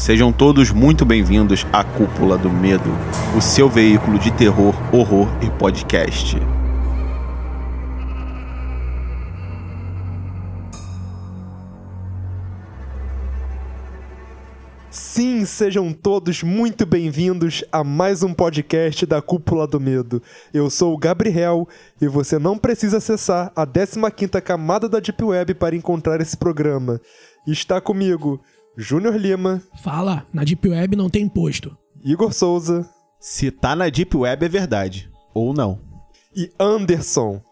Sejam 0.00 0.32
todos 0.32 0.70
muito 0.70 1.04
bem-vindos 1.04 1.66
à 1.70 1.84
Cúpula 1.84 2.38
do 2.38 2.50
Medo, 2.50 2.88
o 3.36 3.40
seu 3.42 3.68
veículo 3.68 4.18
de 4.18 4.30
terror, 4.32 4.74
horror 4.90 5.28
e 5.42 5.50
podcast. 5.58 6.38
Sim, 14.90 15.44
sejam 15.44 15.92
todos 15.92 16.42
muito 16.42 16.86
bem-vindos 16.86 17.62
a 17.70 17.84
mais 17.84 18.22
um 18.22 18.32
podcast 18.32 19.04
da 19.04 19.20
Cúpula 19.20 19.66
do 19.66 19.78
Medo. 19.78 20.22
Eu 20.54 20.70
sou 20.70 20.94
o 20.94 20.98
Gabriel 20.98 21.68
e 22.00 22.08
você 22.08 22.38
não 22.38 22.56
precisa 22.56 22.96
acessar 22.96 23.52
a 23.54 23.66
15ª 23.66 24.40
camada 24.40 24.88
da 24.88 24.98
Deep 24.98 25.22
Web 25.22 25.52
para 25.56 25.76
encontrar 25.76 26.22
esse 26.22 26.38
programa. 26.38 26.98
Está 27.46 27.82
comigo 27.82 28.40
Júnior 28.80 29.14
Lima, 29.16 29.62
Fala, 29.82 30.26
na 30.32 30.42
Deep 30.42 30.66
Web 30.68 30.96
não 30.96 31.10
tem 31.10 31.24
imposto. 31.24 31.76
Igor 32.02 32.32
Souza 32.32 32.88
Se 33.20 33.50
tá 33.50 33.76
na 33.76 33.88
Deep 33.90 34.16
Web 34.16 34.44
é 34.46 34.48
verdade, 34.48 35.10
ou 35.34 35.52
não. 35.52 35.78
e 36.34 36.50
Anderson. 36.58 37.42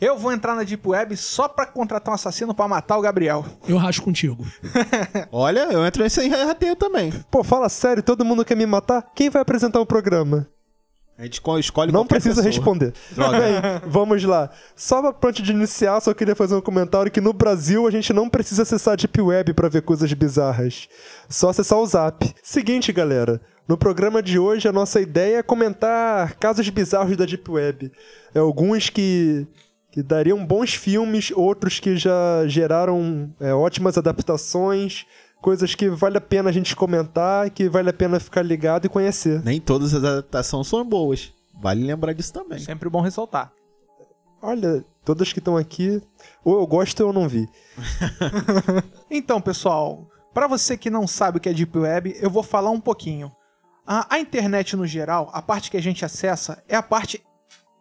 Eu 0.00 0.16
vou 0.16 0.32
entrar 0.32 0.54
na 0.54 0.62
Deep 0.62 0.86
Web 0.88 1.16
só 1.16 1.46
pra 1.48 1.66
contratar 1.66 2.12
um 2.12 2.14
assassino 2.14 2.54
pra 2.54 2.68
matar 2.68 2.96
o 2.96 3.02
Gabriel. 3.02 3.44
Eu 3.68 3.76
racho 3.76 4.00
contigo. 4.00 4.46
Olha, 5.30 5.70
eu 5.72 5.84
entro 5.84 6.02
nesse 6.02 6.20
aí 6.20 6.28
rateio 6.28 6.74
também. 6.76 7.12
Pô, 7.30 7.42
fala 7.44 7.68
sério, 7.68 8.02
todo 8.02 8.24
mundo 8.24 8.44
quer 8.44 8.56
me 8.56 8.64
matar? 8.64 9.02
Quem 9.14 9.28
vai 9.28 9.42
apresentar 9.42 9.80
o 9.80 9.84
programa? 9.86 10.46
A 11.20 11.24
gente 11.24 11.34
esco- 11.34 11.58
escolhe 11.58 11.92
Não 11.92 12.06
precisa 12.06 12.36
pessoa. 12.36 12.46
responder. 12.46 12.94
Droga. 13.10 13.38
Bem, 13.38 13.52
vamos 13.86 14.24
lá. 14.24 14.48
Só 14.74 15.14
antes 15.22 15.44
de 15.44 15.52
iniciar, 15.52 16.00
só 16.00 16.14
queria 16.14 16.34
fazer 16.34 16.54
um 16.54 16.62
comentário 16.62 17.12
que 17.12 17.20
no 17.20 17.34
Brasil 17.34 17.86
a 17.86 17.90
gente 17.90 18.10
não 18.14 18.26
precisa 18.26 18.62
acessar 18.62 18.94
a 18.94 18.96
Deep 18.96 19.20
Web 19.20 19.52
pra 19.52 19.68
ver 19.68 19.82
coisas 19.82 20.10
bizarras. 20.14 20.88
Só 21.28 21.50
acessar 21.50 21.78
o 21.78 21.84
Zap. 21.86 22.24
Seguinte, 22.42 22.90
galera. 22.90 23.38
No 23.68 23.76
programa 23.76 24.22
de 24.22 24.38
hoje, 24.38 24.66
a 24.66 24.72
nossa 24.72 24.98
ideia 24.98 25.36
é 25.36 25.42
comentar 25.42 26.36
casos 26.36 26.66
bizarros 26.70 27.14
da 27.18 27.26
Deep 27.26 27.50
Web. 27.50 27.92
É, 28.34 28.38
alguns 28.38 28.88
que, 28.88 29.46
que 29.92 30.02
dariam 30.02 30.42
bons 30.46 30.72
filmes, 30.72 31.30
outros 31.36 31.78
que 31.78 31.98
já 31.98 32.46
geraram 32.46 33.30
é, 33.38 33.52
ótimas 33.52 33.98
adaptações, 33.98 35.04
coisas 35.40 35.74
que 35.74 35.88
vale 35.88 36.18
a 36.18 36.20
pena 36.20 36.50
a 36.50 36.52
gente 36.52 36.76
comentar, 36.76 37.50
que 37.50 37.68
vale 37.68 37.90
a 37.90 37.92
pena 37.92 38.20
ficar 38.20 38.42
ligado 38.42 38.86
e 38.86 38.88
conhecer. 38.88 39.42
Nem 39.42 39.60
todas 39.60 39.94
as 39.94 40.04
adaptações 40.04 40.66
são 40.66 40.84
boas. 40.84 41.32
Vale 41.60 41.84
lembrar 41.84 42.12
disso 42.12 42.32
também. 42.32 42.58
Sempre 42.58 42.88
bom 42.88 43.00
ressaltar. 43.00 43.52
Olha, 44.42 44.84
todas 45.04 45.32
que 45.32 45.38
estão 45.38 45.56
aqui, 45.56 46.02
ou 46.42 46.58
eu 46.58 46.66
gosto 46.66 47.00
ou 47.00 47.08
eu 47.08 47.12
não 47.12 47.28
vi. 47.28 47.48
Então, 49.12 49.40
pessoal, 49.40 50.08
pra 50.32 50.46
você 50.46 50.76
que 50.76 50.88
não 50.88 51.04
sabe 51.04 51.38
o 51.38 51.40
que 51.40 51.48
é 51.48 51.52
Deep 51.52 51.76
Web, 51.76 52.16
eu 52.20 52.30
vou 52.30 52.44
falar 52.44 52.70
um 52.70 52.80
pouquinho. 52.80 53.32
A, 53.84 54.14
a 54.14 54.20
internet 54.20 54.76
no 54.76 54.86
geral, 54.86 55.28
a 55.32 55.42
parte 55.42 55.68
que 55.68 55.76
a 55.76 55.82
gente 55.82 56.04
acessa 56.04 56.62
é 56.68 56.76
a 56.76 56.82
parte 56.82 57.20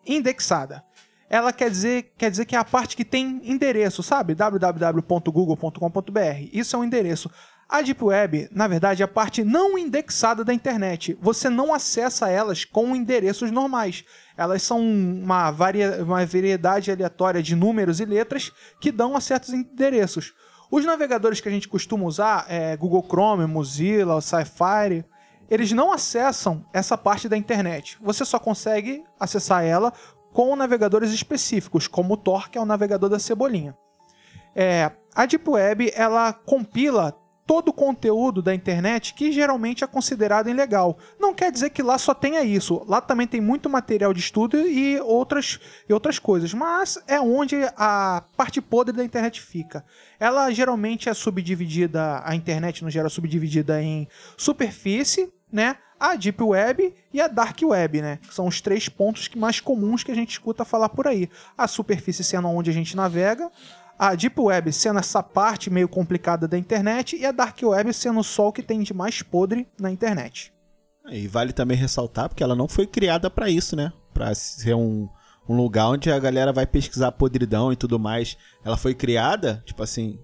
indexada. 0.04 0.84
Ela 1.30 1.54
quer 1.54 1.70
dizer, 1.70 2.12
quer 2.18 2.32
dizer 2.32 2.46
que 2.46 2.56
é 2.56 2.60
a 2.60 2.66
parte 2.66 2.98
que 2.98 3.06
tem 3.06 3.40
endereço, 3.44 4.02
sabe? 4.02 4.34
www.google.com.br. 4.34 6.50
Isso 6.52 6.76
é 6.76 6.80
um 6.80 6.84
endereço. 6.84 7.30
A 7.70 7.84
Deep 7.84 8.04
Web, 8.04 8.50
na 8.52 8.68
verdade, 8.68 9.04
é 9.04 9.06
a 9.06 9.08
parte 9.08 9.44
não 9.44 9.78
indexada 9.78 10.44
da 10.44 10.52
internet. 10.52 11.16
Você 11.22 11.52
não 11.52 11.72
acessa 11.72 12.28
elas 12.28 12.66
com 12.66 12.96
endereços 12.96 13.52
normais. 13.52 14.04
Elas 14.36 14.64
são 14.64 14.82
uma, 14.82 15.52
varia, 15.52 16.04
uma 16.04 16.26
variedade 16.26 16.92
aleatória 16.92 17.44
de 17.44 17.56
números 17.56 18.00
e 18.00 18.06
letras 18.06 18.52
que 18.82 18.92
dão 18.92 19.16
a 19.16 19.22
certos 19.22 19.54
endereços. 19.54 20.34
Os 20.72 20.84
navegadores 20.84 21.40
que 21.40 21.48
a 21.48 21.52
gente 21.52 21.68
costuma 21.68 22.06
usar, 22.06 22.48
é 22.50 22.76
Google 22.76 23.06
Chrome, 23.08 23.46
Mozilla, 23.46 24.20
Safari, 24.20 25.06
eles 25.48 25.72
não 25.72 25.92
acessam 25.92 26.66
essa 26.74 26.98
parte 26.98 27.30
da 27.30 27.38
internet. 27.38 28.00
Você 28.02 28.26
só 28.26 28.40
consegue 28.40 29.04
acessar 29.20 29.64
ela 29.64 29.94
com 30.34 30.56
navegadores 30.56 31.12
específicos, 31.12 31.88
como 31.88 32.14
o 32.14 32.18
Tor, 32.18 32.50
que 32.50 32.58
é 32.58 32.62
o 32.62 32.66
navegador 32.66 33.10
da 33.10 33.20
cebolinha. 33.20 33.76
É, 34.56 34.92
a 35.16 35.26
Deep 35.26 35.50
Web 35.50 35.92
ela 35.96 36.34
compila 36.34 37.16
todo 37.50 37.70
o 37.70 37.74
conteúdo 37.74 38.44
da 38.44 38.54
internet 38.54 39.16
que 39.16 39.32
geralmente 39.32 39.84
é 39.84 39.88
considerado 39.88 40.52
ilegal. 40.52 41.00
Não 41.20 41.34
quer 41.34 41.52
dizer 41.52 41.72
que 41.72 41.82
lá 41.82 41.98
só 41.98 42.14
tenha 42.14 42.44
isso. 42.44 42.86
Lá 42.88 43.02
também 43.02 43.26
tem 43.26 43.42
muito 43.42 43.68
material 43.68 44.14
de 44.14 44.20
estudo 44.20 44.56
e 44.56 45.00
outras, 45.02 45.60
e 45.90 45.92
outras 45.92 46.20
coisas. 46.20 46.54
Mas 46.54 47.02
é 47.08 47.20
onde 47.20 47.56
a 47.76 48.24
parte 48.38 48.62
podre 48.62 48.96
da 48.96 49.04
internet 49.04 49.42
fica. 49.42 49.84
Ela 50.20 50.52
geralmente 50.52 51.10
é 51.10 51.14
subdividida, 51.16 52.22
a 52.24 52.36
internet 52.36 52.84
no 52.84 52.90
geral 52.92 53.08
é 53.08 53.10
subdividida 53.10 53.82
em 53.82 54.08
superfície, 54.38 55.34
né? 55.52 55.78
A 56.00 56.16
Deep 56.16 56.42
Web 56.42 56.94
e 57.14 57.20
a 57.20 57.28
Dark 57.28 57.58
Web, 57.62 58.02
né? 58.02 58.20
São 58.32 58.48
os 58.48 58.62
três 58.62 58.88
pontos 58.88 59.30
mais 59.36 59.60
comuns 59.60 60.04
que 60.04 60.12
a 60.12 60.16
gente 60.16 60.32
escuta 60.32 60.64
falar 60.64 60.90
por 60.90 61.08
aí. 61.08 61.30
A 61.58 61.68
superfície 61.68 62.24
sendo 62.24 62.48
onde 62.48 62.70
a 62.70 62.74
gente 62.74 62.96
navega, 62.96 63.52
a 63.98 64.16
Deep 64.16 64.40
Web 64.40 64.72
sendo 64.72 65.00
essa 65.00 65.22
parte 65.22 65.70
meio 65.70 65.90
complicada 65.90 66.48
da 66.48 66.58
internet 66.58 67.18
e 67.18 67.26
a 67.26 67.34
Dark 67.34 67.58
Web 67.62 67.94
sendo 67.94 68.22
o 68.22 68.52
que 68.54 68.64
tem 68.64 68.82
de 68.82 68.94
mais 68.94 69.22
podre 69.22 69.68
na 69.78 69.92
internet. 69.92 70.54
E 71.12 71.28
vale 71.28 71.52
também 71.52 71.76
ressaltar, 71.76 72.30
porque 72.30 72.44
ela 72.44 72.56
não 72.56 72.68
foi 72.68 72.88
criada 72.88 73.30
pra 73.30 73.50
isso, 73.50 73.76
né? 73.76 73.92
Pra 74.14 74.34
ser 74.34 74.76
um, 74.76 75.10
um 75.48 75.56
lugar 75.56 75.90
onde 75.90 76.12
a 76.12 76.20
galera 76.20 76.54
vai 76.54 76.66
pesquisar 76.66 77.12
podridão 77.12 77.74
e 77.74 77.76
tudo 77.76 78.00
mais. 78.00 78.38
Ela 78.64 78.78
foi 78.78 78.94
criada, 78.94 79.62
tipo 79.66 79.84
assim. 79.84 80.20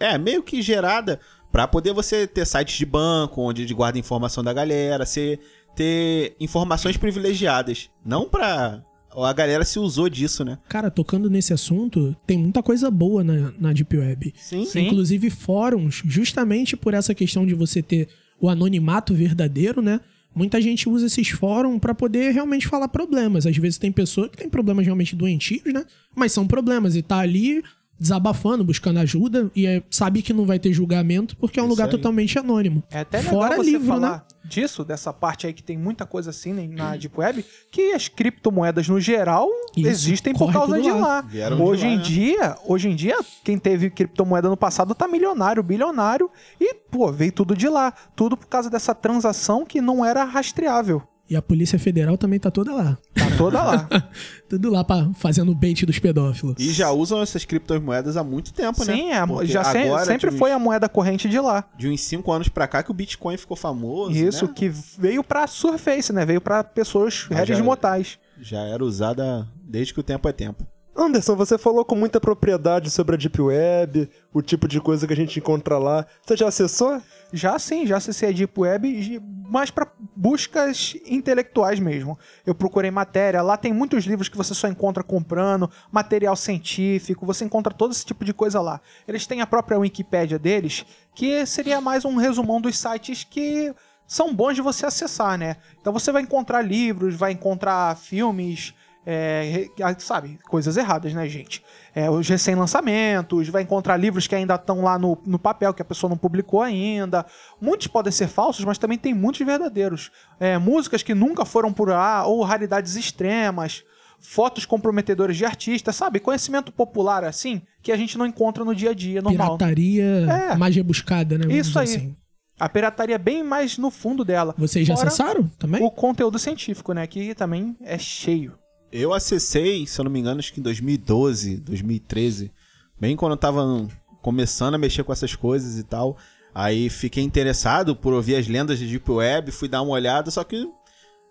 É, 0.00 0.16
meio 0.16 0.42
que 0.42 0.62
gerada 0.62 1.20
pra 1.50 1.66
poder 1.66 1.92
você 1.92 2.26
ter 2.26 2.46
sites 2.46 2.76
de 2.76 2.86
banco, 2.86 3.42
onde 3.42 3.64
de 3.64 3.74
guarda 3.74 3.98
informação 3.98 4.42
da 4.42 4.52
galera, 4.52 5.06
ser, 5.06 5.40
ter 5.74 6.34
informações 6.40 6.96
privilegiadas. 6.96 7.90
Não 8.04 8.28
pra. 8.28 8.82
A 9.16 9.32
galera 9.32 9.64
se 9.64 9.78
usou 9.78 10.08
disso, 10.08 10.44
né? 10.44 10.58
Cara, 10.68 10.90
tocando 10.90 11.30
nesse 11.30 11.52
assunto, 11.52 12.14
tem 12.26 12.38
muita 12.38 12.62
coisa 12.62 12.90
boa 12.90 13.24
na, 13.24 13.52
na 13.58 13.72
Deep 13.72 13.96
Web. 13.96 14.34
Sim. 14.36 14.64
Sim. 14.64 14.86
Inclusive 14.86 15.30
fóruns, 15.30 16.02
justamente 16.04 16.76
por 16.76 16.94
essa 16.94 17.14
questão 17.14 17.46
de 17.46 17.54
você 17.54 17.82
ter 17.82 18.08
o 18.40 18.48
anonimato 18.48 19.14
verdadeiro, 19.14 19.82
né? 19.82 20.00
Muita 20.34 20.60
gente 20.60 20.88
usa 20.88 21.06
esses 21.06 21.30
fóruns 21.30 21.80
pra 21.80 21.94
poder 21.94 22.32
realmente 22.32 22.68
falar 22.68 22.86
problemas. 22.88 23.46
Às 23.46 23.56
vezes 23.56 23.78
tem 23.78 23.90
pessoa 23.90 24.28
que 24.28 24.36
tem 24.36 24.48
problemas 24.48 24.84
realmente 24.84 25.16
doentios, 25.16 25.72
né? 25.72 25.84
Mas 26.14 26.32
são 26.32 26.46
problemas 26.46 26.94
e 26.94 27.02
tá 27.02 27.18
ali 27.18 27.62
desabafando, 27.98 28.62
buscando 28.64 28.98
ajuda 29.00 29.50
e 29.54 29.66
é- 29.66 29.82
sabe 29.90 30.22
que 30.22 30.32
não 30.32 30.46
vai 30.46 30.58
ter 30.58 30.72
julgamento 30.72 31.36
porque 31.36 31.58
é 31.58 31.62
um 31.62 31.66
Isso 31.66 31.72
lugar 31.74 31.84
aí. 31.86 31.90
totalmente 31.90 32.38
anônimo. 32.38 32.82
É 32.90 33.00
até 33.00 33.18
legal 33.18 33.32
Fora 33.34 33.56
você 33.56 33.70
livro, 33.70 33.86
falar 33.88 34.10
né? 34.10 34.22
disso, 34.44 34.84
dessa 34.84 35.12
parte 35.12 35.46
aí 35.46 35.52
que 35.52 35.62
tem 35.62 35.76
muita 35.76 36.06
coisa 36.06 36.30
assim 36.30 36.52
né, 36.52 36.66
na 36.70 36.96
Deep 36.96 37.18
Web, 37.18 37.44
que 37.70 37.92
as 37.92 38.08
criptomoedas 38.08 38.88
no 38.88 39.00
geral 39.00 39.48
Isso, 39.76 39.88
existem 39.88 40.32
por 40.32 40.52
causa 40.52 40.80
de 40.80 40.90
lá. 40.90 40.96
lá. 40.98 41.20
Vieram 41.22 41.56
de 41.56 41.62
Hoje 41.62 41.86
lá, 41.86 41.92
em 41.92 41.96
né? 41.96 42.02
dia, 42.02 42.56
hoje 42.66 42.88
em 42.88 42.94
dia, 42.94 43.16
quem 43.44 43.58
teve 43.58 43.90
criptomoeda 43.90 44.48
no 44.48 44.56
passado 44.56 44.94
tá 44.94 45.08
milionário, 45.08 45.62
bilionário 45.62 46.30
e, 46.60 46.72
pô, 46.74 47.10
veio 47.12 47.32
tudo 47.32 47.56
de 47.56 47.68
lá. 47.68 47.92
Tudo 48.14 48.36
por 48.36 48.46
causa 48.46 48.70
dessa 48.70 48.94
transação 48.94 49.64
que 49.66 49.80
não 49.80 50.04
era 50.04 50.24
rastreável. 50.24 51.02
E 51.30 51.36
a 51.36 51.42
Polícia 51.42 51.78
Federal 51.78 52.16
também 52.16 52.38
tá 52.40 52.50
toda 52.50 52.72
lá. 52.74 52.96
Tá 53.14 53.26
toda 53.36 53.62
lá. 53.62 53.88
Tudo 54.48 54.70
lá 54.70 54.82
pra, 54.82 55.10
fazendo 55.14 55.52
o 55.52 55.54
bait 55.54 55.84
dos 55.84 55.98
pedófilos. 55.98 56.54
E 56.58 56.72
já 56.72 56.90
usam 56.90 57.20
essas 57.20 57.44
criptomoedas 57.44 58.16
há 58.16 58.24
muito 58.24 58.50
tempo, 58.50 58.82
né? 58.82 58.94
Sim, 58.94 59.10
é, 59.10 59.46
já 59.46 59.62
se- 59.62 59.76
agora, 59.76 60.06
sempre 60.06 60.30
uns- 60.30 60.38
foi 60.38 60.52
a 60.52 60.58
moeda 60.58 60.88
corrente 60.88 61.28
de 61.28 61.38
lá. 61.38 61.64
De 61.76 61.86
uns 61.86 62.00
5 62.00 62.32
anos 62.32 62.48
pra 62.48 62.66
cá 62.66 62.82
que 62.82 62.90
o 62.90 62.94
Bitcoin 62.94 63.36
ficou 63.36 63.56
famoso. 63.58 64.12
Isso, 64.16 64.46
né? 64.46 64.52
que 64.54 64.70
veio 64.70 65.22
pra 65.22 65.46
Surface, 65.46 66.10
né? 66.14 66.24
Veio 66.24 66.40
pra 66.40 66.64
pessoas 66.64 67.24
rédeas 67.28 67.58
já- 67.58 67.64
mortais. 67.64 68.18
Já 68.40 68.60
era 68.60 68.82
usada 68.82 69.46
desde 69.62 69.92
que 69.92 70.00
o 70.00 70.02
tempo 70.02 70.26
é 70.28 70.32
tempo. 70.32 70.66
Anderson, 70.98 71.36
você 71.36 71.56
falou 71.56 71.84
com 71.84 71.94
muita 71.94 72.20
propriedade 72.20 72.90
sobre 72.90 73.14
a 73.14 73.18
Deep 73.18 73.40
Web, 73.40 74.10
o 74.34 74.42
tipo 74.42 74.66
de 74.66 74.80
coisa 74.80 75.06
que 75.06 75.12
a 75.12 75.16
gente 75.16 75.38
encontra 75.38 75.78
lá. 75.78 76.04
Você 76.20 76.36
já 76.36 76.48
acessou? 76.48 77.00
Já 77.32 77.56
sim, 77.56 77.86
já 77.86 77.98
acessei 77.98 78.30
a 78.30 78.32
Deep 78.32 78.58
Web, 78.58 79.22
mas 79.48 79.70
para 79.70 79.86
buscas 80.16 80.96
intelectuais 81.06 81.78
mesmo. 81.78 82.18
Eu 82.44 82.52
procurei 82.52 82.90
matéria, 82.90 83.40
lá 83.42 83.56
tem 83.56 83.72
muitos 83.72 84.06
livros 84.06 84.28
que 84.28 84.36
você 84.36 84.52
só 84.54 84.66
encontra 84.66 85.04
comprando, 85.04 85.70
material 85.92 86.34
científico, 86.34 87.24
você 87.24 87.44
encontra 87.44 87.72
todo 87.72 87.92
esse 87.92 88.04
tipo 88.04 88.24
de 88.24 88.34
coisa 88.34 88.60
lá. 88.60 88.80
Eles 89.06 89.24
têm 89.24 89.40
a 89.40 89.46
própria 89.46 89.78
Wikipédia 89.78 90.36
deles, 90.36 90.84
que 91.14 91.46
seria 91.46 91.80
mais 91.80 92.04
um 92.04 92.16
resumão 92.16 92.60
dos 92.60 92.76
sites 92.76 93.22
que 93.22 93.72
são 94.04 94.34
bons 94.34 94.56
de 94.56 94.62
você 94.62 94.84
acessar, 94.84 95.38
né? 95.38 95.58
Então 95.80 95.92
você 95.92 96.10
vai 96.10 96.22
encontrar 96.22 96.60
livros, 96.60 97.14
vai 97.14 97.30
encontrar 97.30 97.96
filmes, 97.96 98.74
é, 99.10 99.70
ah, 99.82 99.94
sabe, 99.98 100.38
coisas 100.50 100.76
erradas, 100.76 101.14
né, 101.14 101.26
gente? 101.26 101.62
É, 101.94 102.10
os 102.10 102.28
recém-lançamentos, 102.28 103.48
vai 103.48 103.62
encontrar 103.62 103.96
livros 103.96 104.26
que 104.26 104.34
ainda 104.34 104.54
estão 104.54 104.82
lá 104.82 104.98
no, 104.98 105.16
no 105.24 105.38
papel, 105.38 105.72
que 105.72 105.80
a 105.80 105.84
pessoa 105.84 106.10
não 106.10 106.16
publicou 106.18 106.60
ainda. 106.60 107.24
Muitos 107.58 107.86
podem 107.86 108.12
ser 108.12 108.28
falsos, 108.28 108.66
mas 108.66 108.76
também 108.76 108.98
tem 108.98 109.14
muitos 109.14 109.46
verdadeiros. 109.46 110.10
É, 110.38 110.58
músicas 110.58 111.02
que 111.02 111.14
nunca 111.14 111.46
foram 111.46 111.72
por 111.72 111.88
lá, 111.88 112.26
ou 112.26 112.42
raridades 112.42 112.96
extremas, 112.96 113.82
fotos 114.20 114.66
comprometedoras 114.66 115.38
de 115.38 115.46
artistas, 115.46 115.96
sabe? 115.96 116.20
Conhecimento 116.20 116.70
popular, 116.70 117.24
assim, 117.24 117.62
que 117.82 117.90
a 117.90 117.96
gente 117.96 118.18
não 118.18 118.26
encontra 118.26 118.62
no 118.62 118.74
dia 118.74 118.90
a 118.90 118.94
dia 118.94 119.22
normal. 119.22 119.56
Pirataria 119.56 120.04
É. 120.52 120.54
mais 120.54 120.76
rebuscada, 120.76 121.38
né? 121.38 121.46
Isso 121.56 121.78
aí. 121.78 121.84
assim. 121.86 122.16
A 122.60 122.68
pirataria 122.68 123.14
é 123.14 123.18
bem 123.18 123.42
mais 123.42 123.78
no 123.78 123.90
fundo 123.90 124.22
dela. 124.22 124.54
Vocês 124.58 124.86
já 124.86 124.94
Fora 124.94 125.08
acessaram 125.08 125.48
também? 125.58 125.82
O 125.82 125.90
conteúdo 125.90 126.38
científico, 126.38 126.92
né? 126.92 127.06
Que 127.06 127.34
também 127.34 127.74
é 127.80 127.96
cheio. 127.96 128.52
Eu 128.90 129.12
acessei, 129.12 129.86
se 129.86 130.00
eu 130.00 130.04
não 130.04 130.10
me 130.10 130.18
engano, 130.18 130.38
acho 130.38 130.52
que 130.52 130.60
em 130.60 130.62
2012, 130.62 131.58
2013. 131.58 132.50
Bem 132.98 133.16
quando 133.16 133.32
eu 133.32 133.36
tava 133.36 133.86
começando 134.22 134.74
a 134.74 134.78
mexer 134.78 135.04
com 135.04 135.12
essas 135.12 135.34
coisas 135.34 135.78
e 135.78 135.82
tal. 135.82 136.16
Aí 136.54 136.88
fiquei 136.88 137.22
interessado 137.22 137.94
por 137.94 138.12
ouvir 138.12 138.36
as 138.36 138.48
lendas 138.48 138.78
de 138.78 138.86
Deep 138.86 139.10
Web, 139.10 139.52
fui 139.52 139.68
dar 139.68 139.82
uma 139.82 139.92
olhada, 139.92 140.30
só 140.30 140.42
que 140.42 140.68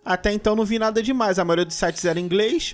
até 0.06 0.32
então 0.32 0.56
não 0.56 0.64
vi 0.64 0.80
nada 0.80 1.02
demais. 1.02 1.40
A 1.40 1.44
maioria 1.44 1.66
dos 1.66 1.76
sites 1.76 2.06
era 2.06 2.20
em 2.20 2.24
inglês, 2.24 2.74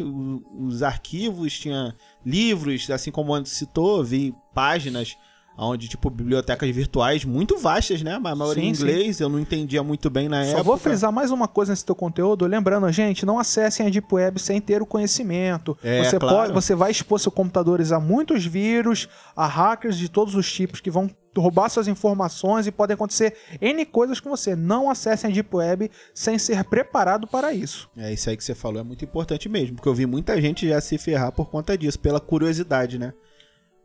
os 0.59 0.83
arquivos, 0.83 1.57
tinha 1.57 1.95
livros, 2.25 2.89
assim 2.91 3.09
como 3.09 3.33
o 3.33 3.45
citou, 3.45 4.03
vi 4.03 4.35
páginas 4.53 5.17
onde, 5.57 5.87
tipo, 5.87 6.09
bibliotecas 6.09 6.69
virtuais 6.69 7.23
muito 7.25 7.57
vastas, 7.57 8.01
né? 8.01 8.19
Mas 8.21 8.33
a 8.33 8.35
maioria 8.35 8.63
Sim, 8.63 8.69
em 8.69 8.75
sim. 8.75 8.83
inglês, 8.83 9.19
eu 9.19 9.29
não 9.29 9.39
entendia 9.39 9.83
muito 9.83 10.09
bem 10.09 10.27
na 10.27 10.43
Só 10.43 10.49
época. 10.49 10.63
vou 10.63 10.77
frisar 10.77 11.11
mais 11.11 11.31
uma 11.31 11.47
coisa 11.47 11.71
nesse 11.71 11.85
teu 11.85 11.95
conteúdo, 11.95 12.45
lembrando, 12.45 12.91
gente, 12.91 13.25
não 13.25 13.39
acessem 13.39 13.85
a 13.85 13.89
Deep 13.89 14.07
Web 14.13 14.39
sem 14.39 14.59
ter 14.59 14.81
o 14.81 14.85
conhecimento. 14.85 15.77
É, 15.83 16.03
você, 16.03 16.17
claro. 16.17 16.35
pode, 16.35 16.53
você 16.53 16.75
vai 16.75 16.91
expor 16.91 17.19
seus 17.19 17.33
computadores 17.33 17.91
a 17.91 17.99
muitos 17.99 18.45
vírus, 18.45 19.07
a 19.35 19.45
hackers 19.45 19.97
de 19.97 20.09
todos 20.09 20.35
os 20.35 20.51
tipos 20.51 20.79
que 20.79 20.89
vão 20.89 21.09
roubar 21.35 21.69
suas 21.69 21.87
informações 21.87 22.67
e 22.67 22.71
podem 22.71 22.93
acontecer 22.93 23.35
N 23.59 23.85
coisas 23.85 24.19
com 24.19 24.29
você. 24.29 24.55
Não 24.55 24.89
acessem 24.89 25.29
a 25.29 25.33
Deep 25.33 25.55
Web 25.55 25.89
sem 26.13 26.37
ser 26.37 26.63
preparado 26.65 27.27
para 27.27 27.51
isso. 27.51 27.89
É 27.97 28.13
isso 28.13 28.29
aí 28.29 28.37
que 28.37 28.43
você 28.43 28.53
falou, 28.53 28.79
é 28.79 28.83
muito 28.83 29.03
importante 29.03 29.49
mesmo, 29.49 29.75
porque 29.75 29.89
eu 29.89 29.95
vi 29.95 30.05
muita 30.05 30.39
gente 30.39 30.67
já 30.67 30.79
se 30.79 30.97
ferrar 30.97 31.31
por 31.31 31.49
conta 31.49 31.77
disso, 31.77 31.99
pela 31.99 32.19
curiosidade, 32.19 32.99
né? 32.99 33.13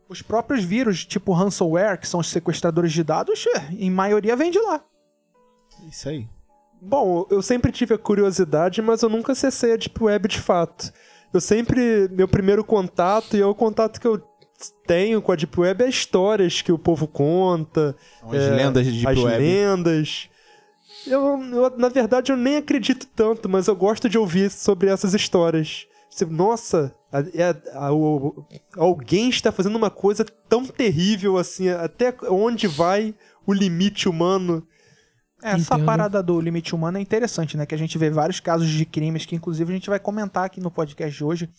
Os 0.09 0.23
próprios 0.23 0.63
vírus, 0.63 1.05
tipo 1.05 1.31
ransomware, 1.31 1.99
que 1.99 2.07
são 2.07 2.19
os 2.19 2.29
sequestradores 2.29 2.91
de 2.91 3.03
dados, 3.03 3.45
eh, 3.55 3.67
em 3.77 3.91
maioria 3.91 4.35
vem 4.35 4.49
de 4.49 4.59
lá. 4.59 4.83
Isso 5.87 6.09
aí. 6.09 6.27
Bom, 6.81 7.27
eu 7.29 7.41
sempre 7.41 7.71
tive 7.71 7.93
a 7.93 7.97
curiosidade, 7.97 8.81
mas 8.81 9.01
eu 9.01 9.09
nunca 9.09 9.33
acessei 9.33 9.73
a 9.73 9.77
Deep 9.77 10.03
Web 10.03 10.27
de 10.27 10.39
fato. 10.39 10.91
Eu 11.33 11.39
sempre. 11.39 12.09
Meu 12.11 12.27
primeiro 12.27 12.63
contato, 12.63 13.37
e 13.37 13.41
é 13.41 13.45
o 13.45 13.53
contato 13.53 13.99
que 13.99 14.07
eu 14.07 14.21
tenho 14.87 15.21
com 15.21 15.31
a 15.31 15.35
Deep 15.35 15.59
Web, 15.59 15.83
é 15.83 15.89
histórias 15.89 16.61
que 16.61 16.71
o 16.71 16.79
povo 16.79 17.07
conta. 17.07 17.95
As 18.23 18.33
é, 18.33 18.49
lendas 18.49 18.85
de 18.85 18.91
Deep 18.93 19.07
as 19.07 19.19
Web. 19.19 19.37
lendas. 19.37 20.29
Eu, 21.05 21.41
eu, 21.43 21.77
na 21.77 21.89
verdade, 21.89 22.31
eu 22.31 22.37
nem 22.37 22.57
acredito 22.57 23.07
tanto, 23.15 23.47
mas 23.47 23.67
eu 23.67 23.75
gosto 23.75 24.09
de 24.09 24.17
ouvir 24.17 24.49
sobre 24.49 24.89
essas 24.89 25.13
histórias. 25.13 25.85
Você- 26.09 26.25
Nossa, 26.25 26.93
a- 27.11 27.19
é- 27.19 27.55
a- 27.73 27.93
o- 27.93 28.45
alguém 28.77 29.29
está 29.29 29.51
fazendo 29.51 29.75
uma 29.75 29.89
coisa 29.89 30.25
tão 30.47 30.65
terrível 30.65 31.37
assim. 31.37 31.69
Até 31.69 32.13
onde 32.29 32.67
vai 32.67 33.13
o 33.45 33.53
limite 33.53 34.09
humano? 34.09 34.65
Essa 35.41 35.75
Entendo. 35.75 35.85
parada 35.85 36.21
do 36.21 36.39
limite 36.41 36.75
humano 36.75 36.97
é 36.97 37.01
interessante, 37.01 37.55
né? 37.55 37.65
Que 37.65 37.73
a 37.73 37.77
gente 37.77 37.97
vê 37.97 38.09
vários 38.09 38.39
casos 38.41 38.67
de 38.67 38.85
crimes 38.85 39.25
que, 39.25 39.35
inclusive, 39.35 39.71
a 39.71 39.75
gente 39.75 39.89
vai 39.89 39.99
comentar 39.99 40.43
aqui 40.43 40.59
no 40.59 40.69
podcast 40.69 41.15
de 41.17 41.23
hoje. 41.23 41.49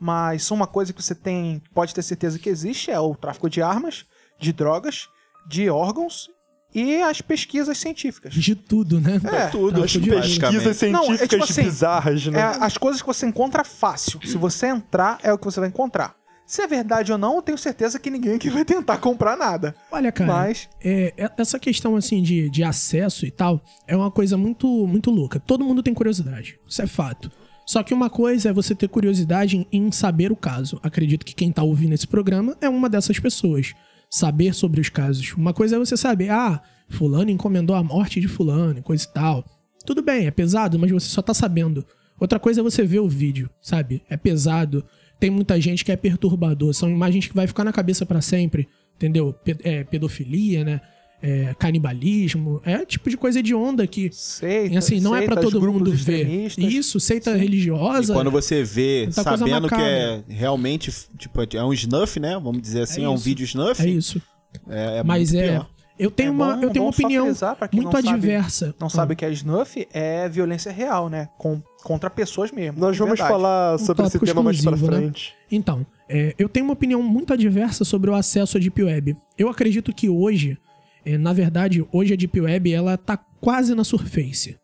Mas 0.00 0.50
uma 0.50 0.66
coisa 0.66 0.92
que 0.92 1.02
você 1.02 1.14
tem, 1.14 1.62
pode 1.74 1.94
ter 1.94 2.02
certeza 2.02 2.38
que 2.38 2.48
existe 2.48 2.90
é 2.90 2.98
o 2.98 3.14
tráfico 3.14 3.48
de 3.48 3.62
armas, 3.62 4.06
de 4.40 4.52
drogas, 4.52 5.08
de 5.48 5.68
órgãos 5.70 6.28
e 6.74 7.02
as 7.02 7.20
pesquisas 7.20 7.78
científicas. 7.78 8.34
De 8.34 8.54
tudo, 8.54 9.00
né? 9.00 9.20
É, 9.24 9.46
tudo, 9.48 9.86
de 9.86 9.98
basicamente. 9.98 10.40
Pesquisas 10.40 10.92
Não, 10.92 11.02
é 11.02 11.06
científicas 11.06 11.28
tipo 11.28 11.44
assim, 11.44 11.62
bizarras, 11.62 12.26
né? 12.26 12.40
É 12.40 12.44
as 12.60 12.76
coisas 12.76 13.00
que 13.00 13.06
você 13.06 13.26
encontra 13.26 13.64
fácil. 13.64 14.20
Se 14.24 14.36
você 14.36 14.66
entrar, 14.66 15.18
é 15.22 15.32
o 15.32 15.38
que 15.38 15.44
você 15.44 15.60
vai 15.60 15.68
encontrar. 15.68 16.14
Se 16.46 16.62
é 16.62 16.66
verdade 16.66 17.12
ou 17.12 17.18
não, 17.18 17.36
eu 17.36 17.42
tenho 17.42 17.58
certeza 17.58 17.98
que 17.98 18.10
ninguém 18.10 18.36
aqui 18.36 18.48
vai 18.48 18.64
tentar 18.64 18.96
comprar 18.96 19.36
nada. 19.36 19.74
Olha, 19.92 20.10
cara, 20.10 20.32
Mas, 20.32 20.66
é, 20.82 21.12
é- 21.14 21.30
essa 21.36 21.58
questão 21.58 21.94
assim 21.94 22.22
de, 22.22 22.48
de 22.48 22.64
acesso 22.64 23.26
e 23.26 23.30
tal 23.30 23.62
é 23.86 23.94
uma 23.94 24.10
coisa 24.10 24.34
muito, 24.38 24.66
muito 24.86 25.10
louca. 25.10 25.38
Todo 25.38 25.62
mundo 25.62 25.82
tem 25.82 25.92
curiosidade, 25.92 26.58
isso 26.66 26.80
é 26.80 26.86
fato. 26.86 27.30
Só 27.66 27.82
que 27.82 27.92
uma 27.92 28.08
coisa 28.08 28.48
é 28.48 28.52
você 28.52 28.74
ter 28.74 28.88
curiosidade 28.88 29.58
em, 29.58 29.66
em 29.70 29.92
saber 29.92 30.32
o 30.32 30.36
caso. 30.36 30.80
Acredito 30.82 31.26
que 31.26 31.34
quem 31.34 31.52
tá 31.52 31.62
ouvindo 31.62 31.92
esse 31.92 32.06
programa 32.06 32.56
é 32.62 32.68
uma 32.68 32.88
dessas 32.88 33.18
pessoas. 33.18 33.74
Saber 34.10 34.54
sobre 34.54 34.80
os 34.80 34.88
casos. 34.88 35.34
Uma 35.34 35.52
coisa 35.52 35.76
é 35.76 35.78
você 35.78 35.96
saber, 35.96 36.30
ah, 36.30 36.62
fulano 36.88 37.30
encomendou 37.30 37.76
a 37.76 37.82
morte 37.82 38.20
de 38.20 38.28
fulano, 38.28 38.82
coisa 38.82 39.04
e 39.04 39.12
tal. 39.12 39.44
Tudo 39.84 40.02
bem, 40.02 40.26
é 40.26 40.30
pesado, 40.30 40.78
mas 40.78 40.90
você 40.90 41.08
só 41.08 41.22
tá 41.22 41.34
sabendo. 41.34 41.84
Outra 42.18 42.38
coisa 42.38 42.60
é 42.60 42.62
você 42.62 42.82
ver 42.82 43.00
o 43.00 43.08
vídeo, 43.08 43.48
sabe? 43.60 44.02
É 44.08 44.16
pesado. 44.16 44.84
Tem 45.20 45.30
muita 45.30 45.60
gente 45.60 45.84
que 45.84 45.92
é 45.92 45.96
perturbador. 45.96 46.72
São 46.74 46.90
imagens 46.90 47.26
que 47.26 47.34
vai 47.34 47.46
ficar 47.46 47.64
na 47.64 47.72
cabeça 47.72 48.04
pra 48.04 48.20
sempre. 48.20 48.68
Entendeu? 48.96 49.34
É, 49.62 49.84
pedofilia, 49.84 50.64
né? 50.64 50.80
É, 51.20 51.52
canibalismo. 51.58 52.60
É 52.64 52.84
tipo 52.84 53.10
de 53.10 53.16
coisa 53.16 53.42
de 53.42 53.54
onda 53.54 53.86
que. 53.86 54.08
seita, 54.12 54.72
E 54.74 54.76
assim, 54.76 55.00
não 55.00 55.16
é 55.16 55.22
pra 55.22 55.34
seitas, 55.34 55.44
todo 55.52 55.60
grupos 55.60 55.80
mundo 55.88 55.92
ver. 55.96 56.28
Isso, 56.58 57.00
seita 57.00 57.32
E 57.36 57.38
religiosa. 57.40 58.12
quando 58.14 58.30
você 58.30 58.62
vê, 58.62 59.04
coisa 59.06 59.22
sabendo 59.22 59.68
que 59.68 59.74
é 59.74 60.22
realmente, 60.28 60.92
tipo, 61.18 61.40
é 61.56 61.64
um 61.64 61.72
snuff, 61.72 62.20
né? 62.20 62.38
Vamos 62.42 62.62
dizer 62.62 62.82
assim, 62.82 63.02
é, 63.04 63.08
um 63.08 63.14
isso. 63.14 63.24
vídeo 63.24 63.44
snuff. 63.44 63.82
É 63.82 63.88
isso. 63.88 64.22
É, 64.68 64.98
é 64.98 65.02
Mas 65.02 65.32
muito 65.32 65.44
é. 65.44 65.52
pior. 65.54 65.70
Eu 65.98 66.12
tenho 66.12 66.28
É 66.28 66.30
uma, 66.30 66.54
bom- 66.54 66.62
eu 66.62 66.70
tenho 66.70 66.74
bom 66.74 66.80
uma 66.82 66.90
opinião 66.90 67.24
muito 67.24 67.84
não 67.86 67.90
sabe- 67.90 68.08
adversa. 68.10 68.74
Não 68.80 68.88
sabe 68.88 69.14
o 69.14 69.16
que 69.16 69.24
é 69.24 69.32
snuff? 69.32 69.88
É 69.92 70.28
violência 70.28 70.70
real, 70.70 71.08
né? 71.08 71.28
Com, 71.36 71.60
contra 71.82 72.08
pessoas 72.08 72.52
mesmo. 72.52 72.78
Nós 72.78 72.96
vamos 72.96 73.14
verdade. 73.18 73.28
falar 73.32 73.74
Um 73.74 73.78
sobre 73.78 74.04
esse 74.04 74.12
tópico 74.12 74.24
tema 74.24 74.40
mais 74.44 74.60
pra 74.62 74.76
né? 74.76 74.86
frente. 74.86 75.34
Então, 75.50 75.84
é, 76.08 76.32
eu 76.38 76.48
tenho 76.48 76.64
uma 76.66 76.72
opinião 76.74 77.02
muito 77.02 77.32
adversa 77.32 77.84
sobre 77.84 78.08
o 78.08 78.14
acesso 78.14 78.56
à 78.56 78.60
Deep 78.60 78.80
Web. 78.80 79.16
Eu 79.36 79.48
acredito 79.48 79.92
que 79.92 80.08
hoje, 80.08 80.52
é, 80.52 80.56
na 81.16 81.32
verdade, 81.32 81.86
hoje 81.92 82.12
a 82.12 82.16
Deep 82.16 82.40
Web 82.40 82.72
ela 82.72 82.96
tá 82.96 83.16
quase 83.16 83.74
na 83.74 83.84
Surface. 83.84 84.56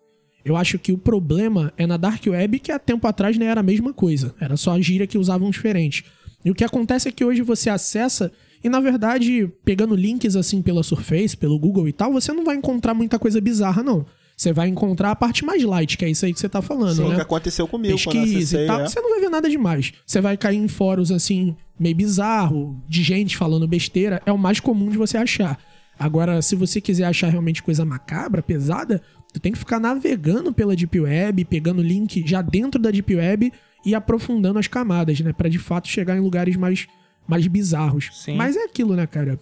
Eu 0.44 0.56
acho 0.56 0.78
que 0.78 0.92
o 0.92 0.98
problema 0.98 1.72
é 1.76 1.86
na 1.86 1.96
Dark 1.96 2.22
Web, 2.26 2.58
que 2.58 2.70
há 2.70 2.78
tempo 2.78 3.06
atrás 3.06 3.38
né, 3.38 3.46
era 3.46 3.60
a 3.60 3.62
mesma 3.62 3.94
coisa. 3.94 4.34
Era 4.38 4.56
só 4.56 4.72
a 4.72 4.80
gíria 4.80 5.06
que 5.06 5.16
usavam 5.16 5.48
diferente. 5.48 6.04
E 6.44 6.50
o 6.50 6.54
que 6.54 6.64
acontece 6.64 7.08
é 7.08 7.12
que 7.12 7.24
hoje 7.24 7.40
você 7.40 7.70
acessa 7.70 8.30
e, 8.62 8.68
na 8.68 8.80
verdade, 8.80 9.50
pegando 9.64 9.94
links 9.94 10.36
assim 10.36 10.60
pela 10.60 10.82
Surface, 10.82 11.36
pelo 11.36 11.58
Google 11.58 11.88
e 11.88 11.92
tal, 11.92 12.12
você 12.12 12.32
não 12.32 12.44
vai 12.44 12.56
encontrar 12.56 12.94
muita 12.94 13.18
coisa 13.18 13.40
bizarra, 13.40 13.82
não. 13.82 14.04
Você 14.36 14.52
vai 14.52 14.68
encontrar 14.68 15.10
a 15.10 15.16
parte 15.16 15.44
mais 15.44 15.62
light, 15.62 15.96
que 15.96 16.04
é 16.04 16.10
isso 16.10 16.26
aí 16.26 16.32
que 16.32 16.40
você 16.40 16.48
tá 16.48 16.60
falando, 16.60 17.04
o 17.04 17.08
né? 17.10 17.14
que 17.14 17.20
aconteceu 17.20 17.68
comigo 17.68 17.94
pesquisa 17.94 18.60
e 18.60 18.66
tal, 18.66 18.80
é. 18.80 18.88
você 18.88 19.00
não 19.00 19.10
vai 19.10 19.20
ver 19.20 19.28
nada 19.28 19.48
demais. 19.48 19.92
Você 20.04 20.20
vai 20.20 20.36
cair 20.36 20.56
em 20.56 20.66
fóruns 20.66 21.12
assim, 21.12 21.54
meio 21.78 21.94
bizarro, 21.94 22.82
de 22.88 23.02
gente 23.02 23.36
falando 23.36 23.68
besteira, 23.68 24.20
é 24.26 24.32
o 24.32 24.38
mais 24.38 24.58
comum 24.58 24.88
de 24.88 24.98
você 24.98 25.16
achar. 25.16 25.58
Agora, 25.98 26.42
se 26.42 26.56
você 26.56 26.80
quiser 26.80 27.04
achar 27.04 27.28
realmente 27.28 27.62
coisa 27.62 27.84
macabra, 27.84 28.42
pesada, 28.42 29.00
tu 29.32 29.40
tem 29.40 29.52
que 29.52 29.58
ficar 29.58 29.78
navegando 29.78 30.52
pela 30.52 30.74
Deep 30.74 31.00
Web, 31.00 31.44
pegando 31.44 31.82
link 31.82 32.24
já 32.26 32.42
dentro 32.42 32.80
da 32.80 32.90
Deep 32.90 33.14
Web 33.14 33.52
e 33.84 33.94
aprofundando 33.94 34.58
as 34.58 34.66
camadas, 34.66 35.20
né? 35.20 35.32
Pra 35.32 35.48
de 35.48 35.58
fato 35.58 35.88
chegar 35.88 36.16
em 36.16 36.20
lugares 36.20 36.56
mais, 36.56 36.86
mais 37.26 37.46
bizarros. 37.46 38.10
Sim. 38.12 38.36
Mas 38.36 38.56
é 38.56 38.64
aquilo, 38.64 38.94
né, 38.94 39.06
cara? 39.06 39.38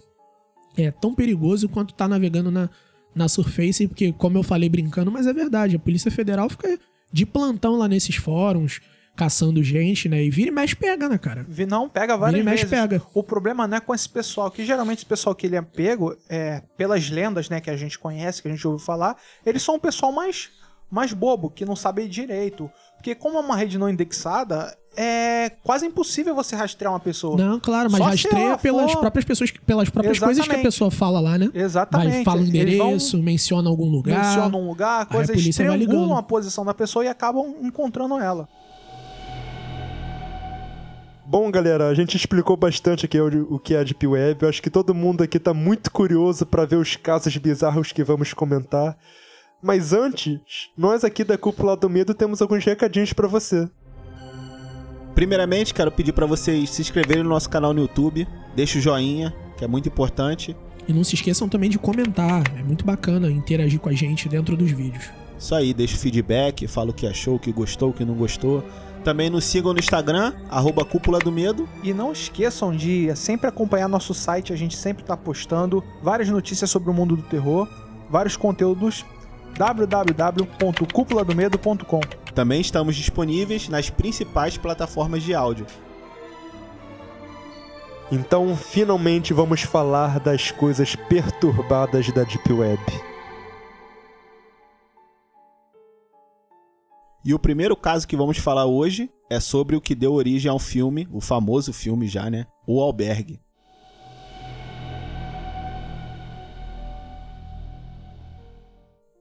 É 0.77 0.91
tão 0.91 1.13
perigoso 1.13 1.69
quanto 1.69 1.93
tá 1.93 2.07
navegando 2.07 2.51
na, 2.51 2.69
na 3.15 3.27
Surface, 3.27 3.87
porque, 3.87 4.11
como 4.13 4.37
eu 4.37 4.43
falei 4.43 4.69
brincando, 4.69 5.11
mas 5.11 5.27
é 5.27 5.33
verdade, 5.33 5.75
a 5.75 5.79
Polícia 5.79 6.11
Federal 6.11 6.49
fica 6.49 6.79
de 7.11 7.25
plantão 7.25 7.77
lá 7.77 7.87
nesses 7.87 8.15
fóruns, 8.15 8.81
caçando 9.15 9.61
gente, 9.63 10.09
né? 10.09 10.23
E 10.23 10.29
vira 10.29 10.49
e 10.49 10.51
mexe 10.53 10.75
pega, 10.75 11.07
né, 11.07 11.17
cara? 11.17 11.45
Não, 11.67 11.87
pega 11.87 12.17
várias 12.17 12.39
Vira 12.39 12.49
e 12.49 12.51
mexe, 12.53 12.65
vezes. 12.65 12.87
pega. 12.87 13.01
O 13.13 13.21
problema 13.23 13.67
não 13.67 13.77
é 13.77 13.79
com 13.79 13.93
esse 13.93 14.09
pessoal, 14.09 14.49
que 14.49 14.65
geralmente 14.65 14.99
esse 14.99 15.05
pessoal 15.05 15.35
que 15.35 15.45
ele 15.45 15.55
é 15.55 15.61
pego, 15.61 16.15
é, 16.29 16.61
pelas 16.77 17.09
lendas, 17.09 17.47
né, 17.49 17.61
que 17.61 17.69
a 17.69 17.77
gente 17.77 17.97
conhece, 17.99 18.41
que 18.41 18.47
a 18.47 18.51
gente 18.51 18.67
ouviu 18.67 18.83
falar, 18.83 19.15
eles 19.45 19.61
são 19.61 19.75
um 19.75 19.79
pessoal 19.79 20.11
mais, 20.11 20.49
mais 20.89 21.13
bobo, 21.13 21.49
que 21.49 21.63
não 21.65 21.75
sabe 21.75 22.07
direito. 22.07 22.69
Porque 22.97 23.13
como 23.13 23.37
é 23.37 23.41
uma 23.41 23.55
rede 23.57 23.77
não 23.77 23.89
indexada, 23.89 24.75
é 24.95 25.51
quase 25.63 25.85
impossível 25.85 26.33
você 26.33 26.55
rastrear 26.55 26.93
uma 26.93 26.99
pessoa. 26.99 27.35
Não, 27.37 27.59
claro, 27.59 27.91
mas 27.91 27.99
Só 27.99 28.05
rastreia 28.05 28.45
ela 28.45 28.57
pelas 28.57 28.91
for- 28.93 28.99
próprias 29.01 29.25
pessoas, 29.25 29.51
pelas 29.51 29.89
próprias 29.89 30.17
coisas 30.19 30.35
que 30.37 30.41
a 30.41 30.53
Exatamente. 30.53 30.63
pessoa 30.65 30.89
fala 30.89 31.19
lá, 31.19 31.37
né? 31.37 31.49
Exatamente. 31.53 32.13
Vai, 32.13 32.23
fala 32.23 32.41
o 32.41 32.43
Eles 32.45 32.77
vão- 32.77 32.87
endereço, 32.87 33.21
menciona 33.21 33.69
algum 33.69 33.89
lugar. 33.89 34.23
mencionam 34.23 34.61
um 34.61 34.67
lugar, 34.67 35.05
coisas 35.07 35.55
triangulam 35.55 36.15
a 36.17 36.23
posição 36.23 36.63
da 36.63 36.73
pessoa 36.73 37.03
e 37.03 37.07
acabam 37.09 37.55
encontrando 37.61 38.17
ela. 38.17 38.47
Bom, 41.33 41.49
galera, 41.49 41.87
a 41.87 41.95
gente 41.95 42.15
explicou 42.15 42.55
bastante 42.55 43.07
aqui 43.07 43.19
o 43.19 43.57
que 43.57 43.73
é 43.73 43.79
a 43.79 43.83
Deep 43.83 44.05
Web. 44.05 44.43
Eu 44.43 44.49
acho 44.49 44.61
que 44.61 44.69
todo 44.69 44.93
mundo 44.93 45.23
aqui 45.23 45.39
tá 45.39 45.51
muito 45.51 45.89
curioso 45.89 46.45
para 46.45 46.63
ver 46.63 46.75
os 46.75 46.95
casos 46.95 47.35
bizarros 47.37 47.91
que 47.91 48.03
vamos 48.03 48.35
comentar. 48.35 48.95
Mas 49.59 49.93
antes, 49.93 50.39
nós 50.77 51.03
aqui 51.03 51.23
da 51.23 51.35
Cúpula 51.35 51.75
do 51.75 51.89
Medo 51.89 52.13
temos 52.13 52.39
alguns 52.39 52.63
recadinhos 52.63 53.13
para 53.13 53.27
você. 53.27 53.67
Primeiramente, 55.15 55.73
quero 55.73 55.91
pedir 55.91 56.13
pra 56.13 56.27
vocês 56.27 56.69
se 56.69 56.83
inscreverem 56.83 57.23
no 57.23 57.29
nosso 57.29 57.49
canal 57.49 57.73
no 57.73 57.81
YouTube, 57.81 58.27
deixa 58.55 58.77
o 58.77 58.81
joinha, 58.81 59.33
que 59.57 59.65
é 59.65 59.67
muito 59.67 59.89
importante. 59.89 60.55
E 60.87 60.93
não 60.93 61.03
se 61.03 61.15
esqueçam 61.15 61.49
também 61.49 61.67
de 61.67 61.79
comentar. 61.79 62.43
É 62.55 62.61
muito 62.61 62.85
bacana 62.85 63.31
interagir 63.31 63.79
com 63.79 63.89
a 63.89 63.93
gente 63.93 64.29
dentro 64.29 64.55
dos 64.55 64.69
vídeos. 64.69 65.09
Isso 65.39 65.55
aí, 65.55 65.73
deixa 65.73 65.95
o 65.95 65.99
feedback, 65.99 66.67
fala 66.67 66.91
o 66.91 66.93
que 66.93 67.07
achou, 67.07 67.37
o 67.37 67.39
que 67.39 67.51
gostou, 67.51 67.89
o 67.89 67.93
que 67.93 68.05
não 68.05 68.13
gostou. 68.13 68.63
Também 69.03 69.29
nos 69.29 69.43
sigam 69.45 69.73
no 69.73 69.79
Instagram, 69.79 70.33
arroba 70.49 70.83
Cúpula 70.85 71.19
do 71.19 71.31
Medo. 71.31 71.67
E 71.83 71.93
não 71.93 72.13
esqueçam 72.13 72.75
de 72.75 73.15
sempre 73.15 73.47
acompanhar 73.47 73.87
nosso 73.89 74.13
site, 74.13 74.53
a 74.53 74.55
gente 74.55 74.77
sempre 74.77 75.03
está 75.03 75.17
postando 75.17 75.83
várias 76.01 76.29
notícias 76.29 76.69
sobre 76.69 76.89
o 76.89 76.93
mundo 76.93 77.17
do 77.17 77.23
terror, 77.23 77.67
vários 78.09 78.37
conteúdos 78.37 79.03
www.cúpuladomedo.com. 79.57 81.99
Também 82.33 82.61
estamos 82.61 82.95
disponíveis 82.95 83.67
nas 83.69 83.89
principais 83.89 84.57
plataformas 84.57 85.21
de 85.21 85.33
áudio. 85.33 85.65
Então, 88.11 88.55
finalmente 88.55 89.33
vamos 89.33 89.63
falar 89.63 90.19
das 90.19 90.51
coisas 90.51 90.95
perturbadas 90.95 92.11
da 92.11 92.23
Deep 92.23 92.53
Web. 92.53 93.12
E 97.25 97.33
o 97.33 97.39
primeiro 97.39 97.75
caso 97.75 98.07
que 98.07 98.17
vamos 98.17 98.37
falar 98.37 98.65
hoje 98.65 99.09
é 99.29 99.39
sobre 99.39 99.75
o 99.75 99.81
que 99.81 99.95
deu 99.95 100.13
origem 100.13 100.51
ao 100.51 100.59
filme, 100.59 101.07
o 101.11 101.21
famoso 101.21 101.71
filme 101.71 102.07
já, 102.07 102.29
né? 102.29 102.45
O 102.67 102.81
Albergue. 102.81 103.39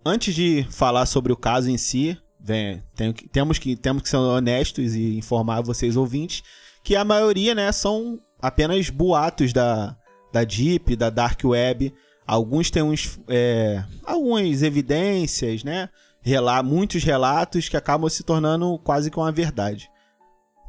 Antes 0.04 0.34
de 0.34 0.66
falar 0.68 1.06
sobre 1.06 1.32
o 1.32 1.36
caso 1.36 1.70
em 1.70 1.78
si, 1.78 2.18
vem, 2.40 2.82
tem- 2.96 3.12
temos, 3.12 3.58
que, 3.58 3.76
temos 3.76 4.02
que 4.02 4.08
ser 4.08 4.16
honestos 4.16 4.96
e 4.96 5.16
informar 5.16 5.62
vocês 5.62 5.96
ouvintes 5.96 6.42
que 6.82 6.96
a 6.96 7.04
maioria, 7.04 7.54
né, 7.54 7.70
são 7.70 8.18
apenas 8.40 8.90
boatos 8.90 9.52
da, 9.52 9.96
da 10.32 10.42
Deep, 10.42 10.96
da 10.96 11.08
Dark 11.08 11.40
Web. 11.44 11.94
Alguns 12.26 12.68
têm 12.68 12.82
uns, 12.82 13.20
é, 13.28 13.84
algumas 14.04 14.62
evidências, 14.64 15.62
né? 15.62 15.88
Rela 16.22 16.62
muitos 16.62 17.02
relatos 17.02 17.68
que 17.68 17.76
acabam 17.76 18.08
se 18.08 18.22
tornando 18.22 18.78
quase 18.78 19.10
que 19.10 19.18
uma 19.18 19.32
verdade. 19.32 19.90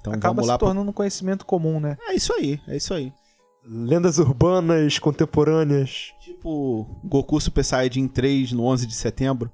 Então 0.02 0.12
Acaba 0.14 0.34
vamos 0.34 0.46
se 0.46 0.52
lá. 0.52 0.58
pro- 0.58 0.68
tornando 0.68 0.90
um 0.90 0.94
conhecimento 0.94 1.46
comum, 1.46 1.80
né? 1.80 1.98
É 2.08 2.14
isso 2.16 2.34
aí, 2.34 2.60
é 2.68 2.76
isso 2.76 2.94
aí. 2.94 3.14
Lendas 3.66 4.18
urbanas 4.18 5.00
contemporâneas. 5.00 6.12
Tipo 6.22 7.00
Goku 7.04 7.40
Super 7.40 7.64
Saiyajin 7.64 8.08
3 8.08 8.52
no 8.52 8.66
11 8.66 8.86
de 8.88 8.94
setembro. 8.96 9.50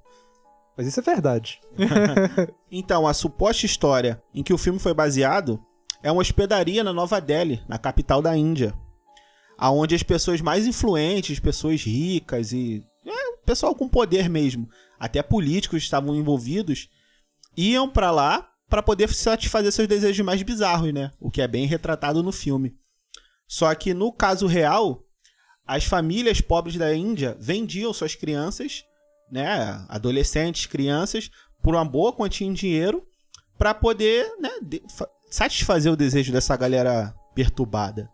Mas 0.77 0.87
isso 0.87 0.99
é 0.99 1.03
verdade. 1.03 1.59
Então, 2.71 3.07
a 3.07 3.13
suposta 3.15 3.65
história 3.65 4.21
em 4.33 4.43
que 4.43 4.53
o 4.53 4.57
filme 4.57 4.77
foi 4.79 4.93
baseado 4.93 5.59
é 6.03 6.11
uma 6.11 6.21
hospedaria 6.21 6.83
na 6.83 6.93
Nova 6.93 7.19
Delhi, 7.19 7.61
na 7.67 7.77
capital 7.79 8.21
da 8.21 8.37
Índia, 8.37 8.73
aonde 9.57 9.95
as 9.95 10.03
pessoas 10.03 10.39
mais 10.39 10.65
influentes, 10.67 11.39
pessoas 11.39 11.83
ricas 11.83 12.51
e 12.53 12.83
é, 13.05 13.29
o 13.33 13.37
pessoal 13.45 13.73
com 13.75 13.89
poder 13.89 14.29
mesmo, 14.29 14.69
até 14.99 15.23
políticos 15.23 15.83
estavam 15.83 16.15
envolvidos, 16.15 16.89
iam 17.55 17.89
pra 17.89 18.11
lá 18.11 18.49
pra 18.69 18.83
poder 18.83 19.11
satisfazer 19.11 19.71
seus 19.71 19.87
desejos 19.87 20.23
mais 20.23 20.43
bizarros, 20.43 20.93
né? 20.93 21.11
O 21.19 21.31
que 21.31 21.41
é 21.41 21.47
bem 21.47 21.65
retratado 21.65 22.21
no 22.21 22.31
filme. 22.31 22.75
Só 23.47 23.73
que 23.73 23.93
no 23.93 24.11
caso 24.11 24.45
real, 24.45 25.03
as 25.65 25.85
famílias 25.85 26.41
pobres 26.41 26.75
da 26.75 26.93
Índia 26.93 27.35
vendiam 27.39 27.93
suas 27.93 28.13
crianças, 28.13 28.83
né, 29.31 29.85
adolescentes, 29.87 30.65
crianças, 30.67 31.31
por 31.61 31.73
uma 31.75 31.85
boa 31.85 32.13
quantia 32.13 32.47
em 32.47 32.53
dinheiro 32.53 33.05
para 33.57 33.73
poder 33.73 34.31
né, 34.39 34.49
satisfazer 35.29 35.91
o 35.91 35.97
desejo 35.97 36.31
dessa 36.31 36.55
galera 36.55 37.13
perturbada. 37.35 38.09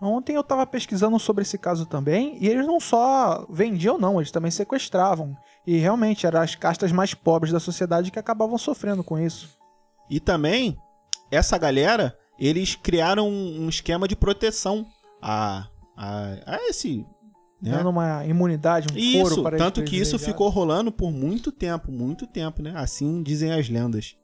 Ontem 0.00 0.34
eu 0.34 0.42
tava 0.42 0.66
pesquisando 0.66 1.18
sobre 1.18 1.42
esse 1.42 1.56
caso 1.56 1.86
também, 1.86 2.36
e 2.42 2.48
eles 2.48 2.66
não 2.66 2.80
só 2.80 3.46
vendiam, 3.48 3.96
não, 3.96 4.18
eles 4.18 4.32
também 4.32 4.50
sequestravam. 4.50 5.36
E 5.66 5.76
realmente 5.78 6.26
eram 6.26 6.40
as 6.40 6.54
castas 6.54 6.90
mais 6.92 7.14
pobres 7.14 7.52
da 7.52 7.60
sociedade 7.60 8.10
que 8.10 8.18
acabavam 8.18 8.58
sofrendo 8.58 9.04
com 9.04 9.18
isso. 9.18 9.48
E 10.10 10.18
também, 10.18 10.76
essa 11.30 11.56
galera, 11.56 12.16
eles 12.38 12.74
criaram 12.74 13.28
um 13.28 13.68
esquema 13.68 14.08
de 14.08 14.16
proteção 14.16 14.86
a, 15.20 15.68
a, 15.96 16.36
a 16.46 16.68
esse. 16.68 17.06
né? 17.62 17.70
Dando 17.76 17.90
uma 17.90 18.26
imunidade, 18.26 18.88
um 18.88 19.12
foro 19.20 19.34
Isso, 19.34 19.42
para 19.42 19.56
tanto 19.56 19.82
que 19.84 19.96
isso 19.96 20.18
ficou 20.18 20.48
rolando 20.48 20.90
por 20.90 21.12
muito 21.12 21.52
tempo, 21.52 21.92
muito 21.92 22.26
tempo, 22.26 22.60
né? 22.60 22.72
Assim 22.74 23.22
dizem 23.22 23.52
as 23.52 23.68
lendas. 23.68 24.16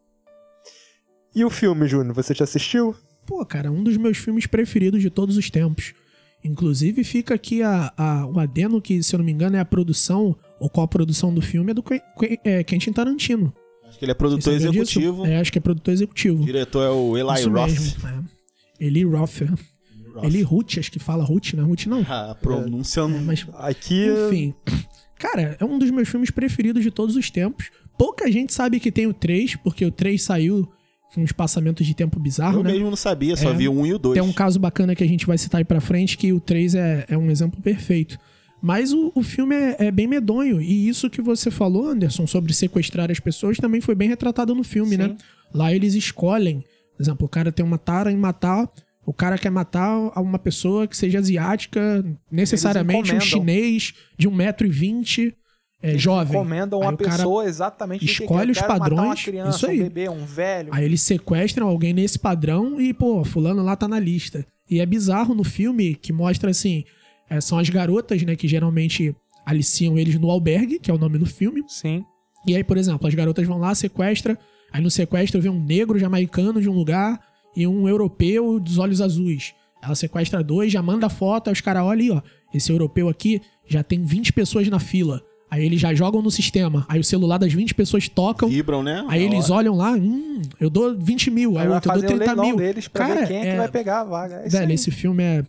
E 1.35 1.45
o 1.45 1.51
filme, 1.51 1.87
Júnior, 1.87 2.15
você 2.15 2.35
já 2.35 2.43
assistiu? 2.45 2.97
Pô, 3.25 3.45
cara, 3.47 3.71
um 3.71 3.85
dos 3.85 3.97
meus 3.97 4.17
filmes 4.19 4.47
preferidos 4.47 5.01
de 5.01 5.11
todos 5.11 5.37
os 5.37 5.51
tempos. 5.51 5.93
Inclusive, 6.43 7.05
fica 7.05 7.35
aqui 7.35 7.63
a, 7.63 7.93
a- 7.97 8.27
o 8.27 8.39
adeno 8.41 8.81
que, 8.81 9.03
se 9.03 9.15
eu 9.15 9.19
não 9.19 9.25
me 9.25 9.33
engano, 9.33 9.57
é 9.57 9.61
a 9.61 9.65
produção, 9.65 10.37
ou 10.61 10.69
qual 10.69 10.85
a 10.85 10.89
produção 10.89 11.33
do 11.33 11.41
filme, 11.41 11.71
é 11.71 11.75
do 11.75 11.85
é, 12.45 12.63
Quentin 12.65 12.93
Tarantino. 12.93 13.53
Acho 13.87 13.99
que 13.99 14.05
ele 14.05 14.13
é 14.13 14.15
produtor 14.15 14.53
executivo. 14.53 15.25
É, 15.27 15.39
acho 15.39 15.51
que 15.53 15.59
é 15.59 15.61
produtor 15.61 15.95
executivo. 15.95 16.43
O 16.43 16.47
diretor 16.47 16.83
é 16.85 16.91
o 16.91 17.17
Eli 17.17 17.35
Isso 17.41 17.51
Roth. 17.51 17.71
mesmo. 17.71 18.09
É. 18.09 18.85
Eli 18.85 19.05
Roth. 19.05 19.43
é. 19.43 20.27
Eli 20.27 20.43
Ruth, 20.43 20.79
acho 20.79 20.91
que 20.91 20.99
fala 20.99 21.25
Ruth, 21.25 21.53
não 21.55 21.63
é 21.65 21.67
Ruth 21.67 21.87
não. 21.87 22.01
A 22.09 22.35
pronúncia 22.35 23.01
eu 23.01 23.07
É, 23.07 23.09
não- 23.13 23.23
mas, 23.23 23.47
Aqui. 23.55 24.07
enfim. 24.27 24.55
Cara, 25.19 25.57
é 25.59 25.65
um 25.65 25.79
dos 25.79 25.91
meus 25.91 26.09
filmes 26.09 26.31
preferidos 26.31 26.83
de 26.83 26.91
todos 26.91 27.17
os 27.17 27.31
tempos. 27.31 27.71
Pouca 27.99 28.31
gente 28.31 28.53
sabe 28.53 28.79
que 28.79 28.93
tem 28.93 29.07
o 29.07 29.13
3, 29.15 29.57
porque 29.57 29.85
o 29.85 29.91
3 29.91 30.23
saiu 30.23 30.69
com 31.15 31.23
um 31.23 31.25
espaçamento 31.25 31.83
de 31.83 31.95
tempo 31.95 32.21
bizarro, 32.21 32.61
Eu 32.61 32.65
né? 32.65 32.73
mesmo 32.73 32.91
não 32.91 32.97
sabia, 32.97 33.37
só 33.37 33.51
É. 33.51 33.55
vi 33.55 33.67
o 33.69 33.73
1 33.73 33.87
e 33.87 33.95
o 33.95 33.99
2. 33.99 34.15
Tem 34.15 34.23
um 34.23 34.33
caso 34.33 34.61
bacana 34.61 34.95
que 34.95 35.03
a 35.03 35.07
gente 35.09 35.27
vai 35.27 35.39
citar 35.39 35.59
aí 35.61 35.65
pra 35.65 35.81
frente, 35.81 36.17
que 36.19 36.33
o 36.33 36.39
3 36.39 36.75
é, 36.75 37.07
é 37.09 37.17
um 37.19 37.31
exemplo 37.31 37.61
perfeito. 37.63 38.19
Mas 38.61 38.93
o, 38.93 39.13
o 39.15 39.23
filme 39.23 39.55
é, 39.55 39.87
é 39.87 39.91
bem 39.91 40.07
medonho. 40.07 40.61
E 40.61 40.89
isso 40.89 41.09
que 41.09 41.23
você 41.23 41.51
falou, 41.51 41.89
Anderson, 41.89 42.27
sobre 42.27 42.53
sequestrar 42.53 43.11
as 43.11 43.21
pessoas, 43.21 43.59
também 43.59 43.81
foi 43.81 43.95
bem 43.95 44.09
retratado 44.09 44.55
no 44.55 44.65
filme, 44.65 44.93
Sim. 44.93 44.97
né? 44.97 45.17
Lá 45.55 45.73
eles 45.73 45.95
escolhem. 45.95 46.65
Por 46.97 47.03
exemplo, 47.03 47.27
o 47.27 47.29
cara 47.29 47.53
tem 47.53 47.65
uma 47.65 47.79
tara 47.79 48.11
em 48.11 48.17
matar. 48.17 48.69
O 49.07 49.13
cara 49.13 49.39
quer 49.39 49.51
matar 49.51 49.97
uma 50.21 50.39
pessoa 50.39 50.87
que 50.87 50.97
seja 50.97 51.19
asiática, 51.19 52.05
necessariamente 52.31 53.15
um 53.15 53.21
chinês 53.21 53.95
de 54.19 54.29
1,20m, 54.29 55.35
é, 55.81 55.97
jovem. 55.97 56.33
Recomendam 56.33 56.81
uma 56.81 56.97
pessoa 56.97 57.45
exatamente 57.45 58.05
escolhe 58.05 58.53
que 58.53 58.61
os 58.61 58.67
padrões, 58.67 59.23
criança, 59.23 59.57
isso 59.57 59.67
aí. 59.67 59.81
um 59.81 59.85
bebê, 59.85 60.09
um 60.09 60.25
velho. 60.27 60.69
Aí 60.73 60.85
eles 60.85 61.03
sequestram 61.03 61.69
alguém 61.69 61.93
nesse 61.93 62.19
padrão 62.19 62.81
e, 62.81 62.93
pô, 62.93 63.25
fulano 63.25 63.63
lá 63.63 63.77
tá 63.77 63.87
na 63.87 64.01
lista. 64.01 64.45
E 64.69 64.81
é 64.81 64.85
bizarro 64.85 65.35
no 65.35 65.45
filme 65.45 65.95
que 65.95 66.13
mostra 66.13 66.51
assim: 66.51 66.85
é, 67.31 67.41
são 67.41 67.59
as 67.59 67.69
garotas, 67.69 68.23
né, 68.23 68.35
que 68.37 68.47
geralmente 68.49 69.15
aliciam 69.47 69.97
eles 69.99 70.19
no 70.19 70.31
albergue, 70.31 70.79
que 70.79 70.91
é 70.91 70.95
o 70.95 70.99
nome 70.99 71.19
do 71.19 71.27
filme. 71.27 71.63
Sim. 71.69 72.05
E 72.47 72.55
aí, 72.55 72.63
por 72.65 72.77
exemplo, 72.77 73.07
as 73.07 73.15
garotas 73.15 73.47
vão 73.47 73.59
lá, 73.59 73.75
sequestra. 73.75 74.39
Aí 74.73 74.83
no 74.83 74.91
sequestro 74.91 75.41
vem 75.41 75.51
um 75.51 75.63
negro 75.63 75.99
jamaicano 75.99 76.61
de 76.61 76.69
um 76.69 76.73
lugar 76.75 77.21
e 77.57 77.67
um 77.67 77.89
europeu 77.89 78.61
dos 78.61 78.79
olhos 78.79 79.01
azuis. 79.01 79.55
Ela 79.83 79.95
sequestra 79.95 80.43
dois, 80.43 80.73
já 80.73 80.83
manda 80.83 81.09
foto, 81.09 81.49
aí 81.49 81.53
os 81.53 81.61
caras 81.61 81.83
olham 81.83 81.91
ali, 81.93 82.11
ó. 82.11 82.21
Esse 82.53 82.71
europeu 82.73 83.09
aqui 83.09 83.41
já 83.67 83.83
tem 83.83 84.05
20 84.05 84.33
pessoas 84.33 84.69
na 84.69 84.79
fila. 84.79 85.23
Aí 85.51 85.65
eles 85.65 85.81
já 85.81 85.95
jogam 85.95 86.21
no 86.21 86.31
sistema. 86.31 86.85
Aí 86.89 87.01
o 87.01 87.05
celular 87.05 87.39
das 87.39 87.53
20 87.53 87.75
pessoas 87.75 88.07
tocam. 88.09 88.49
Vibram, 88.51 88.83
né? 88.83 89.05
Aí 89.09 89.21
Na 89.27 89.35
eles 89.35 89.47
hora. 89.51 89.55
olham 89.61 89.75
lá, 89.77 89.93
hum, 89.93 90.43
eu 90.61 90.69
dou 90.69 90.95
20 90.99 91.31
mil, 91.31 91.57
aí 91.57 91.67
Aí 91.67 91.73
outro 91.73 91.91
eu 91.91 91.95
dou 91.95 92.03
fazer 92.03 92.15
o 92.15 92.19
30 92.19 92.25
leilão 92.33 92.45
mil. 92.47 92.57
deles 92.57 92.87
pra 92.89 93.07
Cara, 93.09 93.21
ver 93.21 93.29
quem 93.29 93.37
é, 93.39 93.41
que 93.43 93.47
é- 93.49 93.57
vai 93.57 93.69
pegar 93.69 94.01
a 94.01 94.05
vaga. 94.05 94.35
É 94.45 94.49
Velho, 94.49 94.73
esse 94.73 94.91
filme 94.91 95.23
é 95.23 95.45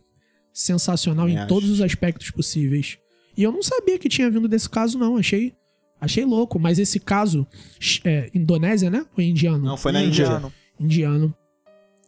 sensacional 0.54 1.26
Também 1.26 1.36
em 1.36 1.40
acho. 1.40 1.48
todos 1.48 1.70
os 1.70 1.82
aspectos 1.82 2.32
possíveis. 2.32 2.98
E 3.38 3.44
eu 3.44 3.52
não 3.52 3.62
sabia 3.64 3.98
que 3.98 4.10
tinha 4.10 4.30
vindo 4.30 4.48
desse 4.48 4.70
caso, 4.70 4.98
não. 4.98 5.18
Achei, 5.18 5.54
achei 6.00 6.26
louco. 6.26 6.60
Mas 6.60 6.78
esse 6.80 7.00
caso, 7.00 7.48
é, 8.04 8.30
Indonésia, 8.34 8.90
né? 8.90 9.06
Ou 9.18 9.24
indiano? 9.24 9.64
Não, 9.64 9.78
foi 9.78 9.92
na 9.92 10.04
Índia. 10.04 10.24
Indiano. 10.26 10.54
Indiano. 10.80 11.36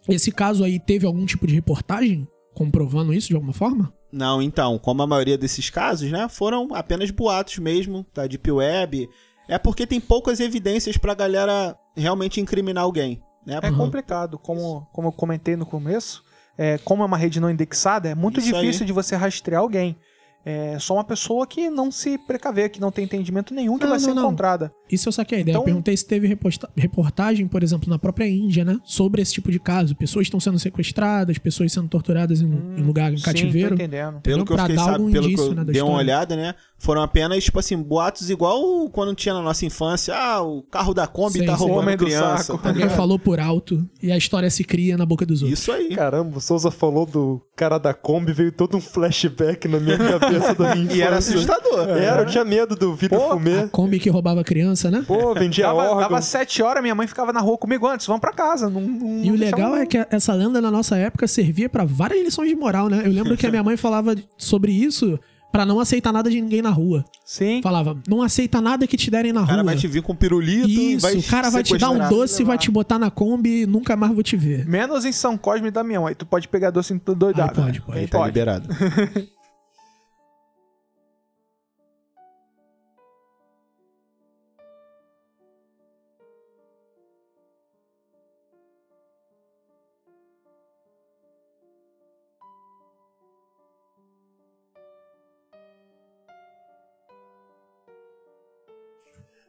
Esse 0.10 0.32
caso 0.32 0.64
aí 0.64 0.80
teve 0.80 1.06
algum 1.06 1.26
tipo 1.26 1.46
de 1.48 1.54
reportagem 1.54 2.28
comprovando 2.54 3.14
isso 3.14 3.28
de 3.30 3.36
alguma 3.36 3.54
forma? 3.54 3.94
Não, 4.12 4.42
então, 4.42 4.78
como 4.78 5.02
a 5.02 5.08
maioria 5.08 5.38
desses 5.38 5.70
casos, 5.70 6.12
né, 6.12 6.28
foram 6.28 6.74
apenas 6.74 7.10
boatos 7.12 7.58
mesmo 7.60 8.06
da 8.14 8.28
Deep 8.28 8.52
Web. 8.52 9.08
É 9.48 9.58
porque 9.58 9.88
tem 9.88 10.02
poucas 10.02 10.40
evidências 10.40 10.98
pra 10.98 11.14
galera 11.14 11.78
realmente 11.96 12.42
incriminar 12.42 12.84
alguém, 12.84 13.22
né? 13.46 13.60
É 13.62 13.70
Uhum. 13.70 13.78
complicado, 13.78 14.38
como, 14.38 14.86
como 14.92 15.08
eu 15.10 15.12
comentei 15.14 15.56
no 15.56 15.66
começo, 15.66 16.24
é, 16.58 16.78
como 16.80 17.04
é 17.04 17.06
uma 17.06 17.18
rede 17.18 17.40
não 17.40 17.50
indexada, 17.50 18.10
é 18.10 18.16
muito 18.16 18.40
Isso 18.40 18.54
difícil 18.54 18.82
aí. 18.82 18.88
de 18.88 18.94
você 18.94 19.16
rastrear 19.16 19.62
alguém. 19.62 19.96
É 20.44 20.76
só 20.80 20.96
uma 20.96 21.04
pessoa 21.04 21.46
que 21.46 21.70
não 21.70 21.92
se 21.92 22.18
precaver, 22.18 22.72
que 22.72 22.82
não 22.82 22.90
tem 22.92 23.06
entendimento 23.06 23.54
nenhum, 23.54 23.78
que 23.78 23.84
Não, 23.84 23.92
vai 23.92 24.00
ser 24.00 24.08
não, 24.08 24.16
não. 24.16 24.24
encontrada. 24.24 24.74
Isso 24.92 25.08
eu 25.08 25.14
saquei 25.14 25.38
a 25.38 25.42
ideia. 25.42 25.54
Então- 25.54 25.62
Eu 25.62 25.66
perguntei 25.66 25.96
se 25.96 26.04
teve 26.04 26.28
reposta- 26.28 26.68
reportagem, 26.76 27.48
por 27.48 27.62
exemplo, 27.62 27.88
na 27.88 28.00
própria 28.00 28.28
Índia, 28.28 28.66
né? 28.66 28.80
Sobre 28.84 29.22
esse 29.22 29.34
tipo 29.34 29.52
de 29.52 29.60
caso. 29.60 29.96
Pessoas 29.96 30.26
estão 30.26 30.40
sendo 30.40 30.58
sequestradas, 30.58 31.38
pessoas 31.38 31.72
sendo 31.72 31.88
torturadas 31.88 32.42
em, 32.42 32.48
em 32.48 32.82
lugar, 32.82 33.14
em 33.14 33.18
Sim, 33.18 33.24
cativeiro. 33.24 33.70
tô 33.70 33.76
entendendo. 33.76 34.20
Pelo 34.22 34.44
que 34.44 34.52
eu 34.52 34.56
pra 34.56 34.66
fiquei 34.66 34.82
algum 34.82 35.12
pelo 35.12 35.28
que 35.28 35.34
indício, 35.34 35.52
eu 35.52 35.54
né, 35.54 35.64
dei 35.64 35.82
uma 35.84 35.94
olhada, 35.98 36.36
né? 36.36 36.56
Foram 36.82 37.04
apenas, 37.04 37.44
tipo 37.44 37.60
assim, 37.60 37.78
boatos 37.78 38.32
igual 38.32 38.90
quando 38.90 39.14
tinha 39.14 39.36
na 39.36 39.42
nossa 39.44 39.64
infância. 39.68 40.16
Ah, 40.16 40.42
o 40.42 40.64
carro 40.64 40.96
da 40.96 41.06
Kombi 41.06 41.38
Sim, 41.40 41.46
tá 41.46 41.56
sim. 41.56 41.64
roubando 41.68 41.96
criança. 41.98 42.44
saco. 42.46 42.58
tá 42.58 42.70
Alguém 42.70 42.90
falou 42.90 43.20
por 43.20 43.40
alto 43.40 43.88
e 44.02 44.12
a 44.12 44.18
história 44.18 44.50
se 44.50 44.64
cria 44.64 44.98
na 44.98 45.06
boca 45.06 45.24
dos 45.24 45.44
outros. 45.44 45.60
Isso 45.60 45.72
aí. 45.72 45.96
Caramba, 45.96 46.40
o 46.40 46.42
Souza 46.42 46.72
falou 46.72 47.06
do 47.06 47.40
cara 47.56 47.78
da 47.78 47.94
Kombi, 47.94 48.34
veio 48.34 48.52
todo 48.52 48.76
um 48.78 48.82
flashback 48.82 49.68
na 49.68 49.80
minha 49.80 49.96
cabeça 49.98 50.56
da 50.56 50.74
minha 50.76 50.86
infância. 50.86 50.92
E 50.98 51.02
era 51.04 51.18
assustador. 51.18 51.88
Era, 51.90 52.22
eu 52.24 52.26
tinha 52.26 52.44
medo 52.44 52.76
do 52.76 52.96
Vitor 52.96 53.20
Pô, 53.20 53.30
Fumê. 53.34 53.60
A 53.60 53.68
Kombi 53.68 54.00
que 54.00 54.10
roubava 54.10 54.44
criança, 54.44 54.90
né? 54.90 55.04
Pô, 55.08 55.36
vendia 55.36 55.66
Dava, 55.68 55.84
órgão. 55.84 55.98
dava 56.00 56.22
sete 56.22 56.64
horas, 56.64 56.82
minha 56.82 56.96
mãe 56.96 57.06
ficava 57.06 57.32
na 57.32 57.40
rua 57.42 57.60
comigo 57.60 57.86
antes, 57.88 58.08
vamos 58.08 58.22
pra 58.22 58.34
casa. 58.34 58.70
Não, 58.72 58.82
não- 58.82 59.24
E 59.24 59.32
o 59.32 59.36
legal 59.36 59.76
é 59.76 59.86
que 59.86 60.04
essa 60.10 60.34
lenda 60.34 60.60
na 60.60 60.72
nossa 60.72 60.98
época 60.98 61.28
servia 61.28 61.70
pra 61.70 61.86
várias 61.86 62.24
lições 62.24 62.50
de 62.50 62.56
moral, 62.56 62.90
né? 62.90 63.04
Eu 63.06 63.12
lembro 63.12 63.38
que 63.38 63.46
a 63.46 63.50
minha 63.52 63.62
mãe 63.64 63.78
falava 63.78 64.16
sobre 64.36 64.72
isso 64.72 65.20
pra 65.52 65.66
não 65.66 65.80
aceitar 65.80 66.12
nada 66.14 66.30
de 66.30 66.40
ninguém 66.42 66.62
na 66.62 66.70
rua. 66.70 67.04
Sim. 67.26 67.62
Falava, 67.62 67.98
não 68.08 68.22
aceita 68.22 68.62
nada 68.62 68.86
que 68.88 68.96
te 68.98 69.10
derem 69.12 69.34
na 69.34 69.42
O 69.44 69.46
cara 69.46 69.58
rua. 69.62 69.64
vai 69.66 69.76
te 69.78 69.88
vir 69.88 70.02
com 70.02 70.16
pirulito 70.16 70.68
e 70.68 70.94
Isso, 70.94 71.02
vai 71.02 71.16
o 71.16 71.24
cara 71.24 71.50
vai 71.50 71.64
te 71.64 71.78
dar 71.78 71.90
um 71.90 72.10
doce, 72.10 72.44
vai 72.44 72.58
te 72.58 72.72
botar 72.72 72.98
na 72.98 73.12
Kombi 73.12 73.64
e 73.64 73.66
nunca 73.66 73.96
mais 73.96 74.14
vou 74.14 74.24
te 74.24 74.36
ver. 74.38 74.66
Menos 74.66 75.06
em 75.06 75.12
São 75.12 75.38
Cosme 75.38 75.68
e 75.68 75.72
Damião. 75.72 76.08
Aí 76.08 76.16
tu 76.16 76.26
pode 76.26 76.48
pegar 76.48 76.70
doce 76.72 76.94
em 76.94 77.00
tudo 77.00 77.20
doidado. 77.20 77.60
Aí 77.62 77.66
pode, 77.66 77.80
né? 77.80 77.84
pode. 77.86 78.00
Aí 78.00 78.08
Tá 78.08 78.18
pode. 78.20 78.28
liberado. 78.30 78.68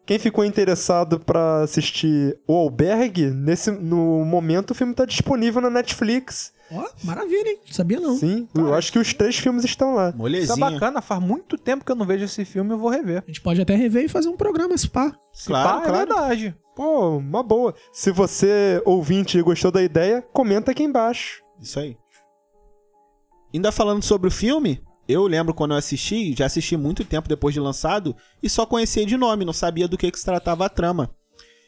Quem 0.04 0.18
ficou 0.18 0.44
interessado 0.44 1.21
pra 1.21 1.62
assistir 1.62 2.37
O 2.47 2.54
Albergue, 2.54 3.26
nesse, 3.30 3.71
no 3.71 4.25
momento 4.25 4.73
o 4.73 4.75
filme 4.75 4.92
tá 4.94 5.04
disponível 5.04 5.61
na 5.62 5.71
Netflix. 5.71 6.52
Ó, 6.73 6.88
maravilha, 7.04 7.49
hein? 7.50 7.59
Sabia 7.71 8.00
não. 8.00 8.16
Sim, 8.16 8.49
eu 8.54 8.73
acho 8.75 8.90
que 8.90 8.99
os 8.99 9.12
três 9.14 9.37
filmes 9.38 9.64
estão 9.64 9.94
lá. 9.94 10.09
Isso 10.09 10.16
é 10.16 10.18
Molezinha. 10.18 10.71
bacana. 10.71 11.02
Faz 11.02 11.21
muito 11.23 11.56
tempo 11.59 11.85
que 11.85 11.92
eu 11.92 11.97
não 11.97 12.06
vejo 12.06 12.25
esse 12.25 12.44
filme 12.44 12.73
eu 12.73 12.78
vou 12.78 12.88
rever. 12.90 13.23
A 13.23 13.26
gente 13.26 13.40
pode 13.42 13.61
até 13.61 13.75
rever 13.76 14.04
e 14.04 14.09
fazer 14.09 14.28
um 14.28 14.37
programa, 14.37 14.76
se 14.76 14.88
pá. 14.88 15.12
Claro, 15.47 15.68
Pá, 15.68 15.76
É 15.85 15.88
claro. 15.88 15.97
verdade. 16.06 16.56
Pô, 16.75 17.18
uma 17.18 17.42
boa. 17.42 17.75
Se 17.92 18.11
você, 18.11 18.80
ouvinte, 18.87 19.40
gostou 19.42 19.71
da 19.71 19.82
ideia, 19.82 20.23
comenta 20.32 20.71
aqui 20.71 20.82
embaixo. 20.82 21.42
Isso 21.61 21.78
aí. 21.78 21.97
Ainda 23.54 23.71
falando 23.71 24.02
sobre 24.02 24.28
o 24.28 24.30
filme, 24.32 24.82
eu 25.09 25.26
lembro 25.26 25.54
quando 25.54 25.73
eu 25.73 25.76
assisti, 25.76 26.35
já 26.37 26.47
assisti 26.47 26.76
muito 26.76 27.04
tempo 27.04 27.28
depois 27.28 27.54
de 27.54 27.61
lançado, 27.61 28.14
e 28.42 28.49
só 28.49 28.64
conhecia 28.64 29.04
de 29.04 29.16
nome, 29.16 29.44
não 29.44 29.52
sabia 29.52 29.88
do 29.88 29.99
que, 29.99 30.11
que 30.11 30.18
se 30.18 30.25
tratava 30.25 30.66
a 30.66 30.68
trama. 30.68 31.11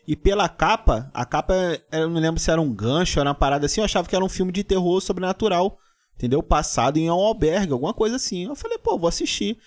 E 0.06 0.14
pela 0.14 0.48
capa, 0.48 1.10
a 1.14 1.24
capa, 1.24 1.54
eu 1.90 2.08
não 2.08 2.20
lembro 2.20 2.38
se 2.38 2.50
era 2.50 2.60
um 2.60 2.72
gancho, 2.72 3.18
era 3.18 3.28
uma 3.30 3.34
parada 3.34 3.66
assim, 3.66 3.80
eu 3.80 3.84
achava 3.84 4.08
que 4.08 4.14
era 4.14 4.24
um 4.24 4.28
filme 4.28 4.52
de 4.52 4.62
terror 4.62 5.00
sobrenatural, 5.00 5.78
entendeu? 6.14 6.42
Passado 6.42 6.98
em 6.98 7.10
um 7.10 7.14
albergue, 7.14 7.72
alguma 7.72 7.94
coisa 7.94 8.16
assim. 8.16 8.44
Eu 8.44 8.54
falei, 8.54 8.78
pô, 8.78 8.98
vou 8.98 9.08
assistir. 9.08 9.58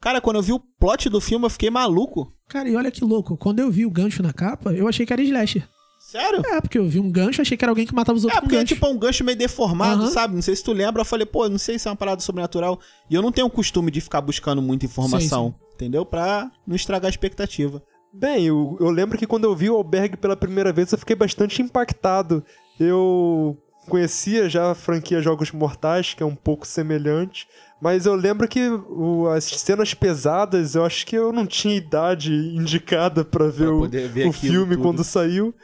Cara, 0.00 0.20
quando 0.20 0.36
eu 0.36 0.42
vi 0.42 0.52
o 0.52 0.58
plot 0.58 1.08
do 1.08 1.20
filme, 1.20 1.44
eu 1.44 1.50
fiquei 1.50 1.70
maluco. 1.70 2.32
Cara, 2.48 2.68
e 2.68 2.74
olha 2.74 2.90
que 2.90 3.04
louco. 3.04 3.36
Quando 3.36 3.60
eu 3.60 3.70
vi 3.70 3.86
o 3.86 3.90
gancho 3.90 4.22
na 4.22 4.32
capa, 4.32 4.72
eu 4.72 4.88
achei 4.88 5.06
que 5.06 5.12
era 5.12 5.22
slasher. 5.22 5.68
Sério? 6.10 6.42
É, 6.46 6.60
porque 6.60 6.78
eu 6.78 6.86
vi 6.88 6.98
um 6.98 7.10
gancho, 7.10 7.40
achei 7.40 7.56
que 7.56 7.64
era 7.64 7.70
alguém 7.70 7.86
que 7.86 7.94
matava 7.94 8.16
os 8.18 8.24
outros 8.24 8.38
É, 8.38 8.40
com 8.40 8.46
porque 8.48 8.60
é 8.60 8.64
tipo 8.64 8.86
um 8.86 8.98
gancho 8.98 9.22
meio 9.24 9.38
deformado, 9.38 10.02
Aham. 10.02 10.10
sabe? 10.10 10.34
Não 10.34 10.42
sei 10.42 10.56
se 10.56 10.64
tu 10.64 10.72
lembra. 10.72 11.02
Eu 11.02 11.04
falei, 11.06 11.24
pô, 11.26 11.48
não 11.48 11.58
sei 11.58 11.78
se 11.78 11.86
é 11.86 11.90
uma 11.90 11.96
parada 11.96 12.20
sobrenatural. 12.20 12.80
E 13.08 13.14
eu 13.14 13.22
não 13.22 13.30
tenho 13.30 13.46
o 13.46 13.50
costume 13.50 13.90
de 13.90 14.00
ficar 14.00 14.20
buscando 14.20 14.60
muita 14.60 14.86
informação, 14.86 15.54
entendeu? 15.74 16.04
Pra 16.04 16.50
não 16.66 16.74
estragar 16.74 17.06
a 17.06 17.10
expectativa. 17.10 17.82
Bem, 18.12 18.46
eu, 18.46 18.76
eu 18.80 18.90
lembro 18.90 19.16
que 19.16 19.26
quando 19.26 19.44
eu 19.44 19.54
vi 19.54 19.70
o 19.70 19.76
Albergue 19.76 20.16
pela 20.16 20.36
primeira 20.36 20.72
vez, 20.72 20.90
eu 20.90 20.98
fiquei 20.98 21.14
bastante 21.14 21.62
impactado. 21.62 22.44
Eu 22.78 23.56
conhecia 23.88 24.48
já 24.48 24.72
a 24.72 24.74
franquia 24.74 25.22
Jogos 25.22 25.52
Mortais, 25.52 26.14
que 26.14 26.22
é 26.22 26.26
um 26.26 26.34
pouco 26.34 26.66
semelhante, 26.66 27.46
mas 27.80 28.06
eu 28.06 28.14
lembro 28.14 28.46
que 28.48 28.68
o- 28.68 29.28
as 29.28 29.44
cenas 29.44 29.94
pesadas, 29.94 30.74
eu 30.74 30.84
acho 30.84 31.06
que 31.06 31.16
eu 31.16 31.32
não 31.32 31.46
tinha 31.46 31.74
idade 31.76 32.32
indicada 32.56 33.24
pra 33.24 33.46
ver, 33.46 33.66
Pra 33.66 33.74
o, 33.74 33.88
ver 33.88 34.26
o 34.26 34.32
filme 34.32 34.74
tudo. 34.74 34.82
quando 34.82 35.04
saiu. 35.04 35.54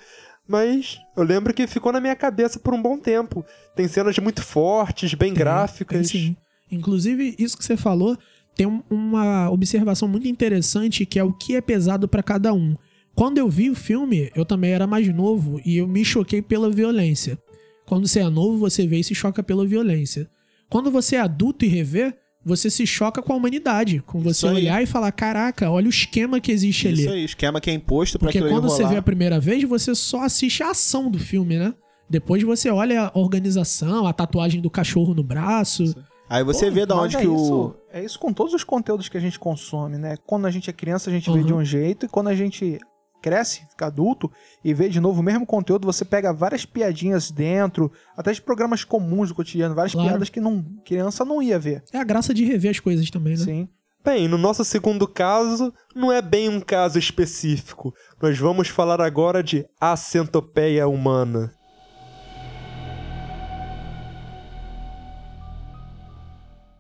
Mas 0.49 0.99
eu 1.17 1.23
lembro 1.25 1.53
que 1.53 1.67
ficou 1.67 1.93
na 1.93 2.01
minha 2.01 2.15
cabeça 2.15 2.59
por 2.59 2.73
um 2.73 2.81
bom 2.81 2.99
tempo. 2.99 3.45
Tem 3.75 3.89
cenas 3.89 4.17
muito 4.19 4.43
fortes, 4.43 5.13
bem 5.15 5.31
Tem, 5.31 5.39
gráficas. 5.39 6.11
tem 6.11 6.21
sim. 6.21 6.37
Inclusive, 6.71 7.35
isso 7.39 7.57
que 7.57 7.65
você 7.65 7.77
falou 7.77 8.17
tem 8.55 8.67
um- 8.67 8.83
uma 8.89 9.51
observação 9.51 10.09
muito 10.09 10.27
interessante 10.29 11.05
que 11.05 11.19
é 11.19 11.25
o 11.25 11.33
que 11.33 11.55
é 11.57 11.61
pesado 11.61 12.09
pra 12.09 12.23
cada 12.23 12.55
um. 12.55 12.75
Quando 13.15 13.39
eu 13.39 13.49
vi 13.49 13.71
o 13.71 13.75
filme, 13.75 14.31
eu 14.35 14.45
também 14.45 14.73
era 14.73 14.87
mais 14.87 15.07
novo 15.15 15.61
e 15.65 15.77
eu 15.79 15.87
me 15.87 16.05
choquei 16.05 16.41
pela 16.43 16.71
violência. 16.71 17.39
Quando 17.87 18.07
você 18.09 18.21
é 18.21 18.29
novo, 18.29 18.59
você 18.59 18.87
vê 18.87 18.99
e 18.99 19.05
se 19.05 19.15
choca 19.15 19.43
pela 19.43 19.67
violência. 19.67 20.29
Quando 20.69 20.91
você 20.91 21.17
é 21.17 21.21
adulto 21.21 21.65
e 21.65 21.69
revê, 21.69 22.15
você 22.47 22.71
se 22.71 22.87
choca 22.87 23.21
com 23.21 23.33
a 23.33 23.37
humanidade. 23.37 24.01
Com 24.07 24.21
você 24.21 24.31
Isso 24.31 24.47
aí. 24.47 24.55
olhar 24.55 24.83
e 24.83 24.87
falar: 24.87 25.11
caraca, 25.11 25.69
olha 25.69 25.87
o 25.87 25.91
esquema 25.91 26.39
que 26.41 26.53
existe 26.53 26.87
ali. 26.87 27.01
Isso 27.01 27.11
aí, 27.11 27.25
esquema 27.25 27.61
que 27.61 27.69
é 27.69 27.73
imposto 27.73 28.19
pra 28.21 28.31
Porque 28.31 28.49
quando 28.49 28.69
você 28.71 28.87
vê 28.87 28.97
a 28.97 29.03
primeira 29.03 29.41
vez, 29.41 29.65
você 29.65 29.95
só 29.97 30.23
assiste 30.23 30.63
a 30.63 30.71
ação 30.71 31.11
do 31.11 31.19
filme, 31.19 31.59
né? 31.59 31.75
Depois 32.09 32.41
você 32.45 32.71
olha 32.71 33.11
a 33.13 33.19
organização, 33.19 34.07
a 34.07 34.13
tatuagem 34.13 34.61
do 34.61 34.71
cachorro 34.71 35.13
no 35.13 35.25
braço. 35.25 35.83
Aí 36.31 36.45
você 36.45 36.67
Pô, 36.67 36.73
vê 36.73 36.87
da 36.87 36.97
onde 36.97 37.17
é 37.17 37.21
que 37.21 37.27
isso, 37.27 37.55
o... 37.55 37.75
É 37.93 38.05
isso 38.05 38.19
com 38.19 38.33
todos 38.33 38.55
os 38.55 38.63
conteúdos 38.63 39.09
que 39.09 39.17
a 39.17 39.21
gente 39.21 39.39
consome, 39.39 39.99
né? 39.99 40.17
Quando 40.25 40.47
a 40.47 40.51
gente 40.51 40.71
é 40.71 40.73
criança, 40.73 41.11
a 41.11 41.13
gente 41.13 41.29
vê 41.31 41.41
Uhum. 41.41 41.45
de 41.47 41.53
um 41.55 41.65
jeito, 41.65 42.07
e 42.07 42.09
quando 42.09 42.29
a 42.29 42.35
gente 42.35 42.79
cresce, 43.23 43.67
fica 43.71 43.87
adulto 43.87 44.31
e 44.65 44.73
vê 44.73 44.89
de 44.89 45.01
novo 45.01 45.21
o 45.21 45.23
mesmo 45.23 45.45
conteúdo, 45.47 45.87
você 45.87 46.05
pega 46.05 46.33
várias 46.33 46.65
piadinhas 46.65 47.31
dentro, 47.31 47.91
até 48.17 48.33
de 48.33 48.41
programas 48.41 48.85
comuns 48.85 49.29
do 49.31 49.35
cotidiano, 49.35 49.75
várias 49.75 49.93
Claro. 49.93 50.09
piadas 50.11 50.29
que 50.29 50.41
não, 50.41 50.63
criança 50.85 51.25
não 51.25 51.43
ia 51.43 51.59
ver. 51.59 51.83
É 51.93 51.99
a 51.99 52.05
graça 52.05 52.33
de 52.33 52.45
rever 52.45 52.71
as 52.71 52.81
coisas 52.81 53.11
também, 53.11 53.37
né? 53.37 53.45
Sim. 53.45 53.69
Bem, 54.05 54.29
no 54.29 54.39
nosso 54.39 54.65
segundo 54.65 55.09
caso, 55.09 55.75
não 55.93 56.13
é 56.13 56.23
bem 56.23 56.49
um 56.49 56.61
caso 56.61 56.97
específico. 56.97 57.93
Nós 58.23 58.39
vamos 58.39 58.69
falar 58.69 59.01
agora 59.01 59.43
de 59.43 59.67
A 59.81 59.97
Centopeia 59.97 60.87
Humana. 60.87 61.53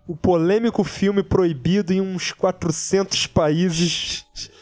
O 0.06 0.14
polêmico 0.16 0.84
filme 0.84 1.22
proibido 1.22 1.92
em 1.92 2.00
uns 2.00 2.30
400 2.32 3.26
países. 3.26 4.24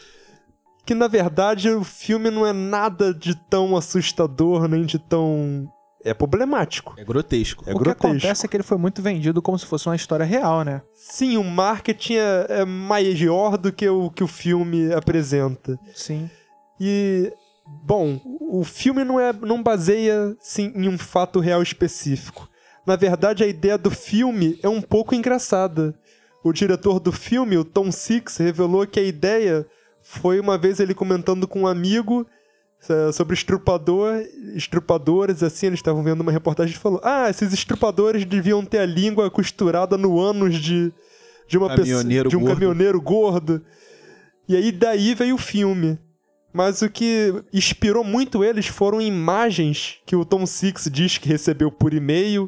Que 0.85 0.93
na 0.93 1.07
verdade 1.07 1.69
o 1.69 1.83
filme 1.83 2.29
não 2.29 2.45
é 2.45 2.53
nada 2.53 3.13
de 3.13 3.35
tão 3.49 3.75
assustador, 3.75 4.67
nem 4.67 4.85
de 4.85 4.99
tão. 4.99 5.67
É 6.03 6.13
problemático. 6.13 6.93
É 6.97 7.03
grotesco. 7.03 7.63
É 7.65 7.73
o 7.73 7.79
grotesco. 7.79 8.01
que 8.01 8.07
acontece 8.07 8.45
é 8.45 8.47
que 8.49 8.55
ele 8.55 8.63
foi 8.63 8.77
muito 8.77 9.01
vendido 9.01 9.41
como 9.41 9.57
se 9.57 9.65
fosse 9.65 9.87
uma 9.87 9.95
história 9.95 10.23
real, 10.23 10.63
né? 10.63 10.83
Sim, 10.93 11.37
o 11.37 11.43
marketing 11.43 12.17
é, 12.17 12.45
é 12.49 12.65
maior 12.65 13.57
do 13.57 13.71
que 13.71 13.89
o 13.89 14.11
que 14.11 14.23
o 14.23 14.27
filme 14.27 14.93
apresenta. 14.93 15.79
Sim. 15.95 16.29
E, 16.79 17.33
bom, 17.83 18.21
o 18.39 18.63
filme 18.63 19.03
não, 19.03 19.19
é, 19.19 19.33
não 19.33 19.63
baseia 19.63 20.35
sim, 20.39 20.71
em 20.75 20.87
um 20.87 20.97
fato 20.97 21.39
real 21.39 21.63
específico. 21.63 22.47
Na 22.85 22.95
verdade, 22.95 23.43
a 23.43 23.47
ideia 23.47 23.77
do 23.77 23.89
filme 23.89 24.59
é 24.61 24.69
um 24.69 24.81
pouco 24.81 25.15
engraçada. 25.15 25.97
O 26.43 26.53
diretor 26.53 26.99
do 26.99 27.11
filme, 27.11 27.57
o 27.57 27.65
Tom 27.65 27.91
Six, 27.91 28.37
revelou 28.37 28.85
que 28.85 28.99
a 28.99 29.03
ideia 29.03 29.65
foi 30.07 30.39
uma 30.39 30.55
vez 30.55 30.79
ele 30.79 30.93
comentando 30.93 31.47
com 31.47 31.61
um 31.61 31.67
amigo 31.67 32.27
eh, 32.87 33.11
sobre 33.11 33.33
estrupador, 33.33 34.23
estrupadores, 34.53 35.41
assim, 35.41 35.65
eles 35.65 35.79
estavam 35.79 36.03
vendo 36.03 36.21
uma 36.21 36.31
reportagem 36.31 36.75
e 36.75 36.77
falou: 36.77 37.01
Ah, 37.03 37.27
esses 37.27 37.51
estrupadores 37.51 38.23
deviam 38.23 38.63
ter 38.63 38.77
a 38.77 38.85
língua 38.85 39.31
costurada 39.31 39.97
no 39.97 40.21
ânus 40.21 40.61
de, 40.61 40.93
de 41.47 41.57
uma 41.57 41.75
pessoa. 41.75 42.03
De 42.03 42.37
um 42.37 42.41
gordo. 42.41 42.53
caminhoneiro 42.53 43.01
gordo. 43.01 43.63
E 44.47 44.55
aí 44.55 44.71
daí 44.71 45.15
veio 45.15 45.33
o 45.33 45.39
filme. 45.39 45.97
Mas 46.53 46.83
o 46.83 46.89
que 46.89 47.33
inspirou 47.51 48.03
muito 48.03 48.43
eles 48.43 48.67
foram 48.67 49.01
imagens 49.01 49.97
que 50.05 50.15
o 50.15 50.23
Tom 50.23 50.45
Six 50.45 50.87
diz 50.89 51.17
que 51.17 51.27
recebeu 51.27 51.71
por 51.71 51.93
e-mail. 51.95 52.47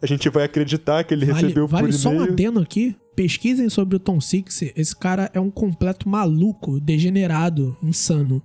A 0.00 0.06
gente 0.06 0.28
vai 0.28 0.44
acreditar 0.44 1.02
que 1.04 1.14
ele 1.14 1.24
Vale, 1.24 1.40
recebeu 1.40 1.66
vale 1.66 1.86
por 1.86 1.92
só 1.94 2.10
um 2.10 2.16
e-mail. 2.16 2.32
adeno 2.32 2.60
aqui. 2.60 2.94
Pesquisem 3.22 3.68
sobre 3.68 3.96
o 3.96 3.98
Tom 3.98 4.20
Six. 4.20 4.62
Esse 4.76 4.94
cara 4.94 5.28
é 5.34 5.40
um 5.40 5.50
completo 5.50 6.08
maluco, 6.08 6.78
degenerado, 6.78 7.76
insano. 7.82 8.40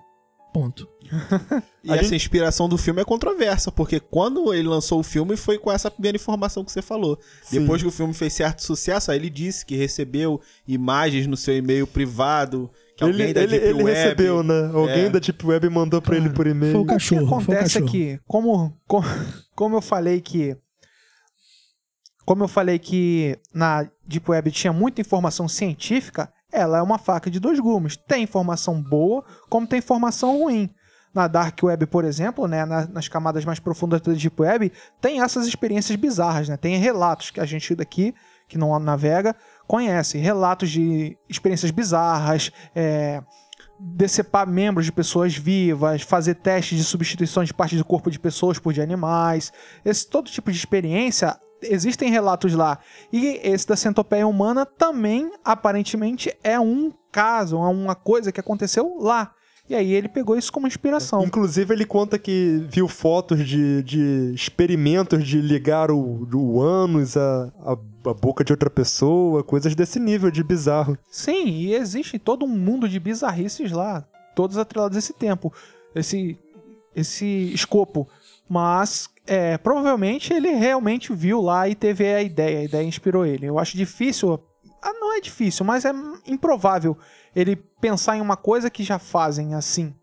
Ponto. 0.52 0.88
E 1.86 1.92
A 1.92 1.96
essa 1.96 2.04
gente- 2.06 2.16
inspiração 2.16 2.70
do 2.70 2.78
filme 2.78 3.02
é 3.02 3.04
controversa, 3.06 3.70
porque 3.70 4.00
quando 4.00 4.54
ele 4.54 4.70
lançou 4.70 5.02
o 5.02 5.04
filme 5.04 5.36
foi 5.36 5.58
com 5.60 5.70
essa 5.70 5.92
primeira 5.92 6.16
informação 6.16 6.64
que 6.64 6.72
você 6.72 6.82
falou. 6.82 7.20
Sim. 7.44 7.60
Depois 7.60 7.82
que 7.82 7.88
o 7.90 7.92
filme 7.92 8.14
fez 8.14 8.32
certo 8.32 8.64
sucesso, 8.64 9.12
aí 9.12 9.18
ele 9.20 9.30
disse 9.30 9.66
que 9.66 9.76
recebeu 9.76 10.40
imagens 10.66 11.28
no 11.28 11.36
seu 11.36 11.58
e-mail 11.58 11.86
privado, 11.86 12.72
que 12.96 13.04
Ele, 13.04 13.12
alguém 13.12 13.34
da 13.34 13.42
ele, 13.44 13.52
Deep 13.60 13.66
ele 13.66 13.84
Web... 13.84 13.98
recebeu, 14.00 14.42
né? 14.44 14.72
Alguém 14.74 15.04
É. 15.06 15.10
da 15.10 15.20
Deep 15.20 15.46
Web 15.46 15.70
mandou 15.70 16.02
pra 16.02 16.16
ele 16.16 16.30
por 16.30 16.48
e-mail. 16.48 16.72
foi 16.72 16.80
o 16.80 16.84
O 16.84 16.88
que 16.88 16.94
cachorro. 16.94 17.28
foi 17.28 17.30
o 17.38 17.42
acontece 17.42 17.78
é 17.78 17.82
cachorro. 17.82 17.92
que, 17.92 18.20
como, 18.26 18.78
como, 18.88 19.06
como 19.54 19.76
eu 19.76 19.82
falei 19.82 20.22
que. 20.22 20.56
Como 22.26 22.46
eu 22.46 22.48
falei 22.48 22.80
que 22.80 23.38
na 23.54 23.90
Deep 24.06 24.30
Web 24.30 24.52
tinha 24.52 24.74
muita 24.74 25.02
informação 25.02 25.48
científica, 25.48 26.32
ela 26.52 26.78
é 26.78 26.82
uma 26.82 26.98
faca 26.98 27.32
de 27.32 27.40
dois 27.40 27.60
gumes. 27.60 27.98
Tem 27.98 28.24
informação 28.24 28.82
boa, 28.82 29.24
como 29.50 29.66
tem 29.66 29.80
informação 29.80 30.40
ruim. 30.40 30.70
Na 31.14 31.28
Dark 31.28 31.58
Web, 31.62 31.86
por 31.88 32.04
exemplo, 32.06 32.48
né, 32.48 32.66
na- 32.66 32.88
nas 32.88 33.08
camadas 33.08 33.46
mais 33.46 33.60
profundas 33.60 34.02
da 34.02 34.14
Deep 34.14 34.42
Web, 34.42 34.72
tem 35.00 35.22
essas 35.22 35.46
experiências 35.48 35.96
bizarras, 35.96 36.50
né? 36.50 36.58
Tem 36.58 36.76
relatos 36.78 37.30
que 37.30 37.40
a 37.40 37.46
gente 37.46 37.76
daqui, 37.76 38.16
que 38.48 38.58
não 38.58 38.78
navega, 38.80 39.36
conhece. 39.68 40.18
Relatos 40.18 40.72
de 40.72 41.16
experiências 41.30 41.70
bizarras, 41.72 42.52
é, 42.76 43.22
decepar 43.80 44.48
membros 44.48 44.86
de 44.86 44.92
pessoas 44.92 45.36
vivas, 45.36 46.02
fazer 46.02 46.36
testes 46.36 46.78
de 46.78 46.84
substituição 46.84 47.44
de 47.44 47.54
partes 47.54 47.78
do 47.78 47.86
corpo 47.86 48.10
de 48.10 48.20
pessoas 48.20 48.58
por 48.58 48.74
de 48.74 48.82
animais. 48.82 49.52
Esse 49.86 50.08
todo 50.10 50.30
tipo 50.32 50.52
de 50.52 50.58
experiência 50.58 51.38
existem 51.64 52.10
relatos 52.10 52.54
lá. 52.54 52.80
E 53.12 53.40
esse 53.44 53.68
da 53.68 53.76
centopeia 53.76 54.28
humana 54.28 54.66
também, 54.66 55.32
aparentemente, 55.44 56.36
é 56.44 56.60
um 56.60 56.92
caso, 57.12 57.58
é 57.58 57.68
uma 57.68 57.96
coisa 57.96 58.32
que 58.32 58.40
aconteceu 58.40 58.98
lá. 59.00 59.34
E 59.70 59.74
aí 59.76 59.94
ele 59.94 60.10
pegou 60.10 60.38
isso 60.38 60.52
como 60.52 60.68
inspiração. 60.68 61.24
Inclusive, 61.24 61.74
ele 61.74 61.86
conta 61.86 62.20
que 62.20 62.66
viu 62.70 62.88
fotos 62.88 63.48
de, 63.48 63.82
de 63.84 64.34
experimentos 64.36 65.26
de 65.26 65.40
ligar 65.40 65.90
o, 65.90 66.28
o 66.34 66.62
ânus 66.62 67.16
à, 67.16 67.52
à, 67.60 67.72
à 67.72 68.14
boca 68.14 68.44
de 68.44 68.52
outra 68.52 68.70
pessoa, 68.70 69.42
coisas 69.42 69.74
desse 69.74 70.02
nível 70.02 70.30
de 70.30 70.44
bizarro. 70.44 70.98
Sim, 71.10 71.46
e 71.48 71.74
existe 71.74 72.20
todo 72.20 72.44
um 72.44 72.50
mundo 72.50 72.90
de 72.90 73.00
bizarrices 73.00 73.72
lá, 73.72 74.06
todos 74.36 74.58
atrelados 74.58 74.98
a 74.98 75.00
esse 75.00 75.14
tempo, 75.14 75.54
esse, 75.96 76.38
esse 76.94 77.54
escopo. 77.54 78.06
Mas 78.48 79.10
é, 79.26 79.58
provavelmente 79.58 80.34
ele 80.34 80.50
realmente 80.50 81.14
viu 81.14 81.42
lá 81.42 81.68
e 81.68 81.76
teve 81.76 82.06
a 82.14 82.22
ideia, 82.22 82.60
a 82.60 82.64
ideia 82.64 82.84
inspirou 82.84 83.26
ele. 83.26 83.46
Eu 83.46 83.58
acho 83.58 83.78
difícil, 83.78 84.40
ah, 84.82 84.94
não 84.94 85.16
é 85.16 85.22
difícil, 85.22 85.66
mas 85.66 85.86
é 85.86 85.92
improvável 86.28 86.98
ele 87.36 87.56
pensar 87.56 88.18
em 88.18 88.22
uma 88.22 88.38
coisa 88.38 88.70
que 88.70 88.84
já 88.84 89.00
fazem 89.00 89.56
assim. 89.56 89.94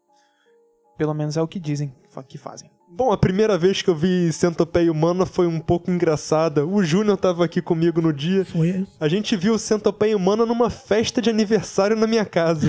Pelo 0.97 1.15
menos 1.15 1.37
é 1.37 1.43
o 1.43 1.49
que 1.49 1.61
dizem 1.61 1.95
que 2.29 2.39
fazem. 2.39 2.71
Bom, 2.93 3.13
a 3.13 3.17
primeira 3.17 3.57
vez 3.57 3.81
que 3.81 3.89
eu 3.89 3.95
vi 3.95 4.33
Centopeia 4.33 4.91
Humana 4.91 5.25
foi 5.25 5.47
um 5.47 5.59
pouco 5.61 5.91
engraçada. 5.91 6.67
O 6.67 6.83
Júnior 6.83 7.17
tava 7.17 7.45
aqui 7.45 7.63
comigo 7.63 8.01
no 8.03 8.13
dia. 8.13 8.45
Foi. 8.45 8.85
A 8.99 9.09
gente 9.09 9.37
viu 9.37 9.59
Centopeia 9.59 10.17
Humana 10.17 10.45
numa 10.45 10.69
festa 10.69 11.23
de 11.23 11.31
aniversário 11.31 11.97
na 11.97 12.07
minha 12.07 12.25
casa. 12.25 12.67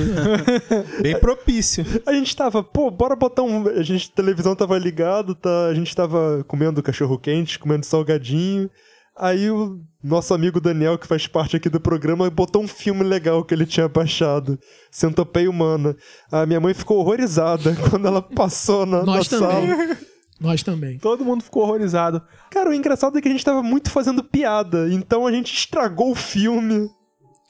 Bem 1.02 1.20
propício. 1.20 1.84
A 2.06 2.14
gente 2.14 2.36
tava, 2.36 2.64
pô, 2.64 2.90
bora 2.90 3.16
botar 3.16 3.42
um. 3.42 3.68
A 3.68 3.84
gente, 3.84 4.10
a 4.14 4.16
televisão 4.16 4.56
tava 4.56 4.78
ligado, 4.78 5.36
tá? 5.36 5.66
A 5.66 5.74
gente 5.74 5.94
tava 5.94 6.46
comendo 6.48 6.84
cachorro 6.84 7.18
quente, 7.18 7.60
comendo 7.60 7.86
salgadinho. 7.86 8.70
Aí 9.18 9.52
o 9.52 9.82
nosso 10.02 10.34
amigo 10.34 10.62
Daniel, 10.62 10.98
que 10.98 11.06
faz 11.06 11.28
parte 11.28 11.58
aqui 11.58 11.68
do 11.70 11.80
programa, 11.80 12.30
botou 12.30 12.64
um 12.64 12.68
filme 12.68 13.04
legal 13.04 13.44
que 13.44 13.54
ele 13.54 13.66
tinha 13.66 13.88
baixado, 13.90 14.58
Centopeia 14.90 15.50
Humana. 15.50 15.96
A 16.32 16.46
minha 16.46 16.60
mãe 16.60 16.74
ficou 16.74 17.00
horrorizada 17.00 17.76
quando 17.90 18.08
ela 18.08 18.22
passou 18.22 18.86
na, 18.86 19.00
na 19.00 19.06
Nós 19.06 19.28
também. 19.28 19.70
sala. 19.70 19.98
Nós 20.42 20.64
também. 20.64 20.98
Todo 20.98 21.24
mundo 21.24 21.44
ficou 21.44 21.62
horrorizado. 21.64 22.22
Cara, 22.50 22.70
o 22.70 22.74
engraçado 22.74 23.18
é 23.18 23.22
que 23.22 23.28
a 23.28 23.32
gente 23.32 23.46
tava 23.46 23.62
muito 23.62 23.92
fazendo 23.92 24.24
piada, 24.24 24.92
então 24.92 25.28
a 25.28 25.32
gente 25.32 25.54
estragou 25.54 26.12
o 26.12 26.16
filme. 26.16 26.90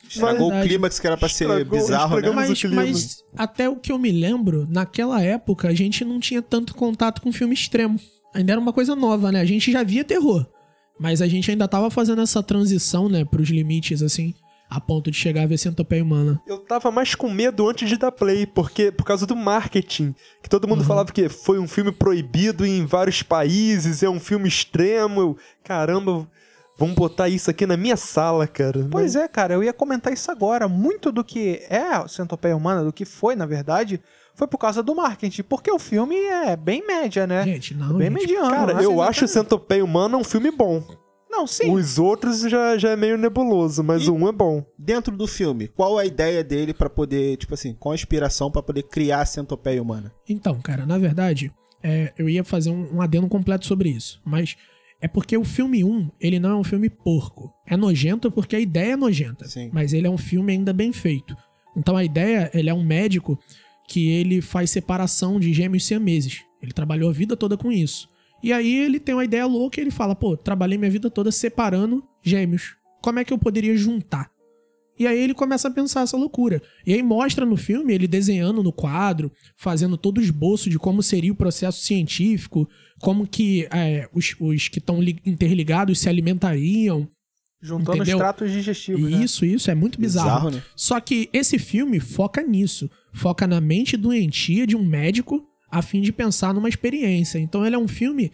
Estragou 0.07 0.49
o 0.53 0.61
clímax 0.61 0.99
que 0.99 1.07
era 1.07 1.15
pra 1.15 1.29
ser 1.29 1.45
Estragou- 1.45 1.79
bizarro, 1.79 2.19
né? 2.19 2.29
Mas, 2.31 2.63
mas 2.63 3.23
até 3.37 3.69
o 3.69 3.77
que 3.77 3.93
eu 3.93 3.97
me 3.97 4.11
lembro, 4.11 4.67
naquela 4.69 5.21
época 5.21 5.69
a 5.69 5.73
gente 5.73 6.03
não 6.03 6.19
tinha 6.19 6.41
tanto 6.41 6.75
contato 6.75 7.21
com 7.21 7.31
filme 7.31 7.53
extremo. 7.53 7.97
Ainda 8.33 8.51
era 8.51 8.59
uma 8.61 8.73
coisa 8.73 8.93
nova, 8.95 9.31
né? 9.31 9.39
A 9.39 9.45
gente 9.45 9.71
já 9.71 9.83
via 9.83 10.03
terror. 10.03 10.45
Mas 10.99 11.21
a 11.21 11.27
gente 11.27 11.49
ainda 11.49 11.67
tava 11.67 11.89
fazendo 11.89 12.21
essa 12.21 12.43
transição, 12.43 13.07
né, 13.09 13.25
pros 13.25 13.49
limites, 13.49 14.03
assim, 14.03 14.35
a 14.71 14.79
ponto 14.79 15.11
de 15.11 15.17
chegar 15.17 15.43
a 15.43 15.45
ver 15.45 15.57
Centopeia 15.57 16.01
Humana. 16.01 16.41
Eu 16.47 16.57
tava 16.59 16.89
mais 16.89 17.13
com 17.13 17.29
medo 17.29 17.67
antes 17.67 17.89
de 17.89 17.97
dar 17.97 18.09
play, 18.09 18.45
porque 18.45 18.89
por 18.89 19.03
causa 19.03 19.27
do 19.27 19.35
marketing. 19.35 20.15
Que 20.41 20.49
todo 20.49 20.65
mundo 20.65 20.81
falava 20.85 21.11
que 21.11 21.27
foi 21.27 21.59
um 21.59 21.67
filme 21.67 21.91
proibido 21.91 22.65
em 22.65 22.85
vários 22.85 23.21
países, 23.21 24.01
é 24.01 24.09
um 24.09 24.19
filme 24.19 24.47
extremo. 24.47 25.19
Eu, 25.19 25.37
caramba, 25.61 26.25
vamos 26.77 26.95
botar 26.95 27.27
isso 27.27 27.51
aqui 27.51 27.65
na 27.65 27.75
minha 27.75 27.97
sala, 27.97 28.47
cara. 28.47 28.87
Pois 28.89 29.17
é, 29.17 29.27
cara, 29.27 29.55
eu 29.55 29.61
ia 29.61 29.73
comentar 29.73 30.13
isso 30.13 30.31
agora. 30.31 30.69
Muito 30.69 31.11
do 31.11 31.21
que 31.21 31.61
é 31.69 31.81
a 31.81 32.07
Centopeia 32.07 32.55
Humana, 32.55 32.81
do 32.81 32.93
que 32.93 33.03
foi, 33.03 33.35
na 33.35 33.45
verdade, 33.45 34.01
foi 34.35 34.47
por 34.47 34.57
causa 34.57 34.81
do 34.81 34.95
marketing. 34.95 35.43
Porque 35.43 35.69
o 35.69 35.79
filme 35.79 36.15
é 36.15 36.55
bem 36.55 36.87
média, 36.87 37.27
né? 37.27 37.43
Gente, 37.43 37.75
não, 37.75 37.97
bem 37.97 38.09
gente. 38.09 38.21
mediano. 38.21 38.49
Cara, 38.49 38.73
né? 38.75 38.85
eu 38.85 39.01
acho 39.01 39.27
Centopeia 39.27 39.83
Humana 39.83 40.15
um 40.15 40.23
filme 40.23 40.49
bom. 40.49 40.81
Não, 41.31 41.47
sim. 41.47 41.71
Os 41.71 41.97
outros 41.97 42.41
já, 42.41 42.77
já 42.77 42.89
é 42.89 42.95
meio 42.97 43.17
nebuloso, 43.17 43.81
mas 43.83 44.03
E- 44.03 44.09
o 44.09 44.13
um 44.13 44.27
é 44.27 44.31
bom. 44.33 44.63
Dentro 44.77 45.15
do 45.15 45.25
filme, 45.25 45.67
qual 45.69 45.97
a 45.97 46.05
ideia 46.05 46.43
dele 46.43 46.73
pra 46.73 46.89
poder, 46.89 47.37
tipo 47.37 47.53
assim, 47.53 47.73
qual 47.73 47.93
a 47.93 47.95
inspiração 47.95 48.51
pra 48.51 48.61
poder 48.61 48.83
criar 48.83 49.21
a 49.21 49.25
centopeia 49.25 49.81
humana? 49.81 50.11
Então, 50.27 50.59
cara, 50.61 50.85
na 50.85 50.97
verdade, 50.97 51.51
é, 51.81 52.13
eu 52.17 52.27
ia 52.29 52.43
fazer 52.43 52.69
um, 52.69 52.97
um 52.97 53.01
adendo 53.01 53.27
completo 53.29 53.65
sobre 53.65 53.89
isso. 53.89 54.21
Mas 54.25 54.57
é 54.99 55.07
porque 55.07 55.37
o 55.37 55.43
filme 55.45 55.83
1, 55.83 56.11
ele 56.19 56.37
não 56.37 56.49
é 56.51 56.55
um 56.55 56.63
filme 56.63 56.89
porco. 56.89 57.51
É 57.65 57.77
nojento 57.77 58.29
porque 58.29 58.55
a 58.55 58.59
ideia 58.59 58.93
é 58.93 58.97
nojenta. 58.97 59.47
Sim. 59.47 59.69
Mas 59.73 59.93
ele 59.93 60.05
é 60.07 60.09
um 60.09 60.17
filme 60.17 60.51
ainda 60.51 60.73
bem 60.73 60.91
feito. 60.91 61.35
Então 61.77 61.95
a 61.95 62.03
ideia, 62.03 62.51
ele 62.53 62.69
é 62.69 62.73
um 62.73 62.83
médico 62.83 63.39
que 63.87 64.09
ele 64.09 64.41
faz 64.41 64.69
separação 64.69 65.39
de 65.39 65.53
gêmeos 65.53 65.85
siameses. 65.87 66.41
Ele 66.61 66.71
trabalhou 66.73 67.09
a 67.09 67.13
vida 67.13 67.35
toda 67.37 67.57
com 67.57 67.71
isso. 67.71 68.07
E 68.43 68.51
aí 68.51 68.75
ele 68.75 68.99
tem 68.99 69.13
uma 69.15 69.25
ideia 69.25 69.45
louca 69.45 69.79
e 69.79 69.83
ele 69.83 69.91
fala, 69.91 70.15
pô, 70.15 70.35
trabalhei 70.35 70.77
minha 70.77 70.91
vida 70.91 71.09
toda 71.09 71.31
separando 71.31 72.03
gêmeos. 72.23 72.75
Como 73.01 73.19
é 73.19 73.25
que 73.25 73.33
eu 73.33 73.37
poderia 73.37 73.75
juntar? 73.75 74.31
E 75.01 75.07
aí 75.07 75.19
ele 75.19 75.33
começa 75.33 75.67
a 75.67 75.71
pensar 75.71 76.01
essa 76.01 76.15
loucura. 76.15 76.61
E 76.85 76.93
aí 76.93 77.01
mostra 77.01 77.43
no 77.43 77.57
filme 77.57 77.93
ele 77.93 78.07
desenhando 78.07 78.61
no 78.61 78.71
quadro, 78.71 79.31
fazendo 79.57 79.97
todo 79.97 80.19
o 80.19 80.21
esboço 80.21 80.69
de 80.69 80.77
como 80.77 81.01
seria 81.01 81.31
o 81.31 81.35
processo 81.35 81.81
científico, 81.81 82.69
como 82.99 83.25
que 83.25 83.67
é, 83.71 84.07
os, 84.13 84.35
os 84.39 84.67
que 84.67 84.77
estão 84.77 85.01
interligados 85.25 85.99
se 85.99 86.07
alimentariam. 86.07 87.07
Juntando 87.59 87.97
Entendeu? 87.97 88.17
os 88.17 88.21
tratos 88.21 88.51
digestivos. 88.51 89.09
né? 89.09 89.23
Isso, 89.23 89.45
isso, 89.45 89.71
é 89.71 89.75
muito 89.75 89.99
bizarro. 89.99 90.51
né? 90.51 90.61
Só 90.75 90.99
que 90.99 91.29
esse 91.33 91.57
filme 91.57 91.99
foca 91.99 92.43
nisso. 92.43 92.89
Foca 93.13 93.47
na 93.47 93.59
mente 93.59 93.97
doentia 93.97 94.67
de 94.67 94.75
um 94.75 94.85
médico 94.85 95.47
a 95.71 95.81
fim 95.81 96.01
de 96.01 96.11
pensar 96.11 96.53
numa 96.53 96.67
experiência. 96.67 97.39
Então 97.39 97.65
ele 97.65 97.75
é 97.75 97.79
um 97.79 97.87
filme, 97.87 98.31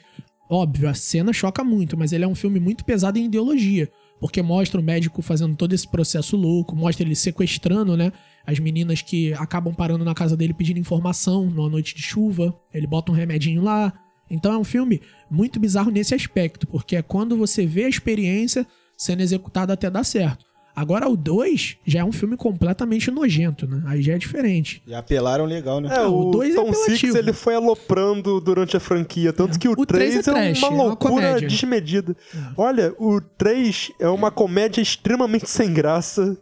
óbvio, 0.49 0.89
a 0.89 0.93
cena 0.93 1.31
choca 1.31 1.63
muito, 1.63 1.95
mas 1.95 2.11
ele 2.11 2.23
é 2.23 2.27
um 2.27 2.35
filme 2.35 2.59
muito 2.59 2.83
pesado 2.83 3.19
em 3.19 3.25
ideologia. 3.25 3.89
Porque 4.19 4.41
mostra 4.41 4.81
o 4.81 4.83
médico 4.83 5.21
fazendo 5.21 5.55
todo 5.55 5.73
esse 5.73 5.87
processo 5.87 6.35
louco, 6.35 6.75
mostra 6.75 7.05
ele 7.05 7.15
sequestrando, 7.15 7.95
né? 7.95 8.11
As 8.47 8.57
meninas 8.57 9.03
que 9.03 9.31
acabam 9.33 9.75
parando 9.75 10.03
na 10.03 10.15
casa 10.15 10.35
dele 10.35 10.55
pedindo 10.55 10.79
informação 10.79 11.45
numa 11.45 11.69
noite 11.69 11.93
de 11.93 12.01
chuva. 12.01 12.59
Ele 12.73 12.87
bota 12.87 13.11
um 13.11 13.15
remedinho 13.15 13.61
lá. 13.61 13.93
Então 14.27 14.51
é 14.51 14.57
um 14.57 14.63
filme 14.63 15.01
muito 15.29 15.59
bizarro 15.59 15.91
nesse 15.91 16.15
aspecto, 16.15 16.65
porque 16.65 16.95
é 16.95 17.03
quando 17.03 17.37
você 17.37 17.67
vê 17.67 17.83
a 17.83 17.89
experiência 17.89 18.65
sendo 18.97 19.21
executada 19.21 19.73
até 19.73 19.87
dar 19.87 20.03
certo. 20.03 20.46
Agora 20.79 21.09
o 21.09 21.17
2 21.17 21.77
já 21.87 22.01
é 22.01 22.03
um 22.05 22.11
filme 22.11 22.37
completamente 22.37 23.09
nojento, 23.09 23.65
né? 23.67 23.81
Aí 23.87 23.99
já 24.03 24.13
é 24.13 24.17
diferente. 24.19 24.79
E 24.85 24.93
apelaram 24.93 25.43
legal, 25.45 25.81
né? 25.81 25.89
É, 25.91 25.97
Não, 26.03 26.13
o 26.13 26.27
o 26.27 26.31
dois 26.31 26.53
é 26.53 26.55
Tom 26.55 26.67
Six 26.71 26.83
apelativo. 26.85 27.17
ele 27.17 27.33
foi 27.33 27.55
aloprando 27.55 28.39
durante 28.39 28.77
a 28.77 28.79
franquia, 28.79 29.33
tanto 29.33 29.57
que 29.57 29.67
o, 29.67 29.71
O 29.71 29.85
três 29.87 30.11
3 30.13 30.27
é 30.27 30.29
é, 30.29 30.33
trash, 30.33 30.59
uma 30.59 30.67
é 30.67 30.71
uma 30.75 30.83
loucura 30.83 31.13
comédia. 31.15 31.47
desmedida. 31.47 32.15
Olha, 32.55 32.93
o 32.99 33.19
3 33.19 33.91
é 33.99 34.07
uma 34.07 34.29
comédia 34.29 34.79
extremamente 34.79 35.49
sem 35.49 35.73
graça. 35.73 36.37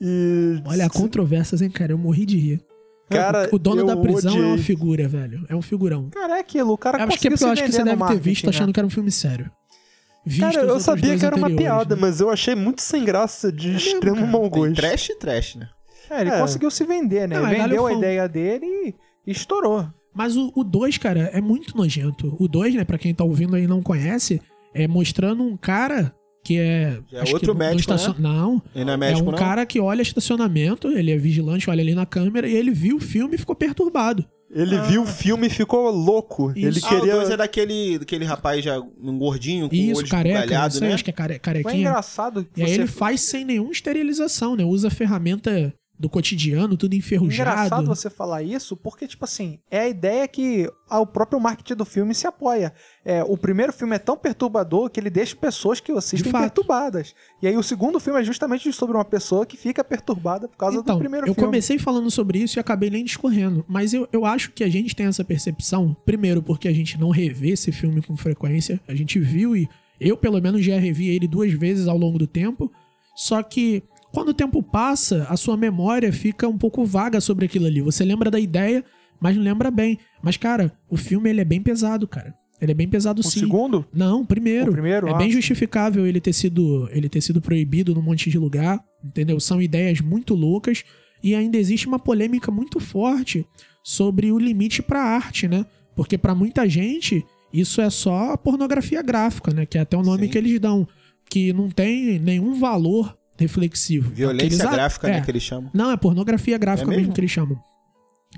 E. 0.00 0.62
Olha, 0.64 0.88
controvérsias, 0.88 1.60
hein, 1.60 1.68
cara? 1.70 1.92
Eu 1.92 1.98
morri 1.98 2.24
de 2.24 2.38
rir. 2.38 2.60
Cara, 3.10 3.48
o 3.52 3.58
dono 3.58 3.84
da 3.84 3.96
prisão 3.96 4.32
é 4.32 4.38
uma 4.38 4.52
odiei. 4.52 4.64
figura, 4.64 5.06
velho. 5.08 5.44
É 5.48 5.54
um 5.54 5.60
figurão. 5.60 6.08
Cara, 6.10 6.38
é 6.38 6.40
aquilo. 6.40 6.72
O 6.72 6.78
cara 6.78 6.96
Eu 6.98 7.08
acho 7.08 7.18
que 7.18 7.26
é 7.26 7.30
porque 7.30 7.44
eu 7.44 7.48
se 7.48 7.52
acho 7.52 7.64
que 7.64 7.72
você 7.72 7.84
deve 7.84 8.06
ter 8.06 8.20
visto 8.20 8.44
né? 8.44 8.50
achando 8.50 8.72
que 8.72 8.80
era 8.80 8.86
um 8.86 8.90
filme 8.90 9.10
sério. 9.10 9.50
Visto 10.24 10.40
Cara, 10.52 10.66
eu 10.66 10.80
sabia 10.80 11.16
que 11.18 11.24
era 11.24 11.34
uma 11.36 11.48
piada, 11.50 11.94
né? 11.96 12.00
mas 12.02 12.20
eu 12.20 12.28
achei 12.30 12.54
muito 12.54 12.82
sem 12.82 13.04
graça, 13.04 13.50
de 13.50 13.74
extremo 13.74 14.16
cara. 14.16 14.26
mau 14.26 14.48
gosto. 14.50 14.74
trash 14.74 15.08
e 15.10 15.18
trash, 15.18 15.54
né? 15.56 15.68
É, 16.10 16.20
ele 16.20 16.30
É. 16.30 16.40
conseguiu 16.40 16.70
se 16.70 16.84
vender, 16.84 17.26
né? 17.28 17.38
Não, 17.38 17.46
é 17.46 17.54
Vendeu 17.62 17.86
a 17.86 17.92
ideia 17.92 18.28
dele 18.28 18.66
e 19.26 19.30
estourou. 19.30 19.86
Mas 20.14 20.36
o 20.36 20.64
2, 20.64 20.98
cara, 20.98 21.30
é 21.32 21.40
muito 21.40 21.76
nojento. 21.76 22.36
O 22.38 22.48
2, 22.48 22.74
né, 22.74 22.84
pra 22.84 22.98
quem 22.98 23.14
tá 23.14 23.22
ouvindo 23.24 23.54
aí 23.56 23.62
e 23.64 23.66
não 23.68 23.80
conhece, 23.80 24.40
é 24.74 24.86
mostrando 24.88 25.42
um 25.42 25.56
cara 25.56 26.12
que 26.44 26.58
é. 26.58 26.98
Já 27.10 27.18
é 27.20 27.32
outro 27.32 27.54
médico, 27.54 27.80
estacion- 27.80 28.14
Não. 28.18 28.60
Ele 28.74 28.84
não 28.84 28.92
é 28.92 28.94
É 28.94 28.98
médico, 28.98 29.28
um 29.28 29.30
não? 29.32 29.38
cara 29.38 29.64
que 29.64 29.78
olha 29.78 30.02
estacionamento, 30.02 30.88
ele 30.88 31.12
é 31.12 31.16
vigilante, 31.16 31.70
olha 31.70 31.80
ali 31.80 31.94
na 31.94 32.04
câmera, 32.06 32.48
e 32.48 32.54
ele 32.56 32.72
viu 32.72 32.96
o 32.96 33.00
filme 33.00 33.36
e 33.36 33.38
ficou 33.38 33.54
perturbado. 33.54 34.24
Ele 34.52 34.80
viu 34.80 35.02
o 35.02 35.06
filme 35.06 35.46
e 35.46 35.50
ficou 35.50 35.88
louco. 35.90 36.50
Ele 36.56 36.70
Isso. 36.70 36.86
Ah, 36.86 36.94
o 36.94 36.98
queria. 36.98 37.12
dois 37.14 37.30
é 37.30 37.36
daquele, 37.36 37.98
daquele 38.00 38.24
rapaz 38.24 38.64
já 38.64 38.80
um 38.80 39.16
gordinho 39.16 39.68
com 39.68 39.74
o 39.74 39.78
Isso, 39.78 40.00
olho 40.00 40.08
careca, 40.08 40.66
isso 40.66 40.82
aí, 40.82 40.88
né? 40.88 40.94
acho 40.94 41.04
que 41.04 41.10
é 41.10 41.12
care, 41.12 41.34
Foi 41.34 41.38
carequinha. 41.40 41.76
engraçado 41.88 42.44
que 42.52 42.60
E 42.60 42.64
aí 42.64 42.72
ele 42.72 42.86
faz 42.88 43.20
sem 43.20 43.44
nenhuma 43.44 43.70
esterilização, 43.70 44.56
né? 44.56 44.64
Usa 44.64 44.90
ferramenta 44.90 45.72
do 46.00 46.08
cotidiano, 46.08 46.78
tudo 46.78 46.94
enferrujado. 46.94 47.50
Engraçado 47.50 47.86
você 47.86 48.08
falar 48.08 48.42
isso, 48.42 48.74
porque, 48.74 49.06
tipo 49.06 49.22
assim, 49.22 49.58
é 49.70 49.80
a 49.80 49.88
ideia 49.88 50.26
que 50.26 50.66
o 50.90 51.06
próprio 51.06 51.38
marketing 51.38 51.74
do 51.74 51.84
filme 51.84 52.14
se 52.14 52.26
apoia. 52.26 52.72
É, 53.04 53.22
o 53.22 53.36
primeiro 53.36 53.70
filme 53.70 53.94
é 53.94 53.98
tão 53.98 54.16
perturbador 54.16 54.88
que 54.88 54.98
ele 54.98 55.10
deixa 55.10 55.36
pessoas 55.36 55.78
que 55.78 55.92
o 55.92 55.98
assistem 55.98 56.32
perturbadas. 56.32 57.14
E 57.42 57.46
aí 57.46 57.54
o 57.54 57.62
segundo 57.62 58.00
filme 58.00 58.18
é 58.18 58.24
justamente 58.24 58.72
sobre 58.72 58.96
uma 58.96 59.04
pessoa 59.04 59.44
que 59.44 59.58
fica 59.58 59.84
perturbada 59.84 60.48
por 60.48 60.56
causa 60.56 60.78
então, 60.78 60.96
do 60.96 61.00
primeiro 61.00 61.26
eu 61.26 61.34
filme. 61.34 61.46
comecei 61.46 61.78
falando 61.78 62.10
sobre 62.10 62.38
isso 62.38 62.58
e 62.58 62.60
acabei 62.60 62.88
nem 62.88 63.04
discorrendo. 63.04 63.62
Mas 63.68 63.92
eu, 63.92 64.08
eu 64.10 64.24
acho 64.24 64.52
que 64.52 64.64
a 64.64 64.70
gente 64.70 64.96
tem 64.96 65.04
essa 65.04 65.22
percepção, 65.22 65.94
primeiro 66.06 66.42
porque 66.42 66.66
a 66.66 66.72
gente 66.72 66.98
não 66.98 67.10
revê 67.10 67.50
esse 67.50 67.70
filme 67.70 68.00
com 68.00 68.16
frequência. 68.16 68.80
A 68.88 68.94
gente 68.94 69.20
viu 69.20 69.54
e 69.54 69.68
eu, 70.00 70.16
pelo 70.16 70.40
menos, 70.40 70.64
já 70.64 70.78
revi 70.78 71.10
ele 71.10 71.28
duas 71.28 71.52
vezes 71.52 71.86
ao 71.86 71.98
longo 71.98 72.18
do 72.18 72.26
tempo. 72.26 72.72
Só 73.14 73.42
que 73.42 73.82
quando 74.12 74.30
o 74.30 74.34
tempo 74.34 74.62
passa, 74.62 75.26
a 75.28 75.36
sua 75.36 75.56
memória 75.56 76.12
fica 76.12 76.48
um 76.48 76.58
pouco 76.58 76.84
vaga 76.84 77.20
sobre 77.20 77.46
aquilo 77.46 77.66
ali. 77.66 77.80
Você 77.80 78.04
lembra 78.04 78.30
da 78.30 78.40
ideia, 78.40 78.84
mas 79.20 79.36
não 79.36 79.42
lembra 79.42 79.70
bem. 79.70 79.98
Mas, 80.22 80.36
cara, 80.36 80.72
o 80.88 80.96
filme 80.96 81.30
ele 81.30 81.40
é 81.40 81.44
bem 81.44 81.60
pesado, 81.62 82.08
cara. 82.08 82.34
Ele 82.60 82.72
é 82.72 82.74
bem 82.74 82.88
pesado 82.88 83.20
O 83.20 83.24
sim. 83.24 83.40
segundo? 83.40 83.86
Não, 83.92 84.24
primeiro. 84.24 84.68
O 84.70 84.72
primeiro? 84.72 85.08
É 85.08 85.12
Ah, 85.12 85.16
bem 85.16 85.30
justificável 85.30 86.06
ele 86.06 86.20
ter 86.20 86.32
sido 86.34 86.88
ele 86.92 87.08
ter 87.08 87.20
sido 87.22 87.40
proibido 87.40 87.94
num 87.94 88.02
monte 88.02 88.28
de 88.28 88.38
lugar, 88.38 88.84
entendeu? 89.02 89.40
São 89.40 89.62
ideias 89.62 90.00
muito 90.00 90.34
loucas 90.34 90.84
e 91.22 91.34
ainda 91.34 91.56
existe 91.56 91.86
uma 91.86 91.98
polêmica 91.98 92.50
muito 92.50 92.78
forte 92.78 93.46
sobre 93.82 94.30
o 94.30 94.38
limite 94.38 94.82
pra 94.82 95.00
arte, 95.02 95.48
né? 95.48 95.64
Porque 95.96 96.18
pra 96.18 96.34
muita 96.34 96.68
gente 96.68 97.24
isso 97.52 97.80
é 97.80 97.88
só 97.88 98.36
pornografia 98.36 99.00
gráfica, 99.02 99.52
né? 99.54 99.64
Que 99.64 99.78
é 99.78 99.80
até 99.80 99.96
o 99.96 100.02
nome 100.02 100.24
Sim. 100.26 100.28
que 100.32 100.38
eles 100.38 100.60
dão, 100.60 100.86
que 101.30 101.52
não 101.54 101.70
tem 101.70 102.18
nenhum 102.18 102.54
valor 102.54 103.16
reflexivo. 103.40 104.10
Violência 104.10 104.46
Aqueles 104.46 104.72
gráfica, 104.72 105.08
é, 105.08 105.12
né, 105.12 105.20
que 105.22 105.30
eles 105.30 105.42
chamam. 105.42 105.70
não, 105.74 105.90
é 105.90 105.96
pornografia 105.96 106.56
gráfica 106.58 106.86
É 106.86 106.90
mesmo? 106.90 107.00
mesmo? 107.00 107.14
que 107.14 107.20
eles 107.20 107.30
chamam. 107.30 107.58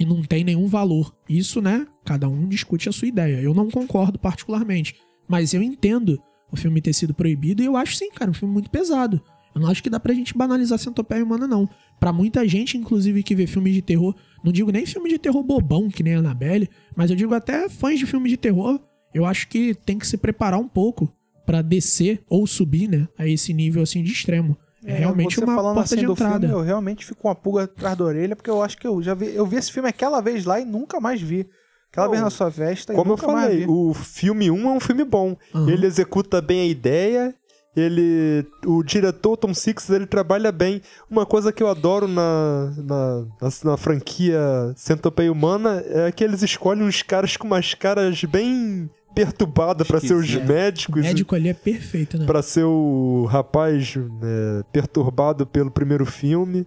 E 0.00 0.06
não 0.06 0.22
tem 0.22 0.42
nenhum 0.42 0.66
valor. 0.66 1.14
Isso, 1.28 1.60
né? 1.60 1.86
Cada 2.04 2.26
um 2.28 2.48
discute 2.48 2.88
a 2.88 2.92
sua 2.92 3.08
ideia. 3.08 3.42
Eu 3.42 3.52
não 3.52 3.68
concordo 3.70 4.18
particularmente. 4.18 4.94
Mas 5.28 5.52
eu 5.52 5.62
entendo 5.62 6.18
o 6.50 6.56
filme 6.56 6.80
ter 6.80 6.94
sido 6.94 7.12
proibido 7.12 7.62
e 7.62 7.66
eu 7.66 7.76
acho 7.76 7.96
sim, 7.96 8.10
cara, 8.10 8.30
um 8.30 8.34
filme 8.34 8.54
muito 8.54 8.70
pesado. 8.70 9.20
Eu 9.54 9.60
não 9.60 9.68
acho 9.68 9.82
que 9.82 9.90
dá 9.90 10.00
pra 10.00 10.14
gente 10.14 10.32
banalizar 10.36 10.78
centopeia 10.78 11.22
humana, 11.22 11.46
não. 11.46 11.68
Pra 12.00 12.10
muita 12.10 12.48
gente, 12.48 12.78
inclusive, 12.78 13.22
que 13.22 13.34
vê 13.34 13.46
filme 13.46 13.70
de 13.70 13.82
terror, 13.82 14.14
não 14.42 14.50
digo 14.50 14.70
nem 14.70 14.86
filme 14.86 15.10
de 15.10 15.18
terror 15.18 15.42
bobão, 15.42 15.90
que 15.90 16.02
nem 16.02 16.14
a 16.14 16.18
Annabelle, 16.20 16.70
mas 16.96 17.10
eu 17.10 17.16
digo 17.16 17.34
até 17.34 17.68
fãs 17.68 17.98
de 17.98 18.06
filme 18.06 18.30
de 18.30 18.38
terror, 18.38 18.80
eu 19.12 19.26
acho 19.26 19.46
que 19.48 19.74
tem 19.74 19.98
que 19.98 20.06
se 20.06 20.16
preparar 20.16 20.58
um 20.58 20.66
pouco 20.68 21.12
pra 21.44 21.60
descer 21.60 22.22
ou 22.30 22.46
subir, 22.46 22.88
né, 22.88 23.06
a 23.18 23.28
esse 23.28 23.52
nível 23.52 23.82
assim 23.82 24.02
de 24.02 24.10
extremo. 24.10 24.56
É, 24.84 24.94
realmente 24.94 25.36
você 25.36 25.44
uma 25.44 25.54
falando 25.54 25.74
porta 25.74 25.94
assim 25.94 25.96
de 26.00 26.06
do 26.06 26.12
entrada. 26.12 26.40
filme, 26.46 26.54
eu 26.54 26.60
realmente 26.64 27.04
fico 27.06 27.22
com 27.22 27.28
uma 27.28 27.34
pulga 27.34 27.64
atrás 27.64 27.96
da 27.96 28.04
orelha, 28.04 28.34
porque 28.36 28.50
eu 28.50 28.62
acho 28.62 28.76
que 28.76 28.86
eu 28.86 29.02
já 29.02 29.14
vi, 29.14 29.34
eu 29.34 29.46
vi 29.46 29.56
esse 29.56 29.70
filme 29.72 29.88
aquela 29.88 30.20
vez 30.20 30.44
lá 30.44 30.58
e 30.60 30.64
nunca 30.64 31.00
mais 31.00 31.20
vi. 31.20 31.48
Aquela 31.90 32.08
vez 32.08 32.22
na 32.22 32.30
sua 32.30 32.50
festa 32.50 32.92
e 32.92 32.96
Como 32.96 33.12
eu 33.12 33.16
falei, 33.18 33.58
vi. 33.58 33.66
o 33.68 33.92
filme 33.92 34.50
1 34.50 34.66
é 34.66 34.72
um 34.72 34.80
filme 34.80 35.04
bom. 35.04 35.36
Aham. 35.54 35.68
Ele 35.68 35.86
executa 35.86 36.40
bem 36.40 36.60
a 36.62 36.66
ideia. 36.66 37.34
Ele. 37.76 38.46
O 38.66 38.82
diretor 38.82 39.36
Tom 39.36 39.52
Six 39.54 39.88
ele 39.90 40.06
trabalha 40.06 40.50
bem. 40.50 40.80
Uma 41.10 41.24
coisa 41.26 41.52
que 41.52 41.62
eu 41.62 41.68
adoro 41.68 42.08
na, 42.08 42.70
na, 42.78 43.20
na, 43.40 43.48
na 43.64 43.76
franquia 43.76 44.40
Centopeia 44.74 45.30
Humana 45.32 45.82
é 45.86 46.10
que 46.12 46.22
eles 46.24 46.42
escolhem 46.42 46.82
uns 46.82 47.02
caras 47.02 47.36
com 47.36 47.46
umas 47.46 47.74
caras 47.74 48.24
bem 48.24 48.90
perturbadas 49.14 49.86
pra 49.86 50.00
ser 50.00 50.14
os. 50.14 50.34
O 50.34 50.44
médicos. 50.44 51.02
médico 51.02 51.34
ali 51.34 51.48
é 51.48 51.54
perfeito, 51.54 52.18
né? 52.18 52.26
Pra 52.26 52.42
ser 52.42 52.64
o 52.64 53.26
rapaz 53.26 53.96
né, 53.96 54.62
perturbado 54.72 55.46
pelo 55.46 55.70
primeiro 55.70 56.04
filme. 56.04 56.66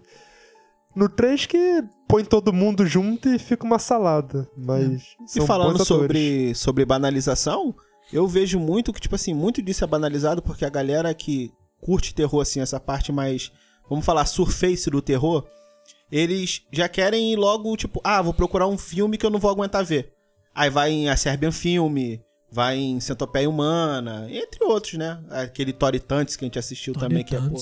No 0.94 1.08
3 1.08 1.44
que 1.44 1.84
põe 2.08 2.24
todo 2.24 2.52
mundo 2.52 2.86
junto 2.86 3.28
e 3.28 3.38
fica 3.38 3.66
uma 3.66 3.78
salada. 3.78 4.48
Mas. 4.56 5.02
E 5.24 5.28
são 5.28 5.46
falando 5.46 5.84
sobre, 5.84 6.54
sobre 6.54 6.84
banalização, 6.84 7.74
eu 8.12 8.26
vejo 8.26 8.58
muito 8.58 8.92
que, 8.92 9.00
tipo 9.00 9.14
assim, 9.14 9.34
muito 9.34 9.60
disso 9.60 9.84
é 9.84 9.86
banalizado 9.86 10.40
porque 10.40 10.64
a 10.64 10.70
galera 10.70 11.12
que 11.12 11.50
curte 11.80 12.14
terror, 12.14 12.40
assim, 12.40 12.60
essa 12.60 12.80
parte 12.80 13.12
mais, 13.12 13.52
vamos 13.88 14.04
falar, 14.04 14.24
surface 14.24 14.88
do 14.88 15.02
terror, 15.02 15.46
eles 16.10 16.62
já 16.72 16.88
querem 16.88 17.32
ir 17.32 17.36
logo, 17.36 17.76
tipo, 17.76 18.00
ah, 18.02 18.22
vou 18.22 18.32
procurar 18.32 18.66
um 18.66 18.78
filme 18.78 19.18
que 19.18 19.26
eu 19.26 19.30
não 19.30 19.38
vou 19.38 19.50
aguentar 19.50 19.84
ver. 19.84 20.12
Aí 20.54 20.70
vai 20.70 20.90
em 20.90 21.08
A 21.10 21.16
Serbian 21.16 21.52
Filme, 21.52 22.22
vai 22.56 22.78
em 22.78 22.98
Centopeia 23.00 23.50
Humana, 23.50 24.26
entre 24.30 24.64
outros, 24.64 24.94
né? 24.94 25.22
Aquele 25.28 25.74
Tori 25.74 26.00
Tantes 26.00 26.36
que 26.36 26.44
a 26.44 26.46
gente 26.46 26.58
assistiu 26.58 26.94
também, 26.94 27.22
que 27.22 27.36
é, 27.36 27.38
pô, 27.38 27.60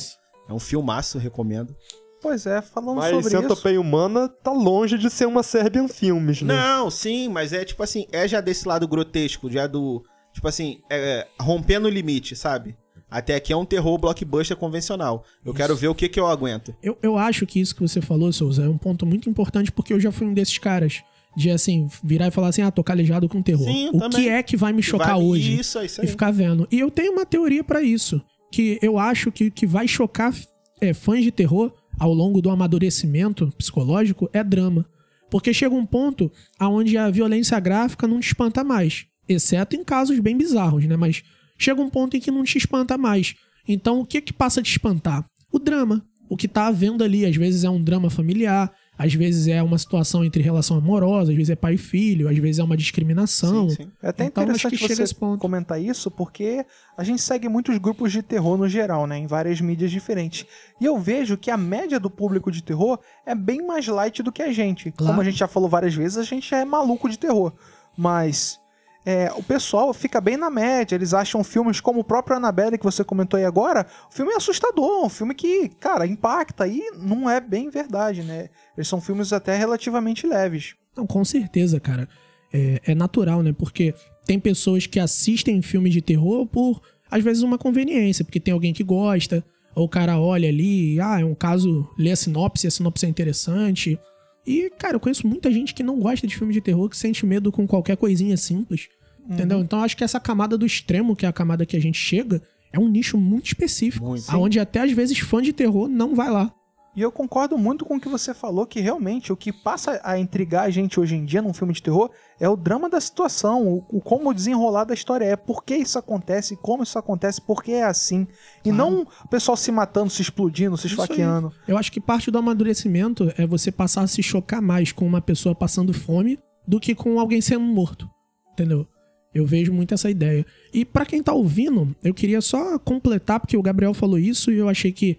é 0.48 0.52
um 0.52 0.60
filmaço, 0.60 1.18
recomendo. 1.18 1.74
Pois 2.22 2.46
é, 2.46 2.62
falando 2.62 2.98
Mas 2.98 3.10
sobre 3.10 3.26
isso. 3.26 3.40
Centopeia 3.42 3.80
Humana 3.80 4.28
tá 4.28 4.52
longe 4.52 4.96
de 4.96 5.10
ser 5.10 5.26
uma 5.26 5.42
Serbian 5.42 5.88
Filmes, 5.88 6.42
né? 6.42 6.54
Não, 6.54 6.92
sim, 6.92 7.28
mas 7.28 7.52
é 7.52 7.64
tipo 7.64 7.82
assim, 7.82 8.06
é 8.12 8.28
já 8.28 8.40
desse 8.40 8.68
lado 8.68 8.86
grotesco, 8.86 9.50
já 9.50 9.66
do. 9.66 10.00
Tipo 10.32 10.46
assim, 10.46 10.78
é, 10.88 11.26
rompendo 11.40 11.88
o 11.88 11.90
limite, 11.90 12.36
sabe? 12.36 12.76
Até 13.10 13.34
aqui 13.34 13.52
é 13.52 13.56
um 13.56 13.64
terror 13.64 13.98
blockbuster 13.98 14.56
convencional. 14.56 15.24
Eu 15.44 15.52
quero 15.52 15.74
ver 15.74 15.88
o 15.88 15.94
que, 15.94 16.08
que 16.08 16.20
eu 16.20 16.26
aguento. 16.26 16.74
Eu, 16.80 16.96
eu 17.02 17.18
acho 17.18 17.46
que 17.46 17.58
isso 17.60 17.74
que 17.74 17.82
você 17.82 18.00
falou, 18.00 18.32
Souza, 18.32 18.64
é 18.64 18.68
um 18.68 18.78
ponto 18.78 19.04
muito 19.04 19.28
importante 19.28 19.72
porque 19.72 19.92
eu 19.92 20.00
já 20.00 20.12
fui 20.12 20.26
um 20.26 20.34
desses 20.34 20.58
caras 20.58 21.02
de 21.36 21.50
assim, 21.50 21.88
virar 22.02 22.28
e 22.28 22.30
falar 22.30 22.48
assim, 22.48 22.62
ah, 22.62 22.70
tô 22.70 22.82
calejado 22.84 23.28
com 23.28 23.42
terror. 23.42 23.66
Sim, 23.66 23.88
o 23.92 23.98
também. 23.98 24.22
que 24.22 24.28
é 24.28 24.42
que 24.42 24.56
vai 24.56 24.72
me 24.72 24.82
chocar 24.82 25.14
Vai- 25.16 25.22
hoje? 25.24 25.58
Isso, 25.60 25.80
isso 25.82 26.00
E 26.00 26.02
aí. 26.04 26.08
ficar 26.08 26.30
vendo. 26.30 26.66
E 26.70 26.78
eu 26.78 26.90
tenho 26.90 27.12
uma 27.12 27.26
teoria 27.26 27.62
pra 27.64 27.82
isso. 27.82 28.20
Que 28.52 28.78
eu 28.80 28.98
acho 28.98 29.32
que 29.32 29.46
o 29.46 29.50
que 29.50 29.66
vai 29.66 29.88
chocar 29.88 30.32
é, 30.80 30.94
fãs 30.94 31.22
de 31.24 31.32
terror 31.32 31.72
ao 31.98 32.12
longo 32.12 32.40
do 32.40 32.50
amadurecimento 32.50 33.52
psicológico 33.58 34.28
é 34.32 34.44
drama. 34.44 34.86
Porque 35.30 35.52
chega 35.52 35.74
um 35.74 35.86
ponto 35.86 36.30
aonde 36.58 36.96
a 36.96 37.10
violência 37.10 37.58
gráfica 37.58 38.06
não 38.06 38.20
te 38.20 38.28
espanta 38.28 38.62
mais. 38.62 39.06
Exceto 39.28 39.74
em 39.74 39.82
casos 39.82 40.18
bem 40.20 40.36
bizarros, 40.36 40.84
né? 40.84 40.96
Mas 40.96 41.22
chega 41.58 41.80
um 41.80 41.88
ponto 41.90 42.16
em 42.16 42.20
que 42.20 42.30
não 42.30 42.44
te 42.44 42.58
espanta 42.58 42.96
mais. 42.96 43.34
Então 43.66 43.98
o 44.00 44.06
que 44.06 44.20
que 44.20 44.32
passa 44.32 44.60
a 44.60 44.62
te 44.62 44.70
espantar? 44.70 45.24
O 45.50 45.58
drama. 45.58 46.04
O 46.28 46.36
que 46.36 46.46
tá 46.46 46.66
havendo 46.66 47.02
ali. 47.02 47.24
Às 47.26 47.34
vezes 47.36 47.64
é 47.64 47.70
um 47.70 47.82
drama 47.82 48.10
familiar, 48.10 48.72
às 48.96 49.12
vezes 49.12 49.48
é 49.48 49.62
uma 49.62 49.76
situação 49.76 50.24
entre 50.24 50.42
relação 50.42 50.76
amorosa, 50.76 51.30
às 51.32 51.36
vezes 51.36 51.50
é 51.50 51.56
pai 51.56 51.74
e 51.74 51.78
filho, 51.78 52.28
às 52.28 52.38
vezes 52.38 52.58
é 52.58 52.64
uma 52.64 52.76
discriminação. 52.76 53.68
Sim, 53.68 53.76
sim. 53.76 53.92
É 54.02 54.08
até 54.08 54.24
Então, 54.24 54.44
interessante 54.44 54.76
você 54.94 55.14
comentar 55.38 55.80
isso, 55.80 56.10
porque 56.10 56.64
a 56.96 57.02
gente 57.02 57.20
segue 57.20 57.48
muitos 57.48 57.76
grupos 57.78 58.12
de 58.12 58.22
terror 58.22 58.56
no 58.56 58.68
geral, 58.68 59.06
né? 59.06 59.18
Em 59.18 59.26
várias 59.26 59.60
mídias 59.60 59.90
diferentes. 59.90 60.46
E 60.80 60.84
eu 60.84 60.98
vejo 60.98 61.36
que 61.36 61.50
a 61.50 61.56
média 61.56 61.98
do 61.98 62.08
público 62.08 62.50
de 62.50 62.62
terror 62.62 62.98
é 63.26 63.34
bem 63.34 63.66
mais 63.66 63.86
light 63.88 64.22
do 64.22 64.30
que 64.30 64.42
a 64.42 64.52
gente. 64.52 64.92
Claro. 64.92 65.12
Como 65.12 65.20
a 65.20 65.24
gente 65.24 65.38
já 65.38 65.48
falou 65.48 65.68
várias 65.68 65.94
vezes, 65.94 66.16
a 66.16 66.22
gente 66.22 66.54
é 66.54 66.64
maluco 66.64 67.08
de 67.08 67.18
terror. 67.18 67.52
Mas 67.96 68.60
é, 69.06 69.30
o 69.36 69.42
pessoal 69.42 69.92
fica 69.92 70.20
bem 70.20 70.36
na 70.36 70.50
média. 70.50 70.94
Eles 70.94 71.12
acham 71.12 71.44
filmes 71.44 71.80
como 71.80 72.00
o 72.00 72.04
próprio 72.04 72.36
Annabelle 72.36 72.78
que 72.78 72.84
você 72.84 73.04
comentou 73.04 73.36
aí 73.36 73.44
agora. 73.44 73.86
O 74.10 74.14
filme 74.14 74.32
é 74.32 74.36
assustador, 74.36 75.04
um 75.04 75.08
filme 75.08 75.34
que, 75.34 75.68
cara, 75.80 76.06
impacta 76.06 76.66
e 76.66 76.80
não 76.96 77.28
é 77.28 77.40
bem 77.40 77.68
verdade, 77.68 78.22
né? 78.22 78.48
Eles 78.76 78.88
são 78.88 79.00
filmes 79.00 79.32
até 79.32 79.56
relativamente 79.56 80.26
leves. 80.26 80.74
Não, 80.96 81.06
com 81.06 81.24
certeza, 81.24 81.78
cara. 81.78 82.08
É, 82.52 82.80
é 82.86 82.94
natural, 82.94 83.42
né? 83.42 83.52
Porque 83.52 83.94
tem 84.24 84.38
pessoas 84.38 84.86
que 84.86 84.98
assistem 84.98 85.60
filmes 85.60 85.92
de 85.92 86.00
terror 86.00 86.46
por, 86.46 86.80
às 87.10 87.22
vezes, 87.22 87.42
uma 87.42 87.58
conveniência, 87.58 88.24
porque 88.24 88.40
tem 88.40 88.54
alguém 88.54 88.72
que 88.72 88.84
gosta, 88.84 89.44
ou 89.74 89.86
o 89.86 89.88
cara 89.88 90.18
olha 90.18 90.48
ali, 90.48 91.00
ah, 91.00 91.20
é 91.20 91.24
um 91.24 91.34
caso, 91.34 91.88
lê 91.98 92.12
a 92.12 92.16
sinopse, 92.16 92.66
a 92.66 92.70
sinopse 92.70 93.04
é 93.04 93.08
interessante. 93.08 93.98
E, 94.46 94.70
cara, 94.78 94.96
eu 94.96 95.00
conheço 95.00 95.26
muita 95.26 95.50
gente 95.50 95.74
que 95.74 95.82
não 95.82 95.98
gosta 95.98 96.26
de 96.26 96.36
filme 96.36 96.52
de 96.52 96.60
terror, 96.60 96.88
que 96.88 96.96
sente 96.96 97.24
medo 97.24 97.50
com 97.50 97.66
qualquer 97.66 97.96
coisinha 97.96 98.36
simples. 98.36 98.88
Entendeu? 99.28 99.60
Então 99.60 99.78
eu 99.78 99.84
acho 99.84 99.96
que 99.96 100.04
essa 100.04 100.20
camada 100.20 100.58
do 100.58 100.66
extremo, 100.66 101.16
que 101.16 101.24
é 101.24 101.28
a 101.28 101.32
camada 101.32 101.64
que 101.64 101.76
a 101.76 101.80
gente 101.80 101.98
chega, 101.98 102.42
é 102.72 102.78
um 102.78 102.88
nicho 102.88 103.16
muito 103.16 103.46
específico. 103.46 104.04
Muito. 104.04 104.28
Aonde 104.28 104.60
até 104.60 104.80
às 104.80 104.92
vezes 104.92 105.18
fã 105.18 105.40
de 105.40 105.52
terror 105.52 105.88
não 105.88 106.14
vai 106.14 106.30
lá. 106.30 106.52
E 106.96 107.02
eu 107.02 107.10
concordo 107.10 107.58
muito 107.58 107.84
com 107.84 107.96
o 107.96 108.00
que 108.00 108.08
você 108.08 108.32
falou, 108.32 108.64
que 108.66 108.80
realmente 108.80 109.32
o 109.32 109.36
que 109.36 109.52
passa 109.52 110.00
a 110.04 110.16
intrigar 110.18 110.64
a 110.64 110.70
gente 110.70 111.00
hoje 111.00 111.16
em 111.16 111.24
dia 111.24 111.42
num 111.42 111.52
filme 111.52 111.72
de 111.72 111.82
terror 111.82 112.08
é 112.38 112.48
o 112.48 112.56
drama 112.56 112.88
da 112.88 113.00
situação, 113.00 113.66
o, 113.66 113.84
o 113.88 114.00
como 114.00 114.32
desenrolar 114.32 114.84
da 114.84 114.94
história 114.94 115.24
é, 115.24 115.34
por 115.34 115.64
que 115.64 115.74
isso 115.74 115.98
acontece, 115.98 116.56
como 116.56 116.84
isso 116.84 116.96
acontece, 116.98 117.40
por 117.40 117.64
que 117.64 117.72
é 117.72 117.82
assim. 117.84 118.28
E 118.64 118.70
Claro. 118.70 118.76
não 118.76 119.06
o 119.24 119.28
pessoal 119.28 119.56
se 119.56 119.72
matando, 119.72 120.08
se 120.10 120.22
explodindo, 120.22 120.76
se 120.76 120.86
esfaqueando. 120.86 121.52
Eu 121.66 121.76
acho 121.76 121.90
que 121.90 122.00
parte 122.00 122.30
do 122.30 122.38
amadurecimento 122.38 123.32
é 123.36 123.44
você 123.44 123.72
passar 123.72 124.02
a 124.02 124.06
se 124.06 124.22
chocar 124.22 124.62
mais 124.62 124.92
com 124.92 125.04
uma 125.06 125.20
pessoa 125.20 125.54
passando 125.54 125.92
fome 125.92 126.38
do 126.66 126.78
que 126.78 126.94
com 126.94 127.18
alguém 127.18 127.40
sendo 127.40 127.64
morto. 127.64 128.08
Entendeu? 128.52 128.86
Eu 129.34 129.44
vejo 129.44 129.72
muito 129.72 129.92
essa 129.92 130.08
ideia. 130.08 130.46
E 130.72 130.84
pra 130.84 131.04
quem 131.04 131.20
tá 131.20 131.32
ouvindo, 131.32 131.94
eu 132.04 132.14
queria 132.14 132.40
só 132.40 132.78
completar, 132.78 133.40
porque 133.40 133.56
o 133.56 133.62
Gabriel 133.62 133.92
falou 133.92 134.16
isso 134.16 134.52
e 134.52 134.58
eu 134.58 134.68
achei 134.68 134.92
que 134.92 135.18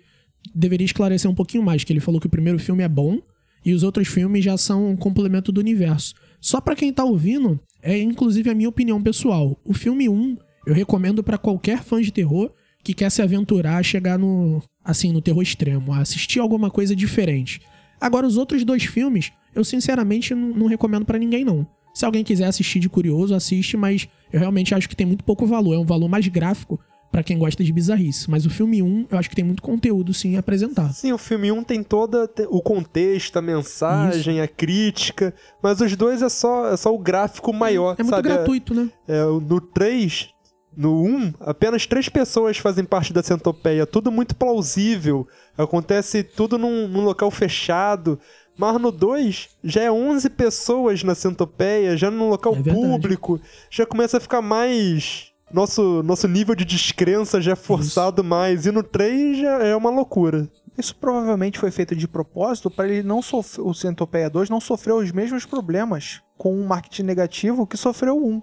deveria 0.53 0.85
esclarecer 0.85 1.29
um 1.29 1.35
pouquinho 1.35 1.63
mais, 1.63 1.83
que 1.83 1.91
ele 1.91 1.99
falou 1.99 2.19
que 2.19 2.27
o 2.27 2.29
primeiro 2.29 2.59
filme 2.59 2.83
é 2.83 2.87
bom 2.87 3.19
e 3.65 3.73
os 3.73 3.83
outros 3.83 4.07
filmes 4.07 4.43
já 4.43 4.57
são 4.57 4.91
um 4.91 4.95
complemento 4.95 5.51
do 5.51 5.59
universo. 5.59 6.13
Só 6.39 6.61
pra 6.61 6.75
quem 6.75 6.93
tá 6.93 7.03
ouvindo, 7.03 7.59
é 7.81 7.97
inclusive 7.97 8.49
a 8.49 8.55
minha 8.55 8.69
opinião 8.69 9.01
pessoal. 9.01 9.57
O 9.65 9.73
filme 9.73 10.07
1 10.07 10.37
eu 10.65 10.73
recomendo 10.73 11.23
pra 11.23 11.37
qualquer 11.37 11.83
fã 11.83 12.01
de 12.01 12.11
terror 12.11 12.51
que 12.83 12.93
quer 12.93 13.09
se 13.09 13.21
aventurar 13.21 13.77
a 13.77 13.83
chegar 13.83 14.17
no 14.19 14.61
assim 14.83 15.11
no 15.11 15.21
terror 15.21 15.41
extremo, 15.41 15.91
a 15.91 15.99
assistir 15.99 16.39
alguma 16.39 16.69
coisa 16.69 16.95
diferente. 16.95 17.59
Agora 17.99 18.27
os 18.27 18.37
outros 18.37 18.63
dois 18.63 18.83
filmes, 18.83 19.31
eu 19.55 19.63
sinceramente 19.63 20.35
não, 20.35 20.49
não 20.49 20.67
recomendo 20.67 21.05
pra 21.05 21.17
ninguém 21.17 21.43
não. 21.43 21.65
Se 21.93 22.05
alguém 22.05 22.23
quiser 22.23 22.45
assistir 22.45 22.79
de 22.79 22.89
curioso, 22.89 23.33
assiste, 23.33 23.77
mas 23.77 24.07
eu 24.31 24.39
realmente 24.39 24.75
acho 24.75 24.87
que 24.87 24.95
tem 24.95 25.07
muito 25.07 25.23
pouco 25.23 25.45
valor, 25.47 25.73
é 25.73 25.79
um 25.79 25.85
valor 25.85 26.09
mais 26.09 26.27
gráfico 26.27 26.79
pra 27.15 27.23
quem 27.23 27.37
gosta 27.37 27.63
de 27.63 27.71
bizarrice. 27.71 28.29
Mas 28.29 28.45
o 28.45 28.49
filme 28.49 28.83
1, 28.83 29.07
eu 29.09 29.17
acho 29.17 29.29
que 29.29 29.35
tem 29.37 29.45
muito 29.45 29.63
conteúdo 29.63 30.13
sim 30.13 30.35
a 30.35 30.41
apresentar. 30.41 30.91
Sim, 30.93 31.13
o 31.13 31.17
filme 31.17 31.49
1 31.49 31.63
tem 31.63 31.81
todo 31.81 32.29
o 32.49 32.61
contexto, 32.61 33.37
a 33.37 33.41
mensagem, 33.41 34.41
a 34.41 34.47
crítica, 34.49 35.33
mas 35.63 35.79
os 35.79 35.95
dois 35.95 36.21
é 36.21 36.27
só, 36.27 36.67
é 36.73 36.75
só 36.75 36.93
o 36.93 36.99
gráfico 36.99 37.53
maior, 37.53 37.95
É 37.97 38.03
muito 38.03 38.13
sabe? 38.13 38.27
gratuito, 38.27 38.73
né? 38.73 38.89
É, 39.07 39.23
no 39.23 39.61
3, 39.61 40.27
no 40.75 41.03
1, 41.03 41.33
apenas 41.39 41.87
três 41.87 42.09
pessoas 42.09 42.57
fazem 42.57 42.83
parte 42.83 43.13
da 43.13 43.23
centopeia, 43.23 43.85
tudo 43.85 44.11
muito 44.11 44.35
plausível, 44.35 45.25
acontece 45.57 46.21
tudo 46.21 46.57
num, 46.57 46.85
num 46.89 47.05
local 47.05 47.31
fechado, 47.31 48.19
Mas 48.57 48.79
no 48.81 48.91
2, 48.91 49.49
já 49.63 49.83
é 49.83 49.91
11 49.91 50.29
pessoas 50.31 51.01
na 51.03 51.15
centopeia, 51.15 51.95
já 51.95 52.11
no 52.11 52.29
local 52.29 52.55
É 52.55 52.73
público, 52.73 53.39
já 53.69 53.85
começa 53.85 54.17
a 54.17 54.19
ficar 54.19 54.41
mais. 54.41 55.31
Nosso, 55.55 56.03
nosso 56.03 56.27
nível 56.27 56.53
de 56.53 56.65
descrença 56.65 57.39
já 57.39 57.53
é 57.53 57.55
forçado 57.55 58.21
mais. 58.21 58.65
E 58.65 58.71
no 58.71 58.83
3 58.83 59.37
já 59.37 59.63
é 59.63 59.73
uma 59.73 59.89
loucura. 59.89 60.51
Isso 60.77 60.93
provavelmente 60.93 61.57
foi 61.57 61.71
feito 61.71 61.95
de 61.95 62.09
propósito 62.09 62.69
para 62.69 62.89
ele 62.89 63.07
não 63.07 63.21
sofrer, 63.21 63.65
o 63.65 63.73
Centopeia 63.73 64.29
2 64.29 64.49
não 64.49 64.59
sofrer 64.59 64.91
os 64.91 65.13
mesmos 65.13 65.45
problemas 65.45 66.21
com 66.37 66.53
o 66.53 66.67
marketing 66.67 67.03
negativo 67.03 67.65
que 67.65 67.77
sofreu 67.77 68.17
1. 68.17 68.41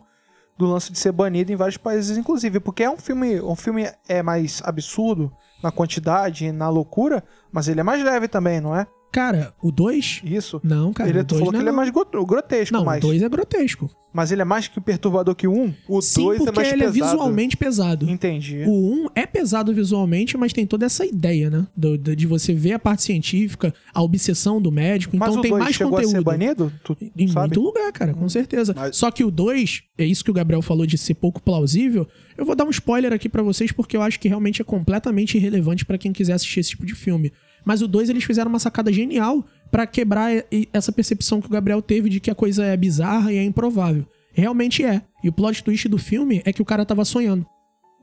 Do 0.56 0.64
lance 0.64 0.90
de 0.90 0.98
ser 0.98 1.12
banido 1.12 1.52
em 1.52 1.56
vários 1.56 1.76
países, 1.76 2.16
inclusive. 2.16 2.58
Porque 2.60 2.82
é 2.82 2.88
um 2.88 2.96
filme. 2.96 3.42
Um 3.42 3.56
filme 3.56 3.92
é 4.08 4.22
mais 4.22 4.62
absurdo 4.64 5.30
na 5.62 5.70
quantidade 5.70 6.46
e 6.46 6.50
na 6.50 6.70
loucura, 6.70 7.22
mas 7.52 7.68
ele 7.68 7.80
é 7.80 7.82
mais 7.82 8.02
leve 8.02 8.26
também, 8.26 8.58
não 8.58 8.74
é? 8.74 8.86
Cara, 9.12 9.52
o 9.62 9.70
2? 9.70 10.22
Isso. 10.24 10.58
Não, 10.64 10.90
cara. 10.92 11.10
ele 11.10 11.20
o 11.20 11.24
2 11.24 11.38
falou 11.38 11.52
não 11.52 11.58
que 11.60 11.62
ele 11.62 11.68
é 11.68 11.72
mais 11.72 11.90
gro- 11.90 12.26
grotesco, 12.26 12.72
Não, 12.74 12.82
mais. 12.84 13.04
o 13.04 13.06
2 13.08 13.22
é 13.22 13.28
grotesco. 13.28 13.90
Mas 14.14 14.30
ele 14.32 14.42
é 14.42 14.44
mais 14.44 14.68
que 14.68 14.78
perturbador 14.80 15.34
que 15.34 15.46
o 15.46 15.52
1? 15.52 15.74
O 15.88 16.00
Sim, 16.02 16.22
2 16.24 16.38
porque 16.38 16.50
é 16.50 16.52
mais 16.52 16.68
ele 16.72 16.82
pesado. 16.84 16.98
é 16.98 17.06
visualmente 17.10 17.56
pesado. 17.56 18.10
Entendi. 18.10 18.62
O 18.66 18.70
1 18.72 19.08
é 19.14 19.26
pesado 19.26 19.72
visualmente, 19.74 20.36
mas 20.36 20.52
tem 20.52 20.66
toda 20.66 20.84
essa 20.86 21.04
ideia, 21.06 21.48
né? 21.50 21.66
Do- 21.76 21.96
do- 21.96 22.14
de 22.16 22.26
você 22.26 22.52
ver 22.54 22.72
a 22.72 22.78
parte 22.78 23.02
científica, 23.02 23.72
a 23.94 24.02
obsessão 24.02 24.60
do 24.60 24.70
médico. 24.72 25.16
Mas 25.16 25.28
Então 25.28 25.40
o 25.40 25.42
tem 25.42 25.50
2 25.52 25.62
mais 25.64 25.76
chegou 25.76 25.92
conteúdo. 25.92 26.08
a 26.14 26.18
ser 26.18 26.24
banido? 26.24 26.72
Tu 26.84 26.96
Em 27.16 27.28
sabe? 27.28 27.40
muito 27.56 27.60
lugar, 27.60 27.90
cara, 27.92 28.12
com 28.14 28.28
certeza. 28.28 28.74
Mas- 28.76 28.96
Só 28.96 29.10
que 29.10 29.24
o 29.24 29.30
2, 29.30 29.82
é 29.96 30.04
isso 30.04 30.24
que 30.24 30.30
o 30.30 30.34
Gabriel 30.34 30.60
falou 30.62 30.84
de 30.86 30.96
ser 30.98 31.14
pouco 31.14 31.42
plausível. 31.42 32.06
Eu 32.36 32.44
vou 32.44 32.54
dar 32.54 32.64
um 32.64 32.70
spoiler 32.70 33.12
aqui 33.12 33.28
pra 33.28 33.42
vocês 33.42 33.72
porque 33.72 33.96
eu 33.96 34.02
acho 34.02 34.18
que 34.20 34.28
realmente 34.28 34.60
é 34.60 34.64
completamente 34.64 35.36
irrelevante 35.38 35.84
pra 35.86 35.96
quem 35.98 36.12
quiser 36.12 36.32
assistir 36.34 36.60
esse 36.60 36.70
tipo 36.70 36.84
de 36.86 36.94
filme. 36.94 37.32
Mas 37.64 37.82
o 37.82 37.88
2 37.88 38.10
eles 38.10 38.24
fizeram 38.24 38.48
uma 38.48 38.58
sacada 38.58 38.92
genial 38.92 39.44
pra 39.70 39.86
quebrar 39.86 40.30
essa 40.72 40.92
percepção 40.92 41.40
que 41.40 41.46
o 41.46 41.50
Gabriel 41.50 41.80
teve 41.80 42.08
de 42.08 42.20
que 42.20 42.30
a 42.30 42.34
coisa 42.34 42.64
é 42.64 42.76
bizarra 42.76 43.32
e 43.32 43.36
é 43.36 43.44
improvável. 43.44 44.04
Realmente 44.32 44.84
é. 44.84 45.02
E 45.22 45.28
o 45.28 45.32
plot 45.32 45.62
twist 45.62 45.88
do 45.88 45.98
filme 45.98 46.42
é 46.44 46.52
que 46.52 46.62
o 46.62 46.64
cara 46.64 46.84
tava 46.84 47.04
sonhando. 47.04 47.46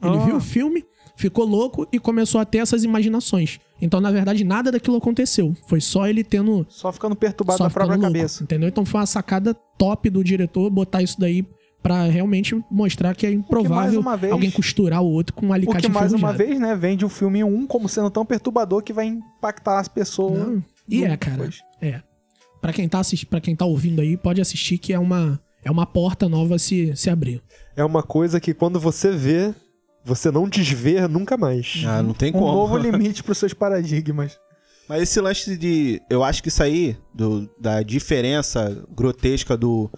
Ele 0.01 0.15
Ah. 0.17 0.25
viu 0.25 0.35
o 0.37 0.39
filme, 0.39 0.85
ficou 1.17 1.45
louco 1.45 1.85
e 1.91 1.99
começou 1.99 2.39
a 2.39 2.45
ter 2.45 2.59
essas 2.59 2.83
imaginações. 2.85 3.59
Então, 3.81 3.99
na 3.99 4.11
verdade, 4.11 4.43
nada 4.43 4.71
daquilo 4.71 4.95
aconteceu. 4.97 5.53
Foi 5.67 5.81
só 5.81 6.07
ele 6.07 6.23
tendo 6.23 6.65
Só 6.69 6.91
ficando 6.91 7.15
perturbado 7.15 7.57
só 7.57 7.63
na 7.65 7.69
própria 7.69 7.95
ficando 7.95 8.03
louco, 8.03 8.17
cabeça. 8.19 8.43
Entendeu? 8.43 8.69
Então 8.69 8.85
foi 8.85 8.99
uma 9.01 9.05
sacada 9.05 9.53
top 9.77 10.09
do 10.09 10.23
diretor 10.23 10.69
botar 10.69 11.01
isso 11.01 11.19
daí 11.19 11.45
pra 11.81 12.03
realmente 12.05 12.59
mostrar 12.69 13.15
que 13.15 13.25
é 13.25 13.31
improvável 13.31 13.99
uma 13.99 14.17
vez- 14.17 14.33
alguém 14.33 14.51
costurar 14.51 15.01
o 15.01 15.09
outro 15.09 15.33
com 15.33 15.47
um 15.47 15.49
O 15.49 15.53
alicate 15.53 15.87
que 15.87 15.89
mais 15.93 16.11
uma 16.13 16.33
vez, 16.33 16.59
né, 16.59 16.75
vende 16.75 17.05
o 17.05 17.09
filme 17.09 17.43
1 17.43 17.65
como 17.67 17.87
sendo 17.87 18.09
tão 18.09 18.25
perturbador 18.25 18.83
que 18.83 18.91
vai 18.93 19.05
impactar 19.07 19.79
as 19.79 19.87
pessoas. 19.87 20.39
Não. 20.39 20.63
E 20.87 21.03
é, 21.03 21.15
cara. 21.17 21.37
depois. 21.37 21.59
É. 21.81 22.01
Pra 22.61 22.73
quem 22.73 22.89
tá 22.89 22.99
assistindo, 22.99 23.29
para 23.29 23.39
quem 23.41 23.55
tá 23.55 23.65
ouvindo 23.65 24.01
aí, 24.01 24.17
pode 24.17 24.41
assistir 24.41 24.77
que 24.77 24.91
é 24.91 24.99
uma 24.99 25.39
é 25.63 25.69
uma 25.71 25.85
porta 25.85 26.27
nova 26.29 26.55
a 26.55 26.59
se 26.59 26.95
se 26.95 27.09
abrir. 27.09 27.41
É 27.75 27.83
uma 27.83 28.03
coisa 28.03 28.39
que 28.39 28.53
quando 28.53 28.79
você 28.79 29.11
vê, 29.11 29.53
você 30.03 30.29
não 30.31 30.47
desvê 30.49 31.07
nunca 31.07 31.37
mais. 31.37 31.83
Ah, 31.85 32.01
não 32.03 32.13
tem 32.13 32.29
Um 32.29 32.33
como. 32.39 32.45
novo 32.53 32.75
limite 32.79 33.23
pros 33.23 33.37
seus 33.37 33.53
paradigmas. 33.53 34.37
Mas 34.87 35.03
esse 35.03 35.21
lance 35.21 35.55
de. 35.55 36.01
Eu 36.09 36.23
acho 36.23 36.41
que 36.41 36.49
isso 36.49 36.63
aí, 36.63 36.97
do, 37.13 37.47
da 37.59 37.83
diferença 37.83 38.83
grotesca 38.93 39.55
do, 39.55 39.89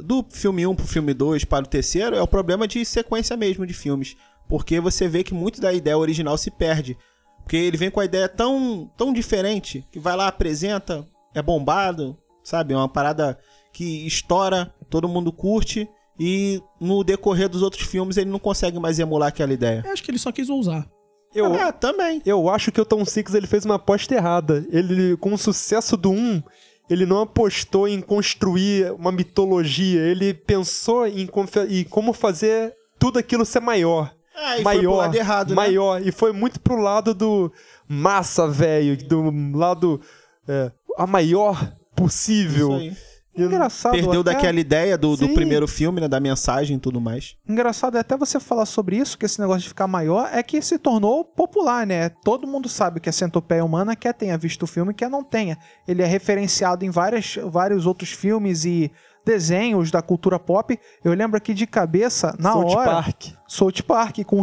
do 0.00 0.24
filme 0.30 0.66
1 0.66 0.74
pro 0.74 0.86
filme 0.86 1.12
2 1.14 1.44
para 1.44 1.64
o 1.64 1.68
terceiro, 1.68 2.16
é 2.16 2.22
o 2.22 2.26
problema 2.26 2.66
de 2.66 2.84
sequência 2.84 3.36
mesmo 3.36 3.66
de 3.66 3.74
filmes. 3.74 4.16
Porque 4.48 4.80
você 4.80 5.08
vê 5.08 5.24
que 5.24 5.34
muito 5.34 5.60
da 5.60 5.72
ideia 5.72 5.96
original 5.98 6.36
se 6.36 6.50
perde. 6.50 6.96
Porque 7.42 7.56
ele 7.56 7.76
vem 7.76 7.90
com 7.90 8.00
a 8.00 8.04
ideia 8.04 8.28
tão, 8.28 8.90
tão 8.96 9.12
diferente 9.12 9.86
que 9.92 9.98
vai 9.98 10.16
lá, 10.16 10.28
apresenta, 10.28 11.06
é 11.34 11.42
bombado, 11.42 12.16
sabe? 12.42 12.72
É 12.74 12.76
uma 12.76 12.88
parada 12.88 13.38
que 13.72 14.06
estoura, 14.06 14.72
todo 14.88 15.08
mundo 15.08 15.32
curte. 15.32 15.88
E 16.18 16.62
no 16.80 17.02
decorrer 17.02 17.48
dos 17.48 17.60
outros 17.62 17.82
filmes 17.86 18.16
ele 18.16 18.30
não 18.30 18.38
consegue 18.38 18.78
mais 18.78 18.98
emular 18.98 19.28
aquela 19.28 19.52
ideia. 19.52 19.82
Eu 19.84 19.92
acho 19.92 20.02
que 20.02 20.10
ele 20.10 20.18
só 20.18 20.30
quis 20.30 20.48
ousar. 20.48 20.88
Eu, 21.34 21.52
É, 21.52 21.72
também. 21.72 22.22
eu 22.24 22.48
acho 22.48 22.70
que 22.70 22.80
o 22.80 22.84
Tom 22.84 23.04
Six 23.04 23.34
ele 23.34 23.48
fez 23.48 23.64
uma 23.64 23.74
aposta 23.74 24.14
errada. 24.14 24.64
Ele, 24.70 25.16
com 25.16 25.34
o 25.34 25.38
sucesso 25.38 25.96
do 25.96 26.10
1, 26.12 26.40
ele 26.88 27.06
não 27.06 27.20
apostou 27.20 27.88
em 27.88 28.00
construir 28.00 28.92
uma 28.92 29.10
mitologia. 29.10 30.00
Ele 30.00 30.34
pensou 30.34 31.06
em, 31.06 31.28
em 31.68 31.84
como 31.84 32.12
fazer 32.12 32.74
tudo 32.98 33.18
aquilo 33.18 33.44
ser 33.44 33.60
maior. 33.60 34.14
É, 34.36 34.60
e 34.60 34.64
maior, 34.64 35.14
errado, 35.14 35.50
né? 35.50 35.54
maior. 35.54 36.04
E 36.04 36.10
foi 36.10 36.32
muito 36.32 36.60
pro 36.60 36.76
lado 36.76 37.14
do 37.14 37.52
massa, 37.88 38.48
velho. 38.48 38.96
Do 38.96 39.30
lado 39.56 40.00
é, 40.48 40.72
a 40.96 41.06
maior 41.06 41.72
possível. 41.94 42.76
Isso 42.76 42.80
aí. 42.80 43.13
Engraçado. 43.36 43.92
Perdeu 43.92 44.20
até- 44.20 44.32
daquela 44.32 44.60
ideia 44.60 44.96
do, 44.98 45.16
do 45.16 45.28
primeiro 45.30 45.66
filme, 45.66 46.00
né? 46.00 46.08
Da 46.08 46.20
mensagem 46.20 46.76
e 46.76 46.80
tudo 46.80 47.00
mais. 47.00 47.36
Engraçado 47.48 47.96
é 47.96 48.00
até 48.00 48.16
você 48.16 48.38
falar 48.38 48.66
sobre 48.66 48.96
isso, 48.96 49.18
que 49.18 49.26
esse 49.26 49.40
negócio 49.40 49.62
de 49.62 49.68
ficar 49.68 49.86
maior 49.86 50.28
é 50.32 50.42
que 50.42 50.60
se 50.62 50.78
tornou 50.78 51.24
popular, 51.24 51.86
né? 51.86 52.08
Todo 52.24 52.46
mundo 52.46 52.68
sabe 52.68 53.00
que 53.00 53.08
a 53.08 53.12
centopeia 53.12 53.64
humana 53.64 53.96
quer 53.96 54.14
tenha 54.14 54.38
visto 54.38 54.62
o 54.62 54.66
filme, 54.66 54.94
quer 54.94 55.08
não 55.10 55.22
tenha. 55.24 55.58
Ele 55.86 56.02
é 56.02 56.06
referenciado 56.06 56.84
em 56.84 56.90
várias, 56.90 57.36
vários 57.50 57.86
outros 57.86 58.10
filmes 58.10 58.64
e 58.64 58.90
desenhos 59.26 59.90
da 59.90 60.02
cultura 60.02 60.38
pop. 60.38 60.78
Eu 61.02 61.14
lembro 61.14 61.38
aqui 61.38 61.54
de 61.54 61.66
cabeça, 61.66 62.36
na 62.38 62.52
South 62.52 62.66
hora, 62.76 62.90
Park. 62.90 63.24
South 63.48 63.82
Park, 63.86 64.18
com 64.26 64.42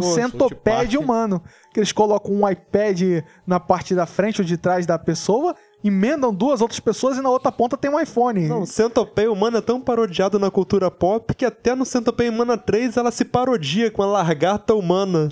Park. 0.96 1.00
humano. 1.04 1.40
Que 1.72 1.78
eles 1.78 1.92
colocam 1.92 2.32
um 2.34 2.48
iPad 2.48 3.00
na 3.46 3.60
parte 3.60 3.94
da 3.94 4.06
frente 4.06 4.40
ou 4.40 4.44
de 4.46 4.56
trás 4.56 4.84
da 4.84 4.98
pessoa, 4.98 5.54
emendam 5.82 6.32
duas 6.32 6.60
outras 6.60 6.80
pessoas 6.80 7.16
e 7.16 7.22
na 7.22 7.30
outra 7.30 7.50
ponta 7.50 7.76
tem 7.76 7.90
um 7.90 8.00
iPhone. 8.00 8.48
Não, 8.48 8.66
Centopeia 8.66 9.30
Humana 9.30 9.58
é 9.58 9.62
tão 9.62 9.80
parodiado 9.80 10.38
na 10.38 10.50
cultura 10.50 10.90
pop 10.90 11.34
que 11.34 11.44
até 11.44 11.74
no 11.74 11.84
Centopeia 11.84 12.30
Humana 12.30 12.56
3 12.56 12.96
ela 12.96 13.10
se 13.10 13.24
parodia 13.24 13.90
com 13.90 14.02
a 14.02 14.06
lagarta 14.06 14.74
humana. 14.74 15.28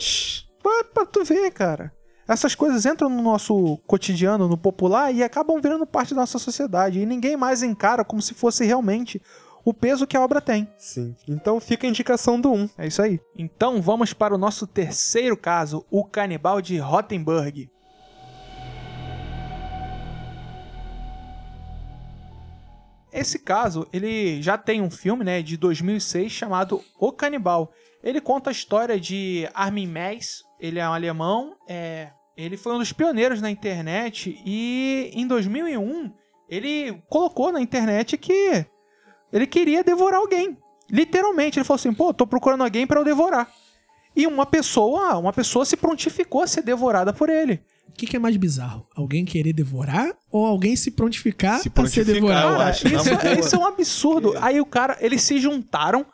Pra, 0.62 0.84
pra 0.84 1.06
tu 1.06 1.24
ver, 1.24 1.50
cara. 1.50 1.92
Essas 2.28 2.54
coisas 2.54 2.86
entram 2.86 3.08
no 3.08 3.22
nosso 3.22 3.76
cotidiano, 3.88 4.46
no 4.46 4.56
popular, 4.56 5.12
e 5.12 5.20
acabam 5.20 5.60
virando 5.60 5.84
parte 5.84 6.14
da 6.14 6.20
nossa 6.20 6.38
sociedade. 6.38 7.00
E 7.00 7.06
ninguém 7.06 7.36
mais 7.36 7.60
encara 7.62 8.04
como 8.04 8.22
se 8.22 8.34
fosse 8.34 8.64
realmente 8.64 9.20
o 9.64 9.74
peso 9.74 10.06
que 10.06 10.16
a 10.16 10.22
obra 10.22 10.40
tem. 10.40 10.68
Sim. 10.78 11.14
Então 11.28 11.58
fica 11.60 11.86
a 11.86 11.90
indicação 11.90 12.40
do 12.40 12.52
1. 12.52 12.70
É 12.78 12.86
isso 12.86 13.02
aí. 13.02 13.20
Então 13.36 13.82
vamos 13.82 14.12
para 14.12 14.34
o 14.34 14.38
nosso 14.38 14.66
terceiro 14.66 15.36
caso, 15.36 15.84
o 15.90 16.04
canibal 16.04 16.60
de 16.60 16.78
Rottenburg. 16.78 17.68
Esse 23.12 23.38
caso, 23.38 23.87
ele 23.92 24.40
já 24.40 24.57
tem 24.57 24.81
um 24.81 24.90
filme, 24.90 25.25
né, 25.25 25.42
de 25.42 25.57
2006 25.57 26.31
chamado 26.31 26.81
O 26.99 27.12
Canibal. 27.12 27.73
Ele 28.03 28.20
conta 28.20 28.51
a 28.51 28.53
história 28.53 28.99
de 28.99 29.49
Armin 29.53 29.87
Meiss, 29.87 30.42
ele 30.59 30.79
é 30.79 30.88
um 30.88 30.92
alemão, 30.92 31.57
é, 31.68 32.11
ele 32.37 32.57
foi 32.57 32.75
um 32.75 32.79
dos 32.79 32.92
pioneiros 32.92 33.42
na 33.42 33.51
internet 33.51 34.40
e 34.46 35.11
em 35.12 35.27
2001 35.27 36.12
ele 36.49 37.03
colocou 37.09 37.53
na 37.53 37.61
internet 37.61 38.16
que 38.16 38.64
ele 39.33 39.46
queria 39.46 39.85
devorar 39.85 40.20
alguém. 40.20 40.57
Literalmente, 40.90 41.59
ele 41.59 41.64
falou 41.64 41.77
assim: 41.77 41.92
"Pô, 41.92 42.12
tô 42.14 42.27
procurando 42.27 42.64
alguém 42.64 42.87
para 42.87 43.01
eu 43.01 43.05
devorar". 43.05 43.53
E 44.16 44.27
uma 44.27 44.44
pessoa, 44.44 45.18
uma 45.18 45.33
pessoa 45.33 45.64
se 45.64 45.77
prontificou 45.77 46.42
a 46.42 46.46
ser 46.46 46.62
devorada 46.62 47.12
por 47.12 47.29
ele. 47.29 47.62
O 47.90 47.96
que, 48.00 48.07
que 48.07 48.16
é 48.16 48.18
mais 48.18 48.37
bizarro? 48.37 48.87
Alguém 48.94 49.24
querer 49.24 49.53
devorar 49.53 50.12
ou 50.31 50.46
alguém 50.46 50.74
se 50.76 50.90
prontificar 50.90 51.55
Se 51.55 51.61
a 51.61 51.62
ser 51.64 51.70
prontificar, 51.70 52.14
devorado? 52.14 52.62
acho. 52.62 52.87
Isso, 52.88 53.09
é- 53.11 53.38
isso 53.40 53.55
é 53.55 53.59
um 53.59 53.66
absurdo. 53.66 54.35
Aí 54.40 54.61
o 54.61 54.66
cara, 54.66 54.96
eles 55.00 55.22
se 55.22 55.38
juntaram, 55.38 56.07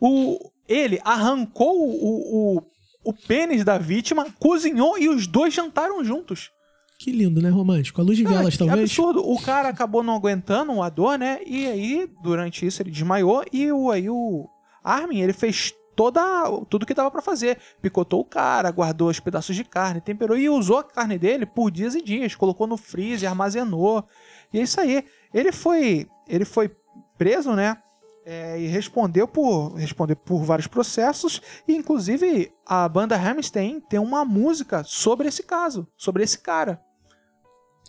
o, 0.00 0.38
ele 0.68 1.00
arrancou 1.04 1.76
o, 1.76 2.56
o, 2.56 2.62
o 3.04 3.12
pênis 3.12 3.64
da 3.64 3.76
vítima, 3.78 4.26
cozinhou 4.38 4.98
e 4.98 5.08
os 5.08 5.26
dois 5.26 5.52
jantaram 5.52 6.02
juntos. 6.04 6.50
Que 6.98 7.10
lindo, 7.10 7.42
né, 7.42 7.50
romântico? 7.50 8.00
A 8.00 8.04
luz 8.04 8.16
de 8.16 8.24
Cara, 8.24 8.36
velas, 8.38 8.54
que 8.54 8.58
talvez? 8.58 8.80
absurdo. 8.80 9.20
O 9.28 9.38
cara 9.42 9.68
acabou 9.68 10.02
não 10.02 10.14
aguentando 10.14 10.80
a 10.80 10.88
dor, 10.88 11.18
né? 11.18 11.40
E 11.44 11.66
aí, 11.66 12.08
durante 12.22 12.64
isso, 12.64 12.80
ele 12.80 12.90
desmaiou 12.90 13.44
e 13.52 13.70
o, 13.70 13.90
aí 13.90 14.08
o 14.08 14.48
Armin, 14.82 15.20
ele 15.20 15.32
fez 15.32 15.74
toda 15.94 16.20
tudo 16.68 16.86
que 16.86 16.94
dava 16.94 17.10
pra 17.10 17.22
fazer. 17.22 17.58
Picotou 17.80 18.20
o 18.20 18.24
cara, 18.24 18.70
guardou 18.70 19.08
os 19.08 19.20
pedaços 19.20 19.54
de 19.56 19.64
carne, 19.64 20.00
temperou 20.00 20.36
e 20.36 20.48
usou 20.48 20.78
a 20.78 20.84
carne 20.84 21.18
dele 21.18 21.46
por 21.46 21.70
dias 21.70 21.94
e 21.94 22.02
dias, 22.02 22.34
colocou 22.34 22.66
no 22.66 22.76
freezer, 22.76 23.28
armazenou. 23.28 24.04
E 24.52 24.58
é 24.58 24.62
isso 24.62 24.80
aí. 24.80 25.04
Ele 25.32 25.52
foi, 25.52 26.06
ele 26.28 26.44
foi 26.44 26.70
preso, 27.18 27.52
né? 27.52 27.78
É, 28.26 28.58
e 28.58 28.66
respondeu 28.68 29.28
por 29.28 29.74
respondeu 29.74 30.16
por 30.16 30.42
vários 30.44 30.66
processos 30.66 31.42
e 31.68 31.74
inclusive 31.74 32.50
a 32.64 32.88
banda 32.88 33.14
Hammerstein 33.16 33.80
tem 33.80 34.00
uma 34.00 34.24
música 34.24 34.82
sobre 34.82 35.28
esse 35.28 35.42
caso, 35.42 35.86
sobre 35.94 36.22
esse 36.22 36.38
cara. 36.38 36.80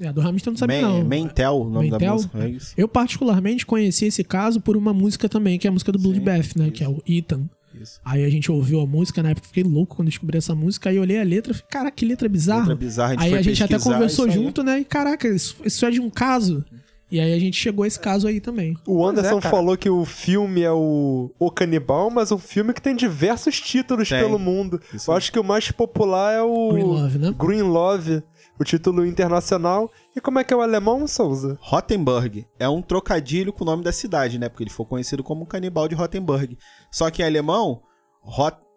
É, 0.01 0.11
do 0.11 0.19
Hamilton 0.19 0.49
não 0.49 0.57
sabia, 0.57 0.81
Men- 0.81 0.99
não. 0.99 1.03
Mentel, 1.05 1.61
o 1.61 1.69
nome 1.69 1.89
Mentel? 1.89 2.07
da 2.09 2.13
música. 2.15 2.43
É 2.43 2.49
isso. 2.49 2.73
Eu, 2.75 2.85
particularmente, 2.85 3.65
conheci 3.65 4.07
esse 4.07 4.25
caso 4.25 4.59
por 4.59 4.75
uma 4.75 4.93
música 4.93 5.29
também, 5.29 5.57
que 5.57 5.67
é 5.67 5.69
a 5.69 5.71
música 5.71 5.89
do 5.89 5.97
Bloodbath, 5.99 6.53
né? 6.57 6.69
Que 6.69 6.83
é 6.83 6.89
o 6.89 7.01
Ethan. 7.07 7.49
Isso. 7.81 7.99
Aí 8.03 8.23
a 8.23 8.29
gente 8.29 8.51
ouviu 8.51 8.81
a 8.81 8.85
música, 8.85 9.21
na 9.21 9.29
época 9.29 9.45
eu 9.45 9.49
fiquei 9.49 9.63
louco 9.63 9.95
quando 9.95 10.07
descobri 10.07 10.37
essa 10.37 10.55
música. 10.55 10.89
Aí 10.89 10.99
olhei 10.99 11.19
a 11.19 11.23
letra 11.23 11.51
e 11.51 11.55
falei, 11.55 11.69
caraca, 11.69 11.95
que 11.95 12.05
letra 12.05 12.29
bizarra. 12.29 12.61
Letra 12.61 12.75
bizarra, 12.75 13.09
a 13.09 13.13
gente 13.13 13.23
aí 13.23 13.29
foi 13.29 13.39
a 13.39 13.41
gente 13.41 13.63
até 13.63 13.79
conversou 13.79 14.29
junto, 14.29 14.63
né? 14.63 14.79
E 14.79 14.85
caraca, 14.85 15.27
isso, 15.27 15.57
isso 15.63 15.85
é 15.85 15.91
de 15.91 15.99
um 15.99 16.09
caso. 16.09 16.63
E 17.11 17.19
aí 17.19 17.33
a 17.33 17.39
gente 17.39 17.55
chegou 17.55 17.83
a 17.83 17.87
esse 17.87 17.99
caso 17.99 18.27
aí 18.27 18.39
também. 18.39 18.75
O 18.85 18.97
Pois 18.97 19.09
Anderson 19.09 19.37
é, 19.37 19.41
falou 19.41 19.77
que 19.77 19.89
o 19.89 20.03
filme 20.05 20.63
é 20.63 20.71
o 20.71 21.29
O 21.37 21.51
Canibal, 21.51 22.09
mas 22.09 22.31
um 22.31 22.37
filme 22.37 22.73
que 22.73 22.81
tem 22.81 22.95
diversos 22.95 23.61
títulos 23.61 24.09
Tem. 24.09 24.19
pelo 24.19 24.39
mundo. 24.39 24.81
Isso 24.93 25.11
Eu 25.11 25.15
acho 25.15 25.31
que 25.31 25.39
o 25.39 25.43
mais 25.43 25.71
popular 25.71 26.33
é 26.33 26.41
o 26.41 26.71
Green 26.73 26.83
Love, 26.83 27.17
né? 27.19 27.35
Green 27.37 27.61
Love, 27.61 28.23
o 28.59 28.63
título 28.63 29.05
internacional. 29.05 29.91
E 30.15 30.21
como 30.21 30.39
é 30.39 30.43
que 30.43 30.53
é 30.53 30.57
o 30.57 30.61
alemão, 30.61 31.07
Souza? 31.07 31.57
Rottenburg 31.61 32.47
é 32.59 32.67
um 32.67 32.81
trocadilho 32.81 33.53
com 33.53 33.63
o 33.63 33.67
nome 33.67 33.83
da 33.83 33.91
cidade, 33.91 34.39
né? 34.39 34.49
Porque 34.49 34.63
ele 34.63 34.69
foi 34.69 34.85
conhecido 34.85 35.23
como 35.23 35.43
um 35.43 35.45
canibal 35.45 35.87
de 35.87 35.95
Rottenburg. 35.95 36.57
Só 36.91 37.09
que 37.09 37.21
em 37.21 37.25
alemão, 37.25 37.81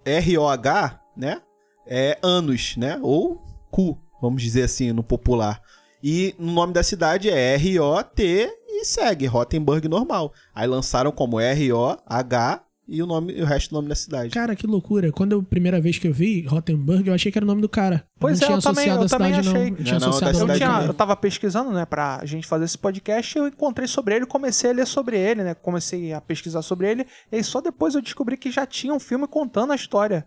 R-O-H, 0.04 1.00
né? 1.16 1.42
É 1.86 2.18
anos, 2.22 2.76
né? 2.76 2.98
Ou 3.02 3.42
cu, 3.70 3.98
vamos 4.20 4.42
dizer 4.42 4.64
assim, 4.64 4.92
no 4.92 5.02
popular. 5.02 5.62
E 6.02 6.34
o 6.38 6.44
nome 6.44 6.72
da 6.72 6.82
cidade 6.82 7.28
é 7.28 7.54
R-O-T 7.54 8.50
e 8.68 8.84
segue, 8.84 9.26
Rottenburg 9.26 9.88
normal. 9.88 10.32
Aí 10.54 10.66
lançaram 10.66 11.10
como 11.10 11.40
R-O-H 11.40 12.62
e 12.88 13.02
o, 13.02 13.06
nome, 13.06 13.34
e 13.34 13.42
o 13.42 13.44
resto 13.44 13.70
do 13.70 13.74
nome 13.74 13.88
da 13.88 13.94
cidade. 13.94 14.30
Cara, 14.30 14.56
que 14.56 14.66
loucura. 14.66 15.12
Quando 15.12 15.32
eu, 15.32 15.42
primeira 15.42 15.78
vez 15.80 15.98
que 15.98 16.08
eu 16.08 16.12
vi 16.12 16.46
Rottenburg, 16.46 17.06
eu 17.06 17.14
achei 17.14 17.30
que 17.30 17.38
era 17.38 17.44
o 17.44 17.46
nome 17.46 17.60
do 17.60 17.68
cara. 17.68 18.04
Pois 18.18 18.40
não 18.40 18.44
é, 18.44 18.46
tinha 18.48 18.58
eu 18.58 18.62
também- 18.62 18.90
associado 18.90 19.00
eu 19.00 19.04
a 19.04 19.08
cidade, 19.08 19.32
também 19.32 19.32
não. 19.32 19.60
achei. 19.60 19.70
Eu 19.72 19.84
tinha 19.84 19.98
Não, 20.00 20.10
não, 20.10 20.54
Eu, 20.54 20.56
tinha, 20.56 20.86
eu 20.86 20.94
tava 20.94 21.14
pesquisando, 21.14 21.70
né, 21.70 21.84
pra 21.84 22.24
gente 22.24 22.46
fazer 22.46 22.64
esse 22.64 22.78
podcast, 22.78 23.36
eu 23.36 23.46
encontrei 23.46 23.86
sobre 23.86 24.14
ele, 24.16 24.24
comecei 24.26 24.70
a 24.70 24.72
ler 24.72 24.86
sobre 24.86 25.18
ele, 25.18 25.44
né, 25.44 25.54
comecei 25.54 26.12
a 26.14 26.20
pesquisar 26.20 26.62
sobre 26.62 26.90
ele, 26.90 27.06
e 27.30 27.36
aí 27.36 27.44
só 27.44 27.60
depois 27.60 27.94
eu 27.94 28.00
descobri 28.00 28.36
que 28.36 28.50
já 28.50 28.64
tinha 28.64 28.94
um 28.94 29.00
filme 29.00 29.26
contando 29.28 29.72
a 29.72 29.76
história. 29.76 30.26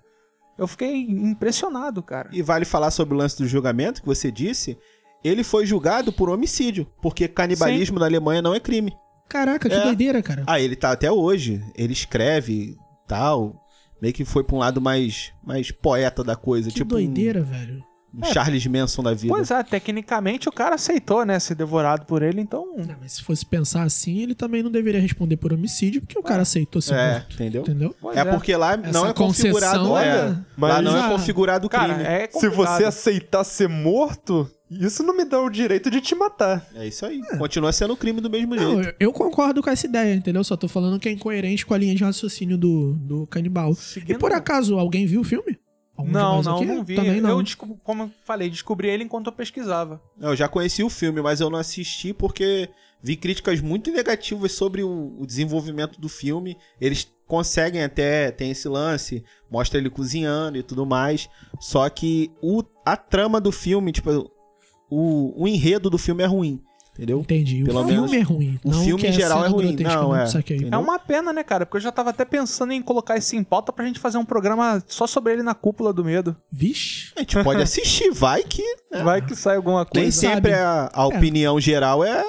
Eu 0.57 0.68
fiquei 0.68 1.01
impressionado, 1.01 2.03
cara. 2.03 2.30
E 2.32 2.41
vale 2.43 2.66
falar 2.66 2.91
sobre 2.91 3.16
o 3.16 3.18
lance 3.18 3.38
do 3.38 3.47
julgamento 3.47 4.01
que 4.01 4.07
você 4.07 4.32
disse. 4.32 4.78
Ele 5.24 5.43
foi 5.43 5.66
julgado 5.66 6.12
por 6.12 6.30
homicídio, 6.30 6.88
porque 7.01 7.28
canibalismo 7.28 7.97
na 7.99 8.05
Alemanha 8.05 8.41
não 8.41 8.53
é 8.53 8.59
crime. 8.59 8.93
Caraca, 9.32 9.69
que 9.69 9.75
É. 9.75 9.84
doideira, 9.84 10.21
cara. 10.21 10.43
Ah, 10.45 10.59
ele 10.59 10.75
tá 10.75 10.91
até 10.91 11.09
hoje. 11.11 11.63
Ele 11.75 11.93
escreve 11.93 12.75
tal. 13.07 13.55
Meio 14.01 14.13
que 14.13 14.25
foi 14.25 14.43
pra 14.43 14.55
um 14.55 14.59
lado 14.59 14.82
mais, 14.82 15.32
mais 15.43 15.71
poeta 15.71 16.23
da 16.23 16.36
coisa. 16.36 16.69
que 16.69 16.75
tipo 16.75 16.95
um- 16.95 16.97
doideira, 16.97 17.41
velho. 17.41 17.82
um, 18.13 18.25
Charles 18.25 18.67
Manson 18.67 19.01
da 19.01 19.13
vida. 19.13 19.34
Pois 19.34 19.49
é, 19.51 19.63
tecnicamente 19.63 20.49
o 20.49 20.51
cara 20.51 20.75
aceitou, 20.75 21.25
né, 21.25 21.39
ser 21.39 21.55
devorado 21.55 22.05
por 22.05 22.21
ele, 22.21 22.41
então... 22.41 22.75
Não, 22.75 22.95
mas 22.99 23.13
se 23.13 23.23
fosse 23.23 23.45
pensar 23.45 23.84
assim, 23.84 24.19
ele 24.19 24.36
também 24.36 24.61
não 24.61 24.69
deveria 24.69 24.99
responder 24.99 25.38
por 25.38 25.53
homicídio, 25.53 26.01
porque 26.01 26.19
o 26.19 26.21
cara 26.21 26.41
aceitou 26.41 26.82
ser 26.82 26.95
É, 26.95 27.13
morto. 27.13 27.34
entendeu? 27.36 27.61
Entendeu? 27.61 27.95
Pois 28.01 28.17
É 28.17 28.25
porque 28.25 28.53
lá 28.53 28.75
não 28.75 28.89
Essa 28.89 29.07
é 29.07 29.13
configurado. 29.13 29.97
É, 29.97 30.07
é- 30.07 30.23
lá 30.25 30.43
Mas- 30.57 30.84
não 30.84 30.97
é 30.97 31.01
Ah, 31.05 31.09
configurado 31.09 31.67
o 31.67 31.69
crime. 31.69 31.88
Cara, 31.88 32.03
é 32.03 32.27
Se 32.29 32.49
você 32.49 32.84
aceitar 32.84 33.45
ser 33.45 33.69
morto, 33.69 34.45
isso 34.72 35.03
não 35.03 35.15
me 35.15 35.26
dá 35.26 35.39
o 35.41 35.49
direito 35.49 35.89
de 35.91 35.99
te 36.01 36.15
matar. 36.15 36.65
É 36.76 36.88
isso 36.88 37.05
aí. 37.05 37.22
Continua 37.38 37.72
sendo 37.74 37.95
crime 37.97 38.22
do 38.22 38.30
mesmo 38.30 38.55
Não, 38.55 38.82
jeito. 38.84 38.95
eu, 38.99 39.07
eu 39.09 39.13
concordo 39.13 39.61
com 39.61 39.69
essa 39.69 39.86
ideia, 39.86 40.13
entendeu? 40.15 40.43
Só 40.43 40.55
tô 40.55 40.67
falando 40.67 40.99
que 40.99 41.09
é 41.09 41.11
incoerente 41.11 41.65
com 41.65 41.74
a 41.74 41.78
linha 41.78 41.93
de 41.95 42.03
raciocínio 42.03 42.57
do, 42.57 42.93
do 42.93 43.28
canibal. 43.28 43.74
Seguindo- 43.74 44.15
E 44.15 44.19
por 44.19 44.32
acaso, 44.32 44.78
alguém 44.80 45.05
viu 45.05 45.22
o 45.22 45.24
filme? 45.26 45.59
Algum 45.97 46.09
Não, 46.11 46.41
não, 46.41 46.55
aqui? 46.55 46.65
não 46.65 46.84
vi. 46.84 46.95
Também 46.95 47.19
não. 47.22 47.39
Eu, 47.39 47.45
como 47.84 48.03
eu 48.03 48.11
falei, 48.26 48.49
descobri 48.49 48.88
ele 48.89 49.03
enquanto 49.03 49.28
eu 49.28 49.34
pesquisava. 49.34 50.01
Eu 50.19 50.36
já 50.36 50.47
conheci 50.47 50.82
o 50.84 50.89
filme, 50.89 51.22
mas 51.22 51.41
eu 51.41 51.49
não 51.49 51.59
assisti 51.59 52.13
porque 52.13 52.69
vi 53.03 53.15
críticas 53.15 53.59
muito 53.61 53.91
negativas 53.91 54.53
sobre 54.53 54.84
o, 54.84 55.15
o 55.19 55.26
desenvolvimento 55.28 55.99
do 55.99 56.07
filme. 56.07 56.55
Eles 56.80 57.07
conseguem 57.28 57.84
até, 57.84 58.32
tem 58.32 58.51
esse 58.51 58.67
lance, 58.67 59.24
mostra 59.49 59.80
ele 59.80 59.89
cozinhando 59.89 60.57
e 60.57 60.63
tudo 60.63 60.86
mais. 60.86 61.30
Só 61.59 61.88
que 61.89 62.32
o, 62.41 62.63
a 62.86 62.95
trama 62.97 63.39
do 63.41 63.51
filme, 63.51 63.91
tipo, 63.91 64.32
o, 64.91 65.33
o 65.43 65.47
enredo 65.47 65.89
do 65.89 65.97
filme 65.97 66.21
é 66.21 66.25
ruim, 66.27 66.61
entendeu? 66.93 67.19
Entendi. 67.21 67.63
Pelo 67.63 67.79
o 67.81 67.87
filme 67.87 68.01
menos 68.01 68.13
é 68.13 68.21
ruim. 68.21 68.59
o 68.63 68.71
não 68.71 68.83
filme 68.83 69.03
em 69.05 69.07
a 69.07 69.11
geral 69.11 69.45
é 69.45 69.47
ruim. 69.47 69.75
Não, 69.77 70.15
é. 70.15 70.25
É 70.71 70.77
uma 70.77 70.99
pena, 70.99 71.31
né, 71.33 71.43
cara? 71.43 71.65
Porque 71.65 71.77
eu 71.77 71.81
já 71.81 71.91
tava 71.91 72.09
até 72.09 72.25
pensando 72.25 72.73
em 72.73 72.81
colocar 72.81 73.17
isso 73.17 73.35
em 73.35 73.43
pauta 73.43 73.71
pra 73.71 73.85
gente 73.85 73.99
fazer 73.99 74.17
um 74.17 74.25
programa 74.25 74.83
só 74.87 75.07
sobre 75.07 75.33
ele 75.33 75.43
na 75.43 75.55
cúpula 75.55 75.93
do 75.93 76.03
medo. 76.03 76.35
Vixe. 76.51 77.11
A 77.15 77.21
gente 77.21 77.41
pode 77.43 77.61
assistir, 77.63 78.11
vai 78.11 78.43
que. 78.43 78.63
né? 78.91 79.03
Vai 79.03 79.21
que 79.25 79.35
sai 79.35 79.55
alguma 79.55 79.87
Nem 79.93 80.03
coisa. 80.03 80.11
sempre 80.11 80.51
sabe. 80.51 80.63
a, 80.63 80.89
a 80.93 81.05
opinião 81.07 81.59
geral 81.59 82.03
é, 82.03 82.23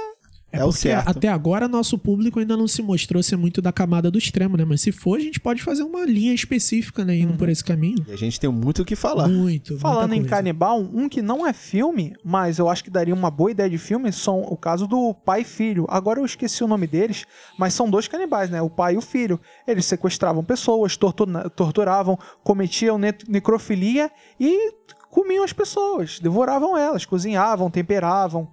É, 0.53 0.59
é 0.59 0.65
o 0.65 0.69
porque 0.69 0.81
certo. 0.83 1.09
até 1.09 1.29
agora 1.29 1.67
nosso 1.67 1.97
público 1.99 2.39
ainda 2.39 2.57
não 2.57 2.69
se 2.69 2.83
mostrou 2.83 3.23
ser 3.23 3.37
muito 3.37 3.63
da 3.63 3.73
camada 3.73 4.11
do 4.11 4.19
extremo, 4.19 4.57
né? 4.57 4.65
Mas 4.65 4.83
se 4.83 4.93
for, 4.93 5.19
a 5.19 5.21
gente 5.23 5.41
pode 5.41 5.63
fazer 5.63 5.83
uma 5.83 6.05
linha 6.05 6.35
específica, 6.35 7.05
né? 7.05 7.17
Indo 7.17 7.35
por 7.39 7.49
esse 7.49 7.65
caminho. 7.65 8.05
E 8.07 8.13
a 8.13 8.17
gente 8.17 8.39
tem 8.39 8.51
muito 8.51 8.83
o 8.83 8.85
que 8.85 8.95
falar. 8.95 9.29
Muito. 9.29 9.79
Falando 9.79 10.13
em 10.13 10.23
canibal, 10.25 10.79
um 10.81 11.09
que 11.09 11.23
não 11.23 11.47
é 11.47 11.53
filme, 11.53 12.15
mas 12.23 12.59
eu 12.59 12.69
acho 12.69 12.85
que 12.85 12.91
daria 12.91 13.15
uma 13.15 13.31
boa 13.31 13.51
ideia 13.51 13.71
de 13.71 13.79
filme, 13.79 14.13
são 14.13 14.41
o 14.43 14.57
caso 14.57 14.87
do 14.87 15.15
pai 15.15 15.41
e 15.41 15.45
filho. 15.45 15.87
Agora 15.89 16.21
eu 16.21 16.25
esqueci 16.27 16.63
o 16.63 16.69
nome 16.69 16.87
deles, 16.87 17.25
mas 17.59 17.73
são 17.75 17.89
dois 17.89 18.07
canibais, 18.07 18.51
né? 18.51 18.61
O 18.61 18.69
pai 18.69 18.95
e 18.95 18.99
o 18.99 19.03
filho. 19.03 19.41
Eles 19.67 19.87
sequestravam 19.87 20.45
pessoas, 20.45 20.97
tortura- 20.97 21.49
torturavam, 21.51 22.19
cometiam 22.45 22.99
ne- 22.99 23.15
necrofilia 23.27 24.11
e 24.39 24.73
comiam 25.11 25.45
as 25.45 25.53
pessoas, 25.53 26.19
devoravam 26.21 26.77
elas, 26.77 27.05
cozinhavam, 27.05 27.71
temperavam. 27.71 28.49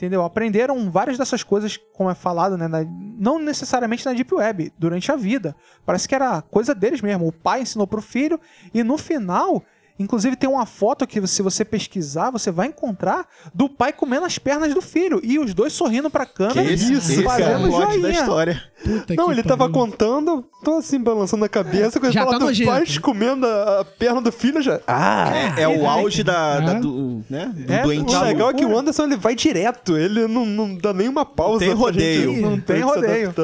Entendeu? 0.00 0.24
Aprenderam 0.24 0.90
várias 0.90 1.18
dessas 1.18 1.42
coisas, 1.42 1.76
como 1.92 2.10
é 2.10 2.14
falado, 2.14 2.56
né? 2.56 2.66
na- 2.66 2.86
não 2.88 3.38
necessariamente 3.38 4.06
na 4.06 4.14
Deep 4.14 4.34
Web, 4.34 4.72
durante 4.78 5.12
a 5.12 5.16
vida. 5.16 5.54
Parece 5.84 6.08
que 6.08 6.14
era 6.14 6.40
coisa 6.40 6.74
deles 6.74 7.02
mesmo. 7.02 7.28
O 7.28 7.32
pai 7.32 7.60
ensinou 7.60 7.86
pro 7.86 8.00
filho 8.00 8.40
e 8.72 8.82
no 8.82 8.96
final, 8.96 9.62
inclusive 10.00 10.34
tem 10.34 10.48
uma 10.50 10.66
foto 10.66 11.06
que 11.06 11.24
se 11.26 11.42
você 11.42 11.64
pesquisar, 11.64 12.30
você 12.30 12.50
vai 12.50 12.66
encontrar 12.68 13.26
do 13.54 13.68
pai 13.68 13.92
comendo 13.92 14.24
as 14.26 14.38
pernas 14.38 14.74
do 14.74 14.80
filho 14.80 15.20
e 15.22 15.38
os 15.38 15.54
dois 15.54 15.72
sorrindo 15.72 16.10
pra 16.10 16.26
Que 16.26 16.34
câmera 16.34 16.72
esse, 16.72 16.94
é 17.20 17.22
fazendo 17.22 17.66
o 17.66 17.68
plot 17.68 17.86
da 17.86 17.92
joinha. 17.92 18.10
história. 18.10 18.62
Puta 18.82 19.14
não, 19.14 19.26
que 19.26 19.32
ele 19.32 19.42
tava 19.42 19.68
pariu. 19.68 19.74
contando, 19.74 20.44
tô 20.64 20.78
assim, 20.78 20.98
balançando 20.98 21.44
a 21.44 21.48
cabeça, 21.48 22.00
quando 22.00 22.12
Já 22.12 22.20
ele 22.22 22.26
fala 22.26 22.32
tá 22.32 22.38
do 22.38 22.44
nojento. 22.46 22.70
pai 22.70 22.84
comendo 23.02 23.46
a, 23.46 23.80
a 23.80 23.84
perna 23.84 24.20
do 24.22 24.32
filho, 24.32 24.62
já... 24.62 24.80
Ah! 24.86 25.30
É, 25.58 25.62
é 25.62 25.68
o 25.68 25.86
auge 25.86 26.24
da, 26.24 26.58
da- 26.60 26.72
É. 26.72 26.80
do, 26.80 27.22
né, 27.28 27.52
do 27.54 27.72
É, 27.72 27.80
O 27.80 27.84
doentio. 27.84 28.20
legal 28.22 28.50
é 28.50 28.54
que 28.54 28.64
o. 28.64 28.78
Anderson 28.78 29.04
ele 29.04 29.16
vai 29.16 29.34
direto, 29.34 29.96
ele 29.98 30.26
não, 30.26 30.46
não 30.46 30.74
dá 30.74 30.94
nenhuma 30.94 31.26
pausa. 31.26 31.58
tem 31.60 31.68
pra 31.70 31.78
rodeio. 31.78 32.30
gente- 32.32 32.40
Não 32.40 32.58
tem 32.58 32.80
rodeio. 32.80 33.34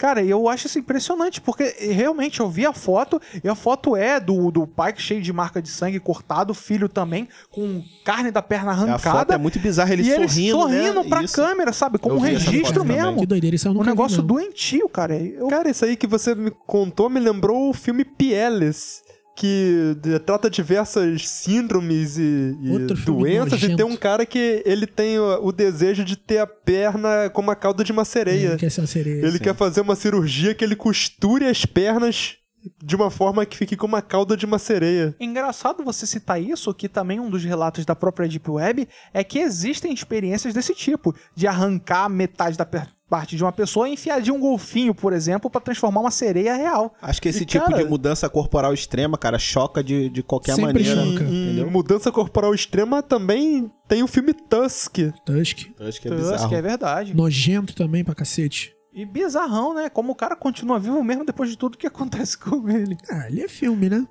Cara, 0.00 0.24
eu 0.24 0.48
acho 0.48 0.66
isso 0.66 0.78
impressionante, 0.78 1.42
porque 1.42 1.62
realmente 1.92 2.40
eu 2.40 2.48
vi 2.48 2.64
a 2.64 2.72
foto, 2.72 3.20
e 3.44 3.46
a 3.46 3.54
foto 3.54 3.94
é 3.94 4.18
do, 4.18 4.50
do 4.50 4.66
pai 4.66 4.94
cheio 4.96 5.20
de 5.20 5.30
marca 5.30 5.60
de 5.60 5.68
sangue 5.68 6.00
cortado, 6.00 6.52
o 6.52 6.54
filho 6.54 6.88
também, 6.88 7.28
com 7.50 7.82
carne 8.02 8.30
da 8.30 8.40
perna 8.40 8.72
A 8.72 8.76
foto 8.76 8.88
arrancada. 9.06 9.34
é 9.34 9.36
muito 9.36 9.58
bizarra, 9.58 9.92
ele 9.92 10.02
e 10.02 10.10
ele 10.10 10.26
sorrindo, 10.26 10.58
sorrindo 10.58 11.02
né? 11.02 11.08
pra 11.10 11.22
Isso. 11.22 11.34
câmera, 11.36 11.70
sabe? 11.74 11.98
Como 11.98 12.14
um 12.16 12.18
registro 12.18 12.80
também. 12.80 12.96
mesmo. 12.96 13.18
Que 13.20 13.26
doideira, 13.26 13.54
isso 13.54 13.68
eu 13.68 13.72
Um 13.72 13.74
nunca 13.74 13.90
negócio 13.90 14.16
vi, 14.16 14.22
não. 14.22 14.26
doentio, 14.28 14.88
cara. 14.88 15.14
Eu, 15.18 15.48
Cara, 15.48 15.68
isso 15.70 15.84
aí 15.84 15.94
que 15.96 16.06
você 16.06 16.34
me 16.34 16.50
contou 16.66 17.10
me 17.10 17.20
lembrou 17.20 17.68
o 17.68 17.74
filme 17.74 18.02
Pieles, 18.02 19.02
que 19.40 19.96
trata 20.26 20.50
diversas 20.50 21.26
síndromes 21.26 22.18
e, 22.18 22.54
e 22.62 22.78
doenças, 23.06 23.62
e 23.62 23.74
tem 23.74 23.86
um 23.86 23.96
cara 23.96 24.26
que 24.26 24.62
ele 24.66 24.86
tem 24.86 25.18
o, 25.18 25.46
o 25.46 25.50
desejo 25.50 26.04
de 26.04 26.14
ter 26.14 26.40
a 26.40 26.46
perna 26.46 27.30
como 27.32 27.50
a 27.50 27.56
cauda 27.56 27.82
de 27.82 27.90
uma 27.90 28.04
sereia. 28.04 28.48
Ele 28.48 28.58
quer 28.58 28.70
ser 28.70 28.82
uma 28.82 28.86
sereia. 28.86 29.26
Ele 29.26 29.38
quer 29.38 29.54
fazer 29.54 29.80
uma 29.80 29.96
cirurgia 29.96 30.54
que 30.54 30.62
ele 30.62 30.76
costure 30.76 31.46
as 31.46 31.64
pernas 31.64 32.34
de 32.82 32.94
uma 32.96 33.10
forma 33.10 33.46
que 33.46 33.56
fique 33.56 33.76
como 33.76 33.96
a 33.96 34.02
cauda 34.02 34.36
de 34.36 34.44
uma 34.46 34.58
sereia. 34.58 35.14
Engraçado 35.18 35.82
você 35.84 36.06
citar 36.06 36.40
isso, 36.42 36.72
que 36.74 36.88
também 36.88 37.18
um 37.20 37.30
dos 37.30 37.44
relatos 37.44 37.84
da 37.84 37.94
própria 37.96 38.28
Deep 38.28 38.50
Web 38.50 38.88
é 39.14 39.24
que 39.24 39.38
existem 39.38 39.92
experiências 39.92 40.52
desse 40.54 40.74
tipo, 40.74 41.14
de 41.34 41.46
arrancar 41.46 42.08
metade 42.08 42.56
da 42.58 42.64
parte 43.08 43.34
de 43.34 43.42
uma 43.42 43.50
pessoa 43.50 43.88
e 43.88 43.94
enfiar 43.94 44.20
de 44.20 44.30
um 44.30 44.38
golfinho, 44.38 44.94
por 44.94 45.12
exemplo, 45.12 45.50
pra 45.50 45.60
transformar 45.60 46.00
uma 46.00 46.12
sereia 46.12 46.54
real. 46.54 46.94
Acho 47.02 47.20
que 47.20 47.28
esse 47.28 47.42
E, 47.42 47.46
tipo 47.46 47.64
cara- 47.64 47.82
de 47.82 47.88
mudança 47.88 48.28
corporal 48.28 48.72
extrema, 48.72 49.18
cara, 49.18 49.36
choca 49.38 49.82
de, 49.82 50.08
de 50.10 50.22
qualquer 50.22 50.54
Sempre 50.54 50.84
maneira. 50.84 50.94
choca. 50.94 51.24
Entendeu? 51.24 51.70
mudança 51.70 52.12
corporal 52.12 52.54
extrema 52.54 53.02
também 53.02 53.68
tem 53.88 54.02
o 54.04 54.06
filme 54.06 54.32
Tusk. 54.32 54.98
Tusk. 55.26 55.56
Que 55.56 55.72
é 55.80 55.84
Tusk, 55.86 56.04
bizarro. 56.08 56.54
é 56.54 56.62
verdade. 56.62 57.14
Nojento 57.14 57.74
também 57.74 58.04
pra 58.04 58.14
cacete. 58.14 58.72
E 58.92 59.04
bizarrão, 59.06 59.72
né? 59.74 59.88
Como 59.88 60.12
o 60.12 60.16
cara 60.16 60.34
continua 60.34 60.78
vivo 60.78 61.02
mesmo 61.04 61.24
depois 61.24 61.48
de 61.48 61.56
tudo 61.56 61.78
que 61.78 61.86
acontece 61.86 62.36
com 62.38 62.68
ele. 62.68 62.96
Ah, 63.10 63.22
ali 63.24 63.42
é 63.42 63.48
filme, 63.48 63.88
né? 63.88 64.06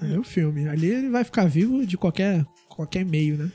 Ali 0.00 0.14
é 0.14 0.18
o 0.18 0.24
filme. 0.24 0.68
Ali 0.68 0.86
ele 0.86 1.08
vai 1.10 1.24
ficar 1.24 1.46
vivo 1.48 1.84
de 1.86 1.96
qualquer, 1.96 2.44
qualquer 2.68 3.04
meio, 3.04 3.36
né? 3.38 3.52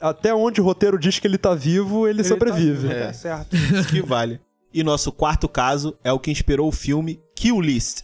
Até 0.00 0.34
onde 0.34 0.58
o 0.60 0.64
roteiro 0.64 0.98
diz 0.98 1.18
que 1.18 1.26
ele 1.26 1.36
tá 1.36 1.54
vivo, 1.54 2.08
ele, 2.08 2.24
sobrevive. 2.24 2.88
Tá, 2.88 2.94
É. 2.94 3.06
tá 3.08 3.12
certo. 3.12 3.56
Isso 3.56 3.88
que 3.88 4.00
vale. 4.00 4.40
E 4.72 4.82
nosso 4.82 5.12
quarto 5.12 5.48
caso 5.48 5.98
é 6.02 6.10
o 6.12 6.18
que 6.18 6.30
inspirou 6.30 6.68
o 6.68 6.72
filme 6.72 7.20
Kill 7.34 7.60
List. 7.60 8.02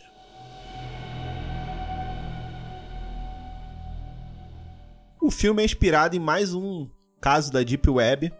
O 5.20 5.30
filme 5.30 5.62
é 5.62 5.64
inspirado 5.64 6.16
em 6.16 6.20
mais 6.20 6.52
um 6.52 6.88
caso 7.20 7.52
da 7.52 7.62
Deep 7.62 7.88
Web, 7.88 8.32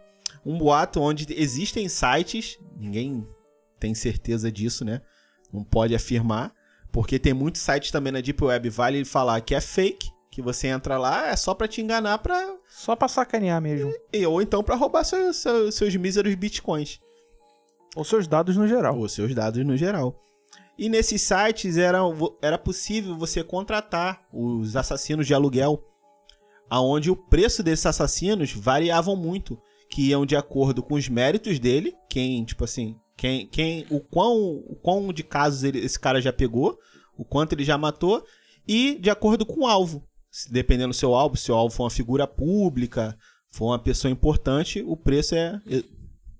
um 0.44 0.58
boato 0.58 1.00
onde 1.00 1.26
existem 1.30 1.88
sites, 1.88 2.58
ninguém 2.76 3.26
tem 3.82 3.94
certeza 3.96 4.50
disso, 4.50 4.84
né? 4.84 5.00
Não 5.52 5.64
pode 5.64 5.92
afirmar, 5.92 6.52
porque 6.92 7.18
tem 7.18 7.34
muitos 7.34 7.60
sites 7.60 7.90
também 7.90 8.12
na 8.12 8.20
Deep 8.20 8.42
Web, 8.44 8.68
vale 8.70 9.04
falar 9.04 9.40
que 9.40 9.56
é 9.56 9.60
fake, 9.60 10.08
que 10.30 10.40
você 10.40 10.68
entra 10.68 10.96
lá 10.96 11.28
é 11.30 11.34
só 11.36 11.52
pra 11.52 11.66
te 11.66 11.80
enganar, 11.82 12.18
pra 12.18 12.54
Só 12.68 12.94
pra 12.94 13.08
sacanear 13.08 13.60
mesmo. 13.60 13.92
E, 14.12 14.24
ou 14.24 14.40
então 14.40 14.62
pra 14.62 14.76
roubar 14.76 15.02
seu- 15.04 15.34
seu- 15.34 15.72
seus 15.72 15.96
míseros 15.96 16.32
bitcoins. 16.36 17.00
Ou 17.96 18.04
seus 18.04 18.26
dados 18.28 18.56
no 18.56 18.66
geral. 18.68 18.96
Ou 18.98 19.08
seus 19.08 19.34
dados 19.34 19.66
no 19.66 19.76
geral. 19.76 20.16
E 20.78 20.88
nesses 20.88 21.20
sites 21.22 21.76
era, 21.76 21.98
era 22.40 22.56
possível 22.56 23.18
você 23.18 23.42
contratar 23.44 24.22
os 24.32 24.74
assassinos 24.76 25.26
de 25.26 25.34
aluguel, 25.34 25.84
aonde 26.70 27.10
o 27.10 27.16
preço 27.16 27.62
desses 27.62 27.84
assassinos 27.84 28.52
variavam 28.54 29.14
muito, 29.16 29.60
que 29.90 30.08
iam 30.08 30.24
de 30.24 30.34
acordo 30.36 30.82
com 30.82 30.94
os 30.94 31.08
méritos 31.08 31.58
dele, 31.58 31.94
quem, 32.08 32.42
tipo 32.44 32.64
assim, 32.64 32.96
quem, 33.22 33.46
quem 33.46 33.86
o 33.88 34.00
quão, 34.00 34.34
o 34.66 34.74
quão 34.82 35.12
de 35.12 35.22
casos 35.22 35.62
ele- 35.62 35.78
esse 35.78 35.96
cara 35.96 36.20
já 36.20 36.32
pegou, 36.32 36.76
o 37.16 37.24
quanto 37.24 37.52
ele 37.52 37.62
já 37.62 37.78
matou, 37.78 38.24
e 38.66 38.98
de 38.98 39.10
acordo 39.10 39.46
com 39.46 39.60
o 39.60 39.66
alvo. 39.68 40.02
Dependendo 40.50 40.88
do 40.88 40.94
seu 40.94 41.14
alvo, 41.14 41.36
se 41.36 41.52
o 41.52 41.54
alvo 41.54 41.72
for 41.72 41.84
uma 41.84 41.90
figura 41.90 42.26
pública, 42.26 43.16
for 43.52 43.66
uma 43.66 43.78
pessoa 43.78 44.10
importante, 44.10 44.82
o 44.84 44.96
preço 44.96 45.36
é 45.36 45.60
é 45.70 45.84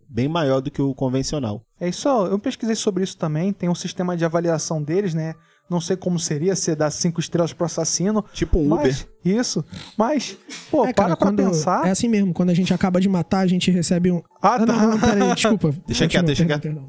bem 0.08 0.26
maior 0.26 0.60
do 0.60 0.72
que 0.72 0.82
o 0.82 0.92
convencional. 0.92 1.64
É 1.80 1.88
isso, 1.88 2.08
eu 2.08 2.38
pesquisei 2.38 2.74
sobre 2.74 3.04
isso 3.04 3.16
também. 3.16 3.52
Tem 3.52 3.68
um 3.68 3.74
sistema 3.76 4.16
de 4.16 4.24
avaliação 4.24 4.82
deles, 4.82 5.14
né? 5.14 5.34
Não 5.70 5.80
sei 5.80 5.96
como 5.96 6.18
seria 6.18 6.54
se 6.54 6.74
dar 6.74 6.90
cinco 6.90 7.18
estrelas 7.18 7.52
pro 7.52 7.64
assassino. 7.64 8.24
Tipo 8.32 8.58
um 8.58 8.74
Uber. 8.74 8.86
Mas, 8.86 9.08
isso. 9.24 9.64
Mas, 9.96 10.36
pô, 10.70 10.84
é, 10.84 10.92
para 10.92 11.04
cara, 11.04 11.16
pra 11.16 11.28
quando. 11.28 11.36
pensar. 11.36 11.86
É 11.86 11.90
assim 11.90 12.08
mesmo, 12.08 12.34
quando 12.34 12.50
a 12.50 12.54
gente 12.54 12.74
acaba 12.74 13.00
de 13.00 13.08
matar, 13.08 13.38
a 13.38 13.46
gente 13.46 13.70
recebe 13.70 14.10
um. 14.10 14.22
Ah, 14.42 14.58
não, 14.58 14.66
tá. 14.66 14.72
não, 14.72 14.90
não, 14.90 15.00
peraí, 15.00 15.34
desculpa. 15.34 15.74
Deixa 15.86 16.06
quieto, 16.08 16.26
deixa 16.26 16.44
quieto. 16.44 16.86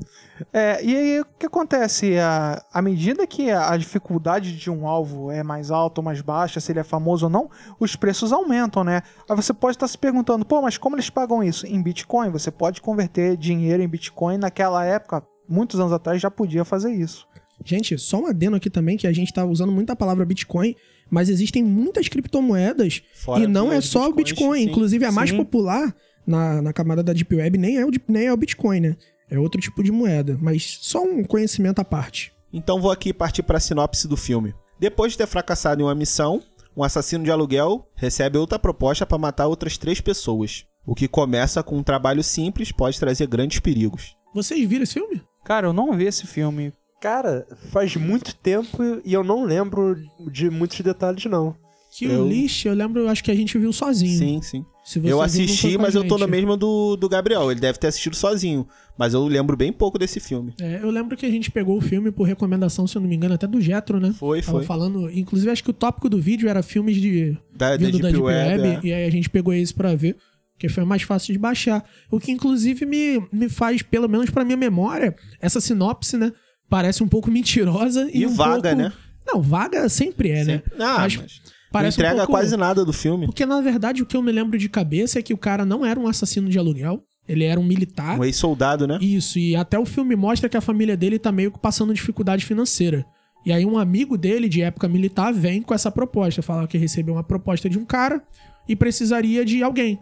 É, 0.52 0.84
e 0.84 0.96
aí 0.96 1.22
o 1.22 1.26
que 1.38 1.46
acontece? 1.46 2.18
À, 2.18 2.62
à 2.74 2.82
medida 2.82 3.26
que 3.28 3.52
a, 3.52 3.72
a 3.72 3.78
dificuldade 3.78 4.58
de 4.58 4.70
um 4.70 4.88
alvo 4.88 5.32
é 5.32 5.44
mais 5.44 5.72
alta 5.72 6.02
ou 6.02 6.06
mais 6.06 6.22
baixa, 6.22 6.60
se 6.60 6.72
ele 6.72 6.80
é 6.80 6.84
famoso 6.84 7.28
ou 7.28 7.30
não, 7.30 7.50
os 7.80 7.96
preços 7.96 8.34
aumentam, 8.34 8.84
né? 8.84 9.02
Aí 9.30 9.36
você 9.36 9.54
pode 9.54 9.76
estar 9.78 9.88
se 9.88 9.98
perguntando, 9.98 10.44
pô, 10.44 10.62
mas 10.62 10.78
como 10.78 10.96
eles 10.96 11.10
pagam 11.10 11.44
isso? 11.44 11.66
Em 11.68 11.82
Bitcoin. 11.82 12.32
Você 12.32 12.52
pode 12.52 12.82
converter 12.82 13.38
dinheiro 13.38 13.82
em 13.84 13.88
Bitcoin. 13.88 14.38
Naquela 14.38 14.84
época, 14.84 15.24
muitos 15.48 15.80
anos 15.80 15.94
atrás, 15.94 16.20
já 16.20 16.32
podia 16.32 16.66
fazer 16.66 16.92
isso. 16.92 17.28
Gente, 17.64 17.98
só 17.98 18.22
um 18.22 18.28
adendo 18.28 18.56
aqui 18.56 18.70
também, 18.70 18.98
que 18.98 19.08
a 19.08 19.14
gente 19.14 19.34
tá 19.34 19.46
usando 19.46 19.72
muito 19.72 19.90
a 19.90 19.96
palavra 19.96 20.26
Bitcoin, 20.26 20.76
mas 21.10 21.30
existem 21.30 21.64
muitas 21.64 22.08
criptomoedas 22.08 23.02
Fora 23.14 23.44
e 23.44 23.48
não 23.48 23.72
é 23.72 23.80
só 23.82 24.10
o 24.10 24.14
Bitcoin. 24.14 24.64
sim. 24.64 24.70
Inclusive, 24.70 25.06
a 25.06 25.12
mais 25.12 25.30
Sim. 25.30 25.38
popular 25.38 25.96
na, 26.26 26.62
na 26.62 26.74
camada 26.74 27.04
da 27.04 27.14
Deep 27.14 27.36
Web 27.36 27.58
nem 27.58 27.78
é, 27.78 27.86
o, 27.86 27.92
nem 28.08 28.26
é 28.26 28.34
o 28.34 28.38
Bitcoin, 28.38 28.80
né? 28.80 28.98
É 29.30 29.40
outro 29.40 29.60
tipo 29.60 29.84
de 29.84 29.92
moeda. 29.92 30.38
Mas 30.42 30.80
só 30.82 31.04
um 31.04 31.24
conhecimento 31.24 31.80
à 31.80 31.86
parte. 31.86 32.34
Então 32.52 32.80
vou 32.80 32.92
aqui 32.92 33.14
partir 33.14 33.44
para 33.44 33.58
a 33.58 33.62
sinopse 33.62 34.08
do 34.08 34.18
filme. 34.18 34.54
Depois 34.80 35.14
de 35.14 35.18
ter 35.18 35.28
fracassado 35.28 35.82
em 35.82 35.86
uma 35.86 35.96
missão, 35.96 36.42
um 36.76 36.84
assassino 36.84 37.24
de 37.24 37.32
aluguel 37.32 37.88
recebe 37.96 38.38
outra 38.38 38.60
proposta 38.60 39.06
para 39.06 39.18
matar 39.18 39.48
outras 39.48 39.78
três 39.78 40.02
pessoas. 40.02 40.66
O 40.86 40.94
que 40.94 41.08
começa 41.08 41.64
com 41.64 41.78
um 41.78 41.84
trabalho 41.84 42.24
simples 42.24 42.72
pode 42.72 43.00
trazer 43.00 43.28
grandes 43.28 43.60
perigos. 43.60 44.16
Vocês 44.34 44.68
viram 44.68 44.84
esse 44.84 44.96
filme? 44.96 45.22
Cara, 45.46 45.68
eu 45.68 45.74
não 45.74 45.94
vi 45.94 46.06
esse 46.06 46.28
filme. 46.28 46.74
Cara, 47.04 47.46
faz 47.70 47.98
muito 47.98 48.34
tempo 48.34 48.78
e 49.04 49.12
eu 49.12 49.26
não 49.26 49.44
lembro 49.44 49.98
de 50.32 50.50
muitos 50.50 50.80
detalhes, 50.80 51.26
não. 51.26 51.54
Que 51.92 52.06
Eu- 52.06 52.24
o 52.24 52.30
lixo, 52.30 52.70
eu 52.70 52.74
lembro, 52.74 53.10
acho 53.10 53.22
que 53.22 53.30
a 53.30 53.36
gente 53.36 53.58
viu 53.58 53.74
sozinho. 53.74 54.18
Sim, 54.18 54.42
sim. 54.42 54.66
Eu 55.04 55.22
assisti, 55.22 55.78
mas 55.78 55.96
eu 55.96 56.08
tô 56.08 56.18
na 56.18 56.28
mesma 56.28 56.56
do, 56.56 56.96
do 56.96 57.10
Gabriel. 57.10 57.52
Ele 57.52 57.60
deve 57.60 57.78
ter 57.78 57.88
assistido 57.88 58.16
sozinho. 58.16 58.66
Mas 58.98 59.14
eu 59.14 59.26
lembro 59.28 59.58
bem 59.58 59.72
pouco 59.74 60.00
desse 60.00 60.22
filme. 60.22 60.54
É, 60.62 60.80
eu 60.82 60.90
lembro 60.90 61.18
que 61.18 61.26
a 61.26 61.30
gente 61.30 61.52
pegou 61.52 61.78
o 61.78 61.82
filme 61.82 62.10
por 62.10 62.24
recomendação, 62.24 62.88
se 62.88 62.96
eu 62.98 63.02
não 63.02 63.10
me 63.10 63.16
engano, 63.18 63.34
até 63.34 63.48
do 63.48 63.60
Jetro, 63.60 64.00
né? 64.00 64.14
Foi, 64.18 64.42
Tava 64.42 64.60
foi. 64.60 64.66
falando, 64.66 65.10
inclusive 65.12 65.52
acho 65.52 65.64
que 65.64 65.72
o 65.72 65.74
tópico 65.74 66.08
do 66.08 66.22
vídeo 66.22 66.48
era 66.48 66.64
filmes 66.64 66.96
de 67.02 67.38
Da, 67.54 67.72
da 67.72 67.78
vindo 67.78 67.92
Deep, 67.92 68.02
da 68.02 68.10
Deep 68.12 68.24
Web. 68.24 68.62
Web, 68.62 68.88
é. 68.88 68.90
e 68.90 68.94
aí 68.94 69.06
a 69.06 69.12
gente 69.12 69.30
pegou 69.30 69.54
esse 69.54 69.74
pra 69.74 69.94
ver, 69.94 70.16
que 70.58 70.70
foi 70.70 70.86
mais 70.86 71.02
fácil 71.02 71.34
de 71.34 71.40
baixar. 71.40 71.84
O 72.10 72.18
que 72.18 72.32
inclusive 72.32 72.86
me, 72.86 73.22
me 73.32 73.50
faz, 73.50 73.82
pelo 73.82 74.08
menos 74.08 74.30
pra 74.30 74.46
minha 74.46 74.58
memória, 74.58 75.14
essa 75.42 75.60
sinopse, 75.60 76.18
né, 76.18 76.32
parece 76.70 77.04
um 77.04 77.08
pouco 77.08 77.30
mentirosa 77.32 78.10
e, 78.14 78.22
E 78.22 78.26
um 78.26 78.34
vaga, 78.34 78.62
pouco... 78.70 78.76
né? 78.76 78.94
Não, 79.26 79.42
vaga 79.42 79.88
sempre 79.90 80.30
é, 80.32 80.44
né? 80.44 80.54
Sempre- 80.54 80.74
Ah, 80.84 80.98
Mas 81.00 81.16
mas 81.18 81.42
Parece 81.72 81.98
não 81.98 82.04
um 82.04 82.08
entrega 82.08 82.26
pouco- 82.28 82.32
quase 82.42 82.56
nada 82.58 82.86
do 82.86 82.94
filme. 82.94 83.26
Porque 83.26 83.46
na 83.48 83.60
verdade 83.62 84.04
o 84.04 84.06
que 84.06 84.16
eu 84.16 84.22
me 84.22 84.32
lembro 84.32 84.58
de 84.60 84.70
cabeça 84.70 85.18
é 85.18 85.22
que 85.24 85.34
o 85.34 85.38
cara 85.38 85.66
não 85.66 85.84
era 85.86 86.00
um 86.00 86.08
assassino 86.08 86.48
de 86.50 86.60
aluguel, 86.60 87.04
ele 87.28 87.46
era 87.46 87.60
um 87.60 87.64
militar. 87.64 88.20
Um 88.20 88.24
ex-soldado, 88.24 88.86
né? 88.86 89.00
Isso, 89.02 89.40
e 89.40 89.56
até 89.56 89.80
o 89.80 89.86
filme 89.86 90.16
mostra 90.16 90.48
que 90.48 90.58
a 90.58 90.62
família 90.62 90.96
dele 90.96 91.18
tá 91.18 91.32
meio 91.32 91.52
que 91.52 91.58
passando 91.60 91.94
dificuldade 91.94 92.46
financeira. 92.46 93.04
E 93.46 93.52
aí 93.52 93.66
um 93.66 93.78
amigo 93.78 94.18
dele, 94.18 94.48
de 94.48 94.62
época 94.62 94.88
militar, 94.88 95.34
vem 95.34 95.62
com 95.64 95.74
essa 95.74 95.90
proposta. 95.92 96.42
Fala 96.42 96.68
que 96.68 96.78
recebeu 96.78 97.16
uma 97.16 97.24
proposta 97.24 97.68
de 97.70 97.80
um 97.80 97.86
cara 97.86 98.22
e 98.70 98.76
precisaria 98.76 99.44
de 99.44 99.64
alguém. 99.64 100.00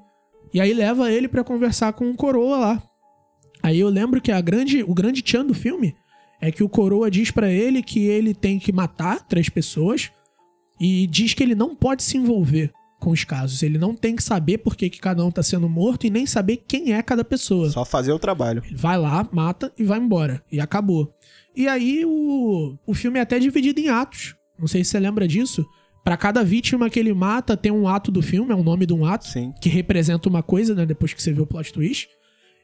E 0.54 0.60
aí 0.60 0.74
leva 0.74 1.10
ele 1.12 1.28
pra 1.30 1.44
conversar 1.44 1.94
com 1.94 2.06
um 2.06 2.14
coroa 2.16 2.58
lá. 2.58 2.84
Aí 3.64 3.80
eu 3.80 3.88
lembro 3.90 4.20
que 4.20 4.32
a 4.32 4.42
grande, 4.42 4.84
o 4.84 4.94
grande 4.94 5.22
tchan 5.22 5.46
do 5.46 5.54
filme 5.54 5.96
é 6.42 6.52
que 6.52 6.64
o 6.64 6.70
coroa 6.70 7.10
diz 7.10 7.30
pra 7.30 7.50
ele 7.52 7.84
que 7.84 8.00
ele 8.00 8.34
tem 8.34 8.58
que 8.58 8.74
matar 8.74 9.26
três 9.28 9.48
pessoas 9.48 10.12
e 10.80 11.06
diz 11.06 11.36
que 11.36 11.44
ele 11.44 11.54
não 11.54 11.76
pode 11.76 12.02
se 12.02 12.18
envolver 12.18 12.74
com 13.00 13.12
os 13.12 13.24
casos. 13.24 13.62
Ele 13.62 13.78
não 13.78 13.96
tem 13.96 14.16
que 14.16 14.24
saber 14.24 14.58
por 14.58 14.76
que, 14.76 14.90
que 14.90 15.00
cada 15.00 15.24
um 15.24 15.32
tá 15.32 15.44
sendo 15.44 15.70
morto 15.70 16.08
e 16.08 16.10
nem 16.10 16.26
saber 16.26 16.58
quem 16.68 16.94
é 16.94 17.02
cada 17.04 17.24
pessoa. 17.24 17.70
Só 17.70 17.86
fazer 17.86 18.12
o 18.12 18.20
trabalho. 18.20 18.64
Ele 18.66 18.76
vai 18.76 18.98
lá, 18.98 19.28
mata 19.32 19.72
e 19.78 19.84
vai 19.84 20.00
embora. 20.00 20.44
E 20.52 20.60
acabou. 20.60 21.14
E 21.56 21.68
aí 21.68 22.04
o, 22.06 22.76
o 22.88 22.94
filme 22.94 23.20
é 23.20 23.22
até 23.22 23.38
dividido 23.38 23.80
em 23.80 23.90
atos. 23.90 24.36
Não 24.58 24.68
sei 24.68 24.84
se 24.84 24.92
você 24.92 25.00
lembra 25.00 25.28
disso. 25.28 25.66
Pra 26.04 26.18
cada 26.18 26.44
vítima 26.44 26.90
que 26.90 27.00
ele 27.00 27.14
mata, 27.14 27.56
tem 27.56 27.72
um 27.72 27.88
ato 27.88 28.12
do 28.12 28.24
filme, 28.24 28.52
é 28.52 28.56
o 28.56 28.64
nome 28.64 28.88
de 28.88 28.94
um 28.94 29.06
ato, 29.06 29.28
Sim. 29.28 29.54
que 29.62 29.70
representa 29.70 30.28
uma 30.28 30.42
coisa, 30.42 30.74
né? 30.74 30.84
Depois 30.84 31.14
que 31.14 31.22
você 31.22 31.32
vê 31.32 31.42
o 31.42 31.46
plot 31.46 31.72
twist. 31.72 32.08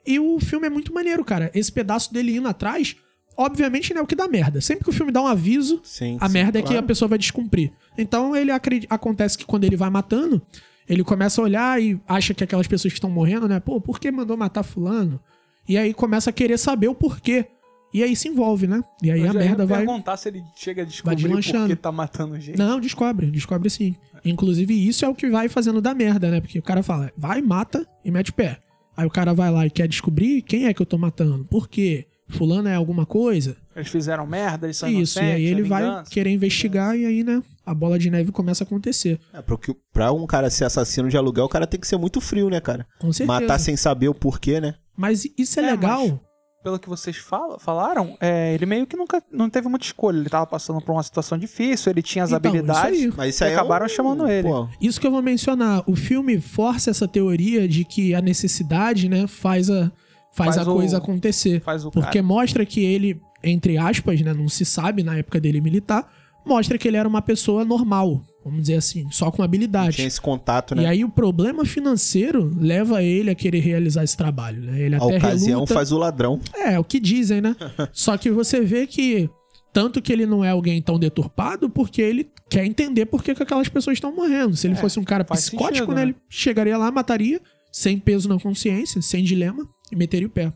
E 0.05 0.19
o 0.19 0.39
filme 0.39 0.65
é 0.65 0.69
muito 0.69 0.91
maneiro, 0.91 1.23
cara. 1.23 1.51
Esse 1.53 1.71
pedaço 1.71 2.11
dele 2.11 2.35
indo 2.35 2.47
atrás, 2.47 2.95
obviamente 3.37 3.93
não 3.93 4.01
é 4.01 4.03
o 4.03 4.07
que 4.07 4.15
dá 4.15 4.27
merda. 4.27 4.59
Sempre 4.59 4.83
que 4.83 4.89
o 4.89 4.93
filme 4.93 5.11
dá 5.11 5.21
um 5.21 5.27
aviso, 5.27 5.79
Sim. 5.83 6.17
a 6.19 6.27
sim, 6.27 6.33
merda 6.33 6.59
é 6.59 6.61
que 6.61 6.69
claro. 6.69 6.83
a 6.83 6.87
pessoa 6.87 7.07
vai 7.07 7.17
descumprir. 7.17 7.71
Então 7.97 8.35
ele 8.35 8.51
acontece 8.89 9.37
que 9.37 9.45
quando 9.45 9.63
ele 9.63 9.77
vai 9.77 9.89
matando, 9.89 10.41
ele 10.89 11.03
começa 11.03 11.39
a 11.39 11.43
olhar 11.43 11.81
e 11.81 11.99
acha 12.07 12.33
que 12.33 12.43
aquelas 12.43 12.67
pessoas 12.67 12.93
que 12.93 12.97
estão 12.97 13.09
morrendo, 13.09 13.47
né? 13.47 13.59
Pô, 13.59 13.79
por 13.79 13.99
que 13.99 14.11
mandou 14.11 14.35
matar 14.35 14.63
fulano? 14.63 15.19
E 15.67 15.77
aí 15.77 15.93
começa 15.93 16.29
a 16.29 16.33
querer 16.33 16.57
saber 16.57 16.87
o 16.87 16.95
porquê. 16.95 17.45
E 17.93 18.03
aí 18.03 18.15
se 18.15 18.27
envolve, 18.27 18.67
né? 18.67 18.83
E 19.01 19.11
aí 19.11 19.21
Eu 19.21 19.31
a 19.31 19.33
merda 19.33 19.65
vai. 19.65 19.79
perguntar 19.79 20.17
se 20.17 20.29
ele 20.29 20.43
chega 20.55 20.81
a 20.81 20.85
descobrir 20.85 21.29
por 21.29 21.67
que 21.67 21.75
tá 21.75 21.91
matando 21.91 22.39
gente. 22.39 22.57
Não, 22.57 22.79
descobre, 22.79 23.31
descobre 23.31 23.69
sim. 23.69 23.95
Inclusive, 24.23 24.87
isso 24.87 25.05
é 25.05 25.07
o 25.07 25.15
que 25.15 25.29
vai 25.29 25.47
fazendo 25.47 25.81
da 25.81 25.93
merda, 25.93 26.29
né? 26.29 26.41
Porque 26.41 26.59
o 26.59 26.61
cara 26.63 26.83
fala, 26.83 27.11
vai, 27.17 27.41
mata 27.41 27.87
e 28.03 28.11
mete 28.11 28.31
o 28.31 28.33
pé. 28.33 28.59
Aí 28.95 29.05
o 29.05 29.09
cara 29.09 29.33
vai 29.33 29.51
lá 29.51 29.65
e 29.65 29.69
quer 29.69 29.87
descobrir 29.87 30.41
quem 30.41 30.65
é 30.65 30.73
que 30.73 30.81
eu 30.81 30.85
tô 30.85 30.97
matando. 30.97 31.45
Por 31.45 31.69
quê? 31.69 32.07
Fulano 32.29 32.67
é 32.67 32.75
alguma 32.75 33.05
coisa? 33.05 33.55
Eles 33.75 33.89
fizeram 33.89 34.25
merda, 34.27 34.67
eles 34.67 34.77
são 34.77 34.89
Isso, 34.89 35.19
e 35.19 35.21
aí 35.21 35.45
ele 35.45 35.61
é 35.61 35.63
vai 35.63 35.83
vingança. 35.83 36.11
querer 36.11 36.29
investigar 36.31 36.95
e 36.97 37.05
aí, 37.05 37.23
né, 37.23 37.41
a 37.65 37.73
bola 37.73 37.97
de 37.97 38.09
neve 38.09 38.31
começa 38.31 38.63
a 38.63 38.65
acontecer. 38.65 39.19
É, 39.33 39.41
porque 39.41 39.75
pra 39.93 40.11
um 40.11 40.25
cara 40.25 40.49
ser 40.49 40.65
assassino 40.65 41.07
de 41.09 41.15
aluguel, 41.17 41.45
o 41.45 41.49
cara 41.49 41.65
tem 41.67 41.79
que 41.79 41.87
ser 41.87 41.97
muito 41.97 42.19
frio, 42.19 42.49
né, 42.49 42.59
cara? 42.59 42.85
Com 42.99 43.13
certeza. 43.13 43.39
Matar 43.41 43.59
sem 43.59 43.77
saber 43.77 44.09
o 44.09 44.13
porquê, 44.15 44.59
né? 44.59 44.75
Mas 44.95 45.25
isso 45.37 45.59
é, 45.59 45.63
É, 45.63 45.71
legal. 45.71 46.07
mas- 46.07 46.19
Pelo 46.63 46.79
que 46.79 46.89
vocês 46.89 47.15
fala- 47.15 47.57
falaram, 47.59 48.17
é, 48.19 48.53
ele 48.53 48.65
meio 48.65 48.85
que 48.85 48.97
nunca 48.97 49.23
não 49.31 49.49
teve 49.49 49.69
muita 49.69 49.85
escolha. 49.85 50.17
Ele 50.17 50.27
tava 50.27 50.45
passando 50.45 50.81
por 50.81 50.91
uma 50.91 51.03
situação 51.03 51.37
difícil, 51.37 51.89
ele 51.91 52.01
tinha 52.01 52.25
as 52.25 52.31
Então, 52.31 52.49
habilidades. 52.51 52.99
isso 52.99 53.07
aí. 53.09 53.13
Mas 53.15 53.35
isso 53.35 53.43
E 53.43 53.47
aí 53.47 53.51
é 53.53 53.55
acabaram 53.55 53.85
um- 53.85 53.89
chamando 53.89 54.27
ele. 54.27 54.49
Pô, 54.49 54.67
Isso 54.81 54.99
que 54.99 55.07
eu 55.07 55.11
vou 55.11 55.21
mencionar. 55.21 55.81
O 55.87 55.95
filme 55.95 56.41
força 56.41 56.89
essa 56.89 57.07
teoria 57.07 57.69
de 57.69 57.85
que 57.85 58.13
a 58.13 58.21
necessidade, 58.21 59.07
né, 59.07 59.27
faz 59.27 59.69
a, 59.69 59.89
faz 60.37 60.55
Faz 60.55 60.67
a 60.67 60.71
o- 60.71 60.75
coisa 60.75 60.97
acontecer. 60.97 61.61
Porque 61.91 62.01
cara. 62.19 62.23
mostra 62.23 62.65
que 62.65 62.79
ele, 62.83 63.19
entre 63.43 63.77
aspas, 63.77 64.21
né, 64.21 64.33
não 64.33 64.47
se 64.47 64.63
sabe 64.63 65.01
na 65.03 65.17
época 65.17 65.39
dele 65.41 65.59
militar, 65.59 66.07
mostra 66.45 66.77
que 66.77 66.87
ele 66.87 66.95
era 66.95 67.09
uma 67.09 67.21
pessoa 67.21 67.65
normal, 67.65 68.21
vamos 68.45 68.61
dizer 68.61 68.75
assim, 68.75 69.05
só 69.11 69.29
com 69.31 69.41
habilidade. 69.43 69.95
tinha 69.97 70.07
esse 70.07 70.21
contato, 70.21 70.73
E 70.75 70.77
né? 70.77 70.85
aí 70.85 71.03
o 71.03 71.09
problema 71.09 71.65
financeiro 71.65 72.51
leva 72.57 73.01
ele 73.03 73.29
a 73.31 73.35
querer 73.35 73.59
realizar 73.59 74.03
esse 74.03 74.15
trabalho, 74.15 74.61
né? 74.61 74.79
Ele 74.79 74.95
a 74.95 74.99
até 74.99 75.17
ocasião 75.17 75.55
reluta. 75.59 75.73
faz 75.73 75.91
o 75.91 75.97
ladrão. 75.97 76.39
É, 76.55 76.73
é 76.75 76.79
o 76.79 76.83
que 76.83 76.99
dizem, 76.99 77.41
né? 77.41 77.55
Só 77.91 78.15
que 78.15 78.29
você 78.31 78.61
vê 78.61 78.85
que 78.87 79.29
tanto 79.73 80.01
que 80.01 80.13
ele 80.13 80.25
não 80.25 80.43
é 80.45 80.49
alguém 80.51 80.81
tão 80.81 80.97
deturpado 80.97 81.69
porque 81.69 82.01
ele 82.01 82.29
quer 82.49 82.63
entender 82.65 83.05
por 83.07 83.21
que, 83.23 83.35
que 83.35 83.43
aquelas 83.43 83.67
pessoas 83.67 83.97
estão 83.97 84.15
morrendo. 84.15 84.55
Se 84.55 84.65
ele 84.67 84.73
É, 84.75 84.77
fosse 84.77 84.99
um 84.99 85.03
cara 85.03 85.23
psicótico, 85.25 85.75
sentido, 85.75 85.89
né? 85.89 85.95
né? 85.95 86.01
Ele 86.03 86.15
chegaria 86.29 86.77
lá, 86.77 86.89
mataria, 86.91 87.41
sem 87.77 87.99
peso 87.99 88.27
na 88.27 88.39
consciência, 88.39 88.99
sem 89.03 89.23
dilema, 89.23 89.63
e 89.91 89.95
meteria 89.95 90.27
o 90.27 90.31
pé. 90.31 90.51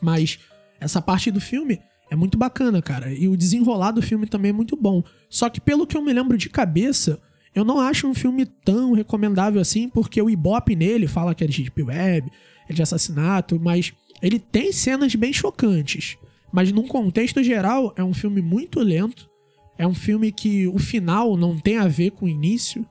Mas 0.00 0.38
essa 0.80 1.02
parte 1.02 1.30
do 1.30 1.42
filme 1.42 1.78
é 2.10 2.16
muito 2.16 2.38
bacana, 2.38 2.80
cara. 2.80 3.12
E 3.12 3.28
o 3.28 3.36
desenrolar 3.36 3.90
do 3.90 4.00
filme 4.00 4.26
também 4.26 4.48
é 4.48 4.52
muito 4.52 4.74
bom. 4.74 5.04
Só 5.28 5.50
que 5.50 5.60
pelo 5.60 5.86
que 5.86 5.94
eu 5.94 6.00
me 6.00 6.10
lembro 6.10 6.38
de 6.38 6.48
cabeça, 6.48 7.20
eu 7.54 7.66
não 7.66 7.78
acho 7.78 8.06
um 8.06 8.14
filme 8.14 8.46
tão 8.46 8.92
recomendável 8.92 9.60
assim, 9.60 9.90
porque 9.90 10.22
o 10.22 10.30
Ibope 10.30 10.74
nele 10.74 11.06
fala 11.06 11.34
que 11.34 11.44
é 11.44 11.46
de 11.46 11.64
Deep 11.64 11.82
Web, 11.82 12.32
é 12.66 12.72
de 12.72 12.80
assassinato, 12.80 13.60
mas 13.60 13.92
ele 14.22 14.38
tem 14.38 14.72
cenas 14.72 15.14
bem 15.14 15.34
chocantes. 15.34 16.16
Mas 16.50 16.72
num 16.72 16.88
contexto 16.88 17.42
geral, 17.42 17.92
é 17.94 18.02
um 18.02 18.14
filme 18.14 18.40
muito 18.40 18.80
lento. 18.80 19.28
É 19.76 19.86
um 19.86 19.94
filme 19.94 20.32
que 20.32 20.66
o 20.66 20.78
final 20.78 21.36
não 21.36 21.58
tem 21.58 21.76
a 21.76 21.86
ver 21.86 22.12
com 22.12 22.24
o 22.24 22.28
início. 22.28 22.86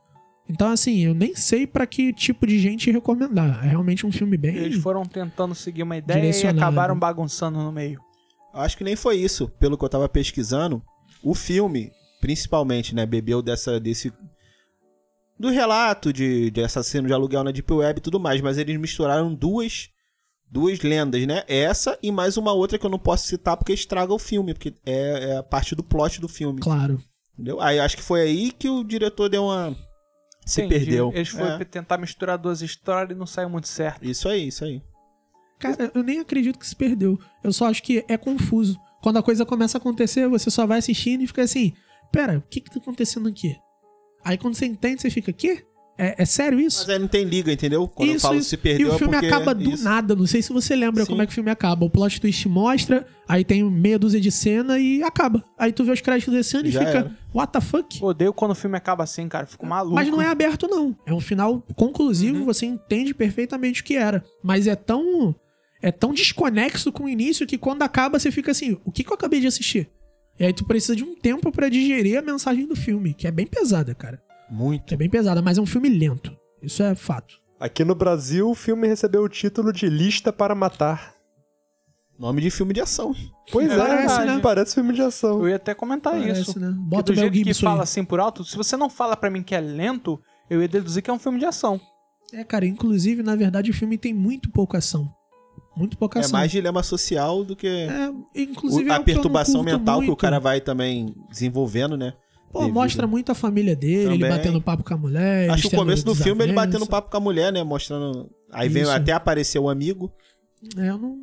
Então, 0.50 0.70
assim, 0.72 1.00
eu 1.00 1.14
nem 1.14 1.36
sei 1.36 1.68
pra 1.68 1.86
que 1.86 2.14
tipo 2.14 2.48
de 2.48 2.58
gente 2.58 2.90
recomendar. 2.92 3.66
É 3.66 3.70
realmente 3.70 4.06
um 4.06 4.12
filme 4.12 4.38
bem. 4.38 4.56
Eles 4.56 4.82
foram 4.82 5.04
tentando 5.04 5.54
seguir 5.54 5.84
uma 5.84 5.98
ideia 5.98 6.32
e 6.32 6.48
acabaram 6.48 6.98
bagunçando 6.98 7.60
no 7.60 7.72
meio. 7.72 8.00
Eu 8.54 8.62
Acho 8.62 8.78
que 8.78 8.84
nem 8.84 8.96
foi 8.96 9.18
isso. 9.18 9.50
Pelo 9.60 9.78
que 9.78 9.84
eu 9.84 9.90
tava 9.90 10.08
pesquisando, 10.08 10.82
o 11.22 11.36
filme, 11.36 11.92
principalmente, 12.22 12.96
né, 12.96 13.06
bebeu 13.06 13.42
dessa 13.42 13.80
desse 13.80 14.12
do 15.40 15.50
relato 15.50 16.12
de, 16.12 16.50
de 16.50 16.64
assassino 16.64 17.08
de 17.08 17.14
aluguel 17.14 17.44
na 17.44 17.52
Deep 17.52 17.72
Web 17.72 18.00
e 18.00 18.02
tudo 18.02 18.20
mais, 18.20 18.42
mas 18.42 18.58
eles 18.58 18.80
misturaram 18.80 19.34
duas 19.36 19.90
duas 20.50 20.80
lendas, 20.80 21.28
né? 21.28 21.44
Essa 21.48 22.00
e 22.02 22.12
mais 22.12 22.38
uma 22.38 22.54
outra 22.54 22.80
que 22.80 22.86
eu 22.86 22.90
não 22.90 22.98
posso 22.98 23.28
citar 23.28 23.58
porque 23.58 23.74
estraga 23.74 24.14
o 24.14 24.18
filme, 24.18 24.54
porque 24.54 24.74
é, 24.86 25.32
é 25.32 25.38
a 25.38 25.44
parte 25.44 25.76
do 25.76 25.84
plot 25.84 26.22
do 26.22 26.28
filme, 26.28 26.62
Claro. 26.62 27.00
entendeu? 27.34 27.60
Aí 27.62 27.80
acho 27.80 27.98
que 27.98 28.02
foi 28.02 28.22
aí 28.22 28.52
que 28.52 28.70
o 28.70 28.84
diretor 28.84 29.30
deu 29.30 29.44
uma 29.44 29.76
se 30.48 30.62
Entendi. 30.62 30.86
perdeu. 30.86 31.12
Eles 31.14 31.30
foram 31.30 31.60
É, 31.60 31.66
tentar 31.66 31.98
misturar 31.98 32.38
duas 32.38 32.62
histórias 32.62 33.16
e 33.16 33.20
não 33.20 33.26
saiu 33.28 33.50
muito 33.50 33.68
certo. 33.68 34.04
Isso 34.04 34.30
aí, 34.30 34.48
isso 34.48 34.64
aí. 34.64 34.82
Cara, 35.60 35.92
eu 35.94 36.02
nem 36.04 36.20
acredito 36.20 36.58
que 36.58 36.66
se 36.66 36.76
perdeu. 36.76 37.20
Eu 37.44 37.52
só 37.52 37.68
acho 37.68 37.84
que 37.84 38.06
é 38.08 38.16
confuso. 38.18 38.80
Quando 39.02 39.18
a 39.18 39.24
coisa 39.24 39.46
começa 39.46 39.78
a 39.78 39.80
acontecer, 39.80 40.28
você 40.28 40.50
só 40.50 40.66
vai 40.66 40.80
assistindo 40.80 41.22
e 41.22 41.28
fica 41.28 41.42
assim: 41.44 41.74
pera, 42.12 42.38
o 42.38 42.42
que 42.42 42.62
que 42.62 42.72
tá 42.72 42.80
acontecendo 42.80 43.28
aqui? 43.28 43.56
Aí 44.24 44.38
quando 44.38 44.56
você 44.56 44.66
entende, 44.66 45.02
você 45.02 45.10
fica: 45.10 45.34
quê? 45.34 45.66
É, 45.98 46.22
é 46.22 46.26
sério 46.26 46.60
isso? 46.60 46.82
Mas 46.82 46.90
aí 46.90 47.00
não 47.00 47.08
tem 47.08 47.26
liga, 47.26 47.52
entendeu? 47.52 47.88
Quando 47.88 48.10
eu 48.10 48.16
Isso, 48.16 48.28
falo 48.28 48.38
isso. 48.38 48.50
se 48.50 48.58
perdeu 48.58 48.88
E 48.88 48.90
o 48.92 48.94
é 48.94 48.98
filme 49.00 49.14
porque 49.14 49.26
acaba 49.26 49.56
do 49.56 49.72
isso. 49.72 49.84
nada. 49.84 50.16
Não 50.16 50.28
sei 50.28 50.44
se 50.44 50.54
você 50.54 50.76
lembra 50.76 51.04
Sim. 51.04 51.10
como 51.10 51.22
é 51.24 51.26
que 51.26 51.32
o 51.32 51.34
filme 51.34 51.50
acaba. 51.50 51.86
O 51.86 51.90
plot 51.90 52.22
twist 52.22 52.48
mostra, 52.48 53.08
aí 53.28 53.44
tem 53.44 53.64
meia 53.64 53.98
dúzia 53.98 54.22
de 54.22 54.32
cena 54.32 54.78
e 54.80 55.02
acaba. 55.02 55.44
Aí 55.58 55.72
tu 55.74 55.84
vê 55.84 55.92
os 55.92 56.00
créditos 56.02 56.32
descendo 56.34 56.68
e 56.68 56.72
Já 56.72 56.80
fica, 56.82 56.98
era. 57.00 57.18
what 57.34 57.52
the 57.52 57.60
fuck? 57.60 57.98
Odeio 58.04 58.32
quando 58.32 58.52
o 58.52 58.56
filme 58.56 58.78
acaba 58.78 59.04
assim, 59.04 59.28
cara. 59.28 59.48
Fico 59.48 59.66
maluco. 59.66 59.96
Mas 59.96 60.08
não 60.08 60.22
é 60.22 60.28
aberto, 60.28 60.68
não. 60.68 60.96
É 61.04 61.12
um 61.14 61.20
final 61.20 61.64
conclusivo, 61.76 62.46
você 62.46 62.68
entende 62.68 63.14
perfeitamente 63.16 63.82
o 63.82 63.84
que 63.84 63.96
era. 63.96 64.24
Mas 64.44 64.68
é 64.68 64.76
tão. 64.76 65.34
É 65.82 65.92
tão 65.92 66.12
desconexo 66.14 66.92
com 66.92 67.06
o 67.06 67.10
início 67.10 67.46
que 67.48 67.58
quando 67.58 67.82
acaba 67.82 68.20
você 68.20 68.30
fica 68.32 68.52
assim: 68.52 68.78
o 68.86 68.92
que, 68.92 69.04
que 69.04 69.10
eu 69.12 69.16
acabei 69.16 69.40
de 69.40 69.48
assistir? 69.48 69.90
E 70.40 70.46
aí 70.46 70.54
tu 70.54 70.64
precisa 70.66 70.96
de 70.96 71.04
um 71.04 71.16
tempo 71.16 71.52
pra 71.52 71.70
digerir 71.70 72.20
a 72.20 72.22
mensagem 72.22 72.68
do 72.68 72.76
filme, 72.76 73.16
que 73.16 73.26
é 73.28 73.32
bem 73.32 73.48
pesada, 73.48 73.96
cara. 73.96 74.22
Muito. 74.50 74.86
Que 74.86 74.94
é 74.94 74.98
bem 74.98 75.10
pesada, 75.10 75.42
mas 75.42 75.58
é 75.58 75.62
um 75.62 75.66
filme 75.66 75.90
lento. 75.90 76.36
Isso 76.62 76.82
é 76.84 76.96
fato. 76.96 77.36
Aqui 77.60 77.84
no 77.84 77.96
Brasil, 77.96 78.50
o 78.50 78.56
filme 78.56 78.88
recebeu 78.88 79.24
o 79.24 79.30
título 79.30 79.74
de 79.74 79.88
Lista 79.90 80.32
para 80.32 80.54
Matar. 80.56 81.16
Nome 82.20 82.42
de 82.42 82.50
filme 82.50 82.74
de 82.74 82.82
ação. 82.82 83.14
Pois 83.52 83.70
É 83.70 83.74
é, 83.74 83.78
verdade, 83.78 84.26
né? 84.26 84.40
parece 84.42 84.74
filme 84.74 84.94
de 84.94 85.02
ação. 85.02 85.40
Eu 85.42 85.50
ia 85.50 85.56
até 85.58 85.74
comentar 85.76 86.14
Parece, 86.14 86.42
isso. 86.42 86.60
né? 86.60 86.70
Que 86.70 86.74
Bota 86.90 87.14
do 87.14 87.16
o 87.18 87.20
jeito 87.20 87.44
que 87.44 87.54
fala 87.54 87.78
aí. 87.80 87.84
assim 87.84 88.04
por 88.04 88.20
alto, 88.20 88.44
se 88.44 88.58
você 88.58 88.76
não 88.76 88.90
fala 88.90 89.16
pra 89.16 89.30
mim 89.30 89.44
que 89.44 89.54
é 89.54 89.60
lento, 89.62 90.20
eu 90.50 90.62
ia 90.62 90.68
deduzir 90.68 91.04
que 91.04 91.10
é 91.12 91.14
um 91.14 91.20
filme 91.20 91.38
de 91.40 91.46
ação. 91.46 91.80
É, 92.34 92.44
cara, 92.44 92.66
inclusive, 92.66 93.22
na 93.22 93.36
verdade, 93.36 93.70
o 93.70 93.74
filme 93.74 93.98
tem 94.00 94.14
muito 94.16 94.50
pouca 94.52 94.80
ação. 94.80 95.08
Muito 95.76 95.96
pouca 95.96 96.18
É 96.18 96.22
ação. 96.22 96.32
mais 96.34 96.50
dilema 96.52 96.82
social 96.82 97.44
do 97.44 97.56
que 97.56 97.68
É, 97.68 98.12
inclusive, 98.42 98.90
é 98.90 98.94
a 98.94 99.00
o 99.00 99.04
que 99.04 99.12
eu 99.12 99.16
não 99.16 99.22
perturbação 99.22 99.62
mental 99.64 100.00
que 100.00 100.06
o 100.06 100.08
muito. 100.08 100.20
cara 100.20 100.40
vai 100.40 100.60
também 100.60 101.14
desenvolvendo, 101.30 101.96
né? 101.96 102.14
Pô, 102.52 102.60
devido. 102.60 102.74
mostra 102.74 103.06
muito 103.08 103.32
a 103.32 103.36
família 103.36 103.76
dele, 103.76 104.14
ele 104.14 104.20
Também. 104.20 104.30
batendo 104.30 104.62
papo 104.62 104.84
com 104.84 104.94
a 104.94 104.98
mulher. 104.98 105.50
Acho 105.50 105.70
que 105.70 105.76
o 105.76 105.80
começo 105.80 106.06
do 106.06 106.16
filme 106.16 106.44
ele 106.44 106.54
batendo 106.54 106.86
papo 106.88 107.10
com 107.12 107.18
a 107.18 107.20
mulher, 107.20 107.52
né? 107.52 107.64
Mostrando. 107.64 108.30
Aí 108.52 108.70
vem 108.70 108.84
Isso. 108.84 108.92
até 108.92 109.12
aparecer 109.12 109.60
o 109.60 109.70
amigo. 109.70 110.12
É, 110.78 110.90
eu 110.90 110.98
não. 110.98 111.18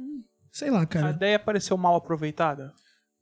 Sei 0.53 0.71
lá, 0.71 0.83
A 0.83 0.87
cara. 0.87 1.11
ideia 1.11 1.39
pareceu 1.39 1.77
mal 1.77 1.97
aproveitada. 1.97 2.73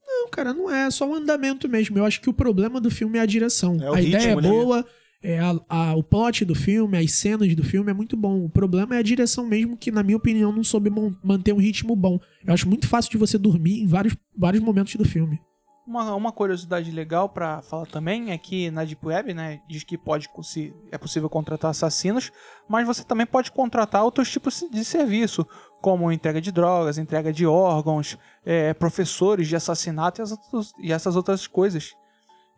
Não, 0.07 0.29
cara, 0.29 0.53
não 0.53 0.71
é 0.71 0.91
só 0.91 1.09
o 1.09 1.15
andamento 1.15 1.69
mesmo. 1.69 1.97
Eu 1.97 2.05
acho 2.05 2.21
que 2.21 2.29
o 2.29 2.33
problema 2.35 2.81
do 2.81 2.91
filme 2.91 3.19
é 3.19 3.23
a 3.23 3.27
direção. 3.27 3.77
É 3.81 3.91
o 3.91 3.95
a 3.95 4.01
ideia 4.03 4.17
é 4.17 4.25
ritmo, 4.35 4.41
né? 4.43 4.49
boa, 4.49 4.87
é 5.23 5.39
a- 5.39 5.61
a- 5.69 5.95
o 5.97 6.03
plot 6.03 6.45
do 6.45 6.55
filme, 6.55 6.99
as 6.99 7.13
cenas 7.13 7.55
do 7.55 7.63
filme 7.65 7.91
é 7.91 7.95
muito 7.95 8.17
bom. 8.17 8.45
O 8.45 8.51
problema 8.51 8.97
é 8.97 8.99
a 8.99 9.03
direção 9.03 9.47
mesmo, 9.47 9.77
que, 9.77 9.91
na 9.91 10.03
minha 10.03 10.17
opinião, 10.17 10.53
não 10.53 10.63
soube 10.65 10.91
manter 11.23 11.55
um 11.55 11.59
ritmo 11.59 11.97
bom. 11.97 12.21
Eu 12.45 12.53
acho 12.53 12.69
muito 12.69 12.87
fácil 12.89 13.11
de 13.13 13.17
você 13.19 13.39
dormir 13.39 13.81
em 13.83 13.87
vários, 13.87 14.15
vários 14.37 14.63
momentos 14.63 14.95
do 14.97 15.05
filme. 15.05 15.41
Uma, 15.85 16.15
uma 16.15 16.31
curiosidade 16.31 16.91
legal 16.93 17.29
pra 17.29 17.61
falar 17.63 17.87
também 17.87 18.31
é 18.31 18.39
que 18.39 18.71
na 18.71 18.85
Deep 18.85 19.05
Web, 19.05 19.35
né, 19.35 19.61
diz 19.69 19.83
que 19.83 19.99
pode 19.99 20.29
consi- 20.29 20.73
é 20.93 20.97
possível 20.97 21.29
contratar 21.29 21.73
assassinos, 21.73 22.31
mas 22.69 22.87
você 22.87 23.03
também 23.03 23.27
pode 23.27 23.51
contratar 23.51 24.05
outros 24.05 24.31
tipos 24.31 24.65
de 24.71 24.85
serviço, 24.85 25.45
como 25.81 26.13
entrega 26.13 26.41
de 26.41 26.53
drogas, 26.53 26.99
entrega 26.99 27.33
de 27.33 27.45
órgãos, 27.45 28.17
é, 28.47 28.73
professores 28.73 29.49
de 29.49 29.57
assassinato 29.57 30.21
e, 30.21 30.23
as 30.23 30.31
outras- 30.31 30.73
e 30.79 30.93
essas 30.93 31.17
outras 31.17 31.49
coisas. 31.49 31.93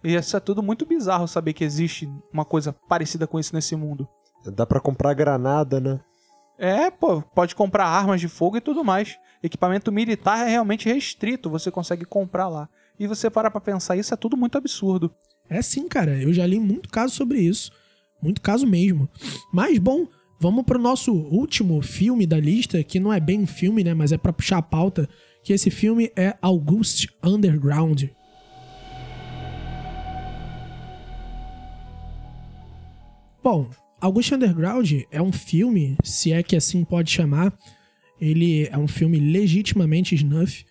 E 0.04 0.14
isso 0.14 0.36
é 0.36 0.40
tudo 0.40 0.62
muito 0.62 0.84
bizarro 0.84 1.26
saber 1.26 1.54
que 1.54 1.64
existe 1.64 2.06
uma 2.30 2.44
coisa 2.44 2.74
parecida 2.86 3.26
com 3.26 3.40
isso 3.40 3.54
nesse 3.54 3.74
mundo. 3.74 4.06
Dá 4.44 4.66
pra 4.66 4.78
comprar 4.80 5.14
granada, 5.14 5.80
né? 5.80 5.98
É, 6.58 6.90
pô, 6.90 7.22
pode 7.22 7.54
comprar 7.54 7.86
armas 7.86 8.20
de 8.20 8.28
fogo 8.28 8.58
e 8.58 8.60
tudo 8.60 8.84
mais. 8.84 9.18
Equipamento 9.42 9.90
militar 9.90 10.46
é 10.46 10.50
realmente 10.50 10.92
restrito, 10.92 11.48
você 11.48 11.70
consegue 11.70 12.04
comprar 12.04 12.48
lá. 12.48 12.68
E 12.98 13.06
você 13.06 13.28
parar 13.28 13.50
pra 13.50 13.60
pensar, 13.60 13.96
isso 13.96 14.14
é 14.14 14.16
tudo 14.16 14.36
muito 14.36 14.56
absurdo. 14.56 15.12
É 15.48 15.60
sim, 15.60 15.88
cara. 15.88 16.20
Eu 16.20 16.32
já 16.32 16.46
li 16.46 16.58
muito 16.58 16.88
caso 16.88 17.14
sobre 17.14 17.40
isso. 17.40 17.72
Muito 18.22 18.40
caso 18.40 18.66
mesmo. 18.66 19.08
Mas, 19.52 19.78
bom, 19.78 20.06
vamos 20.40 20.64
pro 20.64 20.78
nosso 20.78 21.12
último 21.12 21.82
filme 21.82 22.26
da 22.26 22.38
lista, 22.38 22.82
que 22.82 23.00
não 23.00 23.12
é 23.12 23.20
bem 23.20 23.40
um 23.40 23.46
filme, 23.46 23.84
né? 23.84 23.92
Mas 23.94 24.12
é 24.12 24.16
pra 24.16 24.32
puxar 24.32 24.58
a 24.58 24.62
pauta. 24.62 25.08
Que 25.42 25.52
esse 25.52 25.70
filme 25.70 26.10
é 26.16 26.36
August 26.40 27.08
Underground. 27.22 28.04
Bom, 33.42 33.68
August 34.00 34.32
Underground 34.32 34.90
é 35.10 35.20
um 35.20 35.32
filme, 35.32 35.96
se 36.02 36.32
é 36.32 36.42
que 36.42 36.56
assim 36.56 36.82
pode 36.82 37.10
chamar. 37.10 37.52
Ele 38.18 38.66
é 38.68 38.78
um 38.78 38.88
filme 38.88 39.18
legitimamente 39.18 40.14
snuff. 40.14 40.64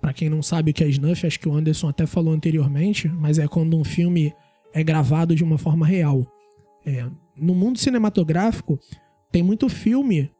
Pra 0.00 0.12
quem 0.12 0.28
não 0.28 0.42
sabe 0.42 0.70
o 0.70 0.74
que 0.74 0.84
é 0.84 0.88
snuff, 0.88 1.26
acho 1.26 1.40
que 1.40 1.48
o 1.48 1.54
Anderson 1.54 1.88
até 1.88 2.06
falou 2.06 2.32
anteriormente, 2.32 3.08
mas 3.08 3.38
é 3.38 3.48
quando 3.48 3.76
um 3.76 3.84
filme 3.84 4.32
é 4.72 4.82
gravado 4.82 5.34
de 5.34 5.42
uma 5.42 5.58
forma 5.58 5.86
real. 5.86 6.26
É, 6.86 7.06
no 7.36 7.54
mundo 7.54 7.78
cinematográfico, 7.78 8.78
tem 9.30 9.42
muito 9.42 9.68
filme 9.68 10.30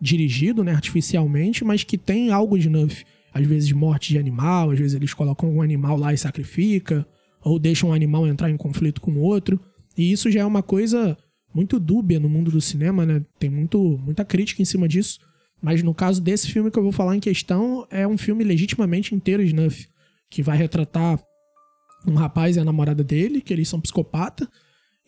dirigido 0.00 0.62
né, 0.62 0.72
artificialmente, 0.72 1.64
mas 1.64 1.82
que 1.82 1.96
tem 1.96 2.30
algo 2.30 2.56
snuff. 2.56 3.04
Às 3.32 3.46
vezes 3.46 3.72
morte 3.72 4.10
de 4.10 4.18
animal, 4.18 4.70
às 4.70 4.78
vezes 4.78 4.94
eles 4.94 5.12
colocam 5.12 5.50
um 5.50 5.62
animal 5.62 5.96
lá 5.96 6.12
e 6.12 6.18
sacrifica, 6.18 7.06
ou 7.42 7.58
deixam 7.58 7.90
um 7.90 7.92
animal 7.92 8.26
entrar 8.26 8.50
em 8.50 8.56
conflito 8.56 9.00
com 9.00 9.12
o 9.12 9.20
outro. 9.20 9.60
E 9.96 10.10
isso 10.10 10.30
já 10.30 10.40
é 10.40 10.44
uma 10.44 10.62
coisa 10.62 11.16
muito 11.54 11.80
dúbia 11.80 12.20
no 12.20 12.28
mundo 12.28 12.50
do 12.50 12.60
cinema, 12.60 13.06
né? 13.06 13.24
Tem 13.38 13.48
muito, 13.48 13.98
muita 13.98 14.24
crítica 14.24 14.60
em 14.60 14.64
cima 14.64 14.86
disso. 14.86 15.18
Mas 15.60 15.82
no 15.82 15.94
caso 15.94 16.20
desse 16.20 16.50
filme 16.50 16.70
que 16.70 16.78
eu 16.78 16.82
vou 16.82 16.92
falar 16.92 17.16
em 17.16 17.20
questão, 17.20 17.86
é 17.90 18.06
um 18.06 18.18
filme 18.18 18.44
legitimamente 18.44 19.14
inteiro 19.14 19.42
snuff, 19.42 19.88
que 20.30 20.42
vai 20.42 20.56
retratar 20.56 21.18
um 22.06 22.14
rapaz 22.14 22.56
e 22.56 22.60
a 22.60 22.64
namorada 22.64 23.02
dele, 23.02 23.40
que 23.40 23.52
eles 23.52 23.68
são 23.68 23.80
psicopata, 23.80 24.48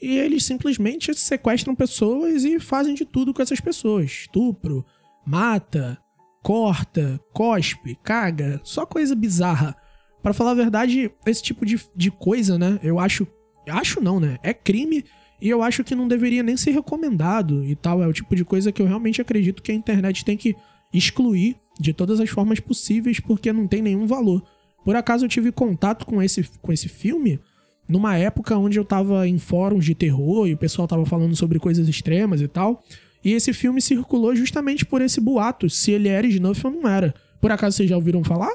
e 0.01 0.17
eles 0.17 0.45
simplesmente 0.45 1.15
sequestram 1.15 1.75
pessoas 1.75 2.45
e 2.45 2.59
fazem 2.59 2.95
de 2.95 3.05
tudo 3.05 3.35
com 3.35 3.43
essas 3.43 3.61
pessoas. 3.61 4.11
Estupro, 4.11 4.85
mata, 5.27 5.99
corta, 6.43 7.21
cospe, 7.33 7.97
caga, 8.03 8.61
só 8.65 8.87
coisa 8.87 9.15
bizarra. 9.15 9.77
Pra 10.23 10.33
falar 10.33 10.53
a 10.53 10.55
verdade, 10.55 11.11
esse 11.27 11.43
tipo 11.43 11.65
de, 11.67 11.81
de 11.95 12.11
coisa, 12.11 12.59
né, 12.59 12.79
eu 12.83 12.99
acho... 12.99 13.27
Acho 13.69 14.01
não, 14.01 14.19
né? 14.19 14.39
É 14.43 14.55
crime 14.55 15.05
e 15.41 15.49
eu 15.49 15.63
acho 15.63 15.85
que 15.85 15.95
não 15.95 16.09
deveria 16.09 16.43
nem 16.43 16.57
ser 16.57 16.73
recomendado 16.73 17.65
e 17.65 17.77
tal. 17.77 18.03
É 18.03 18.07
o 18.07 18.13
tipo 18.13 18.35
de 18.35 18.45
coisa 18.45 18.73
que 18.73 18.83
eu 18.83 18.87
realmente 18.87 19.21
acredito 19.21 19.63
que 19.63 19.71
a 19.71 19.75
internet 19.75 20.25
tem 20.25 20.37
que 20.37 20.55
excluir 20.93 21.57
de 21.79 21.93
todas 21.93 22.19
as 22.21 22.29
formas 22.29 22.59
possíveis 22.59 23.21
porque 23.21 23.53
não 23.53 23.67
tem 23.67 23.81
nenhum 23.81 24.07
valor. 24.07 24.43
Por 24.85 24.97
acaso 24.97 25.25
eu 25.25 25.29
tive 25.29 25.53
contato 25.53 26.05
com 26.05 26.23
esse, 26.23 26.49
com 26.61 26.73
esse 26.73 26.89
filme 26.89 27.41
numa 27.89 28.17
época 28.17 28.57
onde 28.57 28.79
eu 28.79 28.85
tava 28.85 29.27
em 29.27 29.39
fóruns 29.39 29.85
de 29.85 29.95
terror 29.95 30.47
e 30.47 30.55
o 30.55 30.59
pessoal 30.59 30.89
tava 30.89 31.07
falando 31.07 31.35
sobre 31.37 31.59
coisas 31.59 31.89
extremas 31.89 32.41
e 32.41 32.49
tal. 32.49 32.83
E 33.25 33.33
esse 33.33 33.53
filme 33.53 33.81
circulou 33.81 34.35
justamente 34.35 34.85
por 34.85 35.01
esse 35.03 35.21
boato, 35.21 35.69
se 35.69 35.91
ele 35.91 36.09
era 36.09 36.27
snuff 36.27 36.67
ou 36.67 36.73
não 36.73 36.89
era. 36.89 37.15
Por 37.41 37.51
acaso 37.51 37.77
vocês 37.77 37.89
já 37.89 37.97
ouviram 37.97 38.23
falar? 38.23 38.53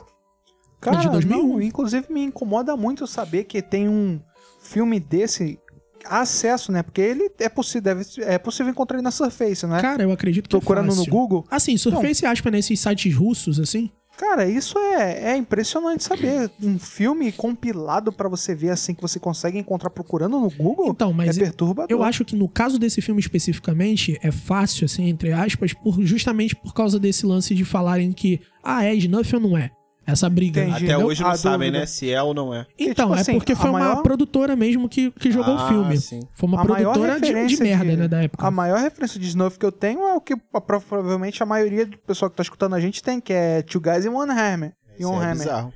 Cara, 0.79 0.97
de 0.97 1.09
2001. 1.09 1.47
não, 1.47 1.61
inclusive 1.61 2.11
me 2.11 2.23
incomoda 2.23 2.75
muito 2.75 3.07
saber 3.07 3.45
que 3.45 3.61
tem 3.61 3.87
um 3.87 4.19
filme 4.61 4.99
desse 4.99 5.59
acesso, 6.05 6.71
né? 6.71 6.83
Porque 6.83 7.01
ele 7.01 7.29
é 7.39 7.49
possível, 7.49 7.81
deve, 7.81 8.05
é 8.21 8.37
possível 8.37 8.71
encontrar 8.71 8.97
ele 8.97 9.03
na 9.03 9.11
Surface, 9.11 9.65
não 9.65 9.75
é? 9.75 9.81
Cara, 9.81 10.03
eu 10.03 10.11
acredito 10.11 10.43
que 10.43 10.49
Procurando 10.49 10.85
é 10.85 10.89
no 10.89 10.95
fácil. 10.95 11.11
Google. 11.11 11.45
Assim, 11.49 11.77
Surface 11.77 12.25
aspa 12.25 12.51
nesses 12.51 12.79
sites 12.79 13.13
russos, 13.15 13.59
assim. 13.59 13.89
Cara, 14.17 14.47
isso 14.47 14.77
é, 14.77 15.31
é 15.31 15.35
impressionante 15.35 16.03
saber. 16.03 16.51
Um 16.61 16.77
filme 16.77 17.31
compilado 17.31 18.11
pra 18.11 18.29
você 18.29 18.53
ver 18.53 18.69
assim 18.69 18.93
que 18.93 19.01
você 19.01 19.19
consegue 19.19 19.57
encontrar 19.57 19.89
procurando 19.89 20.39
no 20.39 20.51
Google 20.51 20.89
Então, 20.89 21.11
mas 21.11 21.35
é 21.35 21.41
perturbador. 21.41 21.89
Eu 21.89 22.03
acho 22.03 22.23
que 22.23 22.35
no 22.35 22.47
caso 22.47 22.77
desse 22.77 23.01
filme 23.01 23.19
especificamente 23.19 24.17
é 24.21 24.31
fácil, 24.31 24.85
assim, 24.85 25.09
entre 25.09 25.31
aspas, 25.33 25.73
por, 25.73 25.99
justamente 26.03 26.55
por 26.55 26.73
causa 26.73 26.99
desse 26.99 27.25
lance 27.25 27.55
de 27.55 27.65
falarem 27.65 28.11
que, 28.11 28.39
ah, 28.63 28.85
é 28.85 28.93
snuff 28.93 29.35
ou 29.35 29.41
não 29.41 29.57
é? 29.57 29.71
Essa 30.05 30.29
briga. 30.29 30.63
Entendi. 30.63 30.85
Até 30.91 30.97
hoje 30.97 31.21
não 31.23 31.29
A 31.31 31.37
sabem, 31.37 31.69
dúvida. 31.69 31.79
né? 31.79 31.85
Se 31.85 32.11
é 32.11 32.21
ou 32.21 32.33
não 32.33 32.53
é. 32.53 32.65
Então, 32.77 33.07
tipo 33.07 33.17
é 33.17 33.21
assim, 33.21 33.33
porque 33.35 33.53
a 33.53 33.55
foi 33.55 33.69
uma 33.69 33.79
maior- 33.79 34.01
produtora 34.03 34.55
mesmo 34.55 34.87
que, 34.89 35.11
que 35.11 35.31
jogou 35.31 35.57
Ah, 35.57 35.65
o 35.65 35.67
filme. 35.67 35.97
sim. 35.97 36.19
Foi 36.33 36.47
uma 36.49 36.61
A 36.61 36.65
produtora 36.65 37.19
de, 37.19 37.47
de 37.47 37.57
merda, 37.63 37.85
de- 37.91 37.97
né, 37.97 38.07
da 38.07 38.23
época. 38.23 38.45
A 38.45 38.51
maior 38.51 38.79
referência 38.79 39.19
de 39.19 39.27
Snuff 39.27 39.57
que 39.57 39.65
eu 39.65 39.71
tenho 39.71 40.01
é 40.01 40.13
o 40.15 40.21
que 40.21 40.35
provavelmente 40.65 41.41
a 41.41 41.45
maioria 41.45 41.85
do 41.85 41.97
pessoal 41.99 42.29
que 42.29 42.37
tá 42.37 42.43
escutando 42.43 42.75
a 42.75 42.79
gente 42.79 43.01
tem, 43.01 43.19
que 43.21 43.31
é 43.33 43.61
Two 43.61 43.79
Guys 43.81 44.05
in 44.05 44.09
One 44.09 44.31
Hammer. 44.31 44.73
In 44.97 45.01
Isso 45.03 45.09
One 45.09 45.21
é 45.21 45.25
Hammer. 45.25 45.37
bizarro. 45.37 45.73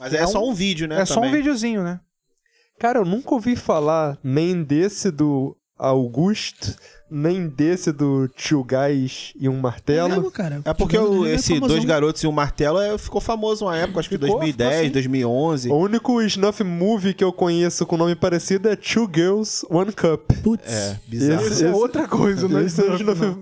Mas 0.00 0.12
é, 0.14 0.18
é 0.18 0.26
só 0.26 0.44
um- 0.44 0.52
vídeo, 0.54 0.88
né? 0.88 1.00
É 1.00 1.04
só 1.04 1.20
um 1.20 1.24
também. 1.24 1.36
videozinho, 1.36 1.82
né? 1.84 2.00
Cara, 2.80 2.98
eu 2.98 3.04
nunca 3.04 3.32
ouvi 3.34 3.54
falar 3.54 4.18
nem 4.24 4.62
desse 4.64 5.10
do 5.10 5.56
Augusto, 5.78 6.74
nem 7.10 7.48
desse 7.48 7.92
do 7.92 8.26
Tio 8.28 8.64
Gás 8.64 9.32
e 9.38 9.48
um 9.48 9.58
É 9.58 9.60
martelo. 9.60 10.08
mesmo, 10.08 10.30
cara. 10.30 10.60
É 10.64 10.72
porque 10.74 10.98
o- 10.98 11.24
é 11.26 11.34
esse 11.34 11.54
famosão. 11.54 11.68
Dois 11.68 11.84
Garotos 11.84 12.22
e 12.22 12.26
um 12.26 12.32
Martelo 12.32 12.78
é, 12.80 12.96
ficou 12.98 13.20
famoso 13.20 13.64
uma 13.66 13.76
época, 13.76 14.00
acho 14.00 14.08
que 14.08 14.16
Ficou, 14.18 14.38
2010, 14.38 14.70
ficou 14.70 14.82
assim. 14.84 14.90
2011. 14.92 15.70
O 15.70 15.76
único 15.76 16.20
snuff 16.22 16.64
movie 16.64 17.14
que 17.14 17.22
eu 17.22 17.32
conheço 17.32 17.86
com 17.86 17.96
nome 17.96 18.14
parecido 18.16 18.68
é 18.68 18.76
Two 18.76 19.08
Girls, 19.14 19.64
One 19.70 19.92
Cup. 19.92 20.32
Putz. 20.42 20.66
É, 20.72 20.98
bizarro. 21.06 21.46
Esse- 21.46 21.64
é 21.66 21.70
outra 21.72 22.08
coisa, 22.08 22.48
né? 22.48 22.64
Esse 22.64 22.80
é 22.80 22.84
o 22.90 22.94
Snuff, 22.96 23.20
snuff 23.22 23.40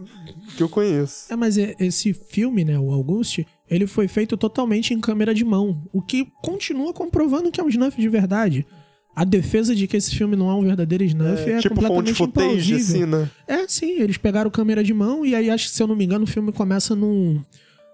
que 0.57 0.63
eu 0.63 0.69
conheço. 0.69 1.33
É, 1.33 1.37
mas 1.37 1.57
é- 1.57 1.75
esse 1.81 2.13
filme, 2.13 2.65
né, 2.65 2.79
o 2.79 2.91
Auguste, 2.93 3.47
ele 3.71 3.87
foi 3.87 4.07
feito 4.09 4.37
totalmente 4.37 4.93
em 4.93 5.01
câmera 5.01 5.33
de 5.35 5.45
mão, 5.45 5.83
o 5.93 6.03
que 6.03 6.27
continua 6.43 6.93
comprovando 6.93 7.51
que 7.51 7.61
é 7.61 7.65
um 7.65 7.69
snuff 7.69 7.99
de 7.99 8.09
verdade. 8.09 8.67
A 9.15 9.25
defesa 9.25 9.75
de 9.75 9.87
que 9.87 9.97
esse 9.97 10.15
filme 10.17 10.37
não 10.37 10.51
é 10.51 10.55
um 10.55 10.63
verdadeiro 10.63 11.05
snuff 11.05 11.43
é, 11.43 11.59
tipo 11.59 11.75
fonte 11.75 11.87
completamente 11.87 12.15
footage, 12.15 12.75
implausível. 12.75 12.77
assim, 12.79 13.07
né? 13.07 13.31
É, 13.47 13.69
sim, 13.69 14.01
eles 14.01 14.17
pegaram 14.17 14.51
câmera 14.51 14.83
de 14.83 14.95
mão 14.95 15.25
e 15.25 15.35
aí, 15.35 15.51
acho 15.51 15.69
que, 15.69 15.75
se 15.75 15.83
eu 15.83 15.87
não 15.87 15.95
me 15.95 16.05
engano, 16.05 16.25
o 16.25 16.27
filme 16.27 16.51
começa 16.51 16.97
num, 16.97 17.43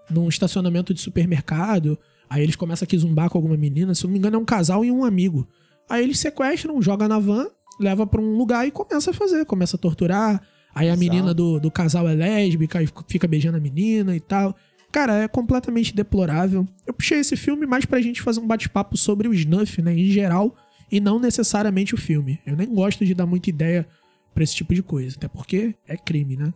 num 0.09 0.29
estacionamento 0.29 0.95
de 0.95 1.01
supermercado. 1.01 1.99
Aí 2.31 2.43
eles 2.43 2.57
começam 2.57 2.87
a 2.91 2.97
zumbar 2.97 3.31
com 3.31 3.39
alguma 3.39 3.57
menina. 3.57 3.95
Se 3.95 4.05
eu 4.05 4.09
não 4.09 4.13
me 4.13 4.19
engano, 4.19 4.37
é 4.37 4.39
um 4.39 4.45
casal 4.45 4.85
e 4.85 4.93
um 4.93 5.05
amigo. 5.05 5.49
Aí 5.89 6.05
eles 6.05 6.19
sequestram, 6.19 6.81
joga 6.81 7.09
na 7.09 7.19
van, 7.19 7.47
leva 7.81 8.07
pra 8.07 8.21
um 8.21 8.37
lugar 8.37 8.67
e 8.67 8.71
começa 8.71 9.11
a 9.11 9.15
fazer. 9.15 9.45
Começa 9.45 9.77
a 9.77 9.79
torturar. 9.79 10.43
Aí 10.75 10.89
a 10.91 10.97
menina 10.97 11.35
do, 11.35 11.59
do 11.59 11.71
casal 11.71 12.09
é 12.09 12.15
lésbica 12.15 12.83
e 12.83 12.89
fica 13.09 13.27
beijando 13.27 13.57
a 13.57 13.61
menina 13.61 14.15
e 14.15 14.21
tal. 14.21 14.55
Cara, 14.93 15.15
é 15.15 15.29
completamente 15.29 15.95
deplorável. 15.95 16.67
Eu 16.87 16.95
puxei 16.95 17.19
esse 17.19 17.37
filme 17.37 17.67
mais 17.67 17.85
pra 17.85 18.01
gente 18.01 18.23
fazer 18.23 18.41
um 18.41 18.47
bate-papo 18.47 18.97
sobre 18.97 19.29
o 19.29 19.35
snuff, 19.35 19.83
né, 19.83 19.93
em 19.93 20.07
geral, 20.07 20.55
e 20.91 21.01
não 21.01 21.19
necessariamente 21.19 21.95
o 21.95 21.99
filme. 21.99 22.41
Eu 22.47 22.57
nem 22.57 22.67
gosto 22.67 23.05
de 23.05 23.15
dar 23.15 23.27
muita 23.27 23.51
ideia 23.51 23.87
pra 24.35 24.45
esse 24.45 24.55
tipo 24.55 24.75
de 24.75 24.83
coisa, 24.83 25.17
até 25.17 25.29
porque 25.29 25.75
é 25.87 25.97
crime, 25.97 26.37
né? 26.37 26.53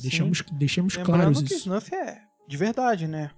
Deixamos, 0.00 0.42
deixemos 0.52 0.96
Lembrando 0.96 1.18
claros 1.18 1.42
que 1.42 1.54
isso. 1.54 1.68
Snuff 1.68 1.94
é 1.94 2.22
de 2.46 2.56
verdade, 2.56 3.06
né? 3.06 3.30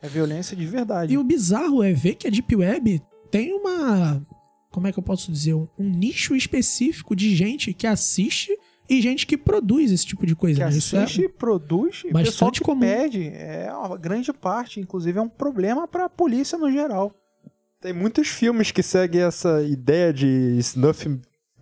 É 0.00 0.08
violência 0.08 0.56
de 0.56 0.66
verdade. 0.66 1.14
E 1.14 1.18
o 1.18 1.24
bizarro 1.24 1.82
é 1.82 1.92
ver 1.92 2.14
que 2.14 2.26
a 2.26 2.30
Deep 2.30 2.54
Web 2.54 3.02
tem 3.30 3.52
uma. 3.52 4.24
Como 4.70 4.86
é 4.86 4.92
que 4.92 4.98
eu 4.98 5.02
posso 5.02 5.32
dizer? 5.32 5.54
Um, 5.54 5.68
um 5.78 5.88
nicho 5.88 6.34
específico 6.36 7.16
de 7.16 7.34
gente 7.34 7.72
que 7.72 7.86
assiste 7.86 8.56
e 8.88 9.00
gente 9.00 9.26
que 9.26 9.36
produz 9.36 9.90
esse 9.90 10.06
tipo 10.06 10.26
de 10.26 10.36
coisa. 10.36 10.58
que 10.58 10.64
né? 10.64 10.76
Isso 10.76 10.96
assiste, 10.96 11.24
é 11.24 11.28
produz, 11.28 12.02
e 12.04 12.08
o 12.08 12.12
bastante 12.12 12.32
pessoal 12.32 12.52
que 12.52 12.60
comum. 12.60 12.80
pede, 12.80 13.28
é 13.28 13.72
uma 13.72 13.96
grande 13.96 14.32
parte, 14.32 14.80
inclusive 14.80 15.18
é 15.18 15.22
um 15.22 15.28
problema 15.28 15.88
pra 15.88 16.08
polícia 16.08 16.58
no 16.58 16.70
geral. 16.70 17.12
Tem 17.80 17.92
muitos 17.92 18.28
filmes 18.28 18.70
que 18.70 18.82
seguem 18.82 19.22
essa 19.22 19.62
ideia 19.62 20.12
de 20.12 20.26
snuff 20.58 21.06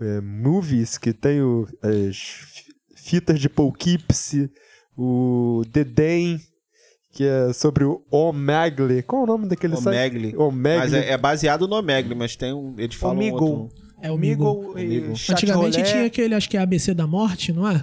é, 0.01 0.21
movies, 0.21 0.97
que 0.99 1.13
tem 1.13 1.41
o- 1.43 1.67
as 1.83 2.17
fi- 2.17 2.73
fitas 2.97 3.39
de 3.41 3.49
Poughkeepsie, 3.49 4.51
o 4.97 5.63
Dedem, 5.71 6.41
que 7.13 7.25
é 7.25 7.53
sobre 7.53 7.85
o 7.85 8.03
Omegle. 8.11 9.03
Qual 9.03 9.23
é 9.23 9.25
o 9.25 9.27
nome 9.27 9.49
daquele 9.49 9.77
site? 9.77 10.17
Omegle. 10.17 10.37
Omegle. 10.37 10.79
Mas 10.81 10.95
é, 10.95 11.11
é 11.11 11.19
baseado 11.19 11.67
no 11.69 11.77
Omegle, 11.77 12.15
mas 12.15 12.35
tem 12.37 12.53
um. 12.53 12.75
Eles 12.79 12.95
falam 12.97 13.17
Omegle. 13.17 13.51
outro. 13.51 13.85
É 14.03 14.11
o 14.11 14.19
Migo. 14.19 14.61
Migo 14.61 14.79
e 14.79 14.83
Amigo. 14.99 15.17
Chat 15.17 15.33
Antigamente 15.37 15.79
Rolé. 15.79 15.91
tinha 15.91 16.07
aquele, 16.07 16.35
acho 16.35 16.49
que 16.51 16.57
é 16.57 16.61
ABC 16.61 16.93
da 16.93 17.07
Morte, 17.07 17.53
não 17.53 17.69
é? 17.69 17.83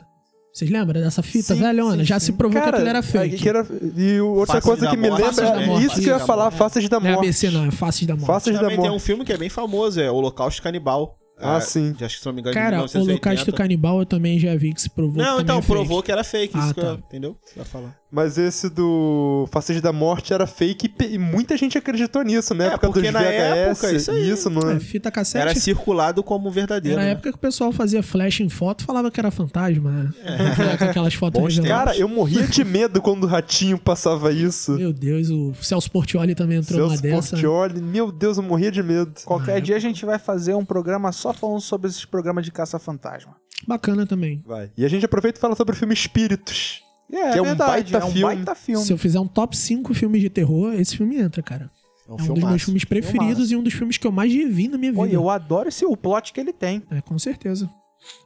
Vocês 0.54 0.70
lembram 0.70 0.99
dessa 1.02 1.24
fita 1.24 1.56
Sim, 1.56 1.62
velhona? 1.62 1.97
sim, 1.99 2.04
Já 2.06 2.20
sim. 2.20 2.26
se 2.28 2.32
provou 2.34 2.60
que 2.60 2.66
Cara, 2.66 2.78
aquilo 2.78 2.89
era 2.89 3.02
fake. 3.02 3.38
que 3.38 3.47
era- 3.49 3.66
E 3.95 4.20
o- 4.20 4.28
outra 4.36 4.56
Faces 4.62 4.64
coisa 4.70 4.88
que 4.89 4.97
me 4.97 5.10
Morte, 5.10 5.24
lembra, 5.24 5.66
Morte. 5.66 5.86
isso 5.86 5.95
que 5.95 6.02
eu 6.02 6.08
ia 6.08 6.12
Faces 6.14 6.20
da 6.20 6.26
falar, 6.26 6.43
Morte. 6.45 6.58
Faces 6.58 6.89
da 6.89 6.99
Não 6.99 7.08
é 7.08 7.12
Morte. 7.14 7.26
ABC, 7.28 7.49
não, 7.52 7.66
é 7.66 7.72
Faces 7.72 8.06
da 8.08 8.16
Morte. 8.16 8.28
Faces 8.28 8.54
da 8.54 8.60
Também 8.60 8.76
tem 8.78 8.89
Morte. 8.89 8.95
um 8.95 8.99
filme 8.99 9.24
que 9.24 9.32
é 9.32 9.38
bem 9.38 9.49
famoso, 9.49 10.02
é 10.02 10.12
Holocausto 10.12 10.62
Canibal. 10.62 11.18
Ah, 11.39 11.58
É, 11.58 11.60
sim. 11.62 11.95
Acho 12.02 12.16
que 12.18 12.22
se 12.22 12.26
não 12.26 12.34
me 12.34 12.41
engano, 12.41 12.54
Cara, 12.54 12.68
o 12.76 12.86
1980. 12.86 13.12
Holocausto 13.30 13.54
Canibal 13.54 13.99
eu 13.99 14.06
também 14.06 14.38
já 14.38 14.56
vi 14.56 14.74
que 14.74 14.82
se 14.82 14.89
provou 14.89 15.14
que 15.16 15.22
Não, 15.22 15.39
então, 15.39 15.58
é 15.58 15.62
fake. 15.62 15.74
provou 15.74 16.04
que 16.04 16.12
era 16.12 16.24
fake, 16.24 16.54
Ah, 16.56 16.66
isso 16.66 16.74
que 16.74 16.80
eu- 16.82 16.97
tá. 16.97 17.04
entendeu? 17.08 17.38
Você 17.43 17.56
vai 17.56 17.66
falar. 17.66 18.01
Mas 18.12 18.38
esse 18.38 18.70
do 18.70 19.47
Faces 19.51 19.82
da 19.82 19.93
Morte 19.93 20.34
era 20.34 20.45
fake 20.45 20.93
e 20.99 21.05
e 21.12 21.18
muita 21.18 21.55
gente 21.55 21.78
acreditou 21.78 22.22
nisso, 22.24 22.53
na 22.53 22.66
É, 22.66 22.68
época 22.68 22.88
dos 22.88 22.93
porque 22.95 23.12
na 23.12 23.20
VHS. 23.22 23.30
época, 23.30 23.91
isso 23.93 24.12
aí. 24.12 24.30
isso 24.30 24.49
não 24.49 24.70
É, 24.72 24.80
fita 24.80 25.09
cassete. 25.09 25.41
Era 25.41 25.55
circulado 25.55 26.22
como 26.22 26.51
verdadeiro. 26.51 26.95
Era 26.99 27.03
a 27.03 27.05
né? 27.05 27.12
época 27.14 27.32
que 27.32 27.38
o 27.38 27.39
pessoal 27.41 27.72
fazia 27.72 28.03
flash 28.03 28.41
em 28.41 28.49
foto 28.49 28.82
e 28.82 28.86
falava 28.86 29.09
que 29.09 29.20
era 29.20 29.32
fantasma, 29.32 29.89
né? 29.91 30.09
É. 30.24 30.78
Com 30.78 30.84
aquelas 30.86 31.14
fotos 31.14 31.41
Bons. 31.41 31.59
Cara, 31.68 31.95
eu 31.97 32.09
morria 32.09 32.45
de 32.47 32.64
medo 32.64 33.01
quando 33.01 33.24
o 33.24 33.28
Ratinho 33.28 33.78
passava 33.78 34.32
isso. 34.32 34.74
Meu 34.74 34.91
Deus, 34.91 35.30
o 35.30 35.53
Celso 35.62 35.89
Portioli 35.89 36.36
também 36.36 36.57
entrou 36.57 36.80
numa 36.80 36.89
Celso 36.89 37.03
dessa. 37.03 37.30
Portioli, 37.32 37.82
meu 37.82 38.12
Deus, 38.12 38.36
eu 38.38 38.43
morria 38.43 38.72
de 38.72 38.84
medo. 38.84 39.14
Qualquer 39.26 39.55
Ah, 39.55 39.59
dia 39.62 39.76
a 39.78 39.80
gente 39.80 40.05
vai 40.05 40.20
fazer 40.20 40.53
um 40.53 40.66
programa 40.66 41.12
só 41.14 41.32
falando 41.34 41.62
sobre 41.62 41.88
esses 41.89 42.03
programas 42.03 42.43
de 42.43 42.51
caça-fantasma. 42.51 43.36
Bacana 43.68 44.05
também. 44.05 44.43
Vai. 44.45 44.70
E 44.78 44.84
a 44.84 44.89
gente 44.89 45.05
aproveita 45.05 45.38
e 45.38 45.41
fala 45.41 45.55
sobre 45.55 45.74
o 45.76 45.78
filme 45.78 45.93
Espíritos. 45.93 46.82
É, 47.12 47.32
Que 47.32 47.38
é 47.38 47.41
um 47.41 47.45
verdade, 47.45 47.72
baita 47.91 47.97
é 47.97 48.05
um 48.05 48.12
filme. 48.12 48.36
baita 48.36 48.55
filme. 48.55 48.86
Se 48.86 48.93
eu 48.93 48.97
fizer 48.97 49.20
um 49.20 49.28
top 49.28 49.55
5 49.57 49.93
filmes 49.93 50.22
de 50.22 50.30
terror, 50.30 50.74
esse 50.74 50.95
filme 50.97 51.18
entra, 51.18 51.41
cara. 51.43 51.70
É 52.07 52.12
um, 52.14 52.18
É 52.18 52.22
um 52.24 52.34
dos 52.34 52.43
meus 52.43 52.64
filmes 52.64 52.86
preferidos 52.86 53.28
Filmaço. 53.36 53.53
e 53.53 53.55
um 53.57 53.64
dos 53.64 53.74
filmes 53.74 53.97
que 53.97 54.07
eu 54.07 54.12
mais 54.12 54.32
vi 54.34 54.68
na 54.68 54.78
minha 54.78 54.93
Pô, 54.93 55.03
vida. 55.03 55.16
eu 55.16 55.30
adoro 55.30 55.70
esse 55.70 55.86
o 55.86 55.95
plot 55.97 56.32
que 56.34 56.39
ele 56.39 56.53
tem. 56.53 56.82
É, 56.89 57.01
com 57.01 57.18
certeza. 57.20 57.70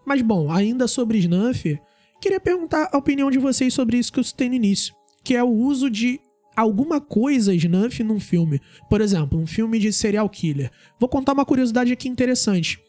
Mas 0.06 0.22
bom, 0.22 0.52
ainda 0.52 0.88
sobre 0.88 1.18
Snuff, 1.20 1.80
queria 2.22 2.40
perguntar 2.40 2.90
a 2.92 2.98
opinião 2.98 3.30
de 3.30 3.38
vocês 3.40 3.74
sobre 3.74 3.98
isso 3.98 4.12
que 4.14 4.20
eu 4.20 4.24
citei 4.24 4.48
no 4.50 4.56
início, 4.56 4.94
que 5.24 5.36
é 5.36 5.44
o 5.44 5.50
uso 5.50 5.90
de 5.90 6.20
alguma 6.56 7.02
coisa 7.02 7.54
Snuff 7.54 8.02
num 8.04 8.20
filme. 8.20 8.62
Por 8.90 9.02
exemplo, 9.02 9.38
um 9.38 9.46
filme 9.46 9.78
de 9.78 9.92
serial 9.92 10.30
killer. 10.30 10.72
Vou 11.00 11.10
contar 11.10 11.34
uma 11.34 11.46
curiosidade 11.46 11.92
aqui 11.92 12.08
interessante. 12.08 12.80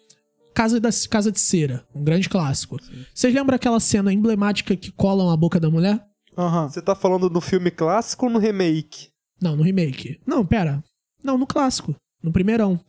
Casa, 0.56 0.80
da, 0.80 0.88
Casa 1.10 1.30
de 1.30 1.38
Cera, 1.38 1.86
um 1.94 2.02
grande 2.02 2.30
clássico. 2.30 2.78
Vocês 3.14 3.34
lembram 3.34 3.56
aquela 3.56 3.78
cena 3.78 4.10
emblemática 4.10 4.74
que 4.74 4.90
colam 4.90 5.28
a 5.28 5.36
boca 5.36 5.60
da 5.60 5.68
mulher? 5.68 6.02
Aham. 6.36 6.70
Você 6.70 6.80
tá 6.80 6.94
falando 6.94 7.28
no 7.28 7.42
filme 7.42 7.70
clássico 7.70 8.24
ou 8.24 8.32
no 8.32 8.38
remake? 8.38 9.10
Não, 9.38 9.54
no 9.54 9.62
remake. 9.62 10.18
Não, 10.26 10.46
pera. 10.46 10.82
Não, 11.22 11.36
no 11.36 11.46
clássico. 11.46 11.94
No 12.22 12.32
primeirão. 12.32 12.80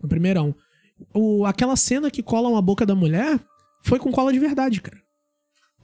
No 0.00 0.08
primeirão. 0.08 0.54
O, 1.12 1.44
aquela 1.44 1.74
cena 1.74 2.08
que 2.08 2.22
colam 2.22 2.56
a 2.56 2.62
boca 2.62 2.86
da 2.86 2.94
mulher 2.94 3.40
foi 3.82 3.98
com 3.98 4.12
cola 4.12 4.32
de 4.32 4.38
verdade, 4.38 4.80
cara. 4.80 4.98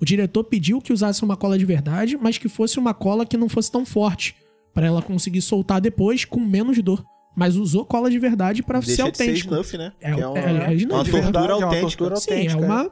O 0.01 0.05
diretor 0.05 0.45
pediu 0.45 0.81
que 0.81 0.93
usasse 0.93 1.25
uma 1.25 1.37
cola 1.37 1.59
de 1.59 1.65
verdade, 1.65 2.17
mas 2.17 2.39
que 2.39 2.49
fosse 2.49 2.79
uma 2.79 2.95
cola 2.95 3.27
que 3.27 3.37
não 3.37 3.49
fosse 3.49 3.73
tão 3.73 3.85
forte. 3.85 4.37
Pra 4.73 4.87
ela 4.87 5.03
conseguir 5.03 5.43
soltar 5.43 5.81
depois 5.81 6.25
com 6.25 6.39
menos 6.39 6.81
dor. 6.81 7.05
Mas 7.35 7.57
usou 7.57 7.85
cola 7.85 8.11
de 8.11 8.19
verdade 8.19 8.63
pra 8.63 8.81
ser 8.81 8.89
Deixa 8.89 9.11
de 9.11 9.17
ser 9.17 9.23
autêntico. 9.25 9.55
Snuff, 9.55 9.77
né? 9.77 9.93
É, 10.01 10.15
Que 10.15 10.21
é, 10.21 10.27
uma, 10.27 10.39
é, 10.39 10.43
é 10.43 10.87
uma 10.87 11.05
tortura 11.05 11.53
é 11.53 11.57
uma 11.57 11.67
autêntica. 11.67 12.17
Sim, 12.17 12.47
é 12.47 12.57
uma, 12.57 12.91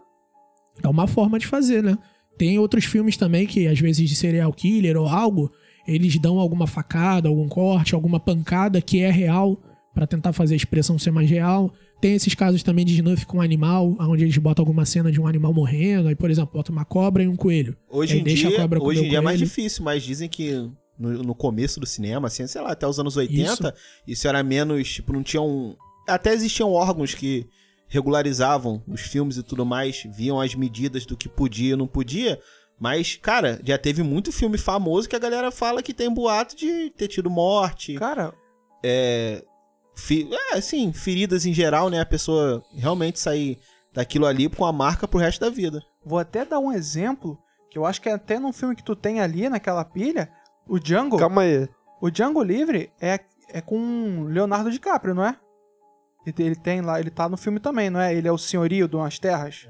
é 0.83 0.89
uma 0.89 1.07
forma 1.07 1.39
de 1.39 1.47
fazer, 1.47 1.83
né? 1.83 1.97
Tem 2.37 2.59
outros 2.59 2.85
filmes 2.85 3.17
também 3.17 3.47
que, 3.47 3.67
às 3.67 3.79
vezes, 3.79 4.09
de 4.09 4.17
serial 4.17 4.53
killer 4.53 4.97
ou 4.97 5.07
algo, 5.07 5.51
eles 5.87 6.19
dão 6.19 6.39
alguma 6.39 6.67
facada, 6.67 7.29
algum 7.29 7.49
corte, 7.49 7.95
alguma 7.95 8.19
pancada 8.19 8.81
que 8.81 9.01
é 9.01 9.11
real 9.11 9.61
pra 9.95 10.07
tentar 10.07 10.33
fazer 10.33 10.55
a 10.55 10.57
expressão 10.57 10.99
ser 10.99 11.11
mais 11.11 11.29
real. 11.29 11.73
Tem 12.01 12.15
esses 12.15 12.35
casos 12.35 12.63
também 12.63 12.85
de 12.85 12.95
snuff 12.95 13.27
com 13.27 13.41
animal, 13.41 13.97
onde 14.01 14.25
eles 14.25 14.37
botam 14.39 14.63
alguma 14.63 14.85
cena 14.85 15.13
de 15.13 15.21
um 15.21 15.27
animal 15.27 15.53
morrendo, 15.53 16.09
aí, 16.09 16.17
por 16.17 16.31
exemplo, 16.31 16.53
bota 16.55 16.73
uma 16.73 16.85
cobra 16.85 17.23
e 17.23 17.29
um 17.29 17.37
coelho. 17.37 17.77
Hoje 17.89 18.19
em 18.19 18.25
deixa 18.25 18.49
a 18.49 18.67
dia, 18.67 18.83
hoje 18.83 19.05
em 19.05 19.09
dia 19.09 19.19
é 19.19 19.21
mais 19.21 19.39
difícil, 19.39 19.85
mas 19.85 20.03
dizem 20.03 20.29
que 20.29 20.69
no, 21.03 21.23
no 21.23 21.35
começo 21.35 21.79
do 21.81 21.87
cinema, 21.87 22.29
assim, 22.29 22.47
sei 22.47 22.61
lá, 22.63 22.73
até 22.73 22.87
os 22.87 22.99
anos 22.99 23.17
80, 23.17 23.75
isso, 24.07 24.29
era 24.29 24.43
menos, 24.43 24.89
tipo, 24.95 25.13
não 25.13 25.23
tinham... 25.23 25.77
Até 26.09 26.33
existiam 26.33 26.73
órgãos 26.73 27.15
que 27.15 27.47
regularizavam 27.89 28.83
os 28.89 29.01
filmes 29.03 29.37
e 29.37 29.43
tudo 29.43 29.65
mais, 29.67 30.03
viam 30.17 30.41
as 30.41 30.55
medidas 30.55 31.05
do 31.07 31.17
que 31.17 31.29
podia 31.29 31.75
e 31.75 31.77
não 31.77 31.87
podia, 31.87 32.41
mas, 32.81 33.17
cara, 33.17 33.61
já 33.65 33.77
teve 33.79 34.03
muito 34.03 34.33
filme 34.33 34.57
famoso 34.59 35.09
que 35.09 35.15
a 35.15 35.19
galera 35.19 35.51
fala 35.51 35.83
que 35.83 35.93
tem 35.95 36.13
boato 36.13 36.57
de 36.57 36.91
ter 36.91 37.07
tido 37.09 37.29
morte, 37.31 37.95
Cara, 37.95 38.33
é, 38.83 39.45
fi- 39.95 40.29
é, 40.33 40.57
assim, 40.57 40.93
feridas 40.93 41.47
em 41.47 41.53
geral, 41.53 41.89
né? 41.91 42.01
A 42.01 42.07
pessoa 42.07 42.63
realmente 42.75 43.21
sair 43.21 43.59
daquilo 43.93 44.27
ali 44.27 44.49
com 44.49 44.65
a 44.65 44.73
marca 44.73 45.07
pro 45.07 45.21
resto 45.21 45.41
da 45.41 45.51
vida. 45.51 45.83
vou 46.05 46.19
até 46.19 46.45
dar 46.45 46.59
um 46.59 46.73
exemplo, 46.73 47.39
que 47.71 47.79
eu 47.79 47.85
acho 47.87 48.01
que 48.01 48.09
é 48.09 48.13
até 48.15 48.39
num 48.39 48.53
filme 48.53 48.75
que 48.75 48.83
tu 48.83 48.97
tem 48.97 49.21
ali, 49.21 49.49
naquela 49.49 49.85
pilha, 49.85 50.31
o 50.67 50.79
Django. 50.79 51.19
Calma 51.19 51.43
aí. 51.43 51.69
O 52.01 52.11
Django 52.11 52.43
Livre 52.43 52.93
é, 53.01 53.21
é 53.49 53.61
com 53.61 54.25
Leonardo 54.25 54.71
DiCaprio, 54.71 55.15
não 55.15 55.25
é? 55.25 55.37
Ele, 56.27 56.35
ele 56.39 56.57
tem 56.57 56.81
lá, 56.81 57.01
ele 57.01 57.11
tá 57.11 57.29
no 57.29 57.37
filme 57.37 57.61
também, 57.61 57.91
não 57.91 58.01
é? 58.01 58.15
Ele 58.15 58.29
é 58.29 58.33
o 58.33 58.39
senhorio 58.39 58.89
de 58.89 58.97
umas 58.97 59.19
terras. 59.19 59.69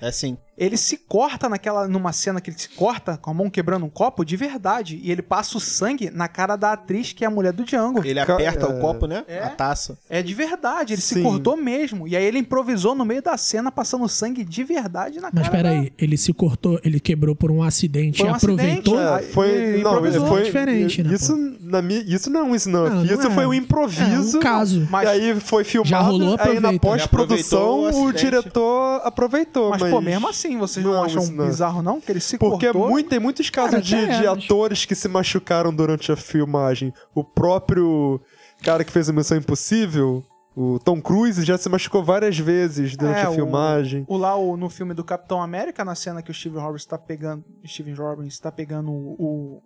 É 0.00 0.08
assim. 0.08 0.36
Ele 0.56 0.76
se 0.76 0.96
corta 0.96 1.48
naquela 1.48 1.86
numa 1.86 2.12
cena 2.12 2.40
que 2.40 2.50
ele 2.50 2.58
se 2.58 2.68
corta 2.70 3.16
com 3.16 3.30
a 3.30 3.34
mão 3.34 3.50
quebrando 3.50 3.84
um 3.84 3.90
copo 3.90 4.24
de 4.24 4.36
verdade 4.36 4.98
e 5.02 5.10
ele 5.10 5.22
passa 5.22 5.56
o 5.58 5.60
sangue 5.60 6.10
na 6.10 6.28
cara 6.28 6.56
da 6.56 6.72
atriz 6.72 7.12
que 7.12 7.24
é 7.24 7.26
a 7.26 7.30
mulher 7.30 7.52
do 7.52 7.64
Django. 7.64 8.04
Ele 8.04 8.18
aperta 8.18 8.66
é. 8.66 8.68
o 8.68 8.80
copo, 8.80 9.06
né? 9.06 9.24
É. 9.28 9.40
A 9.42 9.50
taça. 9.50 9.98
É 10.08 10.22
de 10.22 10.32
verdade, 10.34 10.94
ele 10.94 11.02
se 11.02 11.14
Sim. 11.14 11.22
cortou 11.22 11.56
mesmo. 11.56 12.08
E 12.08 12.16
aí 12.16 12.24
ele 12.24 12.38
improvisou 12.38 12.94
no 12.94 13.04
meio 13.04 13.22
da 13.22 13.36
cena 13.36 13.70
passando 13.70 14.08
sangue 14.08 14.44
de 14.44 14.64
verdade 14.64 15.20
na 15.20 15.30
Mas 15.32 15.48
cara. 15.48 15.50
peraí, 15.56 15.92
ele 15.98 16.16
se 16.16 16.32
cortou, 16.32 16.80
ele 16.84 17.00
quebrou 17.00 17.34
por 17.36 17.50
um 17.50 17.62
acidente 17.62 18.18
Foi 18.18 18.28
e 18.28 18.30
um 18.32 18.34
aproveitou. 18.34 18.98
acidente, 18.98 19.28
É, 19.30 19.32
foi, 19.32 19.82
não, 19.82 20.26
foi 20.28 20.42
Diferente, 20.46 21.02
né, 21.02 21.14
Isso, 21.14 21.36
na 21.60 21.82
minha, 21.82 22.00
isso 22.06 22.30
não 22.30 22.40
é 22.40 22.42
um 22.44 22.54
snuff, 22.54 22.90
Não, 22.90 23.04
não 23.04 23.04
isso 23.04 23.26
é. 23.26 23.30
foi 23.30 23.46
um 23.46 23.52
É 23.52 23.56
improviso. 23.56 24.38
um 24.38 24.40
caso. 24.40 24.86
Mas- 24.90 25.06
e 25.06 25.10
aí 25.10 25.40
foi 25.40 25.64
filmado, 25.64 25.88
Já 25.90 26.00
rolou, 26.00 26.36
aí 26.38 26.60
na 26.60 26.78
pós-produção 26.78 27.80
o 27.92 28.06
o 28.06 28.12
diretor 28.12 29.00
aproveitou. 29.04 29.70
Mas, 29.70 29.82
Mas, 29.82 29.90
pô, 29.90 30.00
mesmo 30.00 30.28
assim, 30.28 30.45
vocês 30.58 30.84
não, 30.84 30.92
não 30.92 31.02
é 31.02 31.06
acham 31.06 31.22
snuff. 31.22 31.48
bizarro, 31.48 31.80
não? 31.82 31.98
Que 31.98 32.12
ele 32.12 32.20
se 32.20 32.36
Porque 32.36 32.66
é 32.66 32.72
cortou. 32.72 32.90
muito, 32.90 33.08
tem 33.08 33.18
muitos 33.18 33.48
casos 33.48 33.70
Cara, 33.70 33.82
de, 33.82 33.96
de 33.96 34.26
é, 34.26 34.30
mas- 34.30 34.44
atores 34.44 34.84
que 34.84 34.94
se 34.94 35.08
machucaram 35.08 35.74
durante 35.74 36.12
a 36.12 36.16
filmagem. 36.16 36.92
O 37.14 37.24
próprio 37.24 38.20
cara 38.62 38.84
que 38.84 38.92
fez 38.92 39.08
a 39.08 39.12
Missão 39.14 39.38
Impossível, 39.38 40.22
o 40.54 40.78
Tom 40.78 41.00
Cruise, 41.00 41.42
já 41.44 41.56
se 41.56 41.68
machucou 41.70 42.04
várias 42.04 42.38
vezes 42.38 42.96
durante 42.96 43.20
É, 43.20 43.22
a 43.24 43.30
o- 43.30 43.34
filmagem. 43.34 44.04
O 44.06 44.16
lá 44.18 44.36
o- 44.36 44.56
no 44.56 44.68
filme 44.68 44.92
do 44.92 45.02
Capitão 45.02 45.40
América, 45.42 45.84
na 45.84 45.94
cena 45.94 46.20
que 46.22 46.30
o 46.30 46.34
Steven 46.34 46.60
Robbins 46.60 46.84
tá 46.84 46.98
pegando. 46.98 47.42
Steven 47.66 47.94
Robbins 47.94 48.38
tá 48.38 48.52
pegando 48.52 48.90
o, 48.90 49.16
o 49.18 49.62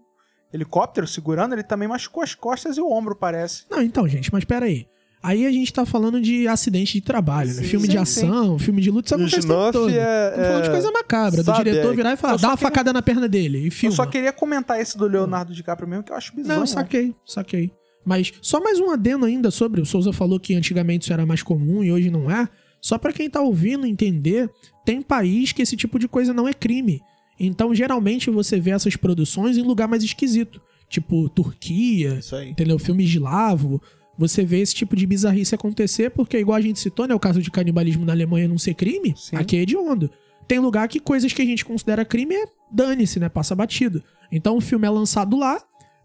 helicóptero, 0.52 1.06
segurando, 1.06 1.54
ele 1.54 1.62
também 1.62 1.88
machucou 1.88 2.22
as 2.22 2.34
costas 2.34 2.76
e 2.76 2.80
o 2.80 2.90
ombro, 2.90 3.14
parece. 3.14 3.64
Não, 3.70 3.80
então, 3.82 4.06
gente, 4.08 4.32
mas 4.32 4.44
peraí. 4.44 4.70
Aí 4.70 4.86
a 5.22 5.52
gente 5.52 5.72
tá 5.72 5.84
falando 5.84 6.20
de 6.20 6.48
acidente 6.48 6.94
de 6.94 7.00
trabalho, 7.02 7.48
né? 7.54 7.62
Sim, 7.62 7.68
Filme 7.68 7.86
de 7.86 7.92
sim, 7.94 7.98
ação, 7.98 8.58
filme 8.58 8.80
de 8.80 8.90
luta, 8.90 9.06
isso 9.06 9.14
acontece 9.14 9.46
o 9.46 9.72
todo. 9.72 9.90
é- 9.90 10.28
Estamos 10.30 10.46
falando 10.48 10.62
de 10.62 10.68
é- 10.68 10.72
coisa 10.72 10.90
macabra, 10.92 11.42
sabe, 11.44 11.58
do 11.58 11.64
diretor 11.64 11.92
é- 11.92 11.96
virar 11.96 12.12
e 12.12 12.16
falar, 12.16 12.36
dá 12.38 12.48
uma 12.48 12.56
queria- 12.56 12.68
facada 12.70 12.92
na 12.92 13.02
perna 13.02 13.28
dele 13.28 13.66
e 13.66 13.70
filma. 13.70 13.92
Eu 13.92 13.96
só 13.96 14.06
queria 14.06 14.32
comentar 14.32 14.80
esse 14.80 14.96
do 14.96 15.06
Leonardo 15.06 15.52
DiCaprio 15.52 15.86
mesmo, 15.88 16.04
que 16.04 16.12
eu 16.12 16.16
acho 16.16 16.34
bizarro. 16.34 16.60
Não, 16.60 16.66
saquei, 16.66 17.14
saquei. 17.26 17.70
Mas 18.02 18.32
só 18.40 18.60
mais 18.60 18.80
um 18.80 18.90
adendo 18.90 19.26
ainda 19.26 19.50
sobre, 19.50 19.80
o 19.82 19.84
Souza 19.86 20.10
falou 20.12 20.40
que 20.40 20.54
antigamente 20.54 21.02
isso 21.04 21.12
era 21.12 21.26
mais 21.26 21.42
comum 21.42 21.84
e 21.84 21.92
hoje 21.92 22.10
não 22.10 22.30
é. 22.30 22.48
Só 22.80 22.96
pra 22.96 23.12
quem 23.12 23.28
tá 23.28 23.42
ouvindo 23.42 23.84
entender, 23.86 24.48
tem 24.86 25.02
país 25.02 25.52
que 25.52 25.60
esse 25.60 25.76
tipo 25.76 25.98
de 25.98 26.08
coisa 26.08 26.32
não 26.32 26.48
é 26.48 26.54
crime. 26.54 26.98
Então, 27.38 27.74
geralmente 27.74 28.30
você 28.30 28.58
vê 28.58 28.70
essas 28.70 28.96
produções 28.96 29.58
em 29.58 29.62
lugar 29.62 29.86
mais 29.86 30.02
esquisito, 30.02 30.60
tipo 30.88 31.28
Turquia, 31.28 32.20
aí. 32.32 32.50
entendeu? 32.50 32.78
Filme 32.78 33.04
eslavo. 33.04 33.82
Você 34.20 34.44
vê 34.44 34.60
esse 34.60 34.74
tipo 34.74 34.94
de 34.94 35.06
bizarrice 35.06 35.54
acontecer, 35.54 36.10
porque 36.10 36.38
igual 36.38 36.56
a 36.56 36.60
gente 36.60 36.78
citou, 36.78 37.08
né, 37.08 37.14
o 37.14 37.18
caso 37.18 37.40
de 37.40 37.50
canibalismo 37.50 38.04
na 38.04 38.12
Alemanha 38.12 38.46
não 38.46 38.58
ser 38.58 38.74
crime, 38.74 39.14
Sim. 39.16 39.34
aqui 39.36 39.56
é 39.56 39.60
hediondo. 39.62 40.10
Tem 40.46 40.58
lugar 40.58 40.86
que 40.88 41.00
coisas 41.00 41.32
que 41.32 41.40
a 41.40 41.44
gente 41.46 41.64
considera 41.64 42.04
crime 42.04 42.34
é 42.34 42.44
dane-se, 42.70 43.18
né, 43.18 43.30
passa 43.30 43.54
batido. 43.54 44.02
Então 44.30 44.58
o 44.58 44.60
filme 44.60 44.86
é 44.86 44.90
lançado 44.90 45.38
lá, 45.38 45.58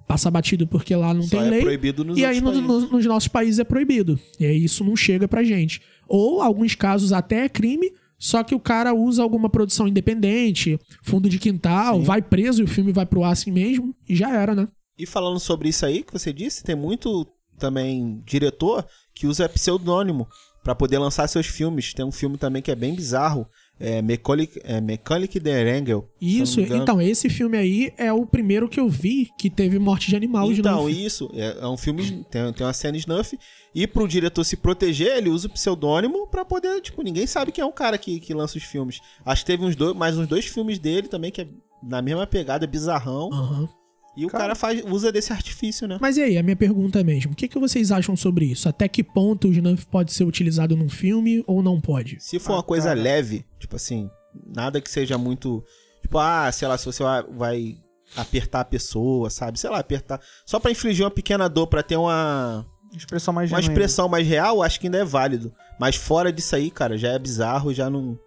passa 0.08 0.32
batido 0.32 0.66
porque 0.66 0.96
lá 0.96 1.14
não 1.14 1.24
Só 1.24 1.40
tem 1.40 1.48
é 1.48 1.50
lei. 1.50 1.62
proibido 1.62 2.06
nos 2.06 2.18
E 2.18 2.24
aí 2.24 2.40
no- 2.40 2.54
no- 2.54 2.88
nos 2.90 3.06
nossos 3.06 3.28
países 3.28 3.60
é 3.60 3.64
proibido. 3.66 4.18
E 4.40 4.46
aí 4.46 4.64
isso 4.64 4.82
não 4.84 4.96
chega 4.96 5.28
pra 5.28 5.44
gente. 5.44 5.82
Ou 6.08 6.42
alguns 6.42 6.74
casos 6.74 7.12
até 7.12 7.44
é 7.44 7.50
crime, 7.50 7.92
só 8.18 8.44
que 8.44 8.56
o 8.56 8.60
cara 8.62 8.94
usa 8.94 9.22
alguma 9.22 9.50
produção 9.50 9.90
independente, 9.90 10.80
fundo 11.04 11.28
de 11.28 11.38
quintal, 11.38 11.98
Sim. 11.98 12.04
vai 12.04 12.22
preso 12.22 12.62
e 12.62 12.64
o 12.64 12.68
filme 12.68 12.94
vai 12.94 13.06
pro 13.06 13.24
ar 13.26 13.32
assim 13.34 13.52
mesmo, 13.52 13.94
e 14.08 14.16
já 14.16 14.32
era, 14.34 14.56
né? 14.56 14.68
E 14.98 15.06
falando 15.06 15.40
sobre 15.42 15.68
isso 15.68 15.86
aí 15.86 16.02
que 16.04 16.14
você 16.14 16.32
disse, 16.32 16.64
tem 16.64 16.76
muito 16.76 17.28
também 17.58 18.22
diretor 18.26 18.86
que 19.14 19.28
usa 19.28 19.48
pseudônimo 19.48 20.28
pra 20.64 20.74
poder 20.76 20.98
lançar 20.98 21.28
seus 21.28 21.46
filmes. 21.48 21.94
Tem 21.94 22.06
um 22.06 22.12
filme 22.12 22.38
também 22.38 22.62
que 22.62 22.72
é 22.72 22.76
bem 22.76 22.96
bizarro, 22.96 23.48
é 23.80 24.02
Mechanic, 24.02 24.60
é 24.64 24.82
Mechanic 24.82 25.40
the 25.40 25.78
Angel. 25.78 26.10
Isso, 26.20 26.60
então, 26.62 27.02
esse 27.02 27.30
filme 27.30 27.58
aí 27.58 27.94
é 27.98 28.12
o 28.12 28.26
primeiro 28.26 28.68
que 28.68 28.80
eu 28.80 28.90
vi 28.90 29.30
que 29.38 29.50
teve 29.50 29.78
morte 29.78 30.08
de 30.10 30.16
animal 30.16 30.52
de 30.52 30.62
Então, 30.62 30.78
novo. 30.78 30.90
isso, 30.90 31.30
é, 31.34 31.58
é 31.62 31.68
um 31.68 31.78
filme, 31.78 32.26
tem, 32.32 32.52
tem 32.54 32.66
uma 32.66 32.74
cena 32.74 32.98
snuff, 32.98 33.38
e 33.76 33.86
pro 33.86 34.08
diretor 34.08 34.44
se 34.44 34.56
proteger, 34.58 35.18
ele 35.18 35.30
usa 35.30 35.48
o 35.48 35.52
pseudônimo 35.52 36.26
pra 36.28 36.44
poder, 36.46 36.82
tipo, 36.82 37.02
ninguém 37.04 37.28
sabe 37.28 37.52
quem 37.52 37.62
é 37.62 37.66
o 37.68 37.72
cara 37.74 37.98
que, 37.98 38.20
que 38.20 38.34
lança 38.34 38.58
os 38.58 38.64
filmes. 38.64 39.00
Acho 39.26 39.44
que 39.44 39.52
teve 39.52 39.64
uns 39.64 39.76
dois, 39.76 39.96
mais 39.96 40.18
uns 40.18 40.28
dois 40.28 40.46
filmes 40.46 40.80
dele 40.80 41.08
também, 41.08 41.32
que 41.32 41.42
é 41.42 41.48
na 41.84 42.02
mesma 42.02 42.26
pegada, 42.26 42.66
bizarrão, 42.66 43.30
Aham. 43.32 43.70
E 44.18 44.26
o 44.26 44.30
Cara. 44.30 44.44
cara 44.46 44.56
faz, 44.56 44.84
usa 44.88 45.12
desse 45.12 45.32
artifício, 45.34 45.88
né? 45.88 45.98
Mas 46.02 46.18
e 46.18 46.22
aí, 46.24 46.38
a 46.38 46.44
minha 46.44 46.56
pergunta 46.56 47.00
é 47.00 47.04
mesmo, 47.04 47.34
o 47.34 47.36
que, 47.36 47.48
que 47.48 47.60
vocês 47.60 47.92
acham 47.92 48.16
sobre 48.16 48.46
isso? 48.46 48.70
Até 48.70 48.88
que 48.88 49.04
ponto 49.04 49.48
o 49.48 49.52
Snuff 49.52 49.86
pode 49.88 50.14
ser 50.14 50.24
utilizado 50.24 50.76
num 50.76 50.90
filme 50.90 51.44
ou 51.48 51.62
não 51.64 51.80
pode? 51.82 52.18
Se 52.20 52.40
for 52.40 52.54
Ah, 52.54 52.56
uma 52.58 52.64
coisa 52.64 52.90
cara. 52.90 53.02
leve, 53.02 53.46
tipo 53.60 53.76
assim, 53.76 54.10
nada 54.56 54.80
que 54.82 54.90
seja 54.90 55.18
muito. 55.18 55.64
Tipo, 56.02 56.18
ah, 56.20 56.52
sei 56.52 56.68
lá, 56.68 56.78
se 56.78 56.86
você 56.86 57.04
vai, 57.04 57.24
vai 57.24 57.78
apertar 58.16 58.62
a 58.62 58.66
pessoa, 58.66 59.30
sabe? 59.30 59.60
Sei 59.60 59.70
lá, 59.70 59.80
apertar. 59.80 60.22
Só 60.46 60.60
pra 60.60 60.72
infligir 60.72 61.04
uma 61.04 61.12
pequena 61.12 61.50
dor, 61.50 61.68
pra 61.68 61.82
ter 61.84 61.98
uma, 61.98 62.66
Expressão 62.96 63.34
mais 63.34 63.52
uma 63.52 63.60
genuína. 63.62 63.74
expressão 63.82 64.08
mais 64.08 64.26
real, 64.28 64.62
acho 64.62 64.80
que 64.80 64.88
ainda 64.88 65.00
é 65.00 65.04
válido. 65.04 65.52
Mas 65.80 65.96
fora 65.96 66.32
disso 66.32 66.56
aí, 66.56 66.70
cara, 66.72 66.98
já 66.98 67.10
é 67.10 67.20
bizarro, 67.20 67.74
já 67.74 67.90
não, 67.90 68.18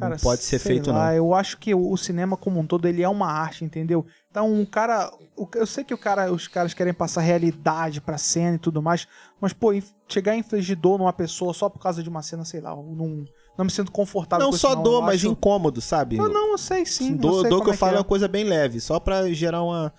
Cara, 0.00 0.14
não 0.14 0.20
pode 0.20 0.42
ser 0.42 0.58
feito, 0.58 0.90
lá, 0.90 1.06
não. 1.08 1.12
Eu 1.14 1.34
acho 1.34 1.58
que 1.58 1.74
o 1.74 1.96
cinema 1.96 2.36
como 2.36 2.58
um 2.58 2.66
todo 2.66 2.88
ele 2.88 3.02
é 3.02 3.08
uma 3.08 3.26
arte, 3.26 3.64
entendeu? 3.64 4.04
Então, 4.30 4.52
um 4.52 4.64
cara, 4.64 5.12
eu 5.54 5.66
sei 5.66 5.84
que 5.84 5.92
o 5.94 5.98
cara, 5.98 6.32
os 6.32 6.48
caras 6.48 6.72
querem 6.74 6.92
passar 6.94 7.20
realidade 7.20 8.00
pra 8.00 8.16
cena 8.16 8.56
e 8.56 8.58
tudo 8.58 8.80
mais, 8.80 9.06
mas 9.40 9.52
pô, 9.52 9.70
chegar 10.08 10.32
a 10.32 10.36
infligir 10.36 10.76
dor 10.76 10.98
numa 10.98 11.12
pessoa 11.12 11.52
só 11.52 11.68
por 11.68 11.78
causa 11.80 12.02
de 12.02 12.08
uma 12.08 12.22
cena, 12.22 12.44
sei 12.44 12.60
lá, 12.60 12.70
eu 12.70 13.26
não, 13.56 13.64
me 13.64 13.70
sinto 13.70 13.90
confortável 13.92 14.44
Não 14.44 14.52
com 14.52 14.58
só 14.58 14.72
isso, 14.72 14.82
dor, 14.82 15.00
Eu 15.00 15.02
mas 15.02 15.16
acho- 15.16 15.28
incômodo, 15.28 15.80
sabe? 15.80 16.16
Não, 16.16 16.28
não, 16.32 16.52
eu 16.52 16.58
sei 16.58 16.86
sim. 16.86 17.14
dor, 17.16 17.32
eu 17.36 17.40
sei 17.42 17.50
dor 17.50 17.62
que 17.62 17.70
eu 17.70 17.74
é 17.74 17.76
falo 17.76 17.92
é 17.92 17.94
é. 17.96 17.98
uma 17.98 18.04
coisa 18.04 18.26
bem 18.26 18.44
leve, 18.44 18.80
só 18.80 18.98
pra 18.98 19.30
gerar 19.32 19.62
uma, 19.62 19.92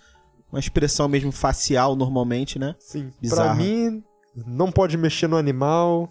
uma 0.52 0.60
expressão 0.60 1.08
mesmo 1.08 1.32
facial 1.32 1.96
normalmente, 1.96 2.58
né? 2.58 2.76
Sim. 2.80 3.10
Pra 3.10 3.20
Bizarro. 3.22 3.56
mim, 3.58 4.04
não 4.34 4.72
pode 4.72 4.98
mexer 4.98 5.28
no 5.28 5.36
animal. 5.38 6.10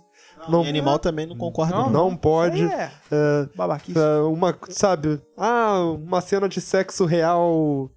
Não, 0.48 0.64
E 0.64 0.68
animal 0.68 0.98
também 0.98 1.26
não 1.26 1.36
concorda, 1.36 1.74
Não, 1.76 1.90
não. 1.90 2.10
não 2.10 2.16
pode. 2.16 2.62
É, 2.64 2.90
É, 3.10 3.48
babaquice. 3.56 3.98
é, 3.98 4.18
uma, 4.22 4.56
sabe? 4.70 5.20
Ah, 5.36 5.80
uma 5.98 6.20
cena 6.20 6.48
de 6.48 6.60
sexo 6.60 7.04
real 7.04 7.90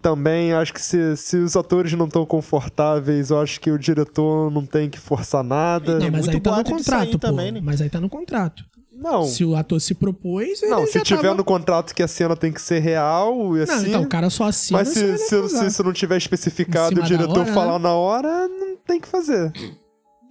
também. 0.00 0.52
Acho 0.52 0.72
que 0.72 0.80
se, 0.80 1.16
se 1.16 1.36
os 1.36 1.56
atores 1.56 1.92
não 1.92 2.06
estão 2.06 2.24
confortáveis, 2.24 3.30
eu 3.30 3.40
acho 3.40 3.60
que 3.60 3.70
o 3.70 3.78
diretor 3.78 4.50
não 4.50 4.64
tem 4.64 4.88
que 4.88 4.98
forçar 4.98 5.42
nada. 5.44 5.94
Não, 5.94 6.00
tem 6.00 6.10
mas 6.10 6.26
muito 6.26 6.36
aí 6.36 6.40
tá 6.40 6.56
no 6.56 6.64
contrato, 6.64 7.10
pô. 7.12 7.18
também, 7.18 7.52
né? 7.52 7.60
Mas 7.62 7.80
aí 7.80 7.90
tá 7.90 8.00
no 8.00 8.08
contrato. 8.08 8.64
Não. 8.92 9.22
Se 9.24 9.44
o 9.44 9.54
ator 9.54 9.80
se 9.80 9.94
propôs, 9.94 10.60
ele 10.60 10.72
Não, 10.72 10.84
se 10.84 10.94
já 10.94 11.04
tiver 11.04 11.22
tava... 11.22 11.34
no 11.34 11.44
contrato 11.44 11.94
que 11.94 12.02
a 12.02 12.08
cena 12.08 12.34
tem 12.34 12.52
que 12.52 12.60
ser 12.60 12.80
real, 12.80 13.56
e 13.56 13.64
Não, 13.64 13.74
assim. 13.74 13.88
então 13.90 14.02
o 14.02 14.08
cara 14.08 14.28
só 14.28 14.44
assina 14.44 14.80
mas 14.80 14.88
se 14.88 15.16
se, 15.18 15.28
se, 15.28 15.48
se 15.50 15.66
isso 15.66 15.84
não 15.84 15.92
tiver 15.92 16.16
especificado 16.16 16.98
e 16.98 17.02
o 17.02 17.04
diretor 17.04 17.38
hora, 17.42 17.52
falar 17.52 17.78
né? 17.78 17.84
na 17.84 17.94
hora, 17.94 18.48
não 18.48 18.76
tem 18.84 19.00
que 19.00 19.06
fazer. 19.06 19.52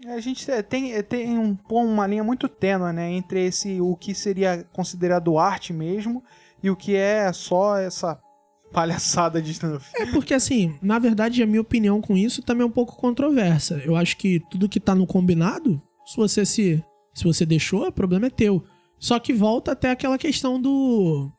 A 0.07 0.19
gente 0.21 0.49
é, 0.49 0.61
tem, 0.61 1.01
tem 1.03 1.37
um, 1.37 1.57
uma 1.69 2.07
linha 2.07 2.23
muito 2.23 2.47
tênue, 2.47 2.93
né? 2.93 3.11
Entre 3.11 3.45
esse, 3.45 3.81
o 3.81 3.95
que 3.95 4.13
seria 4.13 4.65
considerado 4.71 5.37
arte 5.37 5.73
mesmo 5.73 6.23
e 6.63 6.69
o 6.69 6.75
que 6.75 6.95
é 6.95 7.31
só 7.33 7.77
essa 7.77 8.17
palhaçada 8.71 9.41
de 9.41 9.51
snuff. 9.51 9.89
É 9.95 10.05
porque, 10.05 10.33
assim, 10.33 10.77
na 10.81 10.97
verdade, 10.97 11.43
a 11.43 11.47
minha 11.47 11.61
opinião 11.61 11.99
com 12.01 12.15
isso 12.15 12.41
também 12.41 12.63
é 12.63 12.65
um 12.65 12.71
pouco 12.71 12.95
controversa. 12.95 13.81
Eu 13.85 13.95
acho 13.95 14.15
que 14.17 14.41
tudo 14.49 14.69
que 14.69 14.79
tá 14.79 14.95
no 14.95 15.05
combinado, 15.05 15.81
se 16.05 16.15
você 16.15 16.45
se, 16.45 16.83
se 17.13 17.23
você 17.23 17.45
deixou, 17.45 17.87
o 17.87 17.91
problema 17.91 18.27
é 18.27 18.29
teu. 18.29 18.63
Só 18.97 19.19
que 19.19 19.33
volta 19.33 19.73
até 19.73 19.91
aquela 19.91 20.17
questão 20.17 20.59
do, 20.59 21.29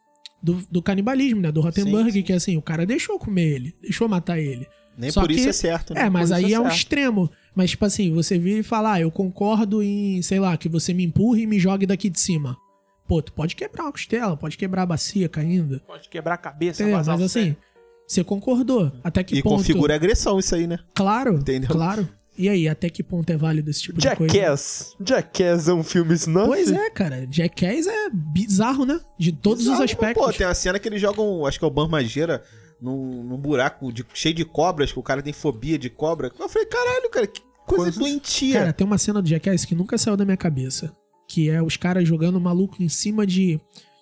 do, 0.43 0.63
do 0.71 0.83
canibalismo, 0.83 1.41
né? 1.41 1.51
Do 1.51 1.61
Rottenberg, 1.61 2.13
Sim, 2.13 2.19
sim. 2.19 2.23
que 2.23 2.33
assim, 2.33 2.57
o 2.57 2.63
cara 2.63 2.85
deixou 2.85 3.19
comer 3.19 3.55
ele, 3.55 3.75
deixou 3.81 4.09
matar 4.09 4.39
ele. 4.39 4.67
Nem 4.99 5.11
Só 5.13 5.21
por 5.21 5.31
isso 5.31 5.45
que- 5.45 5.49
é 5.49 5.53
certo, 5.53 5.95
né? 5.95 6.03
É, 6.03 6.11
mas 6.11 6.25
isso 6.31 6.35
aí 6.35 6.53
é 6.53 6.57
é 6.57 6.61
um 6.61 6.67
extremo. 6.69 7.31
Mas, 7.55 7.71
tipo 7.71 7.85
assim, 7.85 8.13
você 8.13 8.39
vira 8.39 8.59
e 8.59 8.63
fala, 8.63 8.95
ah, 8.95 9.01
eu 9.01 9.11
concordo 9.11 9.83
em, 9.83 10.21
sei 10.23 10.41
lá, 10.41 10.57
que 10.57 10.69
você 10.69 10.93
me 10.93 11.05
empurre 11.05 11.43
e 11.43 11.47
me 11.47 11.59
jogue 11.59 11.87
daqui 11.87 12.11
de 12.11 12.21
cima. 12.21 12.57
Pô, 13.07 13.23
tu 13.23 13.33
pode 13.33 13.57
quebrar 13.57 13.85
uma 13.85 13.93
costela, 13.93 14.37
pode 14.37 14.59
quebrar 14.59 14.83
a 14.83 14.87
bacia 14.87 15.29
caindo. 15.29 15.81
Pode 15.87 16.09
quebrar 16.09 16.35
a 16.35 16.37
cabeça, 16.37 16.83
Entendeu? 16.83 16.99
Mas 16.99 17.09
assim, 17.23 17.57
você 18.07 18.23
concordou. 18.23 18.93
Até 19.03 19.23
que 19.25 19.37
E 19.39 19.43
ponto. 19.43 19.57
configura 19.57 19.95
agressão 19.95 20.39
isso 20.39 20.55
aí, 20.55 20.67
né? 20.67 20.79
Claro, 20.95 21.35
Entendeu? 21.39 21.71
claro. 21.71 22.09
E 22.37 22.49
aí, 22.49 22.69
até 22.69 22.89
que 22.89 23.03
ponto 23.03 23.29
é 23.31 23.37
válido 23.37 23.69
esse 23.71 23.83
tipo 23.83 23.99
de 24.01 24.15
coisa? 24.15 24.33
Jackass. 24.33 24.95
Jackass 25.05 25.67
é 25.69 25.73
um 25.75 25.83
filme 25.83 26.15
snuff? 26.15 26.47
Pois 26.47 26.71
é, 26.71 26.89
cara. 26.91 27.27
Jackass 27.29 27.87
é 27.89 28.11
bizarro, 28.13 28.85
né? 28.85 29.01
De 29.19 29.33
todos 29.33 29.65
Bizarro, 29.65 29.79
os 29.85 29.91
aspectos. 29.91 30.25
Pô, 30.25 30.33
tem 30.33 30.47
uma 30.47 30.55
cena 30.55 30.79
que 30.79 30.87
eles 30.89 31.01
jogam, 31.01 31.45
acho 31.47 31.59
que 31.59 31.65
é 31.65 31.69
o 31.69 31.71
Banmageira, 31.71 32.45
num, 32.81 33.23
num 33.23 33.37
buraco 33.37 33.93
de- 33.93 34.05
cheio 34.15 34.35
de 34.35 34.45
cobras, 34.45 34.93
que 34.93 34.99
o 34.99 35.03
cara 35.03 35.23
tem 35.23 35.33
fobia 35.33 35.79
de 35.79 35.91
cobra. 35.91 36.31
Eu 36.39 36.49
falei, 36.49 36.67
caralho, 36.69 37.11
cara, 37.11 37.27
que 37.27 37.41
coisa 37.67 37.85
Coisas- 37.85 37.99
doentia. 37.99 38.59
Cara, 38.61 38.73
tem 38.73 38.87
uma 38.87 38.99
cena 38.99 39.21
do 39.23 39.29
Jackass 39.29 39.65
que 39.65 39.75
nunca 39.75 39.99
saiu 39.99 40.17
da 40.17 40.25
minha 40.25 40.37
cabeça. 40.37 40.93
Que 41.29 41.51
é 41.51 41.63
os 41.63 41.77
caras 41.77 42.09
jogando 42.09 42.41
maluco 42.41 42.83
em 42.83 42.89
cima 42.89 43.27
de. 43.27 43.61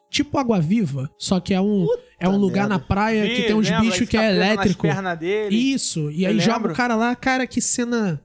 Tipo 0.08 0.38
água 0.38 0.60
viva. 0.60 1.10
Só 1.18 1.40
que 1.40 1.52
é 1.52 1.60
um, 1.60 1.84
é 2.20 2.28
um 2.28 2.36
lugar 2.36 2.68
na 2.68 2.78
praia 2.78 3.26
que 3.26 3.40
Ih, 3.42 3.46
tem 3.46 3.54
uns 3.56 3.68
lembra? 3.68 3.84
Bichos 3.90 4.08
que 4.08 4.16
é 4.16 4.30
elétrico. 4.30 4.82
pernas 4.82 5.18
dele. 5.18 5.56
Isso. 5.56 6.08
E 6.12 6.24
aí 6.24 6.38
joga 6.38 6.70
o 6.70 6.74
cara 6.74 6.94
lá, 6.94 7.16
cara, 7.16 7.44
que 7.44 7.60
cena 7.60 8.22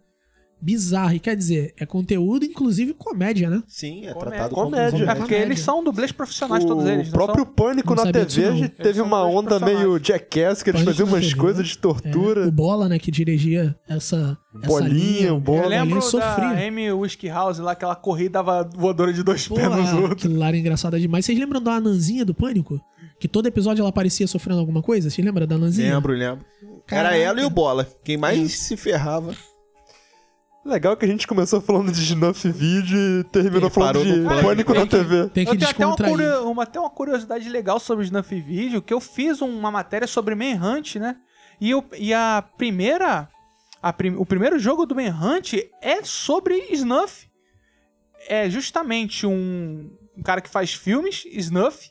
bizarra. 0.62 1.16
E 1.16 1.20
quer 1.20 1.36
dizer, 1.36 1.74
é 1.78 1.86
conteúdo, 1.86 2.45
inclusive 2.45 2.93
comédia, 2.93 3.49
né? 3.49 3.64
Sim, 3.68 4.05
é 4.05 4.14
Comédia. 4.14 4.20
tratado 4.30 4.55
Comédia. 4.55 4.91
como 4.91 5.03
É 5.03 5.16
porque 5.16 5.22
Comédia. 5.34 5.45
eles 5.45 5.59
são 5.59 5.84
dublês 5.84 6.12
profissionais, 6.12 6.64
todos 6.64 6.84
o 6.86 6.88
eles. 6.88 7.07
não 7.07 7.14
próprio 7.14 7.43
são? 7.45 7.53
Pânico 7.53 7.95
Não 7.95 8.05
na 8.05 8.12
TV 8.12 8.70
teve 8.70 9.01
uma 9.01 9.26
onda 9.26 9.59
meio 9.59 9.97
jackass, 10.03 10.62
que 10.64 10.70
eles 10.70 10.82
Pânico 10.82 10.86
faziam 10.86 11.07
umas 11.07 11.26
TV. 11.28 11.36
coisas 11.39 11.68
de 11.68 11.74
É, 11.74 11.80
tortura. 11.82 12.47
o 12.47 12.51
Bola, 12.51 12.88
né, 12.88 12.99
que 12.99 13.09
dirigia 13.12 13.76
essa, 13.89 14.38
essa 14.57 14.68
Bolinha, 14.68 14.89
linha. 14.93 15.34
o 15.34 15.39
Bola. 15.39 15.64
Eu 15.64 15.70
lembro 15.70 15.95
da 15.95 16.01
sofria. 16.01 16.68
Amy 16.68 16.91
Whiskey 16.91 17.28
House 17.30 17.57
lá, 17.59 17.74
que 17.76 17.84
ela 17.84 17.95
corria 17.95 18.26
e 18.28 18.30
dava 18.30 18.70
voadora 18.76 19.12
de 19.12 19.24
dois 19.24 19.47
pés 19.47 19.70
nos 19.70 19.91
outros. 19.93 20.12
aquilo 20.26 20.38
lá 20.38 20.47
era 20.49 20.57
engraçado 20.57 20.99
demais. 20.99 21.26
Vocês 21.26 21.38
lembram 21.39 21.62
da 21.62 21.74
Ananzinha 21.76 22.24
do 22.24 22.34
Pânico? 22.34 22.80
Que 23.20 23.28
todo 23.28 23.45
episódio 23.47 23.82
ela 23.82 23.89
aparecia 23.89 24.26
sofrendo 24.28 24.59
alguma 24.59 24.82
coisa? 24.82 25.09
Vocês 25.09 25.24
lembram 25.26 25.45
da 25.45 25.55
Ananzinha? 25.55 25.93
Lembro, 25.95 26.14
lembro. 26.14 26.45
Caraca. 26.88 27.16
Era 27.16 27.24
ela 27.24 27.41
e 27.41 27.45
o 27.45 27.49
Bola. 27.49 27.88
Quem 28.03 28.18
mais 28.18 28.51
se 28.59 28.76
ferrava. 28.76 29.34
Legal 30.64 30.95
que 30.95 31.05
a 31.05 31.07
gente 31.07 31.26
começou 31.28 31.59
falando 31.59 31.91
de 31.91 32.01
Snuff 32.03 32.47
Video 32.51 32.97
e 33.20 33.24
terminou 33.26 33.68
E 33.68 33.72
falando 33.72 34.03
de 34.03 34.22
Pânico. 34.22 34.41
Pânico 34.47 34.74
na 34.76 34.86
TV. 34.86 35.30
Tem 35.30 35.43
que 35.45 35.51
Eu 35.51 35.57
tenho 35.57 35.70
até 35.70 36.07
uma, 36.07 36.39
uma- 36.41 36.64
até 36.64 36.80
uma 36.80 36.89
curiosidade 36.89 37.49
legal 37.49 37.80
sobre 37.80 38.03
o 38.03 38.05
Snuff 38.05 38.39
Video, 38.39 38.82
que 38.82 38.93
eu 38.93 38.99
fiz 39.01 39.41
uma 39.41 39.72
matéria 39.72 40.07
sobre 40.07 40.36
Manhunt, 40.36 40.97
né? 40.97 41.18
E, 41.59 41.72
eu, 41.72 41.84
e 41.97 42.14
a 42.14 42.43
primeira... 42.57 43.28
a 43.82 43.91
prim- 43.91 44.16
o 44.16 44.26
primeiro 44.26 44.59
jogo 44.59 44.86
do 44.86 44.93
Manhunt 44.95 45.53
é 45.82 46.03
sobre 46.03 46.55
Snuff. 46.72 47.28
É 48.30 48.47
justamente 48.47 49.26
um, 49.26 49.89
um 50.16 50.22
cara 50.22 50.41
que 50.41 50.49
faz 50.49 50.72
filmes, 50.74 51.24
Snuff, 51.26 51.89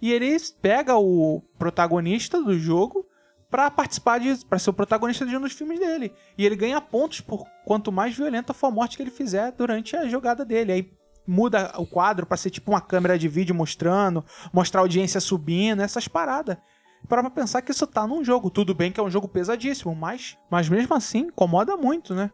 e 0.00 0.12
ele 0.12 0.36
pega 0.60 0.96
o 0.96 1.42
protagonista 1.58 2.40
do 2.40 2.56
jogo 2.56 3.04
pra 3.52 3.70
participar 3.70 4.18
de 4.18 4.34
para 4.46 4.58
ser 4.58 4.70
o 4.70 4.72
protagonista 4.72 5.26
de 5.26 5.36
um 5.36 5.40
dos 5.42 5.52
filmes 5.52 5.78
dele. 5.78 6.10
E 6.38 6.46
ele 6.46 6.56
ganha 6.56 6.80
pontos 6.80 7.20
por 7.20 7.46
quanto 7.66 7.92
mais 7.92 8.16
violenta 8.16 8.54
for 8.54 8.68
a 8.68 8.70
morte 8.70 8.96
que 8.96 9.02
ele 9.02 9.10
fizer 9.10 9.52
durante 9.52 9.94
a 9.94 10.08
jogada 10.08 10.42
dele. 10.42 10.72
Aí 10.72 10.90
muda 11.26 11.70
o 11.76 11.86
quadro 11.86 12.24
pra 12.24 12.38
ser 12.38 12.48
tipo 12.48 12.70
uma 12.70 12.80
câmera 12.80 13.18
de 13.18 13.28
vídeo 13.28 13.54
mostrando, 13.54 14.24
mostrar 14.54 14.80
a 14.80 14.84
audiência 14.84 15.20
subindo, 15.20 15.82
essas 15.82 16.08
paradas. 16.08 16.56
Para 17.06 17.20
pra 17.20 17.30
pensar 17.30 17.60
que 17.60 17.70
isso 17.70 17.86
tá 17.86 18.06
num 18.06 18.24
jogo. 18.24 18.48
Tudo 18.48 18.74
bem 18.74 18.90
que 18.90 18.98
é 18.98 19.02
um 19.02 19.10
jogo 19.10 19.28
pesadíssimo, 19.28 19.94
mas, 19.94 20.38
mas 20.50 20.70
mesmo 20.70 20.94
assim 20.94 21.26
incomoda 21.26 21.76
muito, 21.76 22.14
né? 22.14 22.30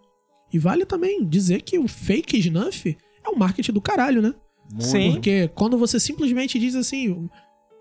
E 0.53 0.59
vale 0.59 0.87
também 0.87 1.27
dizer 1.27 1.63
que 1.63 1.81
o 1.81 1.89
fake 1.89 2.39
snuff 2.39 2.97
é 3.25 3.29
um 3.29 3.37
marketing 3.37 3.73
do 3.73 3.83
caralho, 3.83 4.23
né? 4.23 4.33
Sim. 4.79 5.13
Porque 5.13 5.49
quando 5.49 5.77
você 5.77 5.99
simplesmente 5.99 6.59
diz 6.61 6.77
assim, 6.77 7.29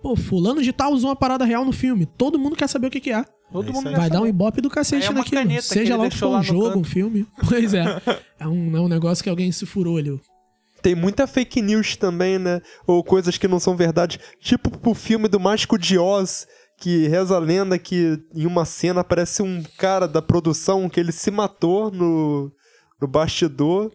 pô, 0.01 0.15
fulano 0.15 0.61
de 0.61 0.71
tal 0.71 0.91
usou 0.93 1.09
uma 1.09 1.15
parada 1.15 1.45
real 1.45 1.65
no 1.65 1.71
filme, 1.71 2.05
todo 2.05 2.37
mundo 2.39 2.55
quer 2.55 2.67
saber 2.67 2.87
o 2.87 2.91
que, 2.91 2.99
que 2.99 3.11
é. 3.11 3.23
Todo 3.51 3.69
É 3.69 3.71
mundo 3.71 3.91
Vai 3.91 4.09
dar 4.09 4.21
um 4.21 4.27
ibope 4.27 4.59
do 4.59 4.69
cacete 4.69 5.07
é 5.07 5.13
naquilo. 5.13 5.41
caneta 5.41 5.61
que 5.61 5.67
Seja 5.67 5.95
lá 5.95 6.05
o 6.05 6.09
que 6.09 6.17
for 6.17 6.37
um 6.37 6.43
jogo, 6.43 6.65
canto. 6.65 6.79
um 6.79 6.83
filme. 6.83 7.25
Pois 7.47 7.73
é. 7.73 7.85
É 8.37 8.45
um, 8.47 8.75
é 8.75 8.81
um 8.81 8.89
negócio 8.89 9.23
que 9.23 9.29
alguém 9.29 9.51
se 9.53 9.65
furou 9.65 9.97
ali. 9.97 10.19
Tem 10.81 10.93
muita 10.93 11.25
fake 11.25 11.61
news 11.61 11.95
também, 11.95 12.37
né? 12.37 12.61
Ou 12.85 13.01
coisas 13.03 13.37
que 13.37 13.47
não 13.47 13.57
são 13.59 13.75
verdade. 13.77 14.19
Tipo 14.41 14.69
o 14.89 14.93
filme 14.93 15.29
do 15.29 15.39
Mágico 15.39 15.77
de 15.77 15.97
Oz, 15.97 16.45
que 16.77 17.07
reza 17.07 17.37
a 17.37 17.39
lenda 17.39 17.79
que 17.79 18.19
em 18.35 18.45
uma 18.45 18.65
cena 18.65 18.99
aparece 18.99 19.41
um 19.41 19.63
cara 19.77 20.07
da 20.09 20.21
produção 20.21 20.89
que 20.89 20.99
ele 20.99 21.13
se 21.13 21.31
matou 21.31 21.89
no, 21.89 22.51
no 23.01 23.07
bastidor, 23.07 23.89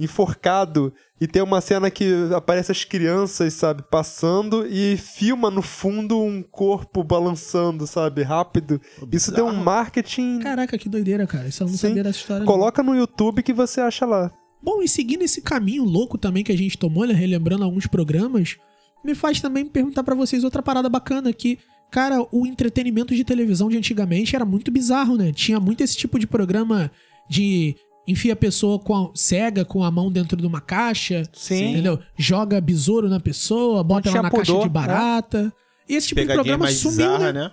enforcado. 0.00 0.92
E 1.20 1.26
tem 1.26 1.42
uma 1.42 1.60
cena 1.60 1.90
que 1.90 2.10
aparece 2.34 2.72
as 2.72 2.82
crianças, 2.82 3.52
sabe, 3.52 3.82
passando 3.90 4.66
e 4.66 4.96
filma 4.96 5.50
no 5.50 5.60
fundo 5.60 6.18
um 6.18 6.42
corpo 6.42 7.04
balançando, 7.04 7.86
sabe, 7.86 8.22
rápido. 8.22 8.80
Isso 9.12 9.30
tem 9.30 9.44
um 9.44 9.54
marketing. 9.54 10.38
Caraca, 10.38 10.78
que 10.78 10.88
doideira, 10.88 11.26
cara. 11.26 11.46
Isso 11.48 11.62
eu 11.62 11.66
não 11.66 11.74
Sim. 11.74 11.88
sabia 11.88 12.02
dessa 12.02 12.18
história. 12.18 12.40
não. 12.40 12.46
Coloca 12.46 12.82
no 12.82 12.96
YouTube 12.96 13.42
que 13.42 13.52
você 13.52 13.82
acha 13.82 14.06
lá. 14.06 14.32
Bom, 14.62 14.82
e 14.82 14.88
seguindo 14.88 15.22
esse 15.22 15.42
caminho 15.42 15.84
louco 15.84 16.16
também 16.16 16.42
que 16.42 16.52
a 16.52 16.56
gente 16.56 16.78
tomou, 16.78 17.06
né, 17.06 17.12
relembrando 17.12 17.64
alguns 17.64 17.86
programas, 17.86 18.56
me 19.04 19.14
faz 19.14 19.40
também 19.42 19.66
perguntar 19.66 20.02
pra 20.02 20.14
vocês 20.14 20.42
outra 20.42 20.62
parada 20.62 20.88
bacana 20.88 21.32
que, 21.34 21.58
cara, 21.90 22.26
o 22.32 22.46
entretenimento 22.46 23.14
de 23.14 23.24
televisão 23.24 23.68
de 23.68 23.76
antigamente 23.76 24.34
era 24.34 24.44
muito 24.46 24.70
bizarro, 24.70 25.16
né? 25.16 25.32
Tinha 25.32 25.60
muito 25.60 25.82
esse 25.82 25.96
tipo 25.96 26.18
de 26.18 26.26
programa 26.26 26.90
de 27.28 27.76
enfia 28.06 28.32
a 28.32 28.36
pessoa 28.36 28.78
com 28.78 28.94
a, 28.96 29.10
cega 29.14 29.64
com 29.64 29.84
a 29.84 29.90
mão 29.90 30.10
dentro 30.10 30.36
de 30.36 30.46
uma 30.46 30.60
caixa, 30.60 31.22
Sim. 31.32 31.72
entendeu? 31.72 31.98
Joga 32.16 32.60
besouro 32.60 33.08
na 33.08 33.20
pessoa, 33.20 33.84
bota 33.84 34.08
ela 34.08 34.22
na 34.22 34.30
caixa 34.30 34.52
pudor, 34.52 34.62
de 34.62 34.68
né? 34.68 34.72
barata. 34.72 35.52
E 35.88 35.94
esse 35.94 36.08
tipo 36.08 36.20
de 36.20 36.26
Pegadinha 36.26 36.44
programa 36.44 36.64
mais 36.64 36.76
sumiu, 36.76 36.96
bizarra, 36.96 37.32
né? 37.32 37.44
né? 37.44 37.50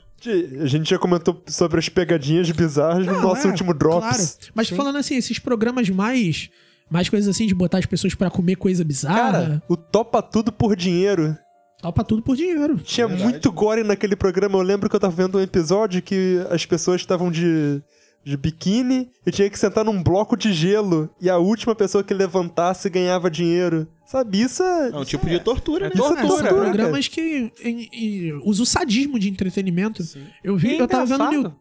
A 0.61 0.65
gente 0.65 0.89
já 0.89 0.97
comentou 0.97 1.43
sobre 1.47 1.77
as 1.79 1.89
pegadinhas 1.89 2.49
bizarras 2.49 3.05
no 3.05 3.21
nosso 3.21 3.47
é, 3.47 3.51
último 3.51 3.73
Drops. 3.73 4.07
Claro. 4.37 4.51
Mas 4.55 4.69
falando 4.69 4.97
assim, 4.97 5.15
esses 5.15 5.37
programas 5.39 5.89
mais. 5.89 6.49
Mais 6.89 7.09
coisas 7.09 7.27
assim 7.29 7.45
de 7.45 7.53
botar 7.53 7.79
as 7.79 7.85
pessoas 7.85 8.15
pra 8.15 8.29
comer 8.29 8.55
coisa 8.55 8.83
bizarra. 8.83 9.31
Cara, 9.31 9.63
o 9.67 9.75
Topa 9.75 10.21
Tudo 10.21 10.51
por 10.51 10.75
Dinheiro. 10.75 11.37
topa 11.81 12.03
tudo 12.03 12.21
por 12.21 12.35
dinheiro. 12.35 12.77
Tinha 12.77 13.07
Verdade. 13.07 13.29
muito 13.29 13.51
gore 13.51 13.83
naquele 13.83 14.15
programa. 14.15 14.57
Eu 14.57 14.63
lembro 14.63 14.89
que 14.89 14.95
eu 14.95 14.99
tava 14.99 15.13
vendo 15.13 15.37
um 15.37 15.41
episódio 15.41 16.01
que 16.01 16.43
as 16.49 16.65
pessoas 16.65 17.01
estavam 17.01 17.29
de, 17.29 17.81
de 18.27 18.37
biquíni 18.37 19.09
e 19.25 19.31
tinha 19.31 19.49
que 19.49 19.57
sentar 19.57 19.85
num 19.85 20.01
bloco 20.03 20.35
de 20.35 20.51
gelo. 20.53 21.09
E 21.21 21.29
a 21.29 21.37
última 21.37 21.73
pessoa 21.73 22.03
que 22.03 22.13
levantasse 22.13 22.89
ganhava 22.89 23.29
dinheiro. 23.31 23.87
Sabe, 24.05 24.41
isso 24.41 24.63
é. 24.63 24.89
É 24.89 24.95
um 24.97 25.03
tipo 25.03 25.27
de 25.27 25.39
tortura, 25.39 25.87
né? 25.87 25.91
Isso 25.95 26.03
é 26.03 26.07
É, 26.07 26.09
são 26.09 26.27
tortura, 26.27 26.43
né, 26.43 26.49
programas 26.63 27.07
que 27.07 27.51
em- 27.63 27.89
em- 27.91 28.33
usa 28.43 28.63
o 28.63 28.65
sadismo 28.65 29.17
de 29.19 29.29
entretenimento. 29.29 30.03
Sim. 30.03 30.23
Eu 30.43 30.55
vi, 30.57 30.75
E 30.75 30.77
eu 30.77 30.87
tava 30.87 31.05
vendo 31.05 31.31
no, 31.43 31.55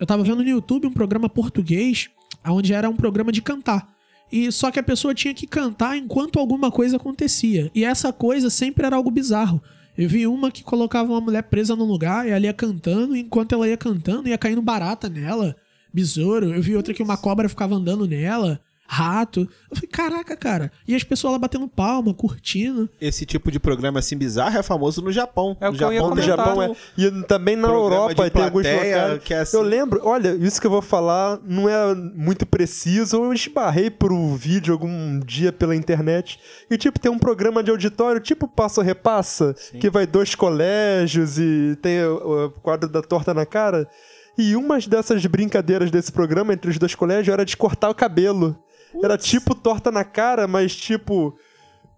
eu 0.00 0.06
tava 0.06 0.22
vendo 0.22 0.42
no 0.42 0.48
YouTube 0.48 0.86
um 0.86 0.92
programa 0.92 1.28
português, 1.28 2.08
onde 2.46 2.72
era 2.72 2.88
um 2.88 2.96
programa 2.96 3.30
de 3.30 3.42
cantar. 3.42 3.88
E 4.32 4.50
só 4.52 4.70
que 4.70 4.78
a 4.78 4.82
pessoa 4.82 5.12
tinha 5.14 5.34
que 5.34 5.46
cantar 5.46 5.96
enquanto 5.96 6.38
alguma 6.38 6.70
coisa 6.70 6.96
acontecia. 6.96 7.70
E 7.74 7.84
essa 7.84 8.12
coisa 8.12 8.48
sempre 8.48 8.86
era 8.86 8.96
algo 8.96 9.10
bizarro. 9.10 9.60
Eu 9.98 10.08
vi 10.08 10.26
uma 10.26 10.50
que 10.50 10.62
colocava 10.62 11.12
uma 11.12 11.20
mulher 11.20 11.42
presa 11.42 11.76
num 11.76 11.84
lugar 11.84 12.26
e 12.26 12.30
ela 12.30 12.44
ia 12.46 12.52
cantando, 12.54 13.14
e 13.14 13.20
enquanto 13.20 13.52
ela 13.54 13.68
ia 13.68 13.76
cantando, 13.76 14.28
ia 14.28 14.38
caindo 14.38 14.62
barata 14.62 15.08
nela, 15.08 15.54
besouro. 15.92 16.52
Eu 16.54 16.62
vi 16.62 16.76
outra 16.76 16.94
que 16.94 17.02
uma 17.02 17.16
cobra 17.16 17.48
ficava 17.48 17.74
andando 17.74 18.06
nela, 18.06 18.60
rato. 18.90 19.48
Eu 19.70 19.76
falei, 19.76 19.88
caraca, 19.88 20.36
cara. 20.36 20.72
E 20.86 20.96
as 20.96 21.04
pessoas 21.04 21.32
lá 21.32 21.38
batendo 21.38 21.68
palma, 21.68 22.12
curtindo. 22.12 22.90
Esse 23.00 23.24
tipo 23.24 23.48
de 23.48 23.60
programa 23.60 24.00
assim 24.00 24.16
bizarro 24.16 24.58
é 24.58 24.62
famoso 24.64 25.00
no 25.00 25.12
Japão. 25.12 25.56
É 25.60 25.68
o 25.68 25.72
no 25.72 25.78
que 25.78 25.84
eu 25.84 25.92
ia 25.92 26.00
Japão 26.00 26.16
No. 26.16 26.22
Japão 26.22 26.62
é. 26.62 26.72
E 26.98 27.22
também 27.22 27.54
na 27.54 27.68
programa 27.68 28.10
Europa 28.10 28.30
tem 28.30 28.42
alguns 28.42 28.66
locais. 28.66 29.22
que 29.22 29.32
é 29.32 29.38
assim. 29.40 29.56
Eu 29.56 29.62
lembro, 29.62 30.00
olha, 30.02 30.34
isso 30.34 30.60
que 30.60 30.66
eu 30.66 30.70
vou 30.72 30.82
falar 30.82 31.38
não 31.44 31.68
é 31.68 31.94
muito 31.94 32.44
preciso. 32.44 33.16
Eu 33.16 33.32
esbarrei 33.32 33.90
por 33.90 34.12
um 34.12 34.34
vídeo 34.34 34.72
algum 34.74 35.20
dia 35.20 35.52
pela 35.52 35.76
internet. 35.76 36.40
E, 36.68 36.76
tipo, 36.76 36.98
tem 36.98 37.12
um 37.12 37.18
programa 37.18 37.62
de 37.62 37.70
auditório, 37.70 38.20
tipo 38.20 38.48
Passo 38.48 38.80
Repassa, 38.80 39.54
que 39.78 39.88
vai 39.88 40.04
dois 40.04 40.34
colégios 40.34 41.38
e 41.38 41.78
tem 41.80 42.02
o, 42.04 42.46
o 42.46 42.50
quadro 42.50 42.88
da 42.88 43.02
torta 43.02 43.32
na 43.32 43.46
cara. 43.46 43.88
E 44.38 44.56
uma 44.56 44.78
dessas 44.78 45.24
brincadeiras 45.26 45.90
desse 45.90 46.10
programa 46.12 46.52
entre 46.52 46.70
os 46.70 46.78
dois 46.78 46.94
colégios 46.94 47.32
era 47.32 47.44
de 47.44 47.56
cortar 47.56 47.90
o 47.90 47.94
cabelo. 47.94 48.56
Era 49.02 49.16
tipo 49.18 49.54
torta 49.54 49.90
na 49.90 50.04
cara, 50.04 50.46
mas 50.48 50.74
tipo. 50.74 51.36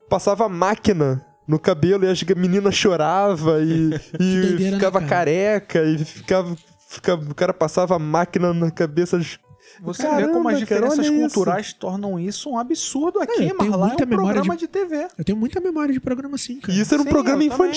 Passava 0.09 0.49
máquina 0.49 1.25
no 1.49 1.59
cabelo 1.59 2.05
e 2.05 2.09
as 2.09 2.23
meninas 2.23 2.75
choravam 2.75 3.63
e, 3.63 3.91
e 4.21 4.61
né, 4.61 4.73
ficava 4.73 4.99
cara? 5.01 5.09
careca 5.09 5.83
e 5.85 5.99
ficava, 6.05 6.57
ficava. 6.89 7.23
O 7.31 7.35
cara 7.35 7.55
passava 7.55 7.99
máquina 7.99 8.53
na 8.53 8.71
cabeça. 8.71 9.17
dos- 9.17 9.39
Você 9.81 10.03
Caramba, 10.03 10.27
vê 10.27 10.33
como 10.33 10.49
as 10.49 10.55
cara, 10.55 10.59
diferenças 10.61 11.07
isso. 11.07 11.15
culturais 11.35 11.73
tornam 11.73 12.21
isso 12.21 12.51
um 12.51 12.59
absurdo 12.59 13.21
aqui, 13.21 13.49
eu 13.49 13.57
mas 13.59 13.71
lá 13.71 13.89
é 13.91 13.93
um 14.05 14.07
programa 14.07 14.55
de- 14.55 14.67
de... 14.67 14.69
TV. 14.69 15.09
Eu 15.17 15.25
tenho 15.25 15.39
muita 15.39 15.61
memória 15.61 15.95
de 15.95 16.01
programa 16.01 16.35
assim, 16.35 16.61
cara. 16.61 16.77
E 16.77 16.81
isso 16.81 16.93
era 16.93 17.03
um 17.03 17.07
Sim, 17.07 17.11
programa 17.11 17.43
eu 17.43 17.49
também. 17.51 17.71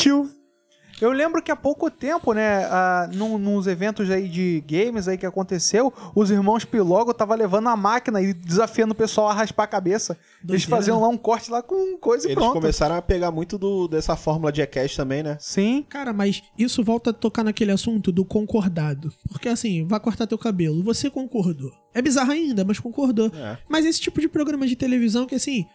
Eu 1.02 1.12
lembro 1.12 1.42
que 1.42 1.52
há 1.52 1.56
pouco 1.56 1.92
tempo, 1.92 2.32
né, 2.34 2.66
ah, 2.66 3.10
num, 3.14 3.38
nos 3.38 3.68
eventos 3.68 4.10
aí 4.10 4.30
de 4.30 4.64
games 4.66 5.08
aí 5.08 5.18
que 5.18 5.26
aconteceu, 5.26 5.94
os 6.16 6.32
irmãos 6.32 6.64
Pilogo 6.64 7.14
tava 7.14 7.36
levando 7.36 7.68
a 7.68 7.76
máquina 7.76 8.22
e 8.22 8.34
desafiando 8.34 8.94
o 8.94 8.96
pessoal 8.96 9.28
a 9.28 9.34
raspar 9.34 9.64
a 9.64 9.68
cabeça. 9.68 10.14
Eles 10.14 10.62
Doideira, 10.62 10.70
faziam 10.70 10.98
né? 10.98 11.04
lá 11.04 11.10
um 11.10 11.18
corte 11.18 11.52
lá 11.52 11.62
com 11.62 11.98
coisa 11.98 12.26
e 12.28 12.32
Eles 12.32 12.36
pronto. 12.36 12.54
começaram 12.54 12.96
a 12.96 13.02
pegar 13.02 13.30
muito 13.30 13.58
do, 13.58 13.88
dessa 13.88 14.16
fórmula 14.16 14.52
de 14.52 14.60
Jackass 14.60 14.96
também, 14.96 15.22
né? 15.22 15.38
Sim. 15.40 15.86
Cara, 15.90 16.14
mas 16.14 16.42
isso 16.58 16.82
volta 16.84 17.10
a 17.10 17.14
tocar 17.14 17.44
naquele 17.44 17.72
assunto 17.72 18.12
do 18.12 18.24
concordado. 18.24 19.12
Porque 19.30 19.50
assim, 19.50 19.86
vai 19.86 20.00
cortar 20.00 20.28
teu 20.28 20.38
cabelo, 20.38 20.82
você 20.82 21.10
concordou. 21.10 21.72
É 21.94 22.02
bizarro 22.02 22.32
ainda, 22.32 22.64
mas 22.64 22.80
concordou. 22.80 23.32
É. 23.36 23.58
Mas 23.68 23.86
esse 23.86 24.00
tipo 24.00 24.22
de 24.22 24.30
programa 24.30 24.66
de 24.66 24.76
televisão 24.76 25.26
que 25.26 25.36
assim, 25.36 25.66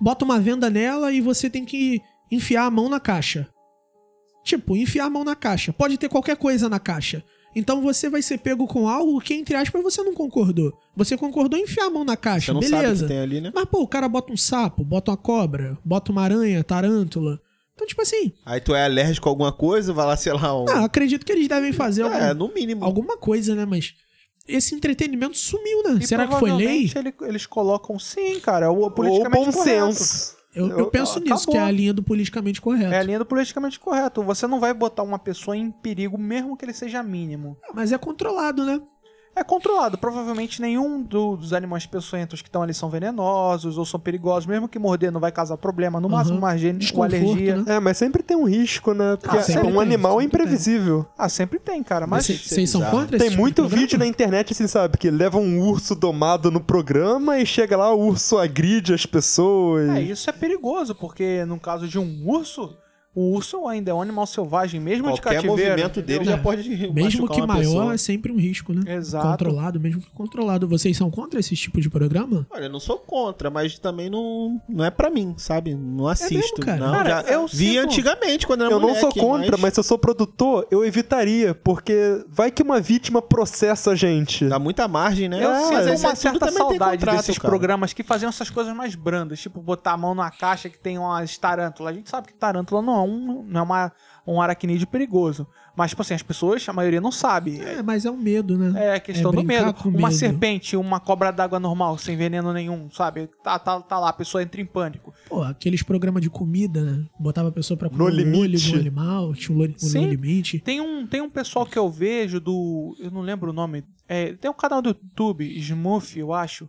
bota 0.00 0.24
uma 0.24 0.40
venda 0.40 0.68
nela 0.68 1.12
e 1.12 1.20
você 1.20 1.48
tem 1.48 1.64
que 1.64 2.00
enfiar 2.30 2.64
a 2.64 2.70
mão 2.70 2.88
na 2.88 2.98
caixa. 2.98 3.48
Tipo, 4.48 4.74
enfiar 4.74 5.04
a 5.06 5.10
mão 5.10 5.24
na 5.24 5.36
caixa. 5.36 5.72
Pode 5.74 5.98
ter 5.98 6.08
qualquer 6.08 6.36
coisa 6.36 6.68
na 6.70 6.78
caixa. 6.80 7.22
Então 7.54 7.82
você 7.82 8.08
vai 8.08 8.22
ser 8.22 8.38
pego 8.38 8.66
com 8.66 8.88
algo 8.88 9.20
que, 9.20 9.34
entre 9.34 9.54
aspas, 9.56 9.82
você 9.82 10.02
não 10.02 10.14
concordou. 10.14 10.72
Você 10.96 11.16
concordou 11.18 11.58
em 11.58 11.64
enfiar 11.64 11.86
a 11.86 11.90
mão 11.90 12.04
na 12.04 12.16
caixa, 12.16 12.46
Você 12.46 12.52
não 12.54 12.62
sabe 12.62 12.74
o 12.76 12.80
beleza. 12.82 13.04
que 13.04 13.08
tem 13.12 13.20
ali, 13.20 13.40
né? 13.42 13.52
Mas, 13.54 13.64
pô, 13.66 13.82
o 13.82 13.86
cara 13.88 14.08
bota 14.08 14.32
um 14.32 14.36
sapo, 14.36 14.82
bota 14.84 15.10
uma 15.10 15.16
cobra, 15.18 15.76
bota 15.84 16.10
uma 16.12 16.22
aranha, 16.22 16.64
tarântula. 16.64 17.38
Então, 17.74 17.86
tipo 17.86 18.00
assim, 18.02 18.32
Aí 18.46 18.60
tu 18.60 18.74
é 18.74 18.84
alérgico 18.84 19.28
a 19.28 19.32
alguma 19.32 19.52
coisa, 19.52 19.92
vai 19.92 20.06
lá, 20.06 20.16
sei 20.16 20.32
lá, 20.32 20.58
um... 20.60 20.64
ah, 20.68 20.84
acredito 20.84 21.24
que 21.26 21.32
eles 21.32 21.46
devem 21.46 21.72
fazer 21.72 22.02
algum- 22.02 22.16
É, 22.16 22.32
no 22.32 22.52
mínimo. 22.52 22.84
alguma 22.84 23.16
coisa, 23.18 23.54
né? 23.54 23.64
Mas 23.66 23.94
esse 24.48 24.74
entretenimento 24.74 25.36
sumiu, 25.36 25.82
né? 25.84 25.98
E 26.00 26.06
Será 26.06 26.26
que 26.26 26.38
foi 26.38 26.50
lei? 26.52 26.90
eles 27.22 27.44
colocam 27.46 27.98
sim, 27.98 28.40
cara. 28.40 28.70
O 28.70 28.78
Ou 28.80 28.90
politicamente 28.90 29.44
bom 29.46 29.52
correto. 29.52 29.92
senso. 29.94 30.37
Eu, 30.54 30.68
eu 30.70 30.78
Eu- 30.78 30.90
penso 30.90 31.20
nisso, 31.20 31.34
acabou. 31.34 31.52
que 31.52 31.58
é 31.58 31.62
a 31.62 31.70
linha 31.70 31.92
do 31.92 32.02
politicamente 32.02 32.60
correto. 32.60 32.92
É 32.92 32.98
a 32.98 33.02
linha 33.02 33.18
do 33.18 33.26
politicamente 33.26 33.78
correto. 33.78 34.22
Você 34.22 34.46
não 34.46 34.58
vai 34.58 34.72
botar 34.72 35.02
uma 35.02 35.18
pessoa 35.18 35.56
em 35.56 35.70
perigo, 35.70 36.16
mesmo 36.18 36.56
que 36.56 36.64
ele 36.64 36.72
seja 36.72 37.02
mínimo. 37.02 37.56
Mas 37.74 37.92
é 37.92 37.98
controlado, 37.98 38.64
né? 38.64 38.80
É 39.38 39.44
controlado. 39.44 39.96
Provavelmente 39.96 40.60
nenhum 40.60 41.00
do- 41.02 41.36
dos 41.36 41.52
animais 41.52 41.86
peçonhentos 41.86 42.42
que 42.42 42.48
estão 42.48 42.62
ali 42.62 42.74
são 42.74 42.90
venenosos 42.90 43.78
ou 43.78 43.84
são 43.84 44.00
perigosos. 44.00 44.46
Mesmo 44.46 44.68
que 44.68 44.78
morder 44.78 45.12
não 45.12 45.20
vai 45.20 45.30
causar 45.30 45.56
problema. 45.56 46.00
No 46.00 46.08
máximo 46.08 46.38
Aham. 46.38 46.46
uma 46.46 46.48
uma 46.48 46.78
Desconforto, 46.78 47.14
alergia. 47.14 47.56
né? 47.56 47.64
É, 47.76 47.80
mas 47.80 47.96
sempre 47.96 48.22
tem 48.22 48.36
um 48.36 48.44
risco, 48.44 48.92
né? 48.92 49.16
Porque 49.20 49.36
Ah, 49.36 49.40
um 49.40 49.44
tem, 49.44 49.80
animal 49.80 50.18
é 50.18 50.22
sempre 50.22 50.38
tem. 50.38 50.44
imprevisível. 50.46 51.06
Ah, 51.16 51.28
sempre 51.28 51.58
tem, 51.58 51.82
cara. 51.82 52.06
Mas 52.06 52.26
Vocês 52.26 52.68
são 52.70 52.82
contra 52.82 53.16
esse 53.16 53.18
Tem 53.24 53.30
tipo 53.30 53.40
muito 53.42 53.66
vídeo 53.68 53.98
na 53.98 54.06
internet, 54.06 54.52
assim, 54.52 54.66
sabe? 54.66 54.98
Que 54.98 55.10
leva 55.10 55.38
um 55.38 55.60
urso 55.60 55.94
domado 55.94 56.50
no 56.50 56.60
programa 56.60 57.38
e 57.38 57.46
chega 57.46 57.76
lá, 57.76 57.92
o 57.94 58.00
urso 58.08 58.38
agride 58.38 58.92
as 58.92 59.06
pessoas. 59.06 59.88
é, 59.90 60.02
isso 60.02 60.28
é 60.28 60.32
perigoso, 60.32 60.94
porque 60.94 61.44
no 61.44 61.58
caso 61.60 61.86
de 61.86 61.98
um 61.98 62.28
urso, 62.28 62.76
o 63.14 63.32
urso 63.34 63.66
ainda 63.66 63.90
é 63.90 63.94
um 63.94 64.00
animal 64.02 64.26
selvagem, 64.26 64.80
mesmo 64.80 65.12
de 65.12 65.20
Qualquer 65.20 65.42
cativeiro. 65.42 65.70
movimento 65.70 66.02
dele 66.02 66.24
já 66.24 66.34
É. 66.34 66.36
pode 66.36 66.68
Mesmo 66.92 67.28
que 67.28 67.40
uma 67.40 67.46
maior, 67.48 67.60
pessoa. 67.62 67.94
é 67.94 67.96
sempre 67.98 68.30
um 68.30 68.36
risco, 68.36 68.72
né? 68.72 68.94
Exato. 68.94 69.26
Controlado, 69.26 69.80
mesmo 69.80 70.00
que 70.00 70.10
controlado. 70.10 70.68
Vocês 70.68 70.96
são 70.96 71.10
contra 71.10 71.40
esse 71.40 71.56
tipo 71.56 71.80
de 71.80 71.90
programa? 71.90 72.46
Olha, 72.50 72.64
eu 72.64 72.70
não 72.70 72.78
sou 72.80 72.98
contra, 72.98 73.50
mas 73.50 73.78
também 73.78 74.08
não, 74.08 74.60
não 74.68 74.84
é 74.84 74.90
pra 74.90 75.10
mim, 75.10 75.34
sabe? 75.36 75.74
Não 75.74 76.06
assisto. 76.06 76.34
mesmo, 76.34 76.56
cara? 76.58 76.78
Não, 76.78 76.92
Cara, 76.92 77.10
já 77.10 77.20
eu 77.32 77.46
vi 77.46 77.72
sinto- 77.72 77.78
antigamente 77.84 78.46
quando 78.46 78.62
era 78.64 78.72
Eu 78.72 78.78
não 78.78 78.88
moleque, 78.88 79.00
sou 79.00 79.12
contra, 79.12 79.56
mas... 79.56 79.74
se 79.74 79.80
eu 79.80 79.84
sou 79.84 79.98
produtor, 79.98 80.66
eu 80.70 80.84
evitaria, 80.84 81.54
porque 81.54 82.24
vai 82.28 82.50
que 82.50 82.62
uma 82.62 82.80
vítima 82.80 83.20
processa 83.20 83.90
a 83.92 83.96
gente. 83.96 84.44
Dá 84.46 84.58
muita 84.58 84.86
margem, 84.86 85.28
né? 85.28 85.44
Eu 85.44 85.50
É, 85.50 85.60
sinto 85.62 85.72
mas 85.72 85.86
uma 86.00 86.10
tudo 86.10 86.18
certa 86.20 86.38
também 86.38 86.54
tem 86.54 86.62
saudade 86.78 86.98
contrato, 86.98 87.16
desses 87.16 87.38
cara. 87.38 87.48
programas 87.48 87.92
que 87.92 88.02
faziam 88.02 88.28
essas 88.28 88.48
coisas 88.50 88.74
mais 88.74 88.94
brandas, 88.94 89.40
tipo 89.40 89.60
botar 89.60 89.92
a 89.92 89.96
mão 89.96 90.14
numa 90.14 90.30
caixa 90.30 90.68
que 90.68 90.78
tem 90.78 90.98
umas 90.98 91.36
tarântulas. 91.38 91.92
A 91.92 91.96
gente 91.96 92.08
sabe 92.10 92.28
que 92.28 92.34
tarântula 92.34 92.80
não 92.82 92.97
é 92.98 93.02
um, 93.02 93.42
não 93.44 93.60
é 93.60 93.62
uma, 93.62 93.92
um 94.26 94.40
aracnídeo 94.40 94.86
perigoso. 94.86 95.46
Mas, 95.76 95.90
tipo 95.90 96.02
assim, 96.02 96.14
as 96.14 96.22
pessoas, 96.22 96.68
a 96.68 96.72
maioria 96.72 97.00
não 97.00 97.12
sabe. 97.12 97.60
É, 97.60 97.82
mas 97.82 98.04
é 98.04 98.10
um 98.10 98.16
medo, 98.16 98.58
né? 98.58 98.86
É 98.86 98.94
a 98.96 99.00
questão 99.00 99.30
É 99.30 99.34
do 99.36 99.44
medo. 99.44 99.74
Uma 99.84 100.08
medo. 100.08 100.12
serpente, 100.12 100.76
uma 100.76 100.98
cobra 100.98 101.30
d'água 101.30 101.60
normal, 101.60 101.96
sem 101.96 102.16
veneno 102.16 102.52
nenhum, 102.52 102.90
sabe? 102.90 103.28
Tá, 103.44 103.58
tá, 103.60 103.80
tá 103.80 103.98
lá, 104.00 104.08
a 104.08 104.12
pessoa 104.12 104.42
entra 104.42 104.60
em 104.60 104.66
pânico. 104.66 105.14
Pô, 105.28 105.42
aqueles 105.42 105.82
programas 105.84 106.20
de 106.20 106.28
comida, 106.28 106.82
né? 106.82 107.04
Botava 107.18 107.48
a 107.50 107.52
pessoa 107.52 107.76
pra 107.76 107.88
comer 107.88 107.98
No 107.98 108.04
o 108.04 108.08
olho 108.08 108.16
limite. 108.24 108.72
do 108.72 108.78
animal, 108.80 109.34
tinha 109.34 109.56
um, 109.56 109.62
um 109.62 109.78
Sim. 109.78 110.06
limite. 110.08 110.58
Tem 110.58 110.80
um, 110.80 111.06
tem 111.06 111.20
um 111.20 111.30
pessoal 111.30 111.64
que 111.64 111.78
eu 111.78 111.88
vejo 111.88 112.40
do. 112.40 112.96
Eu 112.98 113.10
não 113.12 113.20
lembro 113.20 113.50
o 113.50 113.54
nome. 113.54 113.84
É, 114.08 114.32
tem 114.32 114.50
um 114.50 114.54
canal 114.54 114.82
do 114.82 114.88
YouTube, 114.88 115.44
Smooth, 115.58 116.18
eu 116.18 116.32
acho. 116.32 116.68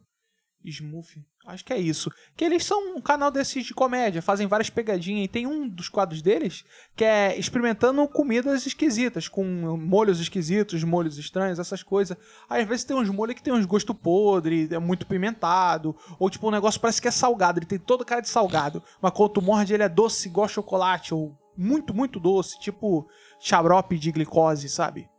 Smooth. 0.64 1.24
Acho 1.50 1.66
que 1.66 1.74
é 1.74 1.78
isso. 1.78 2.12
Que 2.38 2.46
eles 2.46 2.64
são 2.64 2.96
um 2.96 3.02
canal 3.02 3.32
desses 3.32 3.66
de 3.66 3.74
comédia, 3.74 4.22
fazem 4.22 4.46
várias 4.46 4.70
pegadinhas. 4.70 5.26
E 5.26 5.28
tem 5.28 5.48
um 5.48 5.68
dos 5.68 5.90
quadros 5.90 6.22
deles 6.22 6.64
que 6.96 7.04
é 7.04 7.38
experimentando 7.38 8.08
comidas 8.08 8.68
esquisitas, 8.68 9.28
com 9.28 9.44
molhos 9.76 10.20
esquisitos, 10.20 10.84
molhos 10.84 11.18
estranhos, 11.18 11.58
essas 11.58 11.82
coisas. 11.82 12.16
Aí 12.48 12.62
às 12.62 12.68
vezes 12.68 12.84
tem 12.86 12.96
uns 12.96 13.10
molhos 13.10 13.36
que 13.36 13.42
tem 13.42 13.52
uns 13.52 13.66
gosto 13.66 13.96
podre, 13.96 14.70
é 14.72 14.78
muito 14.78 15.08
pimentado. 15.08 15.96
Ou 16.20 16.30
tipo, 16.30 16.48
um 16.48 16.52
negócio 16.52 16.80
parece 16.80 17.02
que 17.02 17.08
é 17.08 17.12
salgado, 17.12 17.58
ele 17.58 17.66
tem 17.66 17.80
toda 17.80 18.06
cara 18.06 18.22
de 18.22 18.30
salgado. 18.30 18.84
Mas 19.02 19.12
quando 19.12 19.34
tu 19.34 19.42
morde, 19.42 19.74
ele 19.74 19.84
é 19.84 19.90
doce 19.90 20.28
igual 20.28 20.48
chocolate, 20.48 21.14
ou 21.14 21.36
muito, 21.58 21.96
muito 21.96 22.20
doce, 22.20 22.60
tipo 22.60 23.08
xarope 23.40 23.98
de 23.98 24.12
glicose, 24.12 24.70
sabe? 24.70 25.10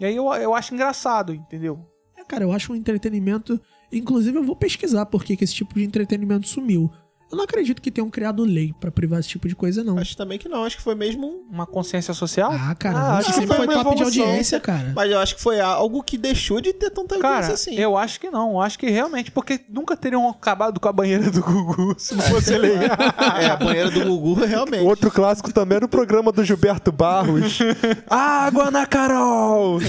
E 0.00 0.06
aí 0.06 0.16
eu, 0.16 0.32
eu 0.34 0.54
acho 0.54 0.72
engraçado, 0.72 1.34
entendeu? 1.34 1.86
É, 2.16 2.24
cara, 2.24 2.44
eu 2.44 2.52
acho 2.52 2.72
um 2.72 2.76
entretenimento. 2.76 3.60
Inclusive, 3.92 4.38
eu 4.38 4.44
vou 4.44 4.56
pesquisar 4.56 5.06
por 5.06 5.24
que, 5.24 5.36
esse 5.42 5.54
tipo 5.54 5.74
de 5.74 5.84
entretenimento 5.84 6.46
sumiu. 6.46 6.90
Eu 7.30 7.36
não 7.36 7.44
acredito 7.44 7.82
que 7.82 7.90
tenham 7.90 8.08
criado 8.08 8.42
lei 8.42 8.74
pra 8.80 8.90
privar 8.90 9.20
esse 9.20 9.28
tipo 9.28 9.46
de 9.46 9.54
coisa, 9.54 9.84
não. 9.84 9.98
Acho 9.98 10.16
também 10.16 10.38
que 10.38 10.48
não, 10.48 10.64
acho 10.64 10.78
que 10.78 10.82
foi 10.82 10.94
mesmo 10.94 11.26
um. 11.26 11.38
Uma 11.52 11.66
consciência 11.66 12.14
social? 12.14 12.50
Ah, 12.52 12.74
cara, 12.74 12.98
Ah, 12.98 13.02
a 13.14 13.18
acho 13.18 13.26
gente 13.28 13.34
que 13.34 13.40
sempre 13.40 13.56
foi 13.56 13.66
foi 13.66 13.74
top 13.74 13.96
de 13.96 14.02
audiência, 14.02 14.58
cara. 14.60 14.92
Mas 14.94 15.10
eu 15.10 15.18
acho 15.18 15.34
que 15.36 15.42
foi 15.42 15.60
algo 15.60 16.02
que 16.02 16.16
deixou 16.16 16.58
de 16.60 16.72
ter 16.72 16.88
tanta 16.90 17.16
audiência 17.16 17.40
Cara, 17.40 17.52
assim. 17.52 17.74
eu 17.74 17.98
acho 17.98 18.18
que 18.18 18.30
não. 18.30 18.52
Eu 18.52 18.60
acho 18.62 18.78
que 18.78 18.88
realmente, 18.88 19.30
porque 19.30 19.60
nunca 19.68 19.94
teriam 19.96 20.26
acabado 20.28 20.80
com 20.80 20.88
a 20.88 20.92
banheira 20.92 21.30
do 21.30 21.42
Gugu 21.42 21.94
se 22.00 22.14
não 22.14 22.22
fosse 22.22 22.56
legal. 22.56 22.96
É, 23.38 23.46
a 23.50 23.56
banheira 23.56 23.90
do 23.90 24.04
Gugu 24.04 24.34
realmente. 24.44 24.84
Outro 24.84 25.10
clássico 25.10 25.52
também 25.52 25.76
era 25.76 25.84
o 25.84 25.88
programa 25.88 26.32
do 26.32 26.42
Gilberto 26.44 26.90
Barros. 26.90 27.58
Água 28.08 28.70
na 28.70 28.86
Carol! 28.86 29.80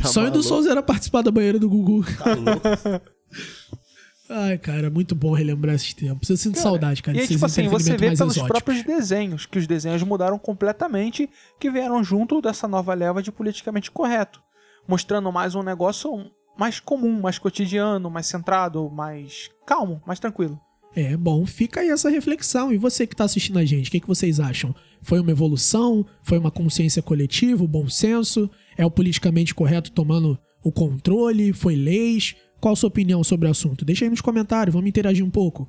Tá 0.00 0.08
Sonho 0.08 0.26
do 0.30 0.38
maluco, 0.38 0.42
Souza 0.42 0.70
era 0.70 0.82
participar 0.82 1.22
da 1.22 1.30
banheira 1.30 1.58
do 1.58 1.68
Gugu. 1.68 2.04
tá 2.16 2.34
louco. 2.34 3.02
Ai, 4.34 4.56
cara, 4.56 4.88
muito 4.88 5.14
bom 5.14 5.32
relembrar 5.32 5.74
esses 5.74 5.92
tempos. 5.92 6.30
Eu 6.30 6.36
sinto 6.38 6.58
saudade, 6.58 7.02
cara. 7.02 7.18
E 7.18 7.20
aí, 7.20 7.28
tipo 7.28 7.44
assim, 7.44 7.68
você 7.68 7.92
vê 7.92 7.98
pelos 7.98 8.20
exóticos. 8.20 8.48
próprios 8.48 8.82
desenhos, 8.82 9.44
que 9.44 9.58
os 9.58 9.66
desenhos 9.66 10.02
mudaram 10.02 10.38
completamente, 10.38 11.28
que 11.60 11.70
vieram 11.70 12.02
junto 12.02 12.40
dessa 12.40 12.66
nova 12.66 12.94
leva 12.94 13.22
de 13.22 13.30
politicamente 13.30 13.90
correto. 13.90 14.42
Mostrando 14.88 15.30
mais 15.30 15.54
um 15.54 15.62
negócio 15.62 16.30
mais 16.58 16.80
comum, 16.80 17.20
mais 17.20 17.38
cotidiano, 17.38 18.10
mais 18.10 18.26
centrado, 18.26 18.90
mais 18.90 19.50
calmo, 19.66 20.00
mais 20.06 20.18
tranquilo. 20.18 20.58
É, 20.94 21.16
bom, 21.16 21.44
fica 21.46 21.80
aí 21.80 21.88
essa 21.88 22.10
reflexão. 22.10 22.72
E 22.72 22.78
você 22.78 23.06
que 23.06 23.16
tá 23.16 23.24
assistindo 23.24 23.58
a 23.58 23.64
gente, 23.64 23.88
o 23.88 23.90
que, 23.90 24.00
que 24.00 24.08
vocês 24.08 24.40
acham? 24.40 24.74
Foi 25.02 25.20
uma 25.20 25.30
evolução? 25.30 26.06
Foi 26.22 26.38
uma 26.38 26.50
consciência 26.50 27.02
coletiva, 27.02 27.64
o 27.64 27.68
bom 27.68 27.88
senso? 27.88 28.50
É 28.76 28.84
o 28.84 28.90
politicamente 28.90 29.54
correto 29.54 29.92
tomando 29.92 30.38
o 30.62 30.70
controle? 30.70 31.52
Foi 31.52 31.74
leis? 31.74 32.36
Qual 32.62 32.74
a 32.74 32.76
sua 32.76 32.86
opinião 32.86 33.24
sobre 33.24 33.48
o 33.48 33.50
assunto? 33.50 33.84
Deixa 33.84 34.04
aí 34.04 34.08
nos 34.08 34.20
comentários, 34.20 34.72
vamos 34.72 34.88
interagir 34.88 35.26
um 35.26 35.30
pouco. 35.30 35.68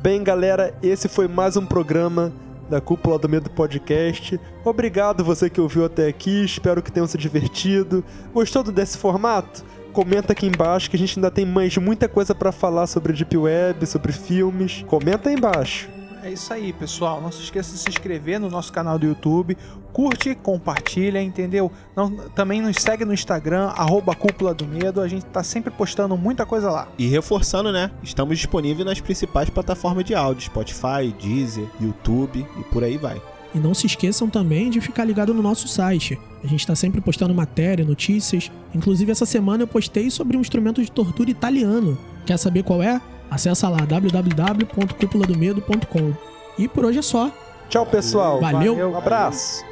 Bem, 0.00 0.24
galera, 0.24 0.74
esse 0.82 1.08
foi 1.10 1.28
mais 1.28 1.58
um 1.58 1.66
programa 1.66 2.32
da 2.70 2.80
Cúpula 2.80 3.18
do 3.18 3.28
Medo 3.28 3.50
Podcast. 3.50 4.40
Obrigado 4.64 5.22
você 5.22 5.50
que 5.50 5.60
ouviu 5.60 5.84
até 5.84 6.08
aqui, 6.08 6.42
espero 6.42 6.82
que 6.82 6.90
tenham 6.90 7.06
se 7.06 7.18
divertido. 7.18 8.02
Gostou 8.32 8.62
desse 8.62 8.96
formato? 8.96 9.62
Comenta 9.92 10.32
aqui 10.32 10.46
embaixo 10.46 10.88
que 10.88 10.96
a 10.96 10.98
gente 10.98 11.18
ainda 11.18 11.30
tem 11.30 11.44
mais 11.44 11.76
muita 11.76 12.08
coisa 12.08 12.34
pra 12.34 12.50
falar 12.50 12.86
sobre 12.86 13.12
Deep 13.12 13.36
Web, 13.36 13.84
sobre 13.84 14.12
filmes. 14.12 14.86
Comenta 14.88 15.28
aí 15.28 15.34
embaixo. 15.34 15.95
É 16.26 16.32
isso 16.32 16.52
aí, 16.52 16.72
pessoal. 16.72 17.20
Não 17.20 17.30
se 17.30 17.40
esqueça 17.40 17.72
de 17.72 17.78
se 17.78 17.88
inscrever 17.88 18.40
no 18.40 18.50
nosso 18.50 18.72
canal 18.72 18.98
do 18.98 19.06
YouTube. 19.06 19.56
Curte, 19.92 20.34
compartilha, 20.34 21.22
entendeu? 21.22 21.70
Não- 21.94 22.10
também 22.30 22.60
nos 22.60 22.78
segue 22.82 23.04
no 23.04 23.14
Instagram, 23.14 23.66
arroba 23.68 24.12
Cúpula 24.12 24.52
do 24.52 24.66
Medo. 24.66 25.00
A 25.00 25.06
gente 25.06 25.24
tá 25.26 25.44
sempre 25.44 25.70
postando 25.70 26.16
muita 26.16 26.44
coisa 26.44 26.68
lá. 26.68 26.88
E 26.98 27.06
reforçando, 27.06 27.70
né? 27.70 27.92
Estamos 28.02 28.36
disponíveis 28.38 28.84
nas 28.84 29.00
principais 29.00 29.48
plataformas 29.48 30.04
de 30.04 30.16
áudio: 30.16 30.42
Spotify, 30.46 31.14
Deezer, 31.22 31.68
YouTube 31.80 32.44
e 32.58 32.62
por 32.72 32.82
aí 32.82 32.98
vai. 32.98 33.22
E 33.54 33.58
não 33.60 33.72
se 33.72 33.86
esqueçam 33.86 34.28
também 34.28 34.68
de 34.68 34.80
ficar 34.80 35.04
ligado 35.04 35.32
no 35.32 35.40
nosso 35.40 35.68
site. 35.68 36.18
A 36.42 36.46
gente 36.48 36.58
está 36.60 36.74
sempre 36.74 37.00
postando 37.00 37.32
matéria, 37.32 37.84
notícias. 37.84 38.50
Inclusive, 38.74 39.12
essa 39.12 39.24
semana 39.24 39.62
eu 39.62 39.68
postei 39.68 40.10
sobre 40.10 40.36
um 40.36 40.40
instrumento 40.40 40.82
de 40.82 40.90
tortura 40.90 41.30
italiano. 41.30 41.96
Quer 42.26 42.36
saber 42.36 42.64
qual 42.64 42.82
é? 42.82 43.00
Acesse 43.30 43.66
lá 43.66 43.78
www.cupuladomedo.com. 43.78 46.12
E 46.58 46.68
por 46.68 46.84
hoje 46.84 46.98
é 47.00 47.02
só. 47.02 47.30
Tchau, 47.68 47.84
pessoal. 47.86 48.40
Valeu. 48.40 48.90
Um 48.90 48.96
abraço. 48.96 49.64